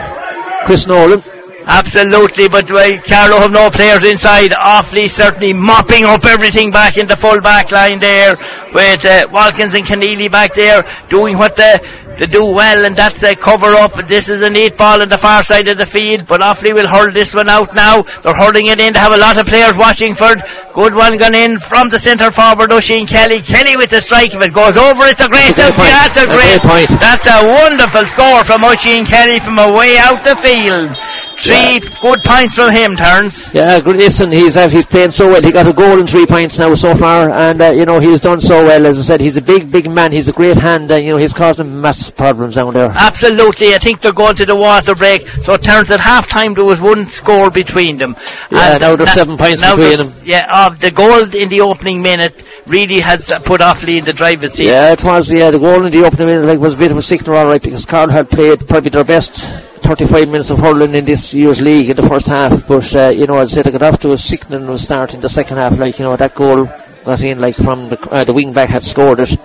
Chris 0.65 0.87
Nolan. 0.87 1.23
Absolutely, 1.65 2.49
but 2.49 2.69
uh, 2.71 3.01
Carlow 3.03 3.39
have 3.39 3.53
no 3.53 3.71
players 3.71 4.03
inside. 4.03 4.51
Offaly, 4.51 5.09
certainly 5.09 5.53
mopping 5.53 6.05
up 6.05 6.25
everything 6.25 6.73
back 6.73 6.99
in 6.99 7.07
the 7.07 7.17
full 7.17 7.41
back 7.41 7.71
line 7.71 8.01
there 8.01 8.37
with 8.75 9.05
uh, 9.05 9.29
Watkins 9.31 9.75
and 9.75 9.85
Conneely 9.85 10.31
back 10.31 10.55
there 10.55 10.85
doing 11.09 11.39
what 11.39 11.55
they, 11.55 11.79
they 12.19 12.27
do 12.27 12.45
well, 12.45 12.85
and 12.85 12.95
that's 12.97 13.23
a 13.23 13.35
cover 13.35 13.75
up. 13.75 13.95
This 14.07 14.29
is 14.29 14.43
a 14.43 14.51
neat 14.51 14.77
ball 14.77 15.03
on 15.03 15.09
the 15.09 15.19
far 15.19 15.43
side 15.43 15.69
of 15.69 15.79
the 15.79 15.87
field, 15.87 16.27
but 16.29 16.41
Offaly 16.41 16.75
will 16.75 16.87
hurl 16.89 17.13
this 17.13 17.35
one 17.35 17.49
out 17.49 17.75
now. 17.75 18.03
They're 18.23 18.35
hurling 18.35 18.67
it 18.67 18.81
in 18.81 18.93
to 18.95 18.99
have 19.01 19.13
a 19.13 19.19
lot 19.19 19.39
of 19.39 19.47
players 19.47 19.77
watching 19.77 20.15
for 20.15 20.33
it. 20.33 20.45
Good 20.73 20.95
one 20.95 21.19
gone 21.19 21.35
in 21.35 21.59
from 21.59 21.89
the 21.91 21.99
centre 21.99 22.31
forward, 22.31 22.73
Oisin 22.73 23.07
Kelly. 23.07 23.41
Kelly 23.41 23.77
with 23.77 23.91
the 23.91 24.01
strike. 24.01 24.35
If 24.35 24.43
it 24.43 24.55
goes 24.55 24.77
over, 24.77 25.05
it's 25.05 25.21
a 25.21 25.29
great, 25.29 25.55
That's 25.55 25.77
that's 25.77 26.17
a 26.17 26.27
great, 26.27 26.61
point. 26.61 26.89
That's 27.01 27.27
a 27.27 27.45
wonderful 27.45 28.07
score 28.07 28.45
from 28.45 28.65
Oisin 28.65 29.05
Kelly 29.05 29.41
from 29.41 29.59
away 29.59 29.97
out 29.99 30.23
the 30.25 30.37
field. 30.37 30.97
Three 31.37 31.81
good 32.01 32.21
points 32.23 32.55
from 32.55 32.73
him, 32.73 32.97
Turns. 32.97 33.53
Yeah. 33.53 33.79
Listen, 33.79 34.31
he's 34.31 34.57
uh, 34.57 34.69
he's 34.69 34.87
playing 34.87 35.11
so 35.11 35.27
well. 35.33 35.43
He 35.43 35.51
got 35.51 35.67
a 35.67 35.73
goal 35.73 35.99
and 35.99 36.09
three 36.09 36.27
points 36.27 36.59
now 36.59 36.73
so 36.75 36.95
far, 36.95 37.31
and 37.31 37.61
uh, 37.61 37.71
you 37.71 37.85
know 37.85 37.99
he's 37.99 38.21
done 38.21 38.41
so 38.41 38.65
well. 38.65 38.87
As 38.87 38.99
I 38.99 39.03
said, 39.03 39.21
he's 39.21 39.37
a 39.37 39.43
big, 39.43 39.71
big 39.71 39.91
man. 39.91 40.13
He's 40.13 40.29
a 40.29 40.33
great 40.33 40.57
hand. 40.57 40.91
Uh, 40.93 40.97
you 40.97 41.11
know 41.11 41.17
he's 41.17 41.33
causing 41.33 41.81
massive 41.81 42.02
problems 42.11 42.55
down 42.57 42.75
there. 42.75 42.91
Absolutely, 42.91 43.75
I 43.75 43.79
think 43.79 44.01
they're 44.01 44.13
going 44.13 44.37
to 44.37 44.47
the 44.47 44.57
water 44.57 44.95
break. 44.95 45.27
So 45.43 45.57
Terence, 45.57 45.91
at 45.91 46.01
half 46.01 46.27
time 46.29 46.55
there 46.55 46.65
was 46.65 46.81
one 46.81 47.07
score 47.07 47.51
between 47.51 47.99
them. 47.99 48.17
Yeah, 48.51 48.73
And 48.73 48.81
now 48.81 48.97
there's 48.97 49.09
na- 49.11 49.15
seven 49.15 49.37
points 49.37 49.63
between 49.63 49.99
them. 49.99 50.15
Yeah, 50.25 50.67
of 50.67 50.81
the 50.81 50.91
goal 50.91 51.35
in 51.35 51.49
the 51.49 51.61
opening 51.61 52.03
minute 52.03 52.45
really 52.67 53.01
has 53.01 53.33
put 53.45 53.61
Offaly 53.61 53.99
in 53.99 54.05
the 54.05 54.13
driver's 54.13 54.55
seat. 54.55 54.67
Yeah, 54.67 54.93
it 54.93 55.03
was. 55.03 55.31
Yeah, 55.31 55.51
the 55.51 55.59
goal 55.59 55.85
in 55.85 55.93
the 55.93 56.05
opening 56.05 56.27
minute 56.27 56.47
like, 56.47 56.59
was 56.59 56.75
a 56.75 56.79
bit 56.79 56.91
of 56.91 56.97
a 56.97 57.03
sickener, 57.03 57.35
all 57.35 57.47
right, 57.47 57.63
because 57.63 57.85
Carlow 57.85 58.13
had 58.13 58.31
played 58.31 58.67
probably 58.69 58.91
their 58.91 59.05
best 59.05 59.35
35 59.83 60.29
minutes 60.29 60.51
of 60.51 60.59
hurling 60.59 60.95
in 60.95 61.05
this 61.05 61.35
year's 61.35 61.61
league 61.61 61.91
in 61.91 61.97
the 61.97 62.03
first 62.03 62.27
half. 62.27 62.67
But 62.67 62.95
uh, 62.95 63.09
you 63.09 63.27
know, 63.27 63.39
as 63.39 63.53
I 63.53 63.55
said, 63.57 63.65
they 63.67 63.73
got 63.73 63.83
off 63.95 64.01
to 64.01 64.13
a 64.13 64.19
sickening 64.19 64.77
start 64.79 65.15
in 65.15 65.21
the 65.21 65.29
second 65.29 65.57
half. 65.59 65.77
Like 65.77 65.99
you 65.99 66.05
know, 66.05 66.17
that 66.17 66.35
goal 66.35 66.69
got 67.05 67.21
in 67.21 67.41
like 67.41 67.57
from 67.57 67.89
the 67.89 67.99
uh, 68.11 68.25
the 68.25 68.33
wing 68.33 68.53
back 68.53 68.69
had 68.69 68.85
scored 68.85 69.21
it 69.21 69.37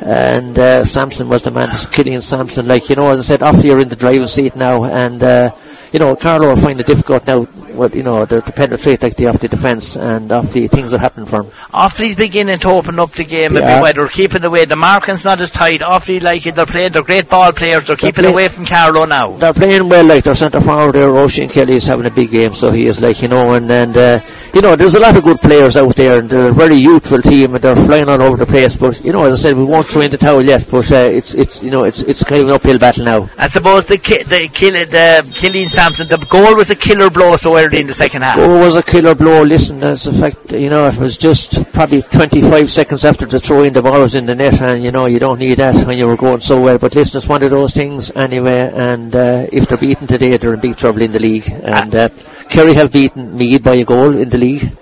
and 0.00 0.58
uh, 0.58 0.84
Sampson 0.84 1.28
was 1.28 1.42
the 1.42 1.50
man, 1.50 1.68
Killian 1.90 2.22
Sampson. 2.22 2.66
Like 2.66 2.88
you 2.88 2.96
know, 2.96 3.10
as 3.10 3.20
I 3.20 3.22
said, 3.22 3.42
off 3.42 3.62
here 3.62 3.78
in 3.78 3.88
the 3.88 3.96
driving 3.96 4.26
seat 4.26 4.56
now, 4.56 4.84
and 4.84 5.22
uh, 5.22 5.54
you 5.92 5.98
know, 5.98 6.14
Carlow 6.16 6.48
will 6.48 6.56
find 6.56 6.80
it 6.80 6.86
difficult 6.86 7.26
now. 7.26 7.46
Well, 7.76 7.90
you 7.90 8.02
know, 8.02 8.24
to, 8.26 8.40
to 8.40 8.52
penetrate 8.52 9.02
like 9.02 9.16
the 9.16 9.26
off 9.26 9.38
the 9.38 9.48
defence 9.48 9.96
and 9.96 10.32
off 10.32 10.52
the 10.52 10.66
things 10.68 10.90
that 10.92 10.98
happen 11.00 11.26
for 11.26 11.42
him. 11.42 11.50
Offaly's 11.72 12.16
beginning 12.16 12.58
to 12.60 12.68
open 12.70 12.98
up 12.98 13.12
the 13.12 13.24
game 13.24 13.54
Yeah. 13.54 13.60
a 13.60 13.62
bit 13.76 13.80
wider. 13.82 14.00
They're 14.02 14.08
keeping 14.08 14.44
away. 14.44 14.64
The 14.64 14.76
marking's 14.76 15.24
not 15.24 15.40
as 15.40 15.50
tight. 15.50 15.80
Offaly 15.80 16.22
like 16.22 16.46
it. 16.46 16.54
They're 16.54 16.66
playing. 16.66 16.92
They're 16.92 17.02
great 17.02 17.28
ball 17.28 17.52
players. 17.52 17.86
They're, 17.86 17.96
keeping 17.96 18.24
play- 18.24 18.32
away 18.32 18.48
from 18.48 18.64
Carlow 18.66 19.04
now. 19.04 19.36
They're 19.36 19.52
playing 19.52 19.88
well, 19.88 20.04
like 20.04 20.24
their 20.24 20.34
centre 20.34 20.60
forward 20.60 20.94
there, 20.94 21.14
Oisin 21.14 21.48
Kelly 21.48 21.74
is 21.76 21.86
having 21.86 22.06
a 22.06 22.10
big 22.10 22.30
game, 22.30 22.52
so 22.54 22.70
he 22.70 22.86
is 22.86 23.00
like 23.00 23.20
you 23.22 23.28
know, 23.28 23.54
and 23.54 23.70
and 23.70 23.96
uh, 23.96 24.20
you 24.54 24.60
know, 24.62 24.74
there's 24.76 24.94
a 24.94 25.00
lot 25.00 25.16
of 25.16 25.22
good 25.24 25.38
players 25.38 25.76
out 25.76 25.94
there, 25.96 26.18
and 26.20 26.30
they're 26.30 26.48
a 26.48 26.52
very 26.52 26.76
youthful 26.76 27.20
team, 27.22 27.54
and 27.54 27.62
they're 27.62 27.76
flying 27.76 28.08
all 28.08 28.22
over 28.22 28.36
the 28.36 28.46
place. 28.46 28.76
But 28.76 29.04
you 29.04 29.12
know, 29.12 29.24
as 29.24 29.40
I 29.40 29.48
said, 29.50 29.56
we 29.56 29.64
won't 29.64 29.86
throw 29.86 30.02
in 30.02 30.10
the 30.10 30.18
towel 30.18 30.44
yet, 30.44 30.66
but 30.70 30.90
uh, 30.92 30.96
it's 30.96 31.34
it's 31.34 31.62
you 31.62 31.70
know, 31.70 31.84
it's 31.84 32.02
it's 32.02 32.22
kind 32.24 32.42
of 32.42 32.48
an 32.48 32.54
uphill 32.54 32.78
battle 32.78 33.04
now. 33.04 33.28
I 33.36 33.48
suppose 33.48 33.86
the 33.86 33.98
ki- 33.98 34.22
the 34.22 34.48
kill 34.48 34.72
the 34.72 35.30
Killian 35.34 35.68
Sampson. 35.68 36.08
The 36.08 36.18
goal 36.30 36.56
was 36.56 36.70
a 36.70 36.76
killer 36.76 37.10
blow 37.10 37.36
so 37.36 37.56
in 37.74 37.86
the 37.86 37.94
second 37.94 38.22
half. 38.22 38.38
Oh, 38.38 38.60
it 38.60 38.64
was 38.64 38.74
a 38.74 38.82
killer 38.82 39.14
blow. 39.14 39.42
Listen, 39.42 39.82
as 39.82 40.06
a 40.06 40.12
fact, 40.12 40.52
you 40.52 40.70
know, 40.70 40.86
it 40.86 40.96
was 40.96 41.16
just 41.16 41.72
probably 41.72 42.02
25 42.02 42.70
seconds 42.70 43.04
after 43.04 43.26
the 43.26 43.40
throw 43.40 43.62
in, 43.62 43.72
the 43.72 43.82
ball 43.82 44.00
was 44.00 44.14
in 44.14 44.26
the 44.26 44.34
net, 44.34 44.60
and 44.60 44.82
you 44.82 44.90
know, 44.90 45.06
you 45.06 45.18
don't 45.18 45.38
need 45.38 45.54
that 45.54 45.86
when 45.86 45.98
you 45.98 46.06
were 46.06 46.16
going 46.16 46.40
so 46.40 46.60
well. 46.60 46.78
But 46.78 46.94
listen, 46.94 47.18
it's 47.18 47.28
one 47.28 47.42
of 47.42 47.50
those 47.50 47.72
things 47.72 48.10
anyway, 48.14 48.70
and 48.74 49.14
uh, 49.14 49.46
if 49.52 49.68
they're 49.68 49.78
beaten 49.78 50.06
today, 50.06 50.36
they're 50.36 50.54
in 50.54 50.60
big 50.60 50.76
trouble 50.76 51.02
in 51.02 51.12
the 51.12 51.20
league. 51.20 51.48
And 51.50 51.94
uh, 51.94 52.08
Kerry 52.48 52.74
have 52.74 52.92
beaten 52.92 53.36
Meath 53.36 53.62
by 53.62 53.74
a 53.74 53.84
goal 53.84 54.16
in 54.16 54.30
the 54.30 54.38
league, 54.38 54.76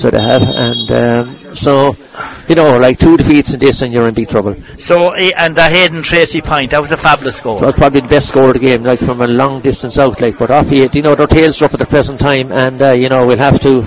so 0.00 0.10
they 0.10 0.22
have, 0.22 0.42
and 0.42 0.90
um, 0.90 1.54
so, 1.54 1.94
you 2.48 2.54
know, 2.54 2.78
like 2.78 2.98
two 2.98 3.18
defeats 3.18 3.52
in 3.52 3.60
this, 3.60 3.82
and 3.82 3.92
you're 3.92 4.08
in 4.08 4.14
big 4.14 4.28
trouble. 4.28 4.56
So 4.78 5.10
eh, 5.10 5.30
and 5.36 5.54
the 5.54 5.64
Hayden 5.64 6.02
Tracy 6.02 6.40
point. 6.40 6.70
That 6.70 6.80
was 6.80 6.90
a 6.90 6.96
fabulous 6.96 7.38
goal. 7.40 7.58
That 7.58 7.66
was 7.66 7.74
probably 7.74 8.00
the 8.00 8.08
best 8.08 8.28
score 8.28 8.48
of 8.48 8.54
the 8.54 8.60
game, 8.60 8.82
like 8.82 8.98
from 8.98 9.20
a 9.20 9.26
long 9.26 9.60
distance 9.60 9.98
out. 9.98 10.18
Like, 10.18 10.38
but 10.38 10.50
off 10.50 10.72
it, 10.72 10.94
you 10.94 11.02
know, 11.02 11.14
their 11.14 11.26
tails 11.26 11.60
are 11.60 11.66
up 11.66 11.74
at 11.74 11.80
the 11.80 11.86
present 11.86 12.18
time, 12.18 12.50
and 12.50 12.80
uh, 12.80 12.92
you 12.92 13.10
know, 13.10 13.26
we'll 13.26 13.36
have 13.36 13.60
to, 13.60 13.82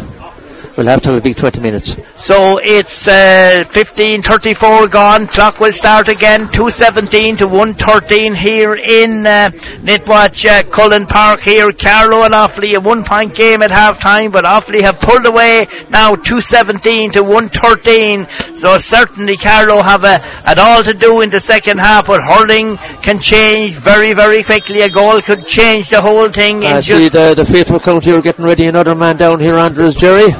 we'll 0.77 0.87
have 0.87 1.01
to 1.01 1.09
have 1.09 1.17
a 1.19 1.21
big 1.21 1.35
20 1.35 1.59
minutes. 1.59 1.97
So 2.15 2.59
it's 2.61 3.07
uh, 3.07 3.63
15.34 3.67 4.89
gone. 4.89 5.27
Clock 5.27 5.59
will 5.59 5.71
start 5.71 6.07
again. 6.07 6.47
2.17 6.47 7.37
to 7.39 7.47
1.13 7.47 8.35
here 8.35 8.75
in 8.75 9.25
uh, 9.25 9.49
Netwatch 9.81 10.45
uh, 10.45 10.63
Cullen 10.69 11.05
Park 11.05 11.41
here. 11.41 11.71
Carlow 11.71 12.23
and 12.23 12.33
Offaly, 12.33 12.75
a 12.75 12.79
one 12.79 13.03
point 13.03 13.35
game 13.35 13.61
at 13.61 13.71
half 13.71 13.99
time, 13.99 14.31
but 14.31 14.45
Offaly 14.45 14.81
have 14.81 14.99
pulled 14.99 15.25
away 15.25 15.67
now 15.89 16.15
2.17 16.15 17.13
to 17.13 17.23
1.13. 17.23 18.57
So 18.57 18.77
certainly 18.77 19.37
Carlow 19.37 19.81
have 19.81 20.03
a, 20.03 20.23
an 20.47 20.59
all 20.59 20.83
to 20.83 20.93
do 20.93 21.21
in 21.21 21.29
the 21.29 21.39
second 21.39 21.79
half, 21.79 22.07
but 22.07 22.21
hurling 22.23 22.77
can 23.01 23.19
change 23.19 23.73
very, 23.73 24.13
very 24.13 24.43
quickly. 24.43 24.81
A 24.81 24.89
goal 24.89 25.21
could 25.21 25.45
change 25.45 25.89
the 25.89 26.01
whole 26.01 26.29
thing. 26.31 26.63
I 26.65 26.81
just 26.81 26.87
see 26.89 27.09
the, 27.09 27.33
the 27.35 27.45
faithful 27.45 27.79
county 27.79 28.11
are 28.11 28.21
getting 28.21 28.45
ready. 28.45 28.65
Another 28.65 28.95
man 28.95 29.17
down 29.17 29.39
here, 29.39 29.55
Andrews 29.55 29.95
Jerry. 29.95 30.33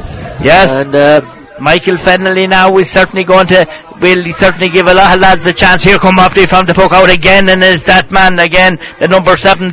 Yes, 0.44 0.72
uh, 0.72 1.43
Michael 1.60 1.96
Fennelly 1.96 2.50
now 2.50 2.78
is 2.78 2.90
certainly 2.90 3.24
going 3.24 3.48
to 3.48 3.68
will 4.04 4.24
certainly 4.34 4.70
give 4.70 4.88
a 4.88 4.94
lot 4.94 5.16
of 5.16 5.22
lads 5.22 5.46
a 5.46 5.54
chance. 5.54 5.84
Here 5.84 5.98
come 5.98 6.18
Offaly 6.18 6.48
from 6.48 6.66
the 6.66 6.74
puck 6.74 6.92
out 6.92 7.10
again, 7.10 7.50
and 7.50 7.64
is 7.64 7.86
that 7.86 8.12
man 8.12 8.40
again, 8.40 8.78
the 9.00 9.08
number 9.08 9.38
17, 9.38 9.72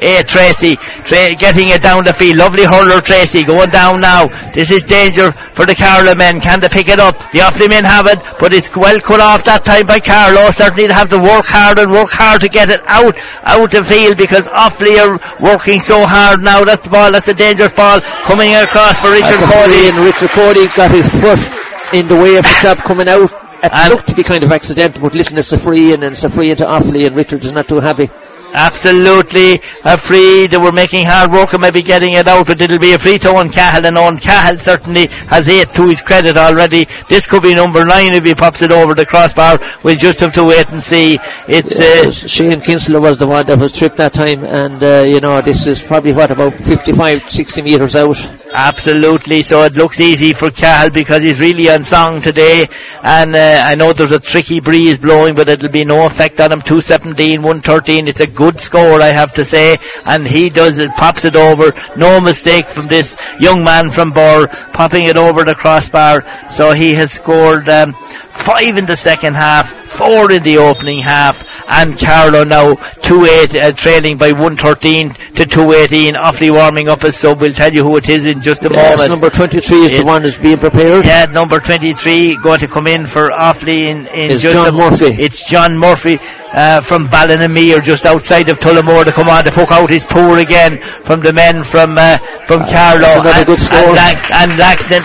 eh, 0.00 0.22
Tracy, 0.22 0.76
Tra- 1.02 1.34
getting 1.34 1.68
it 1.70 1.82
down 1.82 2.04
the 2.04 2.12
field. 2.12 2.38
Lovely 2.38 2.64
hurler 2.64 3.00
Tracy 3.00 3.42
going 3.42 3.70
down 3.70 4.00
now. 4.00 4.28
This 4.52 4.70
is 4.70 4.84
danger 4.84 5.32
for 5.32 5.66
the 5.66 5.74
Carlow 5.74 6.14
men. 6.14 6.40
Can 6.40 6.60
they 6.60 6.68
pick 6.68 6.88
it 6.88 7.00
up? 7.00 7.18
The 7.32 7.40
Offaly 7.40 7.68
men 7.68 7.84
have 7.84 8.06
it, 8.06 8.20
but 8.38 8.52
it's 8.52 8.74
well 8.76 9.00
cut 9.00 9.20
off 9.20 9.44
that 9.44 9.64
time 9.64 9.86
by 9.86 10.00
Carlow. 10.00 10.50
Certainly 10.50 10.86
they 10.88 10.94
have 10.94 11.10
to 11.10 11.18
work 11.18 11.46
hard 11.46 11.78
and 11.78 11.90
work 11.90 12.10
hard 12.10 12.40
to 12.42 12.48
get 12.48 12.70
it 12.70 12.80
out 12.86 13.16
out 13.42 13.70
the 13.70 13.82
field 13.84 14.16
because 14.16 14.46
Offaly 14.48 14.96
are 15.02 15.18
working 15.42 15.80
so 15.80 16.06
hard 16.06 16.42
now. 16.42 16.64
That's 16.64 16.84
the 16.84 16.90
ball. 16.90 17.12
That's 17.12 17.28
a 17.28 17.34
dangerous 17.34 17.72
ball 17.72 18.00
coming 18.22 18.54
across 18.54 19.00
for 19.00 19.10
Richard 19.10 19.42
Cody. 19.50 19.90
and 19.90 19.98
Richard 20.04 20.30
Cody 20.30 20.66
got 20.76 20.90
his 20.90 21.10
foot 21.20 21.94
in 21.94 22.06
the 22.08 22.16
way 22.16 22.36
of 22.36 22.44
the 22.44 22.56
trap 22.60 22.78
coming 22.78 23.08
out. 23.08 23.30
It 23.62 23.70
And- 23.72 23.90
looked 23.90 24.08
to 24.08 24.14
be 24.14 24.22
kind 24.22 24.44
of 24.44 24.52
accidental, 24.52 25.00
but 25.02 25.14
little 25.14 25.38
it's 25.38 25.52
a 25.52 25.58
free 25.58 25.92
and 25.94 26.02
then 26.02 26.12
a 26.12 26.28
free 26.30 26.50
into 26.50 26.64
Offaly, 26.66 27.06
and 27.06 27.16
Richard 27.16 27.44
is 27.44 27.52
not 27.52 27.66
too 27.68 27.80
happy. 27.80 28.10
Absolutely 28.56 29.60
a 29.82 29.98
free. 29.98 30.46
They 30.46 30.56
were 30.58 30.70
making 30.70 31.06
hard 31.06 31.32
work 31.32 31.52
of 31.54 31.60
maybe 31.60 31.82
getting 31.82 32.12
it 32.12 32.28
out, 32.28 32.46
but 32.46 32.60
it'll 32.60 32.78
be 32.78 32.92
a 32.92 32.98
free 33.00 33.18
throw 33.18 33.36
Owen 33.36 33.48
Cahill. 33.48 33.84
And 33.84 33.98
Owen 33.98 34.16
Cahill 34.16 34.58
certainly 34.58 35.08
has 35.26 35.48
eight 35.48 35.72
to 35.72 35.88
his 35.88 36.00
credit 36.00 36.36
already. 36.36 36.86
This 37.08 37.26
could 37.26 37.42
be 37.42 37.52
number 37.54 37.84
nine 37.84 38.12
if 38.14 38.24
he 38.24 38.32
pops 38.32 38.62
it 38.62 38.70
over 38.70 38.94
the 38.94 39.06
crossbar. 39.06 39.58
We'll 39.82 39.96
just 39.96 40.20
have 40.20 40.32
to 40.34 40.44
wait 40.44 40.68
and 40.68 40.80
see. 40.80 41.18
It's 41.48 41.80
Uh, 41.80 42.04
uh, 42.06 42.10
Shane 42.12 42.60
Kinsella 42.60 43.00
was 43.00 43.18
the 43.18 43.26
one 43.26 43.44
that 43.46 43.58
was 43.58 43.72
tripped 43.72 43.96
that 43.96 44.12
time, 44.12 44.44
and 44.44 44.80
uh, 44.80 45.02
you 45.04 45.20
know 45.20 45.40
this 45.42 45.66
is 45.66 45.82
probably 45.82 46.12
what 46.12 46.30
about 46.30 46.54
55, 46.54 47.28
60 47.28 47.60
metres 47.60 47.96
out. 47.96 48.16
Absolutely. 48.54 49.42
So 49.42 49.62
it 49.62 49.74
looks 49.74 49.98
easy 49.98 50.32
for 50.32 50.48
Cahill 50.48 50.90
because 50.90 51.24
he's 51.24 51.40
really 51.40 51.68
on 51.68 51.82
song 51.82 52.20
today. 52.20 52.68
And 53.02 53.34
uh, 53.34 53.62
I 53.64 53.74
know 53.74 53.92
there's 53.92 54.12
a 54.12 54.20
tricky 54.20 54.60
breeze 54.60 54.96
blowing, 54.96 55.34
but 55.34 55.48
it'll 55.48 55.68
be 55.68 55.84
no 55.84 56.06
effect 56.06 56.38
on 56.38 56.52
him. 56.52 56.62
217, 56.62 57.42
113. 57.42 58.06
It's 58.06 58.20
a 58.20 58.28
good 58.28 58.60
score, 58.60 59.02
I 59.02 59.08
have 59.08 59.32
to 59.32 59.44
say. 59.44 59.78
And 60.04 60.24
he 60.24 60.50
does 60.50 60.78
it, 60.78 60.92
pops 60.92 61.24
it 61.24 61.34
over. 61.34 61.74
No 61.96 62.20
mistake 62.20 62.68
from 62.68 62.86
this 62.86 63.20
young 63.40 63.64
man 63.64 63.90
from 63.90 64.12
Birr, 64.12 64.46
popping 64.72 65.06
it 65.06 65.16
over 65.16 65.42
the 65.42 65.56
crossbar. 65.56 66.24
So 66.48 66.74
he 66.74 66.94
has 66.94 67.10
scored 67.10 67.68
um, 67.68 67.96
five 68.44 68.76
in 68.76 68.86
the 68.86 68.96
second 68.96 69.34
half, 69.34 69.72
four 69.88 70.30
in 70.30 70.42
the 70.42 70.58
opening 70.58 71.00
half. 71.00 71.46
And 71.66 71.98
Carlow 71.98 72.44
now 72.44 72.74
2-8, 72.74 73.54
uh, 73.62 73.72
trailing 73.72 74.18
by 74.18 74.32
113 74.32 75.10
to 75.34 75.46
218. 75.46 76.14
Offaly 76.14 76.50
warming 76.52 76.88
up 76.88 77.02
as 77.04 77.16
sub. 77.16 77.40
We'll 77.40 77.52
tell 77.54 77.72
you 77.72 77.82
who 77.82 77.96
it 77.96 78.08
is 78.08 78.26
in 78.26 78.42
just 78.42 78.64
a 78.64 78.70
Yes, 78.70 78.98
moment. 78.98 79.10
number 79.10 79.30
23 79.30 79.76
is 79.86 79.98
the 79.98 80.04
one 80.04 80.22
that's 80.22 80.38
being 80.38 80.58
prepared. 80.58 81.04
Yeah, 81.06 81.24
number 81.26 81.58
23 81.58 82.36
going 82.36 82.60
to 82.60 82.68
come 82.68 82.86
in 82.86 83.06
for 83.06 83.30
Offaly 83.30 83.84
in, 83.90 84.06
in 84.08 84.30
It's 84.30 84.42
just 84.42 84.54
John 84.54 84.68
a, 84.68 84.76
Murphy. 84.76 85.06
It's 85.22 85.48
John 85.48 85.78
Murphy 85.78 86.18
uh, 86.52 86.82
from 86.82 87.08
Ballinamere, 87.08 87.82
just 87.82 88.04
outside 88.04 88.48
of 88.50 88.58
Tullamore 88.58 89.04
to 89.06 89.12
come 89.12 89.28
on 89.28 89.44
to 89.44 89.50
puck 89.52 89.72
out 89.72 89.88
his 89.88 90.04
poor 90.04 90.38
again 90.38 90.78
from 91.02 91.20
the 91.20 91.32
men 91.32 91.62
from 91.64 91.96
uh, 91.98 92.18
from 92.46 92.60
Carlow. 92.60 93.00
that's 93.00 93.20
another 93.20 93.38
and, 93.38 93.46
good 93.46 93.60
score. 93.60 93.78
And, 93.78 93.96
Lang- 93.96 94.32
and 94.32 94.58
Langton, 94.58 95.02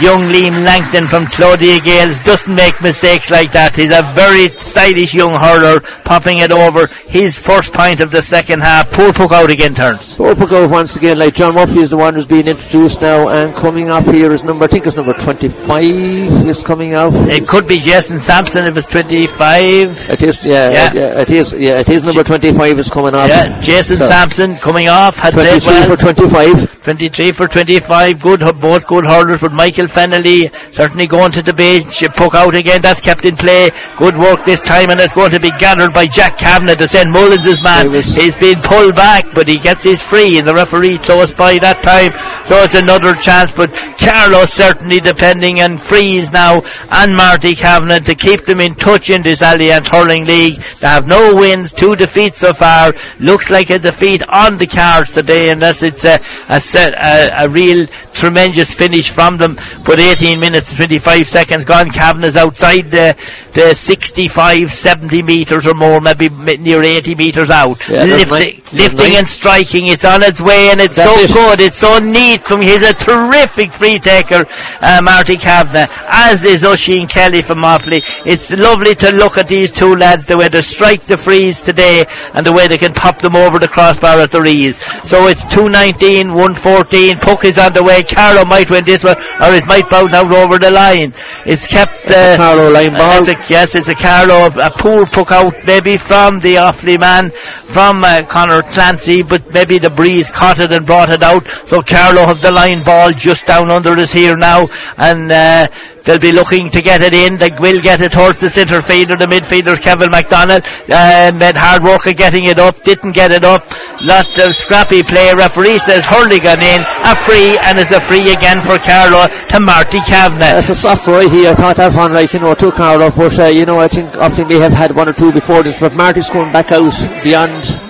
young 0.00 0.22
Liam 0.32 0.64
Langton 0.64 1.06
from 1.06 1.26
Clodiagh 1.26 1.80
Gaels 1.80 2.18
doesn't 2.24 2.54
make 2.54 2.80
mistakes 2.82 3.30
like 3.30 3.52
that. 3.52 3.74
He's 3.76 3.90
a 3.90 4.02
very 4.14 4.48
stylish 4.58 5.14
young 5.14 5.34
hurler, 5.34 5.80
popping 6.04 6.38
it 6.38 6.50
over. 6.52 6.86
His 7.08 7.38
first 7.38 7.72
point 7.72 8.00
of 8.00 8.10
the 8.10 8.22
second 8.22 8.60
half. 8.60 8.90
Poor 8.90 9.12
puck 9.12 9.32
out 9.32 9.50
again 9.50 9.74
turns. 9.74 10.16
Orpico 10.16 10.68
once 10.70 10.96
again, 10.96 11.18
like 11.18 11.34
John 11.34 11.54
Murphy 11.54 11.80
is 11.80 11.90
the 11.90 11.96
one 11.96 12.14
who's 12.14 12.26
being 12.26 12.46
introduced 12.48 13.00
now, 13.00 13.28
and 13.28 13.54
coming 13.54 13.90
off 13.90 14.04
here 14.06 14.32
is 14.32 14.44
number, 14.44 14.64
I 14.64 14.68
think 14.68 14.86
it's 14.86 14.96
number 14.96 15.14
25 15.14 16.46
is 16.46 16.62
coming 16.62 16.94
out. 16.94 17.12
It 17.30 17.46
could 17.46 17.66
be 17.66 17.78
Jason 17.78 18.18
Sampson 18.18 18.66
if 18.66 18.76
it's 18.76 18.86
25. 18.86 20.10
It 20.10 20.22
is, 20.22 20.44
yeah, 20.44 20.70
Yeah. 20.70 20.92
yeah, 20.92 21.20
it 21.20 21.30
is, 21.30 21.52
yeah, 21.52 21.78
it 21.80 21.88
is 21.88 22.02
number 22.02 22.22
25 22.24 22.78
is 22.78 22.90
coming 22.90 23.14
off. 23.14 23.28
Yeah, 23.28 23.60
Jason 23.60 23.96
So, 23.96 24.06
Sampson 24.06 24.56
coming 24.56 24.88
off 24.88 25.18
had 25.18 25.34
played 25.34 25.62
23 25.62 25.72
well. 25.72 25.96
for 25.96 25.96
25. 25.96 26.77
23 26.88 27.32
for 27.32 27.46
25, 27.46 28.18
good, 28.18 28.40
both 28.62 28.86
good 28.86 29.04
hurlers, 29.04 29.42
but 29.42 29.52
Michael 29.52 29.84
Fennelly 29.84 30.50
certainly 30.72 31.06
going 31.06 31.30
to 31.30 31.42
the 31.42 31.52
bench, 31.52 32.02
puck 32.14 32.34
out 32.34 32.54
again, 32.54 32.80
that's 32.80 32.98
kept 32.98 33.26
in 33.26 33.36
play, 33.36 33.70
good 33.98 34.16
work 34.16 34.42
this 34.46 34.62
time, 34.62 34.88
and 34.88 34.98
it's 34.98 35.12
going 35.12 35.30
to 35.30 35.38
be 35.38 35.50
gathered 35.58 35.92
by 35.92 36.06
Jack 36.06 36.38
Kavanagh, 36.38 36.76
to 36.76 36.88
send 36.88 37.12
Mullins' 37.12 37.62
man. 37.62 37.92
He's 37.92 38.34
been 38.36 38.62
pulled 38.62 38.94
back, 38.94 39.26
but 39.34 39.46
he 39.46 39.58
gets 39.58 39.84
his 39.84 40.00
free, 40.00 40.38
and 40.38 40.48
the 40.48 40.54
referee 40.54 40.96
close 40.96 41.30
by 41.30 41.58
that 41.58 41.82
time, 41.82 42.12
so 42.46 42.56
it's 42.62 42.74
another 42.74 43.14
chance, 43.14 43.52
but 43.52 43.70
Carlow's 43.98 44.54
certainly 44.54 44.98
depending 44.98 45.60
on 45.60 45.76
frees 45.76 46.32
now, 46.32 46.62
and 46.88 47.14
Marty 47.14 47.54
Kavanagh 47.54 48.00
to 48.04 48.14
keep 48.14 48.46
them 48.46 48.60
in 48.60 48.74
touch 48.74 49.10
in 49.10 49.22
this 49.22 49.42
Allianz 49.42 49.88
Hurling 49.88 50.24
League. 50.24 50.62
They 50.80 50.86
have 50.86 51.06
no 51.06 51.34
wins, 51.34 51.70
two 51.70 51.96
defeats 51.96 52.38
so 52.38 52.54
far, 52.54 52.94
looks 53.20 53.50
like 53.50 53.68
a 53.68 53.78
defeat 53.78 54.22
on 54.30 54.56
the 54.56 54.66
cards 54.66 55.12
today, 55.12 55.50
unless 55.50 55.82
it's 55.82 56.06
a, 56.06 56.18
a 56.48 56.58
a, 56.78 57.44
a, 57.44 57.48
real 57.48 57.86
tremendous 58.12 58.72
finish 58.74 59.10
from 59.10 59.36
them. 59.38 59.58
But 59.84 60.00
18 60.00 60.38
minutes 60.38 60.74
25 60.74 61.26
seconds 61.26 61.64
gone. 61.64 61.90
Kavanagh's 61.90 62.36
outside 62.36 62.90
the 62.90 63.16
the 63.52 63.74
65, 63.74 64.72
70 64.72 65.22
metres 65.22 65.66
or 65.66 65.74
more, 65.74 66.00
maybe 66.00 66.28
near 66.28 66.82
80 66.82 67.14
metres 67.16 67.50
out. 67.50 67.80
Yeah, 67.88 68.04
lifting, 68.04 68.62
lifting 68.72 69.16
and 69.16 69.26
striking. 69.26 69.88
It's 69.88 70.04
on 70.04 70.22
its 70.22 70.40
way 70.40 70.68
and 70.70 70.80
it's 70.80 70.96
That's 70.96 71.10
so 71.10 71.20
it. 71.20 71.32
good. 71.32 71.60
It's 71.60 71.76
so 71.76 71.98
neat 71.98 72.44
from 72.44 72.60
He's 72.60 72.82
a 72.82 72.92
terrific 72.92 73.72
free 73.72 73.98
taker, 73.98 74.46
uh, 74.80 75.00
Marty 75.02 75.36
Kavanagh, 75.36 75.88
as 76.08 76.44
is 76.44 76.64
Oisin 76.64 77.08
Kelly 77.08 77.42
from 77.42 77.58
Offaly. 77.58 78.04
It's 78.26 78.50
lovely 78.50 78.94
to 78.96 79.10
look 79.10 79.38
at 79.38 79.48
these 79.48 79.72
two 79.72 79.96
lads, 79.96 80.26
the 80.26 80.36
way 80.36 80.48
they 80.48 80.60
strike 80.60 81.02
the 81.04 81.16
frees 81.16 81.60
today 81.60 82.04
and 82.34 82.46
the 82.46 82.52
way 82.52 82.68
they 82.68 82.78
can 82.78 82.92
pop 82.92 83.18
them 83.20 83.34
over 83.34 83.58
the 83.58 83.68
crossbar 83.68 84.18
at 84.20 84.30
the 84.30 84.40
rees. 84.42 84.78
So 85.02 85.28
it's 85.28 85.44
219, 85.46 86.34
114. 86.68 87.18
Puck 87.18 87.44
is 87.44 87.58
on 87.58 87.72
the 87.72 87.82
way. 87.82 88.02
Carlow 88.02 88.44
might 88.44 88.68
win 88.70 88.84
this 88.84 89.02
one 89.02 89.16
or 89.16 89.54
it 89.54 89.66
might 89.66 89.88
bounce 89.88 90.12
out 90.12 90.30
over 90.30 90.58
the 90.58 90.70
line. 90.70 91.14
It's 91.46 91.66
kept. 91.66 92.06
Uh, 92.06 92.36
Carlow 92.36 92.70
line 92.70 92.92
ball. 92.92 93.18
it's 93.18 93.28
a, 93.28 93.36
yes, 93.48 93.74
it's 93.74 93.88
a 93.88 93.94
Carlow, 93.94 94.46
a 94.46 94.70
poor 94.70 95.06
puck 95.06 95.32
out 95.32 95.54
maybe 95.66 95.96
from 95.96 96.40
the 96.40 96.56
Offaly 96.56 96.98
man, 96.98 97.30
from 97.66 98.04
uh, 98.04 98.22
Connor 98.28 98.62
Clancy, 98.62 99.22
but 99.22 99.52
maybe 99.52 99.78
the 99.78 99.90
breeze 99.90 100.30
caught 100.30 100.58
it 100.58 100.72
and 100.72 100.86
brought 100.86 101.10
it 101.10 101.22
out. 101.22 101.46
So 101.66 101.82
Carlow 101.82 102.26
has 102.26 102.42
the 102.42 102.52
line 102.52 102.82
ball 102.82 103.12
just 103.12 103.46
down 103.46 103.70
under 103.70 103.90
us 103.90 104.12
here 104.12 104.36
now, 104.36 104.66
and 104.96 105.30
uh, 105.30 105.68
they'll 106.08 106.18
be 106.18 106.32
looking 106.32 106.70
to 106.70 106.80
get 106.80 107.02
it 107.02 107.12
in. 107.12 107.36
They 107.36 107.52
will 107.60 107.82
get 107.82 108.00
it 108.00 108.12
towards 108.12 108.40
the 108.40 108.48
centre 108.48 108.80
fielder, 108.80 109.16
the 109.16 109.26
midfielder, 109.26 109.76
Kevin 109.80 110.10
McDonald. 110.10 110.64
Uh, 110.88 111.30
made 111.36 111.54
hard 111.54 111.84
work 111.84 112.06
of 112.06 112.16
getting 112.16 112.46
it 112.46 112.58
up, 112.58 112.82
didn't 112.82 113.12
get 113.12 113.30
it 113.30 113.44
up. 113.44 113.68
Lot 114.00 114.26
of 114.38 114.56
scrappy 114.56 115.02
play. 115.02 115.34
Referee 115.36 115.78
says 115.78 116.06
Hurligan 116.06 116.64
in, 116.64 116.80
a 117.04 117.14
free, 117.14 117.60
and 117.68 117.78
it's 117.78 117.92
a 117.92 118.00
free 118.00 118.32
again 118.32 118.64
for 118.64 118.78
Carlow 118.80 119.28
to 119.52 119.60
Marty 119.60 120.00
Kavanagh. 120.00 120.56
That's 120.56 120.70
a 120.70 120.74
soft 120.74 121.06
right 121.06 121.30
here. 121.30 121.50
I 121.50 121.54
thought 121.54 121.76
that 121.76 121.94
one, 121.94 122.14
like, 122.14 122.32
you 122.32 122.40
know, 122.40 122.54
took 122.54 122.74
Carlow, 122.74 123.10
but, 123.10 123.38
uh, 123.38 123.44
you 123.44 123.66
know, 123.66 123.78
I 123.78 123.88
think 123.88 124.16
often 124.16 124.48
they 124.48 124.58
have 124.58 124.72
had 124.72 124.96
one 124.96 125.08
or 125.08 125.12
two 125.12 125.32
before 125.32 125.62
this, 125.62 125.78
but 125.78 125.92
Marty's 125.92 126.30
coming 126.30 126.52
back 126.52 126.72
out 126.72 126.94
beyond 127.22 127.87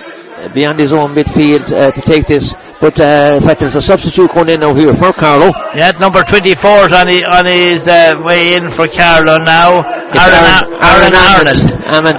beyond 0.53 0.79
his 0.79 0.93
own 0.93 1.13
midfield 1.13 1.71
uh, 1.71 1.91
to 1.91 2.01
take 2.01 2.25
this. 2.27 2.55
But 2.79 2.99
uh, 2.99 3.37
in 3.39 3.43
fact, 3.43 3.59
there's 3.59 3.75
a 3.75 3.81
substitute 3.81 4.31
going 4.31 4.49
in 4.49 4.61
now 4.61 4.73
here 4.73 4.93
for 4.93 5.11
Carlow. 5.11 5.51
Yeah, 5.75 5.91
number 5.99 6.23
24 6.23 6.85
is 6.85 6.91
on, 6.93 7.07
his, 7.07 7.23
on 7.23 7.45
his 7.45 7.87
uh, 7.87 8.21
way 8.23 8.55
in 8.55 8.69
for 8.69 8.87
Carlow 8.87 9.37
now. 9.39 9.83
It's 10.05 10.15
Aaron, 10.15 11.13
Aaron, 11.13 11.13
Aaron 11.13 11.69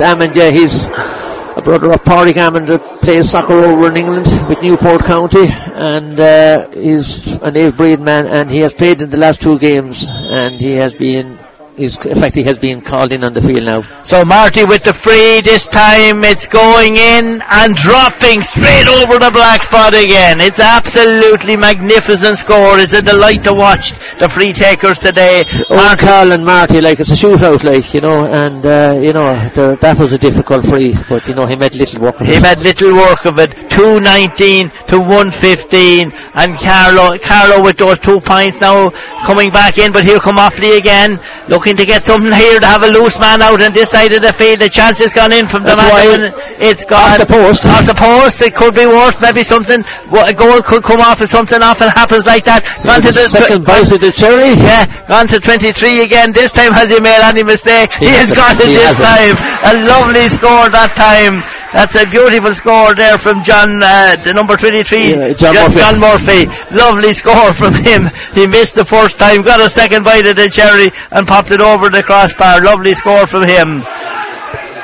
Amond, 0.01 0.35
yeah, 0.35 0.51
he's 0.51 0.87
a 1.57 1.62
brother 1.62 1.93
of 1.93 2.03
Pádraig 2.03 2.35
Amond 2.35 2.66
that 2.66 2.83
plays 3.01 3.31
soccer 3.31 3.53
over 3.53 3.89
in 3.89 3.97
England 3.97 4.27
with 4.49 4.62
Newport 4.62 5.03
County, 5.03 5.47
and 5.47 6.18
uh, 6.18 6.68
he's 6.71 7.37
an 7.39 7.57
eighth 7.57 7.77
breed 7.77 8.01
man, 8.01 8.27
and 8.27 8.51
he 8.51 8.59
has 8.59 8.75
played 8.75 9.01
in 9.01 9.11
the 9.11 9.16
last 9.16 9.41
two 9.41 9.59
games, 9.59 10.07
and 10.09 10.55
he 10.55 10.73
has 10.73 10.95
been. 10.95 11.39
Fact, 11.89 12.35
he 12.35 12.43
has 12.45 12.59
been 12.59 12.81
called 12.81 13.12
in 13.12 13.24
on 13.24 13.33
the 13.33 13.41
field 13.41 13.64
now. 13.64 13.83
So 14.05 14.24
Marty 14.24 14.64
with 14.64 14.85
the 14.85 14.93
free 14.93 15.41
this 15.41 15.66
time. 15.66 16.22
It's 16.24 16.47
going 16.47 16.97
in 16.97 17.43
and 17.51 17.74
dropping 17.74 18.43
straight 18.43 18.87
over 19.01 19.18
the 19.18 19.31
black 19.33 19.62
spot 19.62 19.95
again. 19.95 20.41
It's 20.41 20.61
absolutely 20.61 21.57
magnificent 21.57 22.39
score. 22.39 22.78
It's 22.78 22.93
a 22.93 23.03
delight 23.03 23.43
to 23.45 23.55
watch 23.55 23.93
the 24.18 24.28
free 24.28 24.53
takers 24.53 24.99
today. 24.99 25.45
Owen 25.70 25.97
Cahill 25.97 26.33
and 26.33 26.45
Marty, 26.45 26.81
like 26.81 27.01
it's 27.01 27.11
a 27.11 27.14
shootout, 27.14 27.62
like 27.64 27.93
you 27.95 28.01
know, 28.01 28.26
and 28.26 28.64
uh, 28.66 28.99
you 29.01 29.12
know 29.12 29.33
the, 29.55 29.76
that 29.81 29.99
was 29.99 30.12
a 30.12 30.18
difficult 30.18 30.64
free, 30.66 30.95
but 31.09 31.26
you 31.26 31.35
know 31.35 31.47
he 31.47 31.57
made 31.57 31.74
little 31.74 32.01
work 32.03 32.20
of 32.20 32.26
He 32.26 32.35
it. 32.35 32.43
made 32.43 32.59
little 32.59 32.95
work 32.95 33.24
of 33.24 33.39
it. 33.39 33.53
219 33.70 34.70
to 34.89 34.99
115. 34.99 36.12
And 36.35 36.57
Carlow, 36.59 37.18
Carlow 37.18 37.62
with 37.62 37.76
those 37.78 37.99
two 37.99 38.20
points 38.20 38.61
now 38.61 38.91
coming 39.24 39.51
back 39.51 39.78
in, 39.78 39.93
but 39.93 40.05
here 40.05 40.18
come 40.18 40.37
Offaly 40.37 40.76
again, 40.78 41.18
looking 41.49 41.70
to 41.77 41.87
get 41.87 42.05
something 42.05 42.33
here 42.33 42.59
to 42.61 42.66
have 42.66 42.83
a 42.83 42.89
loose 42.89 43.18
man 43.18 43.43
out 43.43 43.61
on 43.62 43.73
this 43.73 43.91
side 43.91 44.12
of 44.12 44.23
the 44.23 44.33
field. 44.33 44.61
The 44.61 44.68
chance 44.68 44.99
has 44.99 45.12
gone 45.14 45.33
in 45.33 45.47
from 45.47 45.62
the 45.62 45.75
That's 45.75 45.83
man. 45.83 45.91
why- 45.91 46.07
that 46.07 46.35
won 46.35 46.51
it. 46.53 46.57
It's 46.61 46.85
gone. 46.85 47.01
Off 47.12 47.18
the 47.18 47.27
post. 47.27 47.66
Off 47.66 47.87
the 47.87 47.95
post. 47.95 48.43
It 48.43 48.55
could 48.55 48.75
be 48.75 48.87
worth 48.87 49.21
Maybe 49.21 49.45
something, 49.45 49.85
a 50.12 50.33
goal 50.35 50.61
could 50.62 50.83
come 50.83 51.01
off 51.01 51.21
if 51.21 51.29
something 51.29 51.62
often 51.62 51.89
happens 51.91 52.25
like 52.27 52.45
that. 52.45 52.64
Gone 52.83 53.01
to 53.03 53.09
the 53.12 53.27
second 53.29 53.64
bite 53.64 53.91
of 53.93 54.01
the 54.01 54.11
cherry. 54.12 54.55
yeah, 54.57 54.87
gone 55.07 55.29
to 55.29 55.39
23 55.41 56.03
again. 56.03 56.33
This 56.33 56.53
time 56.53 56.73
has 56.73 56.89
he 56.91 56.99
made 57.01 57.21
any 57.21 57.43
mistake? 57.43 57.93
He, 57.95 58.07
He 58.07 58.12
has 58.16 58.31
got 58.33 58.57
it 58.57 58.66
this 58.66 58.97
hasn't. 58.99 59.37
time. 59.37 59.37
A 59.71 59.73
lovely 59.87 60.29
score 60.29 60.68
that 60.73 60.93
time. 60.97 61.43
That's 61.73 61.95
a 61.95 62.05
beautiful 62.05 62.53
score 62.55 62.95
there 62.97 63.16
from 63.16 63.45
John, 63.45 63.81
uh, 63.83 64.16
the 64.25 64.35
number 64.35 64.57
23. 64.57 65.11
Yeah, 65.14 65.33
John 65.35 65.55
Jo- 65.55 65.62
Murphy. 65.62 65.79
John 65.79 66.01
Murphy. 66.01 66.41
Lovely 66.75 67.12
score 67.14 67.53
from 67.53 67.75
him. 67.75 68.11
He 68.35 68.47
missed 68.47 68.75
the 68.75 68.85
first 68.85 69.18
time, 69.18 69.43
got 69.43 69.61
a 69.61 69.71
second 69.71 70.03
bite 70.05 70.27
of 70.27 70.35
the 70.35 70.49
cherry 70.51 70.91
and 71.12 71.29
popped 71.29 71.53
it 71.53 71.61
over 71.61 71.89
the 71.89 72.03
crossbar. 72.03 72.61
Lovely 72.62 72.95
score 72.95 73.25
from 73.27 73.45
him. 73.45 73.83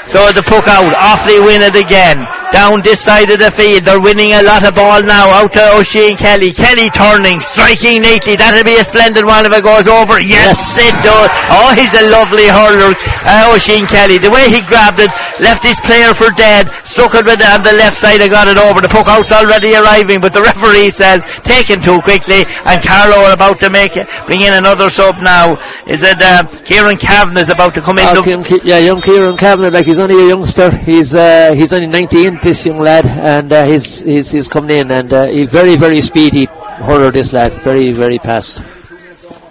So 0.06 0.30
the 0.30 0.42
puck 0.46 0.68
out. 0.68 0.94
Offaly 0.94 1.44
win 1.44 1.62
it 1.62 1.74
again. 1.74 2.22
Down 2.52 2.80
this 2.80 3.02
side 3.04 3.28
of 3.30 3.38
the 3.38 3.50
field. 3.50 3.84
They're 3.84 4.00
winning 4.00 4.32
a 4.32 4.42
lot 4.42 4.64
of 4.64 4.74
ball 4.74 5.02
now. 5.02 5.28
Out 5.42 5.52
to 5.52 5.62
Oisin 5.76 6.16
Kelly. 6.16 6.52
Kelly 6.52 6.88
turning, 6.90 7.40
striking 7.40 8.00
neatly. 8.02 8.36
That'll 8.36 8.64
be 8.64 8.78
a 8.80 8.84
splendid 8.86 9.26
one 9.26 9.44
if 9.44 9.52
it 9.52 9.62
goes 9.66 9.86
over. 9.90 10.16
Yes, 10.22 10.78
it 10.80 10.94
does. 11.04 11.28
Oh, 11.52 11.74
he's 11.76 11.92
a 11.92 12.08
lovely 12.08 12.46
hurler. 12.48 12.94
Uh, 13.26 13.52
Oisin 13.52 13.84
Kelly. 13.90 14.16
The 14.18 14.30
way 14.30 14.48
he 14.48 14.62
grabbed 14.64 15.02
it, 15.02 15.10
left 15.42 15.66
his 15.66 15.76
player 15.84 16.14
for 16.14 16.30
dead, 16.38 16.70
struck 16.86 17.12
it 17.18 17.26
with 17.26 17.38
the, 17.42 17.48
on 17.50 17.62
the 17.66 17.74
left 17.76 17.98
side 17.98 18.20
and 18.22 18.30
got 18.30 18.48
it 18.48 18.56
over. 18.56 18.80
The 18.80 18.88
puck 18.88 19.06
out's 19.10 19.32
already 19.32 19.74
arriving, 19.76 20.20
but 20.22 20.32
the 20.32 20.40
referee 20.42 20.90
says 20.90 21.26
taken 21.44 21.82
too 21.82 22.00
quickly. 22.00 22.46
And 22.64 22.78
Carlow 22.80 23.26
are 23.26 23.34
about 23.34 23.58
to 23.66 23.70
make 23.70 23.96
it, 23.98 24.08
bring 24.26 24.40
in 24.42 24.54
another 24.54 24.88
sub 24.88 25.18
now. 25.20 25.58
Is 25.86 26.02
it 26.02 26.16
uh, 26.22 26.46
Kieran 26.64 26.96
Kavanagh 26.96 27.40
is 27.42 27.50
about 27.50 27.74
to 27.74 27.82
come 27.82 27.98
in? 27.98 28.06
Oh, 28.08 28.14
The- 28.16 28.22
Kim, 28.22 28.42
Ki- 28.42 28.60
yeah, 28.64 28.78
young 28.78 29.00
Kieran 29.02 29.36
Kavanagh, 29.36 29.70
like 29.74 29.84
he's 29.86 29.98
only 29.98 30.16
a 30.24 30.28
youngster. 30.28 30.70
He's 30.70 31.14
uh, 31.14 31.52
he's 31.52 31.72
only 31.72 31.86
19, 31.86 32.35
this 32.42 32.66
young 32.66 32.80
lad, 32.80 33.06
and 33.06 33.52
uh, 33.52 33.64
he's, 33.64 34.00
he's 34.00 34.30
he's 34.30 34.48
coming 34.48 34.78
in, 34.78 34.90
and 34.90 35.12
uh, 35.12 35.26
he's 35.26 35.50
very 35.50 35.76
very 35.76 36.00
speedy 36.00 36.46
hurler. 36.84 37.10
This 37.10 37.32
lad, 37.32 37.52
very 37.62 37.92
very 37.92 38.18
fast. 38.18 38.62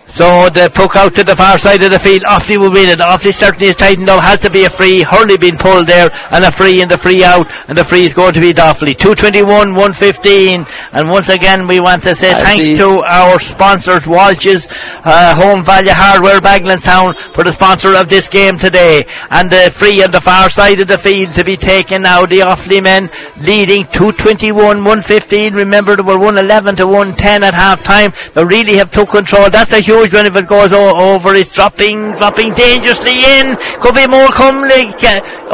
So 0.07 0.49
the 0.49 0.69
puck 0.73 0.95
out 0.95 1.15
to 1.15 1.23
the 1.23 1.35
far 1.35 1.57
side 1.57 1.83
of 1.83 1.91
the 1.91 1.99
field. 1.99 2.23
Offaly 2.23 2.57
will 2.57 2.71
win 2.71 2.89
it. 2.89 2.99
Offaly 2.99 3.33
certainly 3.33 3.67
is 3.67 3.75
tightened 3.75 4.07
up. 4.07 4.21
Has 4.21 4.39
to 4.41 4.51
be 4.51 4.63
a 4.65 4.69
free. 4.69 5.01
Hurley 5.01 5.37
being 5.37 5.57
pulled 5.57 5.87
there 5.87 6.11
and 6.31 6.45
a 6.45 6.51
free 6.51 6.81
and 6.81 6.91
the 6.91 6.97
free 6.97 7.23
out 7.23 7.49
and 7.67 7.77
the 7.77 7.83
free 7.83 8.05
is 8.05 8.13
going 8.13 8.33
to 8.33 8.39
be 8.39 8.53
Offaly. 8.53 8.95
221, 8.95 9.73
115. 9.73 10.65
And 10.91 11.09
once 11.09 11.29
again 11.29 11.67
we 11.67 11.79
want 11.79 12.03
to 12.03 12.13
say 12.13 12.31
I 12.31 12.43
thanks 12.43 12.65
see. 12.65 12.77
to 12.77 13.03
our 13.03 13.39
sponsors, 13.39 14.05
Walsh's 14.05 14.67
uh, 14.69 15.35
Home 15.35 15.63
Value 15.63 15.91
Hardware, 15.91 16.39
Bagenalstown 16.39 17.15
for 17.33 17.43
the 17.43 17.51
sponsor 17.51 17.95
of 17.95 18.07
this 18.07 18.29
game 18.29 18.59
today. 18.59 19.05
And 19.31 19.49
the 19.49 19.71
free 19.73 20.03
on 20.03 20.11
the 20.11 20.21
far 20.21 20.49
side 20.49 20.79
of 20.79 20.87
the 20.87 20.99
field 20.99 21.33
to 21.33 21.43
be 21.43 21.57
taken 21.57 22.03
now. 22.03 22.25
The 22.27 22.39
Offaly 22.39 22.81
men 22.81 23.09
leading 23.37 23.85
221, 23.85 24.55
115. 24.55 25.55
Remember 25.55 25.95
they 25.95 26.03
were 26.03 26.19
111 26.19 26.75
to 26.75 26.85
110 26.85 27.43
at 27.43 27.55
half 27.55 27.83
time. 27.83 28.13
They 28.33 28.45
really 28.45 28.75
have 28.75 28.91
took 28.91 29.09
control. 29.09 29.49
That's 29.49 29.73
a 29.73 29.79
huge 29.79 29.94
if 30.03 30.35
it 30.35 30.47
goes 30.47 30.73
over. 30.73 31.33
It's 31.35 31.53
dropping, 31.53 32.11
dropping 32.13 32.53
dangerously 32.53 33.23
in. 33.39 33.55
Could 33.79 33.95
be 33.95 34.07
more. 34.07 34.25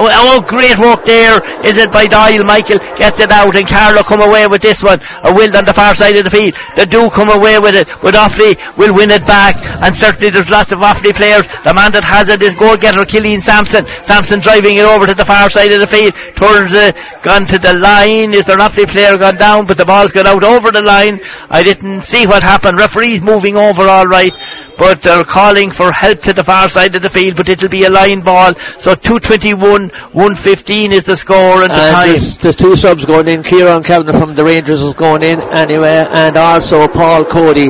Uh, 0.01 0.07
oh, 0.09 0.41
great 0.47 0.77
work 0.79 1.03
there. 1.05 1.43
Is 1.65 1.77
it 1.77 1.91
by 1.91 2.07
Doyle? 2.07 2.43
Michael 2.43 2.79
gets 2.97 3.19
it 3.19 3.29
out 3.29 3.55
and 3.55 3.67
Carlow 3.67 4.03
come 4.03 4.21
away 4.21 4.47
with 4.47 4.61
this 4.61 4.81
one. 4.81 4.99
A 5.23 5.33
Will 5.33 5.55
on 5.55 5.65
the 5.65 5.73
far 5.73 5.93
side 5.93 6.15
of 6.15 6.23
the 6.23 6.29
field. 6.29 6.55
They 6.75 6.85
do 6.85 7.09
come 7.09 7.29
away 7.29 7.59
with 7.59 7.75
it. 7.75 7.87
But 8.01 8.15
Offaly 8.15 8.57
will 8.77 8.95
win 8.95 9.11
it 9.11 9.25
back. 9.25 9.55
And 9.83 9.95
certainly 9.95 10.29
there's 10.29 10.49
lots 10.49 10.71
of 10.71 10.79
Offaly 10.79 11.13
players. 11.13 11.45
The 11.63 11.73
man 11.73 11.91
that 11.91 12.03
has 12.03 12.29
it 12.29 12.41
is 12.41 12.55
goal 12.55 12.77
getter 12.77 13.05
Killian 13.05 13.41
Sampson. 13.41 13.85
Sampson 14.03 14.39
driving 14.39 14.77
it 14.77 14.85
over 14.85 15.05
to 15.05 15.13
the 15.13 15.25
far 15.25 15.49
side 15.49 15.71
of 15.73 15.79
the 15.79 15.87
field. 15.87 16.15
Towards 16.35 16.73
uh, 16.73 16.91
gone 17.21 17.45
to 17.47 17.59
the 17.59 17.73
line. 17.73 18.33
Is 18.33 18.45
there 18.45 18.57
an 18.59 18.65
Offaly 18.65 18.87
player 18.87 19.17
gone 19.17 19.37
down? 19.37 19.65
But 19.65 19.77
the 19.77 19.85
ball's 19.85 20.11
gone 20.11 20.27
out 20.27 20.43
over 20.43 20.71
the 20.71 20.81
line. 20.81 21.19
I 21.49 21.63
didn't 21.63 22.01
see 22.01 22.25
what 22.25 22.43
happened. 22.43 22.77
Referee's 22.77 23.21
moving 23.21 23.55
over 23.55 23.83
all 23.83 24.07
right. 24.07 24.30
But 24.77 25.01
they're 25.01 25.23
calling 25.23 25.69
for 25.69 25.91
help 25.91 26.21
to 26.21 26.33
the 26.33 26.43
far 26.43 26.67
side 26.69 26.95
of 26.95 27.01
the 27.01 27.09
field. 27.09 27.35
But 27.37 27.49
it'll 27.49 27.69
be 27.69 27.83
a 27.83 27.89
line 27.89 28.21
ball. 28.21 28.55
So 28.79 28.95
221, 28.95 29.89
115 29.89 30.91
is 30.91 31.05
the 31.05 31.15
score 31.15 31.61
and 31.61 31.71
the 31.71 31.75
time. 31.75 32.09
there's, 32.09 32.37
there's 32.37 32.55
two 32.55 32.75
subs 32.75 33.05
going 33.05 33.27
in. 33.27 33.43
Kieran 33.43 33.83
Kavanagh 33.83 34.17
from 34.17 34.35
the 34.35 34.43
Rangers 34.43 34.81
is 34.81 34.93
going 34.93 35.23
in 35.23 35.41
anyway, 35.41 36.05
and 36.09 36.37
also 36.37 36.87
Paul 36.87 37.25
Cody 37.25 37.69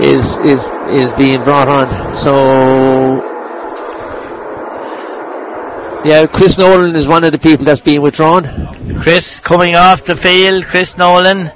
is 0.00 0.38
is 0.38 0.66
is 0.88 1.14
being 1.14 1.42
brought 1.42 1.68
on. 1.68 2.12
So. 2.12 3.32
Yeah, 6.04 6.26
Chris 6.26 6.58
Nolan 6.58 6.94
is 6.96 7.08
one 7.08 7.24
of 7.24 7.32
the 7.32 7.38
people 7.38 7.64
that's 7.64 7.80
being 7.80 8.02
withdrawn. 8.02 8.44
Chris 9.00 9.40
coming 9.40 9.74
off 9.74 10.04
the 10.04 10.14
field, 10.14 10.66
Chris 10.66 10.98
Nolan. 10.98 11.50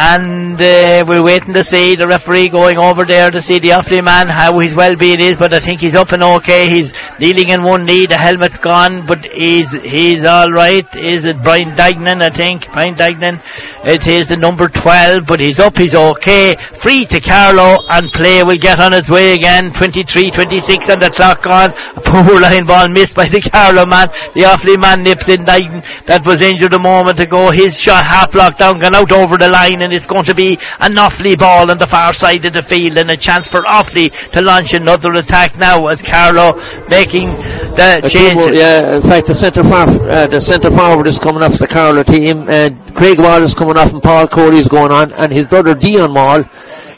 And 0.00 0.54
uh, 0.60 1.04
we're 1.08 1.24
waiting 1.24 1.54
to 1.54 1.64
see 1.64 1.96
the 1.96 2.06
referee 2.06 2.50
going 2.50 2.78
over 2.78 3.04
there 3.04 3.32
to 3.32 3.42
see 3.42 3.58
the 3.58 3.70
Offaly 3.70 4.04
man 4.04 4.28
how 4.28 4.56
his 4.60 4.72
well-being 4.72 5.18
is. 5.18 5.36
But 5.36 5.52
I 5.52 5.58
think 5.58 5.80
he's 5.80 5.96
up 5.96 6.12
and 6.12 6.22
okay. 6.22 6.68
He's 6.68 6.92
kneeling 7.18 7.48
in 7.48 7.64
one 7.64 7.84
knee. 7.84 8.06
The 8.06 8.16
helmet's 8.16 8.58
gone, 8.58 9.06
but 9.06 9.24
he's 9.24 9.72
he's 9.72 10.24
all 10.24 10.52
right. 10.52 10.86
Is 10.94 11.24
it 11.24 11.42
Brian 11.42 11.70
Dignan? 11.70 12.22
I 12.22 12.30
think 12.30 12.70
Brian 12.70 12.94
Dignan. 12.94 13.42
It 13.84 14.06
is 14.06 14.28
the 14.28 14.36
number 14.36 14.68
twelve, 14.68 15.26
but 15.26 15.40
he's 15.40 15.58
up. 15.58 15.76
He's 15.76 15.96
okay. 15.96 16.54
Free 16.54 17.04
to 17.06 17.20
Carlow 17.20 17.84
and 17.90 18.08
play 18.12 18.44
will 18.44 18.56
get 18.56 18.78
on 18.78 18.94
its 18.94 19.10
way 19.10 19.34
again. 19.34 19.70
23-26 19.70 20.92
and 20.92 21.02
the 21.02 21.10
clock 21.10 21.44
on. 21.44 21.72
A 21.96 22.00
poor 22.00 22.40
line 22.40 22.66
ball 22.66 22.88
missed 22.88 23.16
by 23.16 23.26
the 23.26 23.40
Carlow 23.40 23.84
man. 23.84 24.10
The 24.34 24.42
Offaly 24.42 24.80
man 24.80 25.02
nips 25.02 25.28
in 25.28 25.44
Dignan 25.44 25.84
that 26.06 26.24
was 26.24 26.40
injured 26.40 26.74
a 26.74 26.78
moment 26.78 27.18
ago. 27.18 27.50
His 27.50 27.80
shot 27.80 28.04
half 28.04 28.30
blocked 28.30 28.60
down, 28.60 28.78
gone 28.78 28.94
out 28.94 29.10
over 29.10 29.36
the 29.36 29.48
line, 29.48 29.87
and 29.88 29.94
it's 29.94 30.06
going 30.06 30.24
to 30.24 30.34
be 30.34 30.58
an 30.80 30.92
Offaly 30.96 31.38
ball 31.38 31.70
on 31.70 31.78
the 31.78 31.86
far 31.86 32.12
side 32.12 32.44
of 32.44 32.52
the 32.52 32.62
field 32.62 32.98
and 32.98 33.10
a 33.10 33.16
chance 33.16 33.48
for 33.48 33.62
Offaly 33.62 34.12
to 34.32 34.42
launch 34.42 34.74
another 34.74 35.14
attack 35.14 35.56
now 35.56 35.86
as 35.86 36.02
Carlow 36.02 36.60
making 36.88 37.28
the 37.30 38.00
A 38.04 38.08
change. 38.10 38.34
more- 38.34 38.52
yeah, 38.52 38.96
in 38.96 39.02
fact, 39.02 39.28
the 39.28 39.34
centre 39.34 39.64
for, 39.64 39.74
uh, 40.10 40.26
the 40.26 40.40
centre 40.40 40.70
forward 40.70 41.06
is 41.06 41.18
coming 41.18 41.42
off 41.42 41.56
the 41.58 41.66
Carlow 41.66 42.02
team, 42.02 42.48
and 42.50 42.76
Craig 42.94 43.18
Wall 43.18 43.42
is 43.42 43.54
coming 43.54 43.78
off, 43.78 43.92
and 43.94 44.02
Paul 44.02 44.28
Cody 44.28 44.58
is 44.58 44.68
going 44.68 44.92
on, 44.92 45.12
and 45.14 45.32
his 45.32 45.46
brother 45.46 45.74
Dion 45.74 46.12
Wall 46.12 46.44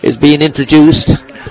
is 0.02 0.18
being 0.18 0.42
introduced. 0.42 1.10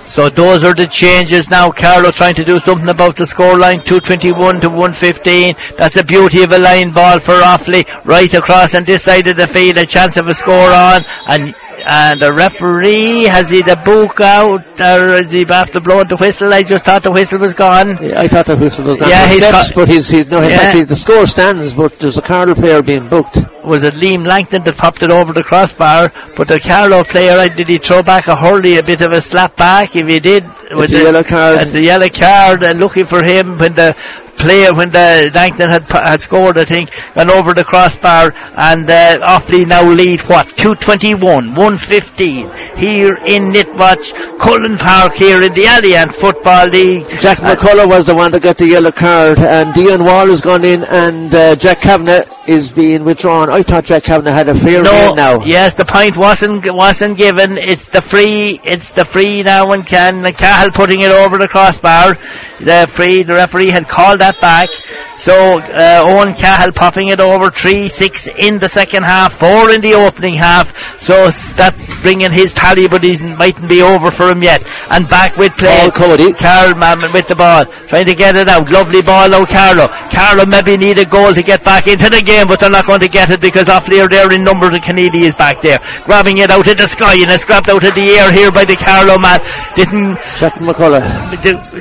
So 0.10 0.28
those 0.28 0.64
are 0.64 0.74
the 0.74 0.88
changes 0.88 1.52
now. 1.52 1.70
Carlow 1.70 2.10
trying 2.10 2.34
to 2.34 2.44
do 2.44 2.58
something 2.58 2.90
about 2.90 3.16
the 3.16 3.26
scoreline, 3.26 3.86
221 3.86 4.60
to 4.62 4.68
115. 4.68 5.56
That's 5.78 5.98
a 5.98 6.04
beauty 6.04 6.42
of 6.42 6.52
a 6.52 6.58
line 6.58 6.90
ball 6.90 7.20
for 7.20 7.36
Offaly, 7.36 7.86
right 8.06 8.34
across 8.34 8.74
on 8.74 8.86
this 8.86 9.04
side 9.04 9.28
of 9.28 9.38
the 9.38 9.48
field. 9.48 9.78
A 9.78 9.86
chance 9.86 10.18
of 10.18 10.28
a 10.28 10.34
score 10.34 10.72
on, 10.72 11.06
and 11.28 11.54
and 11.86 12.20
the 12.20 12.34
referee 12.34 13.24
has 13.24 13.50
he 13.50 13.62
the 13.62 13.76
book 13.86 14.20
out, 14.20 14.64
or 14.80 15.14
is 15.16 15.32
he 15.32 15.46
after 15.46 15.80
blowing 15.80 16.08
the 16.08 16.18
whistle? 16.18 16.54
I 16.54 16.64
just 16.64 16.86
thought 16.86 17.04
the 17.04 17.12
whistle 17.12 17.40
was 17.40 17.54
gone. 17.54 17.98
Yeah, 18.02 18.22
I 18.22 18.28
thought 18.28 18.46
the 18.48 18.56
whistle 18.58 18.86
was 18.86 18.98
gone. 19.00 19.10
Yeah, 19.10 19.28
he's 19.28 19.38
steps, 19.38 19.70
got- 19.70 19.76
but 19.76 19.88
he's, 19.88 20.10
he's 20.10 20.30
no, 20.30 20.42
Yeah. 20.42 20.58
fact, 20.74 20.88
the 20.90 20.96
score 20.96 21.26
stands, 21.26 21.74
but 21.74 21.98
there's 22.00 22.18
a 22.18 22.22
Carlow 22.22 22.56
player 22.56 22.82
being 22.82 23.08
booked. 23.08 23.38
Was 23.66 23.84
it 23.84 23.94
Liam 23.96 24.26
Langton 24.26 24.64
that 24.64 24.78
popped 24.78 25.04
it 25.04 25.12
over 25.12 25.34
the 25.34 25.44
crossbar? 25.44 26.12
But 26.36 26.48
the 26.48 26.60
Carlow 26.60 27.04
player, 27.04 27.50
did 27.50 27.68
he 27.68 27.78
throw 27.78 28.02
back 28.02 28.28
a 28.28 28.36
hurley, 28.36 28.78
a 28.78 28.84
bit 28.84 29.02
of 29.02 29.12
a 29.12 29.22
slap 29.22 29.56
back? 29.58 29.96
If 29.96 30.08
he 30.08 30.20
did, 30.20 30.46
was 30.72 30.92
a 30.94 30.98
it- 31.00 31.04
yellow 31.04 31.24
card. 31.24 31.60
It's 31.62 31.76
a 31.76 31.82
yellow 31.82 32.10
card, 32.10 32.64
and 32.64 32.80
looking 32.80 33.06
for 33.06 33.24
him 33.24 33.58
when 33.58 33.74
the 33.74 33.96
player, 34.40 34.74
when 34.74 34.90
the 34.90 35.30
Langton 35.36 35.70
had 35.70 35.84
had 35.90 36.22
scored, 36.22 36.58
I 36.58 36.66
think, 36.66 36.90
went 37.16 37.30
over 37.30 37.54
the 37.54 37.64
crossbar, 37.64 38.34
and 38.56 38.90
uh, 38.90 39.20
Offaly 39.22 39.68
now 39.68 39.84
lead 39.90 40.22
what 40.22 40.48
221, 40.58 41.54
115 41.56 42.50
here 42.78 43.16
in 43.26 43.52
Netwatch, 43.54 44.14
Cullen 44.40 44.78
Park 44.78 45.14
here 45.14 45.42
in 45.44 45.54
the 45.54 45.64
Allianz 45.66 46.14
Football 46.16 46.68
League. 46.68 47.08
Jack 47.20 47.40
McCullough 47.40 47.88
was 47.88 48.06
the 48.06 48.16
one 48.16 48.32
that 48.32 48.42
got 48.42 48.58
the 48.58 48.68
yellow 48.68 48.92
card, 48.92 49.40
and 49.40 49.74
Dion 49.74 50.04
Wall 50.06 50.28
has 50.28 50.42
gone 50.42 50.64
in, 50.66 50.84
and 50.86 51.34
uh, 51.34 51.56
Jack 51.56 51.82
Kavanagh 51.82 52.26
is 52.48 52.72
being 52.74 53.04
withdrawn. 53.04 53.50
I 53.50 53.62
thought 53.62 53.86
Jack 53.86 54.04
Kavanagh 54.04 54.32
had 54.32 54.50
a 54.50 54.56
fair 54.56 54.82
No, 54.84 54.92
game 54.92 55.16
now. 55.16 55.44
yes, 55.46 55.74
the 55.76 55.86
point 55.86 56.18
wasn't 56.18 56.72
wasn't 56.74 57.18
given. 57.18 57.58
It's 57.58 57.90
the 57.90 58.02
free. 58.02 58.60
It's 58.64 58.92
the 58.92 59.06
free 59.06 59.44
now, 59.44 59.72
and 59.72 59.86
can 59.86 60.24
Cahill 60.34 60.72
putting 60.72 61.02
it 61.02 61.12
over 61.12 61.38
the 61.38 61.48
crossbar. 61.48 62.18
The 62.60 62.88
free. 62.90 63.24
The 63.24 63.34
referee 63.36 63.70
had 63.70 63.88
called 63.88 64.20
that 64.20 64.29
back. 64.40 64.70
So 65.18 65.60
uh, 65.60 66.02
Owen 66.04 66.34
Cahill 66.34 66.72
popping 66.72 67.10
it 67.10 67.20
over 67.20 67.52
three 67.52 67.90
six 67.90 68.28
in 68.28 68.58
the 68.58 68.70
second 68.70 69.04
half, 69.04 69.34
four 69.34 69.72
in 69.72 69.82
the 69.82 69.94
opening 69.94 70.36
half. 70.36 70.74
So 71.00 71.30
that's 71.56 72.00
bringing 72.02 72.32
his 72.32 72.54
tally, 72.54 72.88
but 72.88 73.04
he 73.04 73.20
mightn't 73.36 73.68
be 73.68 73.82
over 73.82 74.12
for 74.12 74.30
him 74.30 74.44
yet. 74.44 74.64
And 74.90 75.08
back 75.08 75.36
with 75.38 75.56
play. 75.58 75.70
Paul 75.70 75.92
Cody. 75.92 76.34
Carl 76.34 76.76
Mammon 76.76 77.12
with 77.12 77.28
the 77.28 77.36
ball, 77.36 77.66
trying 77.88 78.06
to 78.06 78.16
get 78.16 78.36
it 78.36 78.48
out. 78.48 78.70
Lovely 78.72 79.02
ball 79.02 79.30
now, 79.30 79.46
Carlow. 79.46 79.88
Carlow 80.10 80.46
maybe 80.46 80.78
need 80.78 80.98
a 81.00 81.06
goal 81.06 81.34
to 81.34 81.44
get 81.44 81.64
back 81.64 81.88
into 81.88 82.10
the 82.10 82.22
game, 82.22 82.48
but 82.48 82.60
they're 82.60 82.70
not 82.70 82.86
going 82.86 83.02
to 83.02 83.10
get 83.10 83.30
it 83.30 83.42
because 83.42 83.68
Offaly 83.68 84.04
are 84.04 84.10
there 84.10 84.32
in 84.32 84.44
numbers 84.44 84.74
and 84.74 84.84
Conneely 84.84 85.22
is 85.22 85.36
back 85.36 85.62
there. 85.62 85.80
Grabbing 86.06 86.40
it 86.40 86.50
out 86.50 86.68
of 86.68 86.78
the 86.78 86.88
sky 86.88 87.16
and 87.16 87.32
it's 87.32 87.46
grabbed 87.46 87.70
out 87.70 87.84
of 87.84 87.96
the 87.96 88.10
air 88.10 88.32
here 88.32 88.52
by 88.52 88.66
the 88.66 88.76
Carlow 88.76 89.18
man. 89.18 89.40
Didn't 89.76 90.18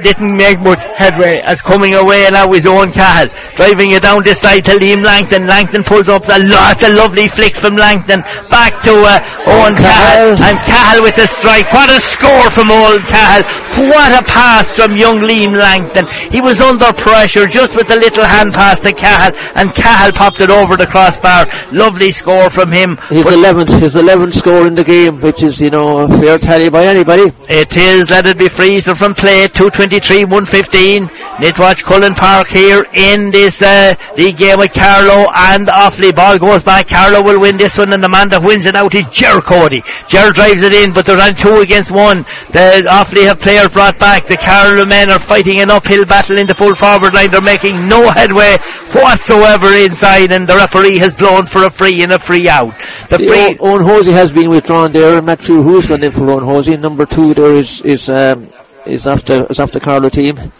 didn't 0.03 0.37
make 0.37 0.61
much 0.61 0.83
headway 0.97 1.39
as 1.41 1.62
coming 1.62 1.95
away 1.95 2.27
now 2.39 2.52
his 2.52 2.66
Owen 2.66 2.93
Cahill 2.93 3.28
driving 3.56 3.90
it 3.90 4.02
down 4.02 4.23
this 4.23 4.40
side 4.40 4.65
to 4.66 4.78
Liam 4.78 5.02
Langton 5.02 5.47
Langton 5.48 5.82
pulls 5.82 6.09
up 6.09 6.23
a 6.28 6.39
lot 6.39 6.78
a 6.82 6.90
lovely 6.94 7.27
flick 7.27 7.56
from 7.56 7.74
Langton 7.74 8.20
back 8.47 8.78
to 8.86 8.94
uh, 8.94 9.19
Owen 9.51 9.74
Cahill 9.74 10.39
and 10.39 10.56
Cahill 10.62 11.02
with 11.02 11.16
the 11.16 11.27
strike. 11.27 11.66
What 11.73 11.90
a 11.90 12.01
score 12.01 12.51
from 12.51 12.70
old 12.70 13.02
Cahill 13.10 13.43
what 13.90 14.10
a 14.15 14.24
pass 14.24 14.77
from 14.77 14.97
young 14.97 15.19
Liam 15.19 15.55
Langton 15.59 16.06
he 16.31 16.40
was 16.40 16.60
under 16.60 16.93
pressure 16.93 17.47
just 17.47 17.74
with 17.74 17.89
the 17.89 17.97
little 17.97 18.24
hand 18.24 18.55
pass 18.55 18.78
to 18.81 18.93
Cahill 18.93 19.35
and 19.56 19.74
Cahill 19.74 20.12
popped 20.12 20.40
it 20.40 20.51
over 20.51 20.77
the 20.77 20.86
crossbar. 20.86 21.47
Lovely 21.73 22.10
score 22.10 22.51
from 22.51 22.70
him. 22.70 22.97
His 23.09 23.24
But 23.24 23.35
11th, 23.35 23.81
his 23.81 23.94
11th 23.94 24.32
score 24.32 24.66
in 24.66 24.74
the 24.74 24.85
game, 24.85 25.20
which 25.20 25.43
is, 25.43 25.60
you 25.60 25.70
know, 25.70 26.05
a 26.05 26.09
fair 26.09 26.39
tally 26.39 26.69
by 26.69 26.85
anybody. 26.85 27.32
It 27.48 27.77
is, 27.77 28.10
let 28.10 28.27
it 28.27 28.39
be 28.39 28.48
freezer 28.48 28.94
from 28.94 29.15
play, 29.15 29.48
223, 29.48 30.24
115. 30.24 31.10
Netwatch 31.39 31.85
Cullen 31.85 32.16
Park 32.16 32.48
here 32.48 32.85
in 32.94 33.31
this 33.31 33.62
uh, 33.62 33.94
league 34.16 34.39
game 34.39 34.59
with 34.59 34.73
Carlow 34.73 35.31
and 35.32 35.69
Offaly. 35.69 36.12
Ball 36.12 36.36
goes 36.36 36.65
back, 36.65 36.89
Carlow 36.89 37.23
will 37.23 37.39
win 37.40 37.56
this 37.56 37.78
one 37.78 37.93
and 37.93 38.02
the 38.02 38.09
man 38.09 38.28
that 38.31 38.43
wins 38.43 38.66
it 38.66 38.74
out 38.74 38.93
is 38.93 39.06
Ger 39.06 39.40
Cody. 39.40 39.85
Ger 40.09 40.32
drives 40.32 40.62
it 40.62 40.74
in, 40.74 40.93
but 40.93 41.06
they're 41.06 41.20
on 41.20 41.36
two 41.36 41.60
against 41.60 41.93
one. 41.93 42.27
The 42.51 42.82
Offaly 42.90 43.27
have 43.27 43.39
players 43.39 43.69
brought 43.69 44.01
back. 44.01 44.27
The 44.27 44.36
Carlow 44.36 44.85
men 44.85 45.10
are 45.10 45.20
fighting 45.20 45.60
an 45.60 45.70
uphill 45.70 46.05
battle 46.05 46.39
in 46.39 46.48
the 46.48 46.56
full 46.56 46.74
forward 46.74 47.15
line. 47.15 47.31
They're 47.31 47.40
making 47.40 47.89
no 47.89 48.10
headway 48.10 48.59
whatsoever 48.90 49.73
inside 49.74 50.32
and 50.32 50.44
the 50.44 50.56
referee 50.56 50.98
has 50.98 51.15
blown 51.15 51.47
for 51.47 51.62
a 51.62 51.70
free 51.70 52.02
and 52.02 52.10
a 52.10 52.19
free 52.19 52.48
out. 52.48 52.74
The 53.10 53.19
See, 53.19 53.28
free... 53.28 53.56
Owen 53.60 53.85
Hosey 53.85 54.10
has 54.10 54.32
been 54.32 54.51
withdrawn 54.51 54.90
there, 54.90 55.23
Matthew 55.23 55.62
who's 55.62 55.86
gone 55.86 56.02
in 56.02 56.10
for 56.10 56.28
Owen 56.31 56.43
Hosey. 56.43 56.77
Number 56.77 57.06
two 57.06 57.32
there 57.32 57.55
is 57.55 57.81
is 57.82 58.09
um, 58.09 58.48
is 58.86 59.06
after 59.06 59.47
is 59.47 59.60
after 59.60 59.78
Carlow 59.78 60.09
team. 60.09 60.52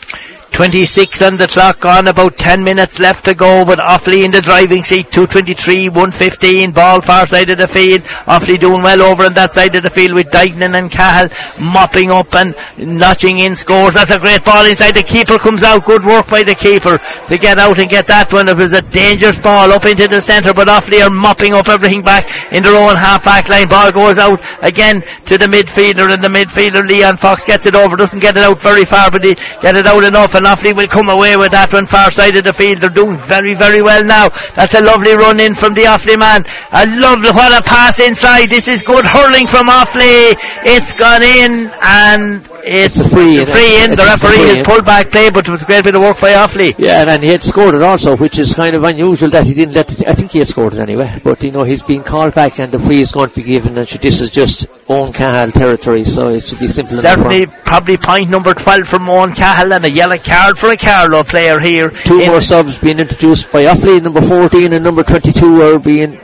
26 0.52 1.22
on 1.22 1.36
the 1.36 1.46
clock 1.46 1.84
on 1.84 2.08
about 2.08 2.36
10 2.36 2.64
minutes 2.64 2.98
left 2.98 3.24
to 3.26 3.34
go 3.34 3.64
but 3.64 3.78
Offaly 3.78 4.24
in 4.24 4.30
the 4.30 4.40
driving 4.40 4.82
seat 4.82 5.10
223 5.10 5.88
115 5.88 6.72
ball 6.72 7.00
far 7.00 7.26
side 7.26 7.50
of 7.50 7.58
the 7.58 7.68
field. 7.68 8.02
Offaly 8.26 8.58
doing 8.58 8.82
well 8.82 9.02
over 9.02 9.24
on 9.24 9.34
that 9.34 9.54
side 9.54 9.74
of 9.76 9.82
the 9.82 9.90
field 9.90 10.14
with 10.14 10.26
Dignan 10.28 10.76
and 10.76 10.90
Cahill 10.90 11.30
mopping 11.60 12.10
up 12.10 12.34
and 12.34 12.56
notching 12.78 13.38
in 13.38 13.54
scores. 13.54 13.94
That's 13.94 14.10
a 14.10 14.18
great 14.18 14.44
ball 14.44 14.66
inside. 14.66 14.96
The 14.96 15.02
keeper 15.02 15.38
comes 15.38 15.62
out. 15.62 15.84
Good 15.84 16.04
work 16.04 16.28
by 16.28 16.42
the 16.42 16.54
keeper 16.54 16.98
to 17.28 17.38
get 17.38 17.58
out 17.58 17.78
and 17.78 17.88
get 17.88 18.06
that 18.08 18.32
one. 18.32 18.48
It 18.48 18.56
was 18.56 18.72
a 18.72 18.82
dangerous 18.82 19.38
ball 19.38 19.70
up 19.70 19.84
into 19.84 20.08
the 20.08 20.20
centre 20.20 20.54
but 20.54 20.68
Offaly 20.68 21.06
are 21.06 21.10
mopping 21.10 21.54
up 21.54 21.68
everything 21.68 22.02
back 22.02 22.52
in 22.52 22.62
their 22.62 22.76
own 22.76 22.96
half 22.96 23.24
back 23.24 23.48
line. 23.48 23.68
Ball 23.68 23.92
goes 23.92 24.18
out 24.18 24.40
again 24.62 25.02
to 25.26 25.38
the 25.38 25.46
midfielder 25.46 26.12
and 26.12 26.24
the 26.24 26.28
midfielder 26.28 26.86
Leon 26.86 27.16
Fox 27.16 27.44
gets 27.44 27.66
it 27.66 27.74
over. 27.74 27.96
Doesn't 27.96 28.20
get 28.20 28.36
it 28.36 28.42
out 28.42 28.60
very 28.60 28.84
far 28.84 29.10
but 29.10 29.22
he 29.22 29.34
get 29.62 29.76
it 29.76 29.86
out 29.86 30.04
enough 30.04 30.34
Offaly 30.44 30.74
will 30.77 30.89
come 30.89 31.09
away 31.09 31.36
with 31.36 31.52
that 31.52 31.73
one. 31.73 31.86
Far 31.86 32.10
side 32.10 32.36
of 32.36 32.44
the 32.44 32.52
field 32.52 32.78
they're 32.78 32.90
doing 32.90 33.19
very 33.19 33.55
very 33.55 33.82
well 33.82 34.05
now. 34.05 34.28
That's 34.55 34.74
a 34.74 34.82
lovely 34.82 35.12
run 35.12 35.40
in 35.40 35.55
from 35.55 35.74
the 35.74 35.85
Offaly 35.85 36.19
man. 36.19 36.44
A 36.73 36.86
lovely 37.01 37.31
what 37.31 37.56
a 37.56 37.62
pass 37.62 38.01
inside. 38.01 38.47
This 38.47 38.69
is 38.69 38.82
good 38.82 39.05
hurling 39.05 39.47
from 39.47 39.69
Offaly 39.69 40.36
it's 40.65 40.93
gone 40.93 41.23
in 41.23 41.70
and 41.82 42.48
it's, 42.64 42.97
It's 42.98 43.06
a 43.06 43.09
free 43.14 43.40
in. 43.40 43.47
free 43.47 43.85
in 43.85 43.90
the 43.97 44.02
it's 44.02 44.22
referee 44.22 44.56
has 44.56 44.66
pulled 44.66 44.85
back 44.85 45.10
play 45.10 45.30
but 45.30 45.47
it 45.47 45.51
was 45.51 45.62
a 45.62 45.66
great 45.66 45.85
bit 45.85 45.94
of 45.94 46.01
work 46.02 46.20
by 46.20 46.32
Offaly 46.32 46.74
Yeah, 46.78 47.01
and, 47.02 47.10
and 47.10 47.22
he 47.22 47.30
had 47.30 47.43
scored 47.43 47.74
it 47.74 47.82
also, 47.82 48.16
which 48.16 48.39
is 48.39 48.55
kind 48.55 48.74
of 48.76 48.85
unusual 48.85 49.30
that 49.30 49.44
he 49.47 49.55
didn't 49.55 49.74
let. 49.74 49.90
It, 49.93 50.06
I 50.06 50.14
think 50.14 50.32
he 50.32 50.39
had 50.39 50.48
scored 50.48 50.74
it 50.74 50.80
anyway, 50.80 51.20
but 51.22 51.43
you 51.43 51.51
know 51.51 51.62
he's 51.62 51.82
been 51.82 52.02
called 52.02 52.35
back, 52.35 52.59
and 52.59 52.72
the 52.72 52.78
free 52.78 53.01
is 53.01 53.12
going 53.12 53.30
to 53.30 53.35
be 53.36 53.43
given. 53.43 53.78
And 53.78 53.86
this 53.89 54.20
is 54.20 54.30
just 54.30 54.66
Owen 54.89 55.12
Cahill 55.12 55.52
territory, 55.52 56.05
so 56.05 56.28
it 56.28 56.47
should 56.47 56.59
be 56.59 56.68
simple 56.68 56.98
enough. 56.98 57.02
certainly 57.18 57.47
probably 57.64 57.97
point 57.97 58.30
number 58.30 58.55
12 58.55 58.86
from 58.89 59.09
Owen 59.09 59.32
Cahill 59.35 59.72
and 59.72 59.85
a 59.85 59.90
yellow 59.90 60.18
card 60.18 60.59
for 60.59 60.68
a 60.70 60.76
Carlow 60.76 61.22
player 61.22 61.60
here 61.60 61.90
Two 61.90 62.24
more 62.26 62.40
subs 62.40 62.78
being 62.78 62.98
introduced 62.98 63.52
by 63.52 63.64
Offaly, 63.64 64.02
number 64.02 64.20
14 64.22 64.72
and 64.72 64.82
number 64.85 65.02
22 65.02 65.62
are 65.62 65.78
being 65.78 66.18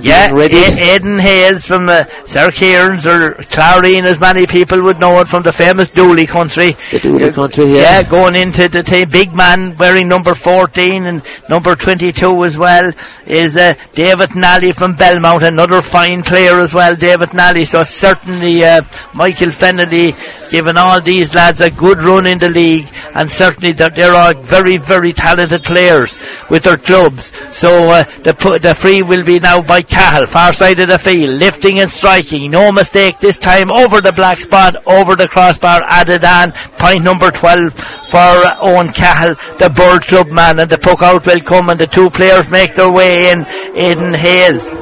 Yeah, 0.00 0.30
ready. 0.32 0.56
Aidan 0.56 1.18
Hayes 1.18 1.64
from 1.64 1.88
uh, 1.88 2.04
Seir 2.24 2.50
Kieran's 2.50 3.06
or 3.06 3.34
Clareen, 3.34 4.04
as 4.04 4.18
many 4.18 4.46
people 4.46 4.82
would 4.82 4.98
know 4.98 5.20
it 5.20 5.28
from 5.28 5.42
the 5.44 5.52
famous 5.52 5.88
Dooley 5.90 6.26
country. 6.26 6.76
The 6.90 6.98
Dooley 6.98 7.30
country, 7.30 7.74
yeah. 7.74 8.02
going 8.02 8.34
into 8.34 8.68
the 8.68 8.82
team. 8.82 9.08
Big 9.08 9.34
man 9.34 9.76
wearing 9.76 10.08
number 10.08 10.34
14 10.34 11.06
and 11.06 11.22
number 11.48 11.76
22 11.76 12.44
as 12.44 12.58
well 12.58 12.92
is 13.26 13.56
uh, 13.56 13.74
David 13.94 14.34
Nally 14.34 14.72
from 14.72 14.94
Belmont, 14.94 15.42
another 15.44 15.80
fine 15.80 16.22
player 16.22 16.58
as 16.58 16.74
well, 16.74 16.96
David 16.96 17.32
Nally. 17.32 17.64
So 17.64 17.84
certainly 17.84 18.64
uh, 18.64 18.82
Michael 19.14 19.48
Fennelly 19.48 20.16
giving 20.50 20.76
all 20.76 21.00
these 21.00 21.34
lads 21.34 21.60
a 21.60 21.70
good 21.70 22.02
run 22.02 22.26
in 22.26 22.38
the 22.38 22.48
league 22.48 22.88
and 23.14 23.30
certainly 23.30 23.72
they're, 23.72 23.90
they're 23.90 24.14
all 24.14 24.34
very, 24.34 24.76
very 24.76 25.12
talented 25.12 25.62
players 25.62 26.18
with 26.50 26.64
their 26.64 26.78
clubs. 26.78 27.32
So 27.56 27.88
uh, 27.88 28.04
the, 28.22 28.58
the 28.60 28.74
free 28.74 29.02
will 29.02 29.24
be 29.24 29.38
now 29.38 29.60
by 29.62 29.83
Cahill, 29.88 30.26
far 30.26 30.52
side 30.52 30.80
of 30.80 30.88
the 30.88 30.98
field, 30.98 31.38
lifting 31.38 31.80
and 31.80 31.90
striking. 31.90 32.50
No 32.50 32.72
mistake 32.72 33.18
this 33.18 33.38
time 33.38 33.70
over 33.70 34.00
the 34.00 34.12
black 34.12 34.40
spot, 34.40 34.76
over 34.86 35.16
the 35.16 35.28
crossbar, 35.28 35.82
added 35.84 36.24
on. 36.24 36.52
Point 36.78 37.02
number 37.02 37.30
12 37.30 37.72
for 37.74 38.34
Owen 38.60 38.92
Cahill, 38.92 39.34
the 39.58 39.70
Birr 39.70 40.00
Club 40.00 40.28
man, 40.28 40.58
and 40.58 40.70
the 40.70 40.78
puck 40.78 41.02
out 41.02 41.26
will 41.26 41.40
come, 41.40 41.68
and 41.68 41.80
the 41.80 41.86
two 41.86 42.10
players 42.10 42.48
make 42.50 42.74
their 42.74 42.90
way 42.90 43.30
in. 43.30 43.44
Aiden 43.74 44.16
Hayes. 44.16 44.72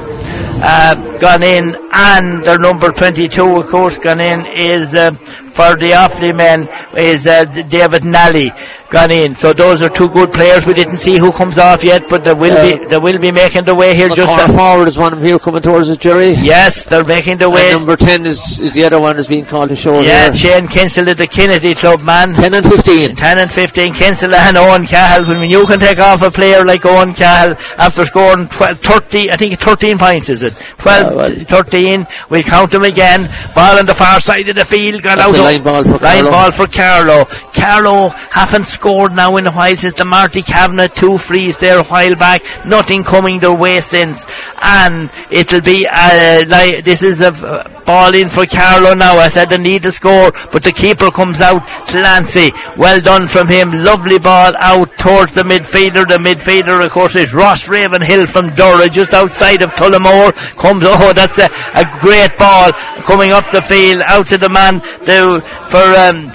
Uh, 0.65 1.17
gone 1.19 1.43
in, 1.43 1.75
and 1.91 2.43
their 2.45 2.57
number 2.57 2.91
22, 2.91 3.57
of 3.57 3.67
course, 3.67 3.97
gone 3.97 4.21
in 4.21 4.45
is 4.45 4.95
uh, 4.95 5.11
for 5.53 5.75
the 5.75 5.91
Offaly 5.91 6.35
men 6.35 6.67
is 6.97 7.27
uh, 7.27 7.45
David 7.45 8.03
Nally 8.03 8.51
gone 8.89 9.11
in. 9.11 9.35
So 9.35 9.53
those 9.53 9.81
are 9.81 9.89
two 9.89 10.09
good 10.09 10.31
players. 10.31 10.65
We 10.65 10.73
didn't 10.73 10.97
see 10.97 11.17
who 11.17 11.31
comes 11.31 11.57
off 11.57 11.83
yet, 11.83 12.07
but 12.07 12.23
they 12.23 12.33
will 12.33 12.57
be 12.61 12.85
they 12.85 12.97
will 12.97 13.17
be 13.17 13.31
making 13.31 13.65
the 13.65 13.75
way 13.75 13.95
here. 13.95 14.09
The 14.09 14.15
just 14.15 14.55
forward 14.55 14.87
is 14.87 14.97
one 14.97 15.13
of 15.13 15.19
them 15.19 15.27
here 15.27 15.39
coming 15.39 15.61
towards 15.61 15.89
us, 15.89 15.97
Jerry. 15.97 16.31
yes, 16.31 16.85
they're 16.85 17.03
making 17.03 17.37
the 17.37 17.49
way. 17.49 17.71
And 17.71 17.79
number 17.79 17.95
10 17.95 18.25
is, 18.25 18.59
is 18.59 18.73
the 18.73 18.83
other 18.85 18.99
one 18.99 19.17
is 19.17 19.27
being 19.27 19.45
called 19.45 19.69
to 19.69 19.75
show 19.75 20.01
yeah, 20.01 20.25
here. 20.25 20.33
Shane 20.33 20.67
Kinsella 20.67 21.15
the 21.15 21.27
Kinnitty 21.27 21.75
Club 21.77 22.01
man. 22.01 22.33
10 22.33 22.53
and 22.53 22.65
15. 22.65 23.15
10 23.15 23.37
and 23.37 23.51
15, 23.51 23.93
Kinsella 23.93 24.37
and 24.37 24.57
Owen 24.57 24.85
Cahill. 24.85 25.27
When 25.27 25.49
you 25.49 25.65
can 25.65 25.79
take 25.79 25.99
off 25.99 26.21
a 26.21 26.31
player 26.31 26.63
like 26.65 26.85
Owen 26.85 27.13
Cahill 27.13 27.55
after 27.77 28.05
scoring 28.05 28.47
12, 28.47 28.79
30, 28.79 29.31
I 29.31 29.37
think 29.37 29.59
13 29.59 29.97
points, 29.97 30.29
is 30.29 30.43
it? 30.43 30.53
12, 30.77 31.03
Yeah, 31.03 31.13
well. 31.13 31.29
13. 31.31 32.07
We'll 32.29 32.43
count 32.43 32.71
them 32.71 32.83
again. 32.83 33.29
Ball 33.55 33.79
on 33.79 33.85
the 33.85 33.95
far 33.95 34.19
side 34.19 34.47
of 34.49 34.55
the 34.55 34.65
field. 34.65 35.01
Got 35.01 35.17
That's 35.17 35.33
out 35.33 35.42
line 35.43 35.63
ball 35.63 35.83
for 35.83 35.97
line 35.97 36.23
Carlow. 36.23 36.31
ball 36.31 36.51
for 36.51 36.67
Carlow. 36.67 37.25
Carlow 37.53 38.09
haven't 38.09 38.67
scored 38.67 39.13
now 39.13 39.37
in 39.37 39.47
a 39.47 39.51
while 39.51 39.75
since 39.75 39.93
the 39.93 40.05
Marty 40.05 40.41
Kavanagh 40.41 40.87
two 40.87 41.17
frees 41.17 41.57
there 41.57 41.79
a 41.79 41.83
while 41.83 42.15
back. 42.15 42.43
Nothing 42.65 43.03
coming 43.03 43.39
their 43.39 43.53
way 43.53 43.79
since. 43.79 44.25
And 44.61 45.11
it'll 45.29 45.61
be, 45.61 45.87
uh, 45.89 46.45
like, 46.47 46.83
this 46.83 47.03
is 47.03 47.21
a 47.21 47.29
uh, 47.29 47.83
ball 47.85 48.13
in 48.13 48.29
for 48.29 48.45
Carlow 48.45 48.93
now. 48.93 49.17
I 49.17 49.27
said 49.27 49.49
they 49.49 49.57
need 49.57 49.83
to 49.83 49.91
score, 49.91 50.31
but 50.51 50.63
the 50.63 50.71
keeper 50.71 51.11
comes 51.11 51.41
out. 51.41 51.65
Clancy, 51.87 52.51
well 52.77 53.01
done 53.01 53.27
from 53.27 53.47
him. 53.47 53.71
Lovely 53.83 54.19
ball 54.19 54.53
out 54.57 54.95
towards 54.97 55.33
the 55.33 55.43
midfielder. 55.43 56.07
The 56.07 56.17
midfielder, 56.17 56.83
of 56.83 56.91
course, 56.91 57.15
is 57.15 57.33
Ross 57.33 57.67
Ravenhill 57.67 58.27
from 58.27 58.49
Durrow, 58.51 58.89
just 58.89 59.13
outside 59.13 59.61
of 59.61 59.71
Tullamore. 59.71 60.33
Comes, 60.57 60.83
oh, 60.87 61.13
that's 61.13 61.39
a, 61.39 61.49
a 61.75 61.85
great 61.99 62.37
ball 62.37 62.71
coming 63.03 63.31
up 63.31 63.49
the 63.51 63.61
field, 63.61 64.01
out 64.05 64.27
to 64.27 64.37
the 64.37 64.49
man 64.49 64.79
the, 65.05 65.32
for, 65.41 65.77
um, 65.77 66.31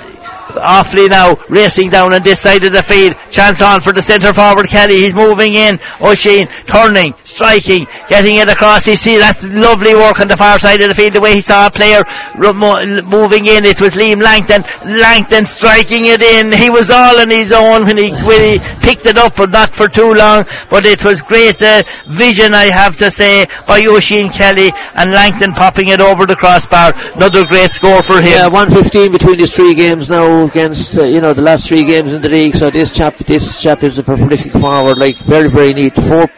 Offaly 0.49 1.09
now, 1.11 1.35
racing 1.49 1.91
down 1.91 2.13
on 2.13 2.23
this 2.23 2.41
side 2.41 2.65
of 2.65 2.73
the 2.73 2.83
field. 2.83 3.15
Chance 3.31 3.61
on 3.63 3.81
for 3.81 3.93
the 3.93 4.03
centre 4.03 4.33
forward 4.33 4.69
Kelly. 4.69 5.03
He's 5.03 5.15
moving 5.15 5.55
in. 5.55 5.79
Oisin 6.01 6.49
turning, 6.67 7.15
striking, 7.23 7.87
getting 8.09 8.37
it 8.37 8.49
across. 8.49 8.87
You 8.87 8.97
see, 8.97 9.19
that's 9.19 9.49
lovely 9.49 9.95
work 9.95 10.21
on 10.21 10.29
the 10.29 10.37
far 10.37 10.59
side 10.59 10.81
of 10.81 10.89
the 10.89 10.95
field. 10.95 11.13
The 11.13 11.21
way 11.21 11.35
he 11.35 11.41
saw 11.41 11.67
a 11.67 11.71
player 11.71 12.03
moving 12.37 13.47
in, 13.47 13.65
it 13.65 13.81
was 13.81 13.95
Liam 13.95 14.23
Langton. 14.23 14.65
Langton 14.85 15.45
striking 15.45 16.07
it 16.07 16.23
in. 16.23 16.53
He 16.53 16.71
was 16.71 16.91
all 16.91 17.21
on 17.21 17.31
his 17.31 17.53
own 17.53 17.85
when 17.85 17.99
he 17.99 18.11
when 18.25 18.41
he 18.41 18.59
picked 18.81 19.07
it 19.07 19.19
up, 19.19 19.37
but 19.37 19.51
not 19.51 19.71
for 19.71 19.89
too 19.89 20.15
long. 20.15 20.45
But 20.71 20.85
it 20.85 21.05
was 21.05 21.21
great 21.23 21.61
uh, 21.61 21.83
vision, 22.09 22.55
I 22.55 22.71
have 22.73 22.97
to 22.99 23.11
say, 23.11 23.47
by 23.67 23.85
Oisin 23.87 24.31
Kelly 24.31 24.73
and 24.95 25.13
Langton 25.13 25.53
popping 25.53 25.89
it 25.89 26.01
over 26.01 26.27
the 26.27 26.37
crossbar. 26.37 26.95
Another 27.15 27.45
great 27.47 27.71
score 27.73 28.03
for 28.03 28.21
him. 28.21 28.29
Yeah, 28.29 28.49
115 28.49 29.13
between 29.13 29.39
these 29.39 29.55
three 29.55 29.75
games 29.75 30.09
now 30.09 30.38
against, 30.45 30.99
uh, 30.99 31.05
you 31.05 31.21
know, 31.21 31.33
the 31.35 31.43
last 31.43 31.69
three 31.69 31.85
games 31.85 32.13
in 32.13 32.23
the 32.23 32.29
league. 32.29 32.55
So 32.55 32.71
this 32.71 32.93
chap, 32.93 33.17
this 33.17 33.61
chap 33.61 33.83
is 33.83 33.99
a 33.99 34.03
prolific 34.03 34.53
forward, 34.53 34.99
like 34.99 35.19
very, 35.21 35.49
very 35.49 35.73
neat. 35.75 35.95
Four 35.95 36.29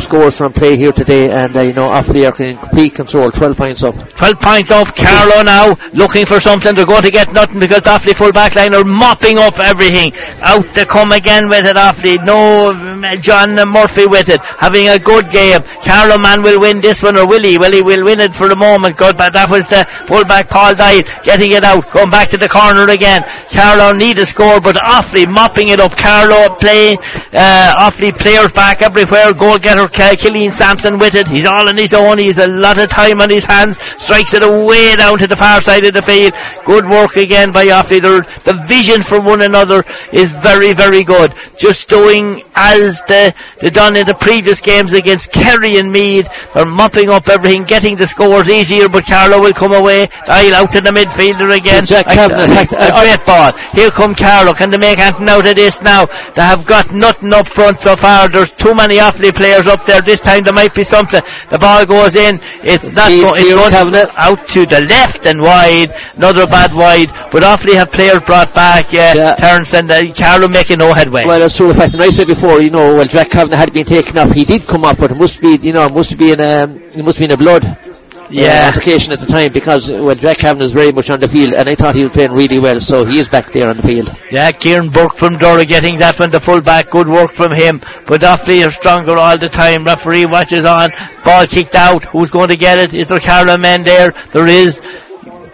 scores 0.00 0.36
from 0.36 0.52
play 0.52 0.76
here 0.76 0.92
today, 0.92 1.30
and 1.30 1.54
uh, 1.56 1.60
you 1.60 1.72
know, 1.72 1.88
Offaly 1.88 2.30
are 2.30 2.42
in 2.42 2.56
complete 2.56 2.94
control. 2.94 3.30
12 3.30 3.56
points 3.56 3.82
up. 3.82 3.94
12 3.94 4.40
points 4.40 4.70
up. 4.70 4.96
Carlow 4.96 5.42
now 5.42 5.76
looking 5.92 6.26
for 6.26 6.40
something. 6.40 6.74
They're 6.74 6.86
going 6.86 7.02
to 7.02 7.10
get 7.10 7.32
nothing 7.32 7.60
because 7.60 7.82
the 7.82 7.90
Offaly 7.90 8.14
full 8.14 8.32
back 8.32 8.54
line 8.54 8.74
are 8.74 8.84
mopping 8.84 9.38
up 9.38 9.58
everything. 9.58 10.12
Out 10.40 10.74
to 10.74 10.86
come 10.86 11.12
again 11.12 11.48
with 11.48 11.66
it, 11.66 11.76
Offaly. 11.76 12.24
No, 12.24 12.70
um, 12.70 13.04
John 13.20 13.54
Murphy 13.68 14.06
with 14.06 14.28
it. 14.28 14.40
Having 14.40 14.88
a 14.88 14.98
good 14.98 15.30
game. 15.30 15.62
Carlow 15.84 16.18
man 16.18 16.42
will 16.42 16.60
win 16.60 16.80
this 16.80 17.02
one, 17.02 17.16
or 17.16 17.26
will 17.26 17.42
he? 17.42 17.58
Will 17.58 17.72
he 17.72 17.82
will 17.82 18.04
win 18.04 18.20
it 18.20 18.32
for 18.32 18.48
the 18.48 18.56
moment. 18.56 18.96
Good, 18.96 19.16
but 19.16 19.32
that 19.34 19.50
was 19.50 19.68
the 19.68 19.84
full 20.06 20.24
back 20.24 20.48
Paul 20.48 20.74
Doyle 20.74 21.02
getting 21.22 21.52
it 21.52 21.64
out. 21.64 21.90
Going 21.90 22.10
back 22.10 22.30
to 22.30 22.38
the 22.38 22.48
corner 22.48 22.88
again. 22.88 23.22
Carlow 23.50 23.92
need 23.92 24.18
a 24.18 24.26
score, 24.26 24.60
but 24.60 24.76
Offaly 24.76 25.28
mopping 25.28 25.68
it 25.68 25.80
up. 25.80 25.96
Carlow 25.96 26.54
playing, 26.56 26.98
uh, 27.32 27.74
Offaly 27.90 28.16
players 28.18 28.52
back 28.52 28.82
everywhere. 28.82 29.34
Goal 29.34 29.58
getter 29.58 29.88
K- 29.92 30.16
Killian 30.16 30.52
Sampson 30.52 30.98
with 30.98 31.14
it. 31.14 31.26
He's 31.28 31.44
all 31.44 31.68
on 31.68 31.76
his 31.76 31.92
own. 31.94 32.18
He's 32.18 32.38
a 32.38 32.46
lot 32.46 32.78
of 32.78 32.88
time 32.90 33.20
on 33.20 33.30
his 33.30 33.44
hands. 33.44 33.78
Strikes 33.98 34.34
it 34.34 34.42
away 34.42 34.96
down 34.96 35.18
to 35.18 35.26
the 35.26 35.36
far 35.36 35.60
side 35.60 35.84
of 35.84 35.94
the 35.94 36.02
field. 36.02 36.32
Good 36.64 36.88
work 36.88 37.16
again 37.16 37.52
by 37.52 37.66
Offaly. 37.66 38.00
Their, 38.00 38.22
the 38.44 38.54
vision 38.66 39.02
for 39.02 39.20
one 39.20 39.42
another 39.42 39.84
is 40.12 40.32
very, 40.32 40.72
very 40.72 41.04
good. 41.04 41.34
Just 41.58 41.88
doing 41.88 42.42
as 42.54 43.02
the, 43.04 43.34
they 43.60 43.70
done 43.70 43.96
in 43.96 44.06
the 44.06 44.14
previous 44.14 44.60
games 44.60 44.92
against 44.92 45.32
Kerry 45.32 45.78
and 45.78 45.90
Meath. 45.90 46.28
They're 46.54 46.66
mopping 46.66 47.08
up 47.08 47.28
everything, 47.28 47.64
getting 47.64 47.96
the 47.96 48.06
scores 48.06 48.48
easier, 48.48 48.88
but 48.88 49.06
Carlow 49.06 49.40
will 49.40 49.52
come 49.52 49.72
away. 49.72 50.06
Doyle 50.26 50.54
out 50.54 50.70
to 50.72 50.80
the 50.80 50.90
midfielder 50.90 51.56
again. 51.56 51.86
Jack 51.86 52.06
A- 52.06 52.10
a, 52.32 52.88
a 52.88 53.02
great 53.02 53.24
ball. 53.26 53.52
Here 53.72 53.90
come 53.90 54.14
Carlow. 54.14 54.52
Can 54.54 54.70
they 54.70 54.78
make 54.78 54.98
anything 54.98 55.28
out 55.28 55.46
of 55.48 55.56
this 55.56 55.80
now? 55.82 56.06
They 56.34 56.42
have 56.42 56.64
got 56.66 56.92
nothing 56.92 57.32
up 57.32 57.46
front 57.48 57.80
so 57.80 57.96
far. 57.96 58.28
There's 58.28 58.50
too 58.52 58.74
many 58.74 58.96
Offaly 58.98 59.34
players 59.34 59.66
up 59.66 59.79
there. 59.86 60.00
This 60.02 60.20
time 60.20 60.44
there 60.44 60.52
might 60.52 60.74
be 60.74 60.84
something. 60.84 61.20
The 61.50 61.58
ball 61.58 61.84
goes 61.86 62.16
in. 62.16 62.40
It's 62.62 62.92
not 62.92 63.08
go- 63.10 63.34
it's 63.34 63.50
going 63.50 63.70
Kavanagh. 63.70 64.10
out 64.16 64.46
to 64.48 64.66
the 64.66 64.80
left 64.82 65.26
and 65.26 65.40
wide. 65.40 65.92
Another 66.16 66.46
bad 66.46 66.74
wide. 66.74 67.08
But 67.30 67.42
Offaly 67.42 67.74
have 67.74 67.90
players 67.92 68.22
brought 68.22 68.52
back. 68.54 68.86
Uh, 68.86 69.12
Yeah. 69.20 69.34
Terence 69.36 69.74
and 69.74 69.90
uh, 69.90 70.12
Carlow 70.14 70.48
making 70.48 70.78
no 70.78 70.92
headway. 70.92 71.24
Well, 71.26 71.38
that's 71.40 71.56
true. 71.56 71.68
The 71.68 71.74
fact, 71.74 71.94
and 71.94 72.02
I 72.02 72.10
said 72.10 72.26
before, 72.26 72.60
you 72.60 72.70
know, 72.70 72.94
well, 72.96 73.06
Jack 73.06 73.30
Kavanagh 73.30 73.56
had 73.56 73.72
been 73.72 73.84
taken 73.86 74.16
off. 74.18 74.30
He 74.32 74.44
did 74.44 74.66
come 74.66 74.84
off, 74.84 74.98
but 74.98 75.10
it 75.10 75.16
must 75.16 75.40
be, 75.40 75.56
you 75.60 75.72
know, 75.72 75.86
it 75.86 75.92
must 75.92 76.16
be 76.18 76.32
in, 76.32 76.40
um, 76.40 76.76
it 76.82 77.04
must 77.04 77.18
be 77.18 77.24
in 77.26 77.32
a 77.32 77.36
blood. 77.36 77.76
Uh, 78.30 78.34
Yeah. 78.34 78.68
application 78.72 79.12
at 79.12 79.18
the 79.18 79.26
time 79.26 79.50
because 79.52 79.90
well 79.90 80.14
Jack 80.14 80.38
Kavanagh 80.38 80.64
is 80.66 80.72
very 80.72 80.92
much 80.92 81.10
on 81.10 81.18
the 81.18 81.26
field 81.26 81.52
and 81.52 81.68
I 81.68 81.74
thought 81.74 81.96
he 81.96 82.04
was 82.04 82.12
playing 82.12 82.30
really 82.32 82.60
well 82.60 82.78
so 82.78 83.04
he 83.04 83.18
is 83.18 83.28
back 83.28 83.52
there 83.52 83.68
on 83.68 83.76
the 83.76 83.82
field 83.82 84.08
Yeah, 84.30 84.52
Kieran 84.52 84.88
Burke 84.90 85.14
from 85.16 85.36
Durrow 85.36 85.66
getting 85.66 85.98
that 85.98 86.16
one, 86.20 86.30
the 86.30 86.38
full 86.38 86.60
back, 86.60 86.90
good 86.90 87.08
work 87.08 87.32
from 87.32 87.50
him. 87.50 87.80
But 88.06 88.20
Offaly 88.20 88.64
are 88.64 88.70
stronger 88.70 89.16
all 89.18 89.36
the 89.36 89.48
time. 89.48 89.84
Referee 89.84 90.26
watches 90.26 90.64
on, 90.64 90.92
ball 91.24 91.46
kicked 91.48 91.74
out. 91.74 92.04
Who's 92.04 92.30
going 92.30 92.48
to 92.50 92.56
get 92.56 92.78
it? 92.78 92.94
Is 92.94 93.08
there 93.08 93.18
Carlo 93.18 93.56
men 93.56 93.82
there? 93.82 94.14
There 94.30 94.46
is. 94.46 94.80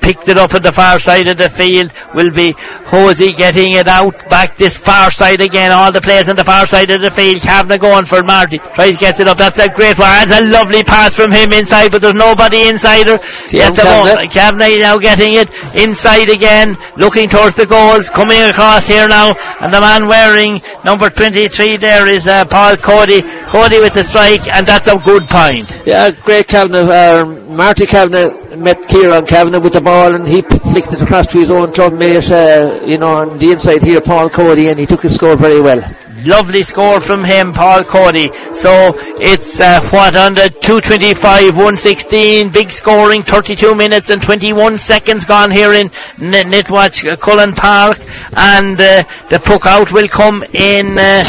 Picked 0.00 0.28
it 0.28 0.38
up 0.38 0.54
at 0.54 0.62
the 0.62 0.72
far 0.72 0.98
side 0.98 1.26
of 1.28 1.36
the 1.36 1.48
field. 1.48 1.92
Will 2.14 2.30
be 2.30 2.54
Hosey 2.86 3.32
getting 3.32 3.72
it 3.72 3.88
out 3.88 4.28
back 4.28 4.56
this 4.56 4.76
far 4.76 5.10
side 5.10 5.40
again. 5.40 5.72
All 5.72 5.90
the 5.90 6.00
players 6.00 6.28
on 6.28 6.36
the 6.36 6.44
far 6.44 6.66
side 6.66 6.90
of 6.90 7.00
the 7.00 7.10
field. 7.10 7.42
Kavanagh 7.42 7.78
going 7.78 8.04
for 8.04 8.22
Marty. 8.22 8.58
Tries 8.58 8.96
gets 8.98 9.20
it 9.20 9.28
up. 9.28 9.38
That's 9.38 9.58
a 9.58 9.68
great 9.68 9.98
one. 9.98 10.08
That's 10.08 10.40
a 10.40 10.44
lovely 10.50 10.84
pass 10.84 11.14
from 11.14 11.32
him 11.32 11.52
inside, 11.52 11.90
but 11.90 12.00
there's 12.00 12.14
nobody 12.14 12.68
inside 12.68 13.06
her. 13.08 13.14
At 13.16 13.74
the 13.74 13.84
moment. 13.84 14.30
Kavanagh 14.30 14.78
now 14.78 14.98
getting 14.98 15.34
it 15.34 15.50
inside 15.74 16.28
again, 16.28 16.76
looking 16.96 17.28
towards 17.28 17.56
the 17.56 17.66
goals, 17.66 18.10
coming 18.10 18.42
across 18.42 18.86
here 18.86 19.08
now, 19.08 19.34
and 19.60 19.72
the 19.72 19.80
man 19.80 20.06
wearing 20.06 20.60
number 20.84 21.10
23 21.10 21.76
there 21.76 22.06
is 22.06 22.26
uh, 22.26 22.44
Paul 22.44 22.76
Cody. 22.76 23.22
Cody 23.46 23.80
with 23.80 23.94
the 23.94 24.04
strike, 24.04 24.46
and 24.48 24.66
that's 24.66 24.88
a 24.88 24.98
good 24.98 25.24
point. 25.28 25.82
yeah 25.86 26.10
great 26.10 26.46
Kavanagh 26.48 27.22
um, 27.22 27.45
Marty 27.56 27.86
Kavanagh 27.86 28.56
met 28.56 28.86
Kieran 28.86 29.24
Kavanagh 29.24 29.60
with 29.60 29.72
the 29.72 29.80
ball 29.80 30.14
and 30.14 30.28
he 30.28 30.42
flicked 30.42 30.92
it 30.92 31.00
across 31.00 31.26
to 31.28 31.38
his 31.38 31.50
own 31.50 31.72
club 31.72 31.94
mate 31.94 32.30
uh, 32.30 32.80
you 32.84 32.98
know 32.98 33.14
on 33.16 33.38
the 33.38 33.50
inside 33.50 33.82
here 33.82 34.02
Paul 34.02 34.28
Cody 34.28 34.68
and 34.68 34.78
he 34.78 34.84
took 34.84 35.00
the 35.00 35.08
score 35.08 35.36
very 35.36 35.62
well 35.62 35.82
Lovely 36.24 36.62
score 36.62 37.00
from 37.00 37.22
him, 37.22 37.52
Paul 37.52 37.84
Cody. 37.84 38.32
So 38.52 38.94
it's 39.20 39.60
uh, 39.60 39.80
what 39.90 40.12
the 40.12 40.48
225, 40.60 41.54
116, 41.54 42.48
big 42.50 42.72
scoring, 42.72 43.22
32 43.22 43.74
minutes 43.74 44.08
and 44.08 44.20
21 44.22 44.78
seconds 44.78 45.26
gone 45.26 45.50
here 45.50 45.72
in 45.72 45.90
N- 46.18 46.50
Netwatch, 46.50 47.08
uh, 47.08 47.16
Cullen 47.16 47.54
Park, 47.54 48.00
and 48.32 48.80
uh, 48.80 49.04
the 49.28 49.38
puck 49.38 49.66
out 49.66 49.92
will 49.92 50.08
come 50.08 50.42
in 50.54 50.98
uh, 50.98 51.22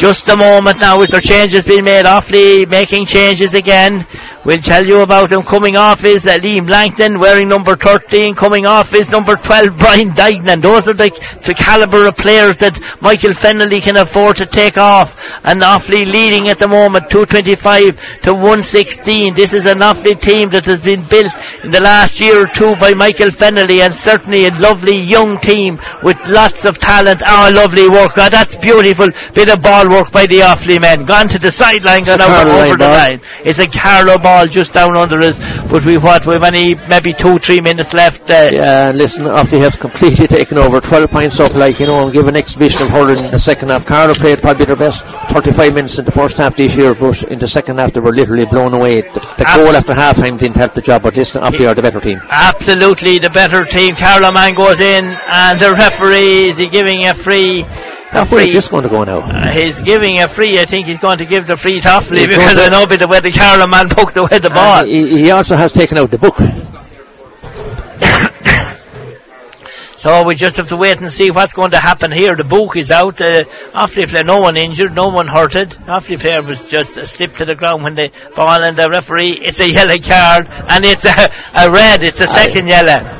just 0.00 0.26
a 0.30 0.36
moment 0.36 0.80
now. 0.80 1.02
Is 1.02 1.10
there 1.10 1.20
changes 1.20 1.66
being 1.66 1.84
made? 1.84 2.06
Offaly 2.06 2.66
making 2.66 3.04
changes 3.04 3.52
again. 3.52 4.06
We'll 4.42 4.58
tell 4.58 4.86
you 4.86 5.02
about 5.02 5.28
them. 5.28 5.42
Coming 5.42 5.76
off 5.76 6.02
is 6.02 6.26
uh, 6.26 6.38
Liam 6.38 6.66
Langton 6.66 7.18
wearing 7.18 7.50
number 7.50 7.76
13. 7.76 8.34
Coming 8.34 8.64
off 8.64 8.94
is 8.94 9.10
number 9.10 9.36
12, 9.36 9.76
Brian 9.78 10.08
Dignan. 10.08 10.62
Those 10.62 10.88
are 10.88 10.94
the, 10.94 11.10
the 11.44 11.52
calibre 11.52 12.08
of 12.08 12.16
players 12.16 12.56
that 12.56 12.80
Michael 13.02 13.32
Fennelly 13.32 13.82
can 13.82 13.98
afford 13.98 14.36
to 14.36 14.46
take 14.46 14.78
off. 14.78 15.20
And 15.44 15.60
Offaly 15.60 16.10
leading 16.10 16.48
at 16.48 16.58
the 16.58 16.68
moment, 16.68 17.10
225 17.10 18.22
to 18.22 18.32
116. 18.32 19.34
This 19.34 19.52
is 19.52 19.66
an 19.66 19.80
Offaly 19.80 20.18
team 20.18 20.48
that 20.50 20.64
has 20.64 20.80
been 20.80 21.02
built 21.10 21.32
in 21.62 21.72
the 21.72 21.80
last 21.80 22.18
year 22.18 22.44
or 22.44 22.46
two 22.46 22.74
by 22.76 22.94
Michael 22.94 23.28
Fennelly 23.28 23.80
and 23.80 23.94
certainly 23.94 24.46
a 24.46 24.58
lovely 24.58 24.96
young 24.96 25.36
team 25.40 25.78
with 26.02 26.18
lots 26.30 26.64
of 26.64 26.78
talent. 26.78 27.20
Oh, 27.26 27.52
lovely 27.52 27.90
work. 27.90 28.12
Oh, 28.16 28.30
that's 28.30 28.56
beautiful. 28.56 29.10
Bit 29.34 29.50
of 29.50 29.60
ball 29.60 29.89
work 29.90 30.10
by 30.12 30.26
the 30.26 30.38
Offaly 30.38 30.80
men. 30.80 31.04
Gone 31.04 31.28
to 31.28 31.38
the 31.38 31.50
sideline, 31.50 32.04
gone 32.04 32.20
over, 32.22 32.50
over 32.50 32.76
the 32.76 32.88
line. 32.88 33.20
It's 33.44 33.58
a 33.58 33.66
Carlow 33.66 34.18
ball 34.18 34.46
just 34.46 34.72
down 34.72 34.96
under 34.96 35.20
us. 35.20 35.38
But 35.70 35.84
we 35.84 35.98
what 35.98 36.24
we've 36.24 36.42
only 36.42 36.76
maybe 36.88 37.12
two, 37.12 37.38
three 37.38 37.60
minutes 37.60 37.92
left. 37.92 38.30
Uh, 38.30 38.48
yeah, 38.52 38.92
listen, 38.94 39.24
Offaly 39.24 39.60
have 39.60 39.78
completely 39.78 40.26
taken 40.26 40.56
over. 40.56 40.80
Twelve 40.80 41.10
points 41.10 41.40
up, 41.40 41.54
like 41.54 41.80
you 41.80 41.86
know, 41.86 42.04
and 42.04 42.12
give 42.12 42.28
an 42.28 42.36
exhibition 42.36 42.82
of 42.82 42.88
hurling 42.88 43.24
in 43.24 43.30
the 43.30 43.38
second 43.38 43.68
half. 43.70 43.84
Carlow 43.86 44.14
played 44.14 44.40
probably 44.40 44.64
their 44.64 44.76
best 44.76 45.04
thirty-five 45.04 45.74
minutes 45.74 45.98
in 45.98 46.04
the 46.04 46.12
first 46.12 46.38
half 46.38 46.56
this 46.56 46.76
year, 46.76 46.94
but 46.94 47.22
in 47.24 47.38
the 47.38 47.48
second 47.48 47.78
half 47.78 47.92
they 47.92 48.00
were 48.00 48.12
literally 48.12 48.46
blown 48.46 48.72
away. 48.72 49.00
The, 49.00 49.20
the 49.38 49.44
goal 49.56 49.74
after 49.76 49.94
half 49.94 50.16
time 50.16 50.36
didn't 50.36 50.56
help 50.56 50.74
the 50.74 50.80
job, 50.80 51.02
but 51.02 51.14
this 51.14 51.32
Offaly 51.32 51.68
are 51.68 51.74
the 51.74 51.82
better 51.82 52.00
team. 52.00 52.20
Absolutely, 52.30 53.18
the 53.18 53.30
better 53.30 53.64
team. 53.64 53.94
Carlow 53.96 54.30
man 54.32 54.54
goes 54.54 54.80
in, 54.80 55.04
and 55.04 55.58
the 55.58 55.72
referee 55.72 56.48
is 56.48 56.56
he 56.56 56.68
giving 56.68 57.04
a 57.06 57.14
free 57.14 57.64
how 58.10 58.24
free 58.24 58.48
is 58.48 58.52
just 58.52 58.72
going 58.72 58.82
to 58.82 58.88
go 58.88 59.04
now? 59.04 59.20
Uh, 59.20 59.52
he's 59.52 59.78
giving 59.80 60.20
a 60.20 60.26
free. 60.26 60.58
I 60.58 60.64
think 60.64 60.88
he's 60.88 60.98
going 60.98 61.18
to 61.18 61.24
give 61.24 61.46
the 61.46 61.56
free 61.56 61.80
to 61.80 61.88
Offaly 61.88 62.26
because 62.26 62.58
I 62.58 62.68
know 62.68 62.84
the 62.86 63.06
way 63.06 63.20
the 63.20 63.30
Carlow 63.30 63.68
man 63.68 63.88
poked 63.88 64.16
away 64.16 64.40
the 64.40 64.50
ball. 64.50 64.84
He, 64.84 65.22
he, 65.22 65.30
also 65.30 65.54
has 65.54 65.72
taken 65.72 65.96
out 65.96 66.10
the 66.10 66.18
book. 66.18 66.34
so 69.96 70.24
we 70.24 70.34
just 70.34 70.56
have 70.56 70.66
to 70.68 70.76
wait 70.76 71.00
and 71.00 71.12
see 71.12 71.30
what's 71.30 71.52
going 71.52 71.70
to 71.70 71.78
happen 71.78 72.10
here. 72.10 72.34
The 72.34 72.42
book 72.42 72.74
is 72.74 72.90
out. 72.90 73.20
Uh, 73.20 73.44
Offaly 73.74 74.08
player, 74.08 74.24
no 74.24 74.40
one 74.40 74.56
injured, 74.56 74.92
no 74.92 75.10
one 75.10 75.28
hurted. 75.28 75.68
Offaly 75.86 76.18
player 76.18 76.42
was 76.42 76.64
just 76.64 76.96
a 76.96 77.06
slip 77.06 77.34
to 77.34 77.44
the 77.44 77.54
ground 77.54 77.84
when 77.84 77.94
the 77.94 78.10
ball 78.34 78.60
and 78.60 78.76
the 78.76 78.90
referee. 78.90 79.34
It's 79.34 79.60
a 79.60 79.70
yellow 79.70 79.98
card 79.98 80.48
and 80.48 80.84
it's 80.84 81.04
a, 81.04 81.30
a 81.56 81.70
red. 81.70 82.02
It's 82.02 82.20
a 82.20 82.26
second 82.26 82.66
Aye. 82.66 82.70
yellow. 82.70 83.18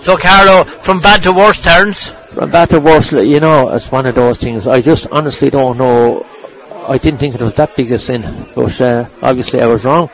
So 0.00 0.18
Carlow, 0.18 0.64
from 0.64 1.00
bad 1.00 1.22
to 1.22 1.32
worse 1.32 1.62
turns. 1.62 2.12
From 2.36 2.50
bad 2.50 2.68
to 2.68 2.80
worse, 2.80 3.12
you 3.12 3.40
know, 3.40 3.70
it's 3.70 3.90
one 3.90 4.04
of 4.04 4.14
those 4.14 4.36
things. 4.36 4.66
I 4.66 4.82
just 4.82 5.06
honestly 5.10 5.48
don't 5.48 5.78
know. 5.78 6.22
I 6.86 6.98
didn't 6.98 7.18
think 7.18 7.34
it 7.34 7.40
was 7.40 7.54
that 7.54 7.74
big 7.74 7.90
a 7.90 7.98
sin, 7.98 8.46
but 8.54 8.78
uh, 8.78 9.08
obviously 9.22 9.62
I 9.62 9.64
was 9.64 9.86
wrong. 9.86 10.10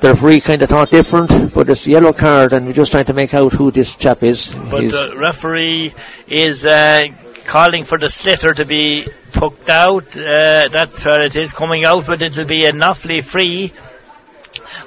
The 0.00 0.08
referee 0.08 0.42
kind 0.42 0.60
of 0.60 0.68
thought 0.68 0.90
different, 0.90 1.54
but 1.54 1.70
it's 1.70 1.86
yellow 1.86 2.12
card, 2.12 2.52
and 2.52 2.66
we're 2.66 2.74
just 2.74 2.92
trying 2.92 3.06
to 3.06 3.14
make 3.14 3.32
out 3.32 3.54
who 3.54 3.70
this 3.70 3.94
chap 3.94 4.22
is. 4.22 4.54
But 4.54 4.82
He's 4.82 4.92
the 4.92 5.16
referee 5.16 5.94
is 6.28 6.66
uh, 6.66 7.06
calling 7.46 7.84
for 7.84 7.96
the 7.96 8.08
sliotar 8.08 8.54
to 8.56 8.66
be 8.66 9.08
poked 9.32 9.70
out. 9.70 10.14
Uh, 10.14 10.68
that's 10.68 11.02
where 11.06 11.22
it 11.22 11.36
is 11.36 11.54
coming 11.54 11.86
out, 11.86 12.04
but 12.04 12.20
it'll 12.20 12.44
be 12.44 12.66
an 12.66 12.80
Offaly 12.80 13.24
free 13.24 13.72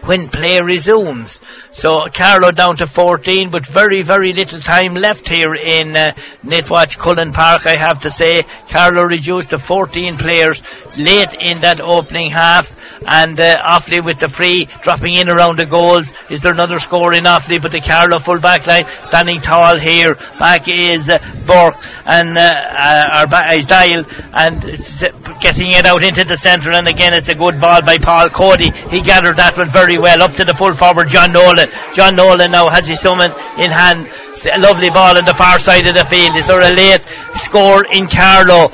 when 0.04 0.28
play 0.28 0.62
resumes. 0.62 1.42
So 1.76 2.08
Carlow 2.08 2.52
down 2.52 2.78
to 2.78 2.88
14, 2.88 3.50
but 3.50 3.66
very, 3.66 4.02
very 4.02 4.32
little 4.32 4.62
time 4.62 4.94
left 4.94 5.28
here 5.28 5.54
in 5.54 5.94
uh, 5.94 6.14
Netwatch 6.42 6.98
Cullen 6.98 7.34
Park, 7.34 7.68
I 7.68 7.76
have 7.76 8.00
to 8.04 8.10
say. 8.10 8.44
Carlow 8.70 9.04
reduced 9.04 9.50
to 9.50 9.60
14 9.60 10.18
players 10.18 10.64
late 10.98 11.34
in 11.34 11.60
that 11.60 11.82
opening 11.82 12.32
half, 12.32 12.74
and 13.06 13.38
uh, 13.38 13.82
with 14.06 14.20
the 14.20 14.30
free 14.30 14.70
dropping 14.84 15.16
in 15.16 15.28
around 15.28 15.58
the 15.58 15.66
goals. 15.66 16.14
Is 16.30 16.42
there 16.42 16.54
another 16.54 16.80
score 16.80 17.14
in 17.14 17.26
Offaly? 17.26 17.62
But 17.62 17.74
the 17.74 17.82
Carlow 17.82 18.20
full 18.20 18.40
back 18.40 18.66
line 18.66 18.86
standing 19.04 19.42
tall 19.42 19.78
here. 19.78 20.16
Back 20.40 20.70
is 20.70 21.10
uh, 21.10 21.20
Burke 21.46 21.84
and 22.06 22.38
uh, 22.38 22.42
uh, 22.42 23.28
back 23.28 23.58
is 23.58 23.66
Doyle, 23.66 24.06
and 24.34 24.62
getting 25.42 25.72
it 25.72 25.86
out 25.86 26.04
into 26.04 26.24
the 26.24 26.38
centre. 26.38 26.72
And 26.72 26.88
again, 26.88 27.14
it's 27.14 27.30
a 27.30 27.36
good 27.36 27.60
ball 27.60 27.82
by 27.82 27.98
Paul 27.98 28.30
Cody. 28.30 28.72
He 28.90 29.02
gathered 29.02 29.38
that 29.38 29.58
one 29.58 29.70
very 29.70 29.98
well 29.98 30.22
up 30.22 30.32
to 30.34 30.46
the 30.46 30.54
full 30.54 30.74
forward 30.74 31.10
John 31.10 31.34
Nolan. 31.34 31.65
John 31.94 32.16
Nolan 32.16 32.52
now 32.52 32.70
has 32.70 32.88
his 32.88 33.00
summon 33.00 33.32
in 33.58 33.72
hand. 33.72 34.10
A 34.46 34.60
lovely 34.60 34.92
ball 34.92 35.18
on 35.18 35.26
the 35.26 35.34
far 35.34 35.58
side 35.58 35.88
of 35.88 35.96
the 35.96 36.06
field. 36.06 36.36
Is 36.36 36.46
there 36.46 36.62
a 36.62 36.70
late 36.70 37.02
score 37.34 37.84
in 37.92 38.06
Carlow? 38.08 38.70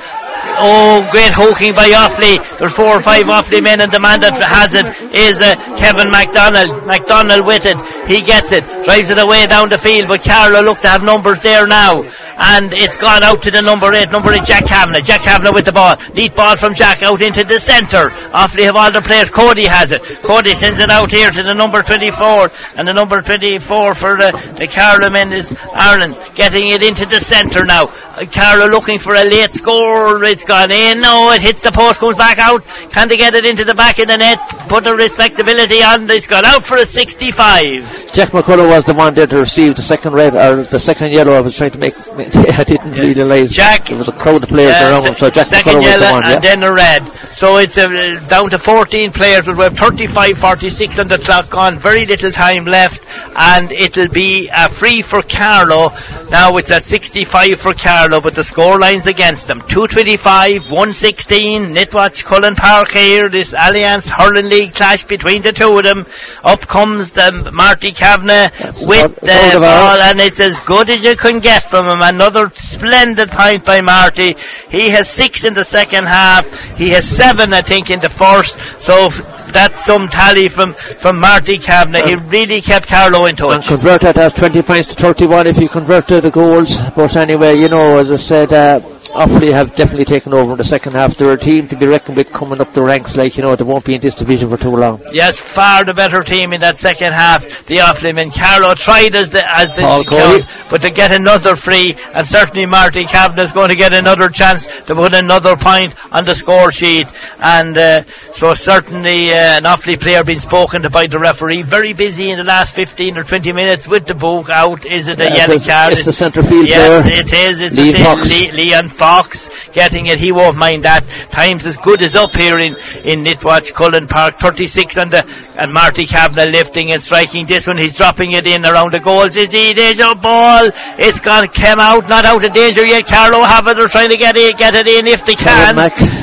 Oh, 0.60 1.08
great 1.10 1.32
hooking 1.32 1.72
by 1.72 1.88
Offaly. 1.88 2.36
There's 2.58 2.74
four 2.74 2.92
or 2.92 3.00
five 3.00 3.24
Offaly 3.24 3.62
men, 3.62 3.80
and 3.80 3.90
the 3.90 4.00
man 4.00 4.20
that 4.20 4.36
has 4.36 4.74
it 4.74 4.84
is 5.16 5.40
uh, 5.40 5.56
Kevin 5.80 6.10
MacDonald. 6.10 6.84
MacDonald 6.86 7.46
with 7.46 7.64
it. 7.64 7.78
He 8.06 8.20
gets 8.20 8.52
it, 8.52 8.64
drives 8.84 9.08
it 9.08 9.18
away 9.18 9.46
down 9.46 9.70
the 9.70 9.78
field, 9.78 10.08
but 10.08 10.22
Carlow 10.22 10.60
look 10.60 10.80
to 10.80 10.88
have 10.88 11.02
numbers 11.02 11.40
there 11.40 11.66
now 11.66 12.04
and 12.42 12.72
it's 12.72 12.96
gone 12.96 13.22
out 13.22 13.40
to 13.42 13.50
the 13.50 13.62
number 13.62 13.92
eight, 13.94 14.10
number 14.10 14.32
eight, 14.32 14.44
Jack 14.44 14.66
Kavanagh. 14.66 15.02
Jack 15.02 15.20
Kavanagh 15.22 15.52
with 15.52 15.64
the 15.64 15.72
ball. 15.72 15.96
Neat 16.14 16.34
ball 16.34 16.56
from 16.56 16.74
Jack 16.74 17.02
out 17.02 17.22
into 17.22 17.44
the 17.44 17.60
centre. 17.60 18.10
Offaly 18.34 18.64
have 18.64 18.74
all 18.74 18.90
the 18.90 19.00
players. 19.00 19.30
Cody 19.30 19.64
has 19.64 19.92
it. 19.92 20.02
Cody 20.22 20.54
sends 20.54 20.80
it 20.80 20.90
out 20.90 21.10
here 21.10 21.30
to 21.30 21.42
the 21.42 21.54
number 21.54 21.82
24, 21.82 22.50
and 22.76 22.88
the 22.88 22.92
number 22.92 23.22
24 23.22 23.94
for 23.94 24.16
the, 24.16 24.32
the 24.58 25.10
men 25.10 25.32
is 25.32 25.56
Ireland, 25.72 26.16
getting 26.34 26.70
it 26.70 26.82
into 26.82 27.06
the 27.06 27.20
centre 27.20 27.64
now. 27.64 27.92
Uh, 28.14 28.26
Carlow 28.26 28.68
looking 28.68 28.98
for 28.98 29.14
a 29.14 29.24
late 29.24 29.52
score. 29.52 30.22
It's 30.24 30.44
gone 30.44 30.70
in. 30.70 31.00
No, 31.00 31.32
it 31.32 31.40
hits 31.40 31.62
the 31.62 31.72
post, 31.72 32.00
comes 32.00 32.18
back 32.18 32.38
out. 32.38 32.62
Can 32.90 33.08
they 33.08 33.16
get 33.16 33.34
it 33.34 33.46
into 33.46 33.64
the 33.64 33.74
back 33.74 33.98
of 34.00 34.08
the 34.08 34.18
net? 34.18 34.38
Put 34.68 34.84
the 34.84 34.94
respectability 34.94 35.82
on. 35.82 36.10
It's 36.10 36.26
gone 36.26 36.44
out 36.44 36.62
for 36.62 36.76
a 36.76 36.84
65. 36.84 38.12
Jack 38.12 38.30
McCullough 38.30 38.68
was 38.68 38.84
the 38.84 38.92
one 38.92 39.14
there 39.14 39.26
to 39.26 39.38
receive 39.38 39.76
the 39.76 39.82
second 39.82 40.12
red 40.12 40.34
or 40.34 40.64
the 40.64 40.78
second 40.78 41.12
yellow. 41.12 41.32
I 41.32 41.40
was 41.40 41.56
trying 41.56 41.70
to 41.70 41.78
make 41.78 41.94
I 42.58 42.64
didn't 42.64 42.94
yeah. 42.94 43.02
realise 43.02 43.52
Jack. 43.52 43.88
There 43.88 43.96
was 43.98 44.08
a 44.08 44.12
crowd 44.12 44.42
of 44.42 44.48
players 44.48 44.72
uh, 44.72 44.88
around 44.88 45.06
him, 45.06 45.14
so 45.14 45.28
Jack 45.28 45.46
second 45.46 45.82
yellow 45.82 46.06
the 46.06 46.12
one, 46.12 46.24
and 46.24 46.42
then 46.42 46.60
the 46.60 46.72
red. 46.72 47.06
So 47.32 47.56
it's 47.56 47.76
uh, 47.76 48.24
down 48.28 48.50
to 48.50 48.58
14 48.58 49.12
players, 49.12 49.46
but 49.46 49.56
we 49.56 49.64
have 49.64 49.76
35, 49.76 50.38
46 50.38 50.98
on 50.98 51.08
the 51.08 51.18
clock 51.18 51.54
on, 51.54 51.78
Very 51.78 52.06
little 52.06 52.30
time 52.30 52.64
left, 52.64 53.06
and 53.36 53.70
it'll 53.72 54.08
be 54.08 54.48
a 54.48 54.68
free 54.68 55.02
for 55.02 55.22
Carlow. 55.22 55.90
Now 56.30 56.56
it's 56.56 56.70
at 56.70 56.84
65 56.84 57.60
for 57.60 57.74
Carlow, 57.74 58.20
but 58.20 58.34
the 58.34 58.44
score 58.44 58.78
lines 58.78 59.06
against 59.06 59.46
them: 59.46 59.60
225, 59.62 60.70
116. 60.70 61.74
Netwatch 61.74 62.24
Cullen 62.24 62.54
Park 62.54 62.92
here. 62.92 63.28
This 63.28 63.52
Allianz 63.52 64.08
Hurling 64.08 64.48
League 64.48 64.74
clash 64.74 65.04
between 65.04 65.42
the 65.42 65.52
two 65.52 65.76
of 65.76 65.84
them. 65.84 66.06
Up 66.44 66.62
comes 66.62 67.12
the 67.12 67.50
Marty 67.52 67.92
Kavanagh 67.92 68.50
with 68.86 69.16
the 69.16 69.58
ball, 69.60 70.00
and 70.00 70.18
it's 70.20 70.40
as 70.40 70.58
good 70.60 70.88
as 70.88 71.04
you 71.04 71.16
can 71.16 71.40
get 71.40 71.62
from 71.64 71.86
him. 71.86 72.00
And 72.00 72.21
Another 72.22 72.52
splendid 72.54 73.30
point 73.30 73.64
by 73.64 73.80
Marty. 73.80 74.36
He 74.70 74.90
has 74.90 75.10
six 75.10 75.42
in 75.42 75.54
the 75.54 75.64
second 75.64 76.04
half. 76.04 76.46
He 76.76 76.90
has 76.90 77.04
seven, 77.04 77.52
I 77.52 77.62
think, 77.62 77.90
in 77.90 77.98
the 77.98 78.08
first. 78.08 78.60
So 78.78 79.08
that's 79.50 79.84
some 79.84 80.06
tally 80.06 80.48
from, 80.48 80.74
from 80.74 81.18
Marty 81.18 81.58
Kavanagh. 81.58 82.06
He 82.06 82.14
really 82.14 82.60
kept 82.60 82.86
Carlow 82.86 83.24
in 83.24 83.34
touch. 83.34 83.56
And 83.56 83.64
convert 83.64 84.02
that 84.02 84.16
as 84.18 84.32
20 84.34 84.62
points 84.62 84.94
to 84.94 84.94
31 84.94 85.48
if 85.48 85.58
you 85.58 85.68
convert 85.68 86.06
the 86.06 86.30
goals. 86.30 86.78
But 86.94 87.16
anyway, 87.16 87.56
you 87.56 87.68
know, 87.68 87.98
as 87.98 88.08
I 88.08 88.14
said, 88.14 88.52
uh, 88.52 88.80
Offaly 89.12 89.52
have 89.52 89.76
definitely 89.76 90.06
taken 90.06 90.32
over 90.32 90.52
in 90.52 90.58
the 90.58 90.64
second 90.64 90.94
half. 90.94 91.16
They're 91.18 91.32
a 91.34 91.38
team 91.38 91.68
to 91.68 91.76
be 91.76 91.86
reckoned 91.86 92.16
with 92.16 92.32
coming 92.32 92.62
up 92.62 92.72
the 92.72 92.80
ranks. 92.80 93.14
Like 93.14 93.36
you 93.36 93.42
know, 93.42 93.54
they 93.54 93.62
won't 93.64 93.84
be 93.84 93.94
in 93.94 94.00
this 94.00 94.14
division 94.14 94.48
for 94.48 94.56
too 94.56 94.74
long. 94.74 95.02
Yes, 95.12 95.38
far 95.38 95.84
the 95.84 95.92
better 95.92 96.22
team 96.22 96.54
in 96.54 96.62
that 96.62 96.78
second 96.78 97.12
half. 97.12 97.44
The 97.66 97.78
Offaly 97.78 98.14
men. 98.14 98.30
Carlow 98.30 98.74
tried 98.74 99.14
as 99.14 99.28
the 99.28 99.44
as 99.54 99.70
the 99.72 99.82
Paul 99.82 100.04
Cody. 100.04 100.44
But 100.72 100.80
to 100.80 100.90
get 100.90 101.12
another 101.12 101.54
free, 101.54 101.98
and 102.14 102.26
certainly 102.26 102.64
Marty 102.64 103.04
Kavanagh 103.04 103.42
is 103.42 103.52
going 103.52 103.68
to 103.68 103.76
get 103.76 103.92
another 103.92 104.30
chance 104.30 104.66
to 104.86 104.94
put 104.94 105.12
another 105.12 105.54
point 105.54 105.94
on 106.10 106.24
the 106.24 106.34
score 106.34 106.72
sheet. 106.72 107.06
And 107.40 107.76
uh, 107.76 108.04
so 108.32 108.54
certainly 108.54 109.32
uh, 109.32 109.58
an 109.58 109.64
Offaly 109.64 110.00
player 110.00 110.24
being 110.24 110.38
spoken 110.38 110.80
to 110.80 110.88
by 110.88 111.08
the 111.08 111.18
referee. 111.18 111.60
Very 111.60 111.92
busy 111.92 112.30
in 112.30 112.38
the 112.38 112.44
last 112.44 112.74
15 112.74 113.18
or 113.18 113.24
20 113.24 113.52
minutes 113.52 113.86
with 113.86 114.06
the 114.06 114.14
book 114.14 114.48
out. 114.48 114.86
Is 114.86 115.08
it 115.08 115.20
a 115.20 115.24
yes, 115.24 115.46
yellow 115.46 115.60
card? 115.60 115.92
It's 115.92 116.06
the 116.06 116.12
centre 116.12 116.42
field 116.42 116.66
yes, 116.66 117.02
player. 117.02 117.16
it 117.16 117.32
is. 117.34 117.60
It's 117.60 117.76
the 117.76 118.24
same. 118.24 118.54
Leon 118.54 118.88
Fox 118.88 119.50
getting 119.72 120.06
it. 120.06 120.18
He 120.18 120.32
won't 120.32 120.56
mind 120.56 120.84
that. 120.84 121.06
Times 121.30 121.66
as 121.66 121.76
good 121.76 122.00
as 122.00 122.16
up 122.16 122.34
here 122.34 122.58
in, 122.58 122.76
in 123.04 123.22
Netwatch, 123.22 123.74
Cullen 123.74 124.08
Park. 124.08 124.38
36 124.38 124.96
and 124.96 125.10
the, 125.10 125.28
and 125.56 125.70
Marty 125.70 126.06
Kavanagh 126.06 126.50
lifting 126.50 126.92
and 126.92 127.02
striking 127.02 127.44
this 127.44 127.66
one. 127.66 127.76
He's 127.76 127.94
dropping 127.94 128.32
it 128.32 128.46
in 128.46 128.64
around 128.64 128.94
the 128.94 129.00
goals. 129.00 129.36
Is 129.36 129.52
he? 129.52 129.74
There's 129.74 130.00
a 130.00 130.14
ball. 130.14 130.61
It's 130.98 131.20
gone, 131.20 131.48
came 131.48 131.78
out, 131.78 132.08
not 132.08 132.24
out 132.24 132.44
of 132.44 132.52
danger 132.52 132.84
yet. 132.84 133.06
Carlow 133.06 133.42
have 133.42 133.66
it. 133.66 133.76
They're 133.76 133.88
trying 133.88 134.10
to 134.10 134.16
get 134.16 134.36
it, 134.36 134.56
get 134.58 134.74
it 134.74 134.86
in 134.86 135.06
if 135.06 135.24
they 135.24 135.34
can. 135.34 135.76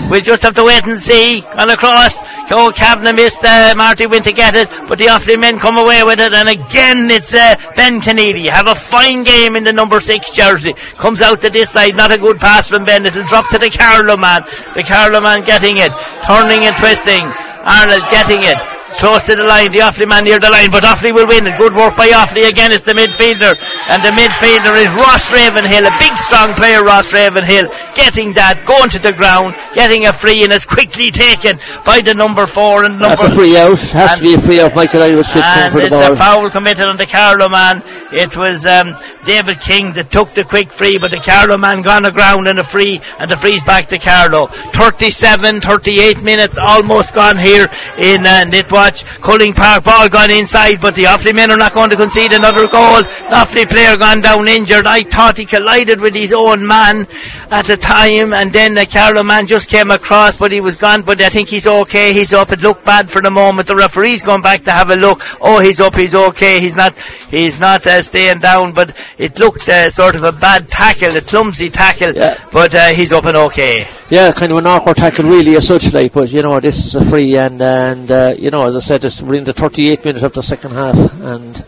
We'll 0.09 0.21
just 0.21 0.43
have 0.43 0.55
to 0.55 0.63
wait 0.63 0.85
and 0.85 0.99
see. 0.99 1.41
Gone 1.41 1.69
across. 1.69 2.23
Oh, 2.51 2.71
Kavanagh 2.75 3.13
missed, 3.13 3.43
uh, 3.43 3.75
Marty 3.77 4.07
went 4.07 4.23
to 4.23 4.33
get 4.33 4.55
it, 4.55 4.69
but 4.87 4.97
the 4.97 5.05
Offaly 5.05 5.39
men 5.39 5.59
come 5.59 5.77
away 5.77 6.03
with 6.03 6.19
it. 6.19 6.33
And 6.33 6.49
again, 6.49 7.11
it's 7.11 7.33
uh, 7.33 7.55
Ben 7.75 8.01
Conneely. 8.01 8.49
Have 8.49 8.67
a 8.67 8.73
fine 8.73 9.23
game 9.23 9.55
in 9.55 9.63
the 9.63 9.73
number 9.73 9.99
six 9.99 10.31
jersey. 10.31 10.73
Comes 10.97 11.21
out 11.21 11.41
to 11.41 11.49
this 11.49 11.69
side. 11.69 11.95
Not 11.95 12.11
a 12.11 12.17
good 12.17 12.39
pass 12.39 12.69
from 12.69 12.85
Ben. 12.85 13.05
It'll 13.05 13.23
drop 13.25 13.47
to 13.49 13.59
the 13.59 13.69
Carlow 13.69 14.17
man. 14.17 14.43
The 14.75 14.83
Carlow 14.83 15.21
man 15.21 15.45
getting 15.45 15.77
it, 15.77 15.91
turning 16.25 16.65
and 16.65 16.75
twisting. 16.77 17.23
Arnold 17.61 18.09
getting 18.09 18.39
it. 18.41 18.78
Close 18.97 19.25
to 19.27 19.35
the 19.35 19.43
line, 19.43 19.71
the 19.71 19.79
Offaly 19.79 20.09
man 20.09 20.25
near 20.25 20.39
the 20.39 20.49
line, 20.49 20.71
but 20.71 20.83
Offaly 20.83 21.13
will 21.13 21.27
win. 21.27 21.45
Good 21.57 21.73
work 21.75 21.95
by 21.95 22.09
Offaly 22.09 22.49
again. 22.49 22.71
It's 22.71 22.83
the 22.83 22.93
midfielder, 22.97 23.53
and 23.87 23.99
the 24.03 24.11
midfielder 24.11 24.73
is 24.81 24.89
Ross 24.97 25.31
Ravenhill, 25.31 25.85
a 25.85 25.93
big 25.99 26.15
strong 26.17 26.53
player. 26.53 26.83
Ross 26.83 27.13
Ravenhill 27.13 27.69
getting 27.95 28.33
that, 28.33 28.63
going 28.65 28.89
to 28.89 28.99
the 28.99 29.13
ground, 29.13 29.55
getting 29.75 30.07
a 30.07 30.13
free, 30.13 30.43
and 30.43 30.51
it's 30.51 30.65
quickly 30.65 31.11
taken 31.11 31.59
by 31.85 32.01
the 32.01 32.13
number 32.13 32.47
four 32.47 32.83
and 32.83 32.99
number. 32.99 33.15
That's 33.15 33.23
a 33.23 33.35
free 33.35 33.57
out. 33.57 33.79
Has 33.93 34.19
to 34.19 34.23
be 34.23 34.33
a 34.33 34.39
free 34.39 34.59
out. 34.59 34.75
Michael 34.75 35.03
Irish 35.03 35.35
and 35.35 35.71
for 35.71 35.79
the 35.79 35.85
it's 35.85 35.95
ball. 35.95 36.13
a 36.13 36.15
foul 36.15 36.49
committed 36.49 36.87
on 36.87 36.97
the 36.97 37.05
Carlow 37.05 37.47
man. 37.49 37.83
it 38.11 38.35
was 38.35 38.65
um, 38.65 38.95
David 39.25 39.61
King 39.61 39.93
that 39.93 40.11
took 40.11 40.33
the 40.33 40.43
quick 40.43 40.71
free, 40.71 40.97
but 40.97 41.11
the 41.11 41.19
Carlow 41.19 41.57
man 41.57 41.81
gone 41.81 42.05
aground 42.05 42.47
in 42.47 42.59
a 42.59 42.63
free, 42.63 43.01
and 43.19 43.29
the 43.29 43.37
free's 43.37 43.63
back 43.63 43.87
to 43.87 43.97
Carlow. 43.99 44.47
37, 44.73 45.61
38 45.61 46.23
minutes 46.23 46.57
almost 46.57 47.13
gone 47.13 47.37
here 47.37 47.69
in 47.97 48.25
uh, 48.25 48.45
Netwatch. 48.89 49.21
Cullen 49.21 49.53
Park 49.53 49.83
ball 49.83 50.09
gone 50.09 50.31
inside, 50.31 50.81
but 50.81 50.95
the 50.95 51.03
Offaly 51.03 51.33
men 51.33 51.51
are 51.51 51.57
not 51.57 51.73
going 51.73 51.89
to 51.89 51.95
concede 51.95 52.31
another 52.31 52.67
goal. 52.67 53.01
The 53.01 53.35
Offaly 53.35 53.67
player 53.67 53.97
gone 53.97 54.21
down 54.21 54.47
injured. 54.47 54.85
I 54.85 55.03
thought 55.03 55.37
he 55.37 55.45
collided 55.45 56.01
with 56.01 56.15
his 56.15 56.33
own 56.33 56.65
man 56.65 57.07
at 57.51 57.65
the 57.65 57.77
time, 57.77 58.33
and 58.33 58.51
then 58.51 58.75
the 58.75 58.85
Carlow 58.85 59.23
man 59.23 59.47
just 59.47 59.69
came 59.69 59.91
across, 59.91 60.37
but 60.37 60.51
he 60.51 60.61
was 60.61 60.75
gone. 60.75 61.01
But 61.01 61.21
I 61.21 61.29
think 61.29 61.49
he's 61.49 61.67
okay. 61.67 62.13
He's 62.13 62.33
up. 62.33 62.51
It 62.51 62.61
looked 62.61 62.85
bad 62.85 63.09
for 63.09 63.21
the 63.21 63.31
moment. 63.31 63.67
The 63.67 63.75
referee's 63.75 64.23
gone 64.23 64.41
back 64.41 64.63
to 64.63 64.71
have 64.71 64.89
a 64.89 64.95
look. 64.95 65.21
Oh, 65.41 65.59
he's 65.59 65.79
up. 65.79 65.95
He's 65.95 66.15
okay. 66.15 66.59
He's 66.59 66.75
not. 66.75 66.97
He's 67.29 67.59
not 67.59 67.85
uh, 67.85 68.01
staying 68.01 68.39
down. 68.39 68.73
But 68.73 68.95
it 69.17 69.39
looked 69.39 69.67
uh, 69.69 69.89
sort 69.89 70.15
of 70.15 70.23
a 70.23 70.31
bad 70.31 70.69
tackle, 70.69 71.15
a 71.15 71.21
clumsy 71.21 71.69
tackle. 71.69 72.15
Yeah. 72.15 72.43
But 72.51 72.73
uh, 72.73 72.87
he's 72.93 73.11
up 73.11 73.25
and 73.25 73.37
okay. 73.37 73.87
Yeah, 74.09 74.31
kind 74.31 74.51
of 74.51 74.57
an 74.57 74.65
awkward 74.65 74.97
tackle, 74.97 75.25
really, 75.25 75.55
as 75.55 75.67
such, 75.67 75.93
like. 75.93 76.13
But 76.13 76.31
you 76.31 76.41
know, 76.41 76.59
this 76.59 76.83
is 76.83 76.95
a 76.95 77.03
free, 77.03 77.35
and 77.35 77.61
and 77.61 78.09
uh, 78.09 78.33
you 78.37 78.49
know, 78.49 78.68
as 78.69 78.75
I 78.75 78.79
said, 78.79 79.05
it's, 79.05 79.21
we're 79.21 79.35
in 79.35 79.43
the 79.43 79.53
38 79.53 80.05
minutes 80.05 80.23
of 80.23 80.33
the 80.33 80.43
second 80.43 80.71
half, 80.71 80.95
and 81.21 81.65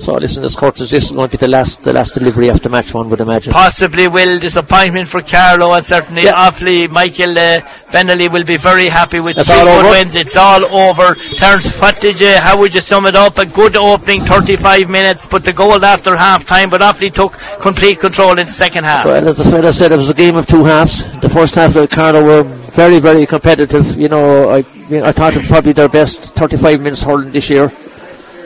so 0.00 0.14
listen, 0.14 0.42
this 0.44 0.52
is 0.52 1.10
going 1.10 1.28
to 1.28 1.36
be 1.36 1.36
the 1.38 1.48
last 1.48 1.82
the 1.82 1.92
last 1.92 2.14
delivery 2.14 2.50
after 2.50 2.68
match 2.68 2.94
one, 2.94 3.10
would 3.10 3.20
imagine. 3.20 3.52
Possibly 3.52 4.06
will 4.06 4.38
disappointment 4.38 5.08
for 5.08 5.22
Carlow 5.22 5.72
and 5.72 5.84
certainly 5.84 6.22
Yeah. 6.22 6.48
Offaly 6.48 6.88
Michael 6.88 7.36
uh, 7.36 7.60
Fennelly 7.90 8.30
will 8.30 8.44
be 8.44 8.56
very 8.56 8.86
happy 8.86 9.18
with 9.18 9.36
That's 9.36 9.48
two 9.48 9.54
good 9.54 9.90
wins. 9.90 10.14
It's 10.14 10.36
all 10.36 10.64
over. 10.64 11.16
Terence, 11.36 11.72
what 11.80 12.00
did 12.00 12.20
you? 12.20 12.32
How 12.32 12.56
would 12.60 12.74
you 12.74 12.80
sum 12.80 13.06
it 13.06 13.16
up? 13.16 13.38
A 13.38 13.46
good 13.46 13.76
opening, 13.76 14.20
35 14.20 14.88
minutes, 14.88 15.26
but 15.26 15.44
the 15.44 15.52
goal 15.52 15.84
after 15.84 16.16
half 16.16 16.46
time. 16.46 16.70
But 16.70 16.80
Offaly 16.80 17.12
took 17.12 17.32
complete 17.60 17.98
control 17.98 18.38
in 18.38 18.46
the 18.46 18.52
second 18.52 18.84
half. 18.84 19.04
Well, 19.04 19.26
as 19.26 19.38
the 19.38 19.44
fella 19.44 19.72
said, 19.72 19.90
it 19.90 19.96
was 19.96 20.10
a 20.10 20.14
game 20.14 20.36
of 20.36 20.46
two 20.46 20.64
halves. 20.64 21.04
The 21.20 21.28
first 21.28 21.56
half, 21.56 21.74
the 21.74 21.88
Carlow 21.88 22.22
were 22.22 22.44
very, 22.44 23.00
very 23.00 23.26
competitive. 23.26 23.96
You 23.96 24.08
know, 24.08 24.50
I, 24.50 24.64
I 24.90 25.12
thought 25.12 25.34
it 25.34 25.40
was 25.40 25.48
probably 25.48 25.72
their 25.72 25.88
best 25.88 26.34
35 26.34 26.80
minutes 26.80 27.02
hurling 27.02 27.32
this 27.32 27.50
year. 27.50 27.70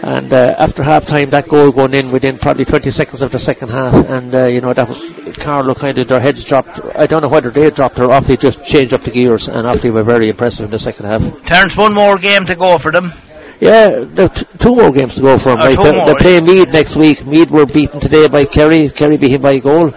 And 0.02 0.32
uh, 0.32 0.56
after 0.58 0.82
half 0.82 1.06
time, 1.06 1.30
that 1.30 1.46
goal 1.46 1.70
going 1.70 1.94
in 1.94 2.10
within 2.10 2.36
probably 2.36 2.64
20 2.64 2.90
seconds 2.90 3.22
of 3.22 3.30
the 3.30 3.38
second 3.38 3.68
half. 3.68 3.94
And, 4.08 4.34
uh, 4.34 4.46
you 4.46 4.60
know, 4.60 4.72
that 4.72 4.88
was 4.88 5.12
Carlow 5.38 5.74
kind 5.74 5.96
of, 5.98 6.08
their 6.08 6.18
heads 6.18 6.42
dropped. 6.42 6.80
I 6.96 7.06
don't 7.06 7.22
know 7.22 7.28
whether 7.28 7.50
they 7.50 7.70
dropped 7.70 8.00
or 8.00 8.08
Offaly 8.08 8.40
just 8.40 8.64
changed 8.64 8.92
up 8.92 9.02
the 9.02 9.12
gears. 9.12 9.48
And 9.48 9.64
Offaly 9.64 9.92
were 9.92 10.02
very 10.02 10.28
impressive 10.28 10.64
in 10.64 10.70
the 10.72 10.78
second 10.80 11.06
half. 11.06 11.44
Terence, 11.44 11.76
one 11.76 11.94
more 11.94 12.18
game 12.18 12.44
to 12.46 12.56
go 12.56 12.78
for 12.78 12.90
them. 12.90 13.12
Yeah, 13.60 14.04
t- 14.26 14.44
two 14.58 14.74
more 14.74 14.90
games 14.90 15.14
to 15.14 15.20
go 15.20 15.38
for 15.38 15.50
them. 15.50 15.58
Oh, 15.60 15.66
right? 15.66 15.78
They're, 15.78 15.92
more, 15.92 16.06
they're 16.06 16.14
playing 16.16 16.46
Meath 16.46 16.72
next 16.72 16.96
week. 16.96 17.24
Meath 17.24 17.48
were 17.48 17.64
beaten 17.64 18.00
today 18.00 18.26
by 18.26 18.44
Kerry. 18.44 18.88
Kerry 18.88 19.16
beat 19.16 19.30
him 19.30 19.42
by 19.42 19.52
a 19.52 19.60
goal. 19.60 19.94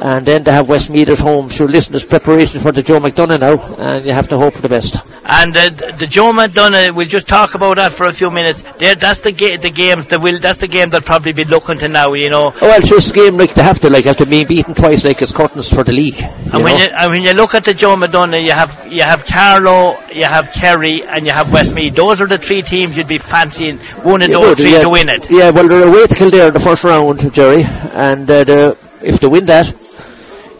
And 0.00 0.24
then 0.24 0.44
they 0.44 0.52
have 0.52 0.68
Westmeath 0.68 1.08
at 1.08 1.18
home. 1.18 1.48
Sure, 1.48 1.66
listen, 1.68 1.92
there's 1.92 2.04
preparation 2.04 2.60
for 2.60 2.70
the 2.70 2.82
Joe 2.84 3.00
McDonagh 3.00 3.40
now, 3.40 3.74
and 3.78 4.06
you 4.06 4.12
have 4.12 4.28
to 4.28 4.38
hope 4.38 4.54
for 4.54 4.62
the 4.62 4.68
best. 4.68 4.96
And 5.24 5.56
uh, 5.56 5.70
the 5.70 6.06
Joe 6.06 6.32
McDonagh, 6.32 6.94
we'll 6.94 7.06
just 7.08 7.26
talk 7.26 7.54
about 7.54 7.76
that 7.78 7.92
for 7.92 8.06
a 8.06 8.12
few 8.12 8.30
minutes. 8.30 8.62
There, 8.78 8.94
that's 8.94 9.22
the 9.22 9.32
ga- 9.32 9.56
the 9.56 9.70
games 9.70 10.06
that 10.06 10.20
will. 10.20 10.38
That's 10.38 10.58
the 10.60 10.68
game 10.68 10.90
they'll 10.90 11.00
probably 11.00 11.32
be 11.32 11.44
looking 11.44 11.78
to 11.78 11.88
now. 11.88 12.12
You 12.12 12.30
know, 12.30 12.52
Oh, 12.54 12.58
well, 12.62 12.78
it's 12.80 12.88
just 12.88 13.10
a 13.10 13.14
game 13.14 13.36
like 13.36 13.54
they 13.54 13.62
have 13.62 13.80
to, 13.80 13.90
like, 13.90 14.06
after 14.06 14.24
being 14.24 14.46
beaten 14.46 14.72
twice, 14.74 15.02
like 15.04 15.20
it's 15.20 15.32
curtains 15.32 15.68
for 15.68 15.82
the 15.82 15.92
league. 15.92 16.22
And 16.22 16.62
when 16.62 16.76
know? 16.76 16.84
you, 16.84 16.90
and 16.90 17.10
when 17.10 17.22
you 17.22 17.32
look 17.32 17.54
at 17.54 17.64
the 17.64 17.74
Joe 17.74 17.96
McDonagh, 17.96 18.44
you 18.44 18.52
have 18.52 18.92
you 18.92 19.02
have 19.02 19.26
Carlow, 19.26 19.98
you 20.12 20.24
have 20.24 20.52
Kerry, 20.52 21.02
and 21.02 21.26
you 21.26 21.32
have 21.32 21.52
Westmeath. 21.52 21.96
Those 21.96 22.20
are 22.20 22.26
the 22.28 22.38
three 22.38 22.62
teams 22.62 22.96
you'd 22.96 23.08
be 23.08 23.18
fancying 23.18 23.78
one 24.04 24.22
of 24.22 24.28
Yeah, 24.30 24.36
those 24.38 24.58
three 24.58 24.72
yeah. 24.74 24.80
to 24.82 24.88
win 24.90 25.08
it. 25.08 25.28
Yeah, 25.28 25.50
well, 25.50 25.66
they're 25.66 25.88
away 25.88 26.06
to 26.06 26.14
Kildare 26.14 26.46
in 26.48 26.54
the 26.54 26.60
first 26.60 26.84
round, 26.84 27.32
Jerry, 27.34 27.64
and 27.64 28.30
uh, 28.30 28.44
the, 28.44 28.78
if 29.02 29.18
they 29.20 29.26
win 29.26 29.44
that, 29.46 29.74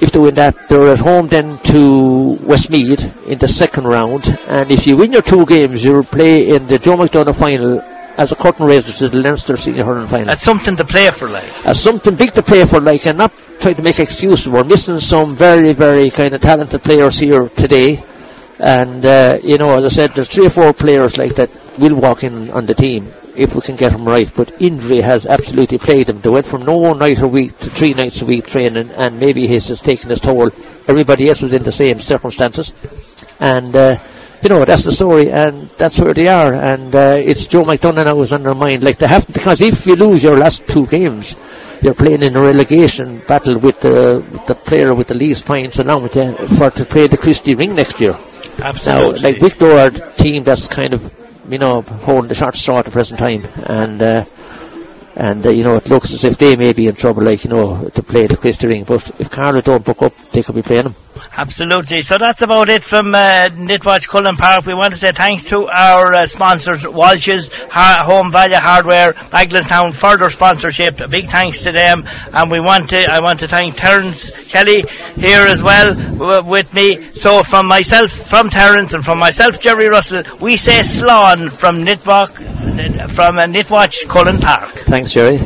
if 0.00 0.12
they 0.12 0.18
win 0.18 0.34
that, 0.36 0.68
they're 0.68 0.92
at 0.92 0.98
home 0.98 1.28
then 1.28 1.58
to 1.58 2.38
Westmeath 2.42 3.26
in 3.26 3.38
the 3.38 3.48
second 3.48 3.84
round, 3.84 4.38
and 4.46 4.70
if 4.70 4.86
you 4.86 4.96
win 4.96 5.12
your 5.12 5.22
two 5.22 5.44
games, 5.46 5.84
you'll 5.84 6.04
play 6.04 6.48
in 6.48 6.66
the 6.66 6.78
Joe 6.78 6.96
McDonagh 6.96 7.34
final 7.34 7.80
as 8.16 8.32
a 8.32 8.36
curtain 8.36 8.66
raiser 8.66 8.92
to 8.92 9.08
the 9.08 9.18
Leinster 9.18 9.56
Senior 9.56 9.84
Hurling 9.84 10.08
final. 10.08 10.26
That's 10.26 10.42
something 10.42 10.76
to 10.76 10.84
play 10.84 11.10
for, 11.10 11.28
like. 11.28 11.44
as 11.64 11.80
something 11.80 12.16
big 12.16 12.32
to 12.32 12.42
play 12.42 12.64
for, 12.64 12.80
like, 12.80 13.06
and 13.06 13.18
not 13.18 13.32
trying 13.60 13.76
to 13.76 13.82
make 13.82 13.98
excuses. 13.98 14.48
We're 14.48 14.64
missing 14.64 14.98
some 14.98 15.36
very, 15.36 15.72
very 15.72 16.10
kind 16.10 16.34
of 16.34 16.40
talented 16.40 16.82
players 16.82 17.18
here 17.18 17.48
today. 17.50 18.02
And, 18.58 19.04
uh, 19.04 19.38
you 19.42 19.56
know, 19.56 19.78
as 19.78 19.84
I 19.84 19.88
said, 19.88 20.14
there's 20.14 20.28
three 20.28 20.46
or 20.46 20.50
four 20.50 20.72
players 20.72 21.16
like 21.16 21.36
that 21.36 21.50
will 21.78 21.94
walk 21.94 22.24
in 22.24 22.50
on 22.50 22.66
the 22.66 22.74
team 22.74 23.12
if 23.38 23.54
we 23.54 23.60
can 23.60 23.76
get 23.76 23.92
them 23.92 24.04
right. 24.04 24.30
But 24.34 24.60
injury 24.60 25.00
has 25.00 25.26
absolutely 25.26 25.78
played 25.78 26.08
them. 26.08 26.20
They 26.20 26.28
went 26.28 26.46
from 26.46 26.64
no 26.64 26.76
one 26.76 26.98
night 26.98 27.20
a 27.22 27.28
week 27.28 27.56
to 27.58 27.70
three 27.70 27.94
nights 27.94 28.20
a 28.20 28.26
week 28.26 28.46
training, 28.46 28.90
and 28.90 29.18
maybe 29.20 29.46
he's 29.46 29.68
just 29.68 29.84
taken 29.84 30.10
his 30.10 30.20
toll. 30.20 30.50
Everybody 30.86 31.28
else 31.28 31.42
was 31.42 31.52
in 31.52 31.62
the 31.62 31.72
same 31.72 32.00
circumstances. 32.00 32.74
And, 33.40 33.74
uh, 33.74 33.98
you 34.42 34.48
know, 34.48 34.64
that's 34.64 34.84
the 34.84 34.92
story, 34.92 35.30
and 35.30 35.68
that's 35.78 35.98
where 36.00 36.14
they 36.14 36.28
are. 36.28 36.54
And 36.54 36.94
uh, 36.94 37.16
it's 37.18 37.46
Joe 37.46 37.64
McDonagh 37.64 38.04
now 38.04 38.16
who's 38.16 38.32
on 38.32 38.42
their 38.42 38.54
mind. 38.54 38.82
Like, 38.82 38.98
they 38.98 39.06
have, 39.06 39.26
because 39.26 39.60
if 39.60 39.86
you 39.86 39.96
lose 39.96 40.22
your 40.22 40.36
last 40.36 40.66
two 40.66 40.86
games, 40.86 41.36
you're 41.82 41.94
playing 41.94 42.22
in 42.22 42.34
a 42.36 42.40
relegation 42.40 43.22
battle 43.26 43.58
with 43.58 43.80
the, 43.80 44.24
with 44.32 44.46
the 44.46 44.54
player 44.54 44.94
with 44.94 45.08
the 45.08 45.14
least 45.14 45.46
points 45.46 45.78
along 45.78 46.02
with 46.02 46.16
you 46.16 46.32
for 46.56 46.70
to 46.70 46.84
play 46.84 47.06
the 47.06 47.16
Christy 47.16 47.54
Ring 47.54 47.74
next 47.74 48.00
year. 48.00 48.12
Now, 48.58 48.70
Absolutely. 48.70 49.20
like 49.20 49.40
Wicklow 49.40 49.76
are 49.78 49.90
the 49.90 50.12
team 50.16 50.42
that's 50.42 50.66
kind 50.66 50.94
of, 50.94 51.14
you 51.48 51.58
know, 51.58 51.82
holding 51.82 52.28
the 52.28 52.34
short 52.34 52.56
straw 52.56 52.78
at 52.78 52.84
the 52.84 52.90
present 52.90 53.18
time, 53.18 53.46
and 53.64 54.00
uh, 54.02 54.24
and 55.16 55.44
uh, 55.44 55.50
you 55.50 55.64
know 55.64 55.76
it 55.76 55.88
looks 55.88 56.12
as 56.12 56.24
if 56.24 56.38
they 56.38 56.56
may 56.56 56.72
be 56.72 56.86
in 56.86 56.94
trouble, 56.94 57.22
like 57.22 57.44
you 57.44 57.50
know, 57.50 57.88
to 57.90 58.02
play 58.02 58.26
the 58.26 58.36
Christy 58.36 58.66
Ring. 58.66 58.84
But 58.84 59.10
if 59.18 59.30
Carlow 59.30 59.60
don't 59.60 59.84
book 59.84 60.02
up, 60.02 60.16
they 60.30 60.42
could 60.42 60.54
be 60.54 60.62
playing 60.62 60.84
them. 60.84 60.94
Absolutely. 61.38 62.02
So 62.02 62.18
that's 62.18 62.42
about 62.42 62.68
it 62.68 62.82
from 62.82 63.14
uh, 63.14 63.48
Netwatch 63.52 64.08
Cullen 64.08 64.34
Park. 64.34 64.66
We 64.66 64.74
want 64.74 64.92
to 64.92 64.98
say 64.98 65.12
thanks 65.12 65.44
to 65.44 65.68
our 65.68 66.12
uh, 66.12 66.26
sponsors, 66.26 66.84
Walsh's, 66.84 67.48
Home 67.70 68.32
Value 68.32 68.56
Hardware, 68.56 69.12
Bagenalstown, 69.12 69.94
for 69.94 70.16
their 70.16 70.30
sponsorship. 70.30 70.98
A 70.98 71.06
big 71.06 71.28
thanks 71.28 71.62
to 71.62 71.70
them. 71.70 72.08
And 72.32 72.50
we 72.50 72.58
want 72.58 72.90
to, 72.90 73.04
I 73.04 73.20
want 73.20 73.38
to 73.38 73.46
thank 73.46 73.76
Terence 73.76 74.48
Kelly 74.50 74.82
here 75.14 75.46
as 75.46 75.62
well 75.62 75.94
w- 75.94 76.42
with 76.42 76.74
me. 76.74 77.08
So 77.12 77.44
from 77.44 77.66
myself, 77.66 78.10
from 78.10 78.50
Terence, 78.50 78.92
and 78.92 79.04
from 79.04 79.20
myself, 79.20 79.60
Jerry 79.60 79.86
Russell, 79.88 80.24
we 80.40 80.56
say 80.56 80.80
Slán 80.80 81.52
from 81.52 81.84
Netwatch, 81.84 82.34
from 83.12 83.38
uh, 83.38 83.44
Netwatch 83.44 84.08
Cullen 84.08 84.38
Park. 84.40 84.70
Thanks, 84.70 85.12
Jerry. 85.12 85.38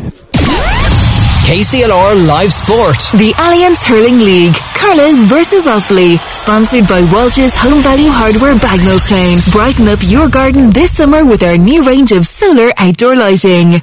KCLR 1.43 2.27
Live 2.27 2.53
Sport. 2.53 2.97
The 3.19 3.35
Allianz 3.37 3.85
Hurling 3.85 4.21
League, 4.21 4.55
Carlow 4.75 5.13
versus 5.27 5.67
Offaly, 5.67 6.19
sponsored 6.31 6.89
by 6.89 7.03
Walsh's 7.13 7.55
Home 7.57 7.83
Value 7.83 8.09
Hardware 8.09 8.55
Bagenalstown. 8.55 9.53
Brighten 9.53 9.89
up 9.89 9.99
your 10.03 10.29
garden 10.31 10.71
this 10.71 10.97
summer 10.97 11.25
with 11.27 11.43
our 11.43 11.59
new 11.59 11.83
range 11.85 12.13
of 12.13 12.27
solar 12.27 12.71
outdoor 12.79 13.17
lighting. 13.17 13.83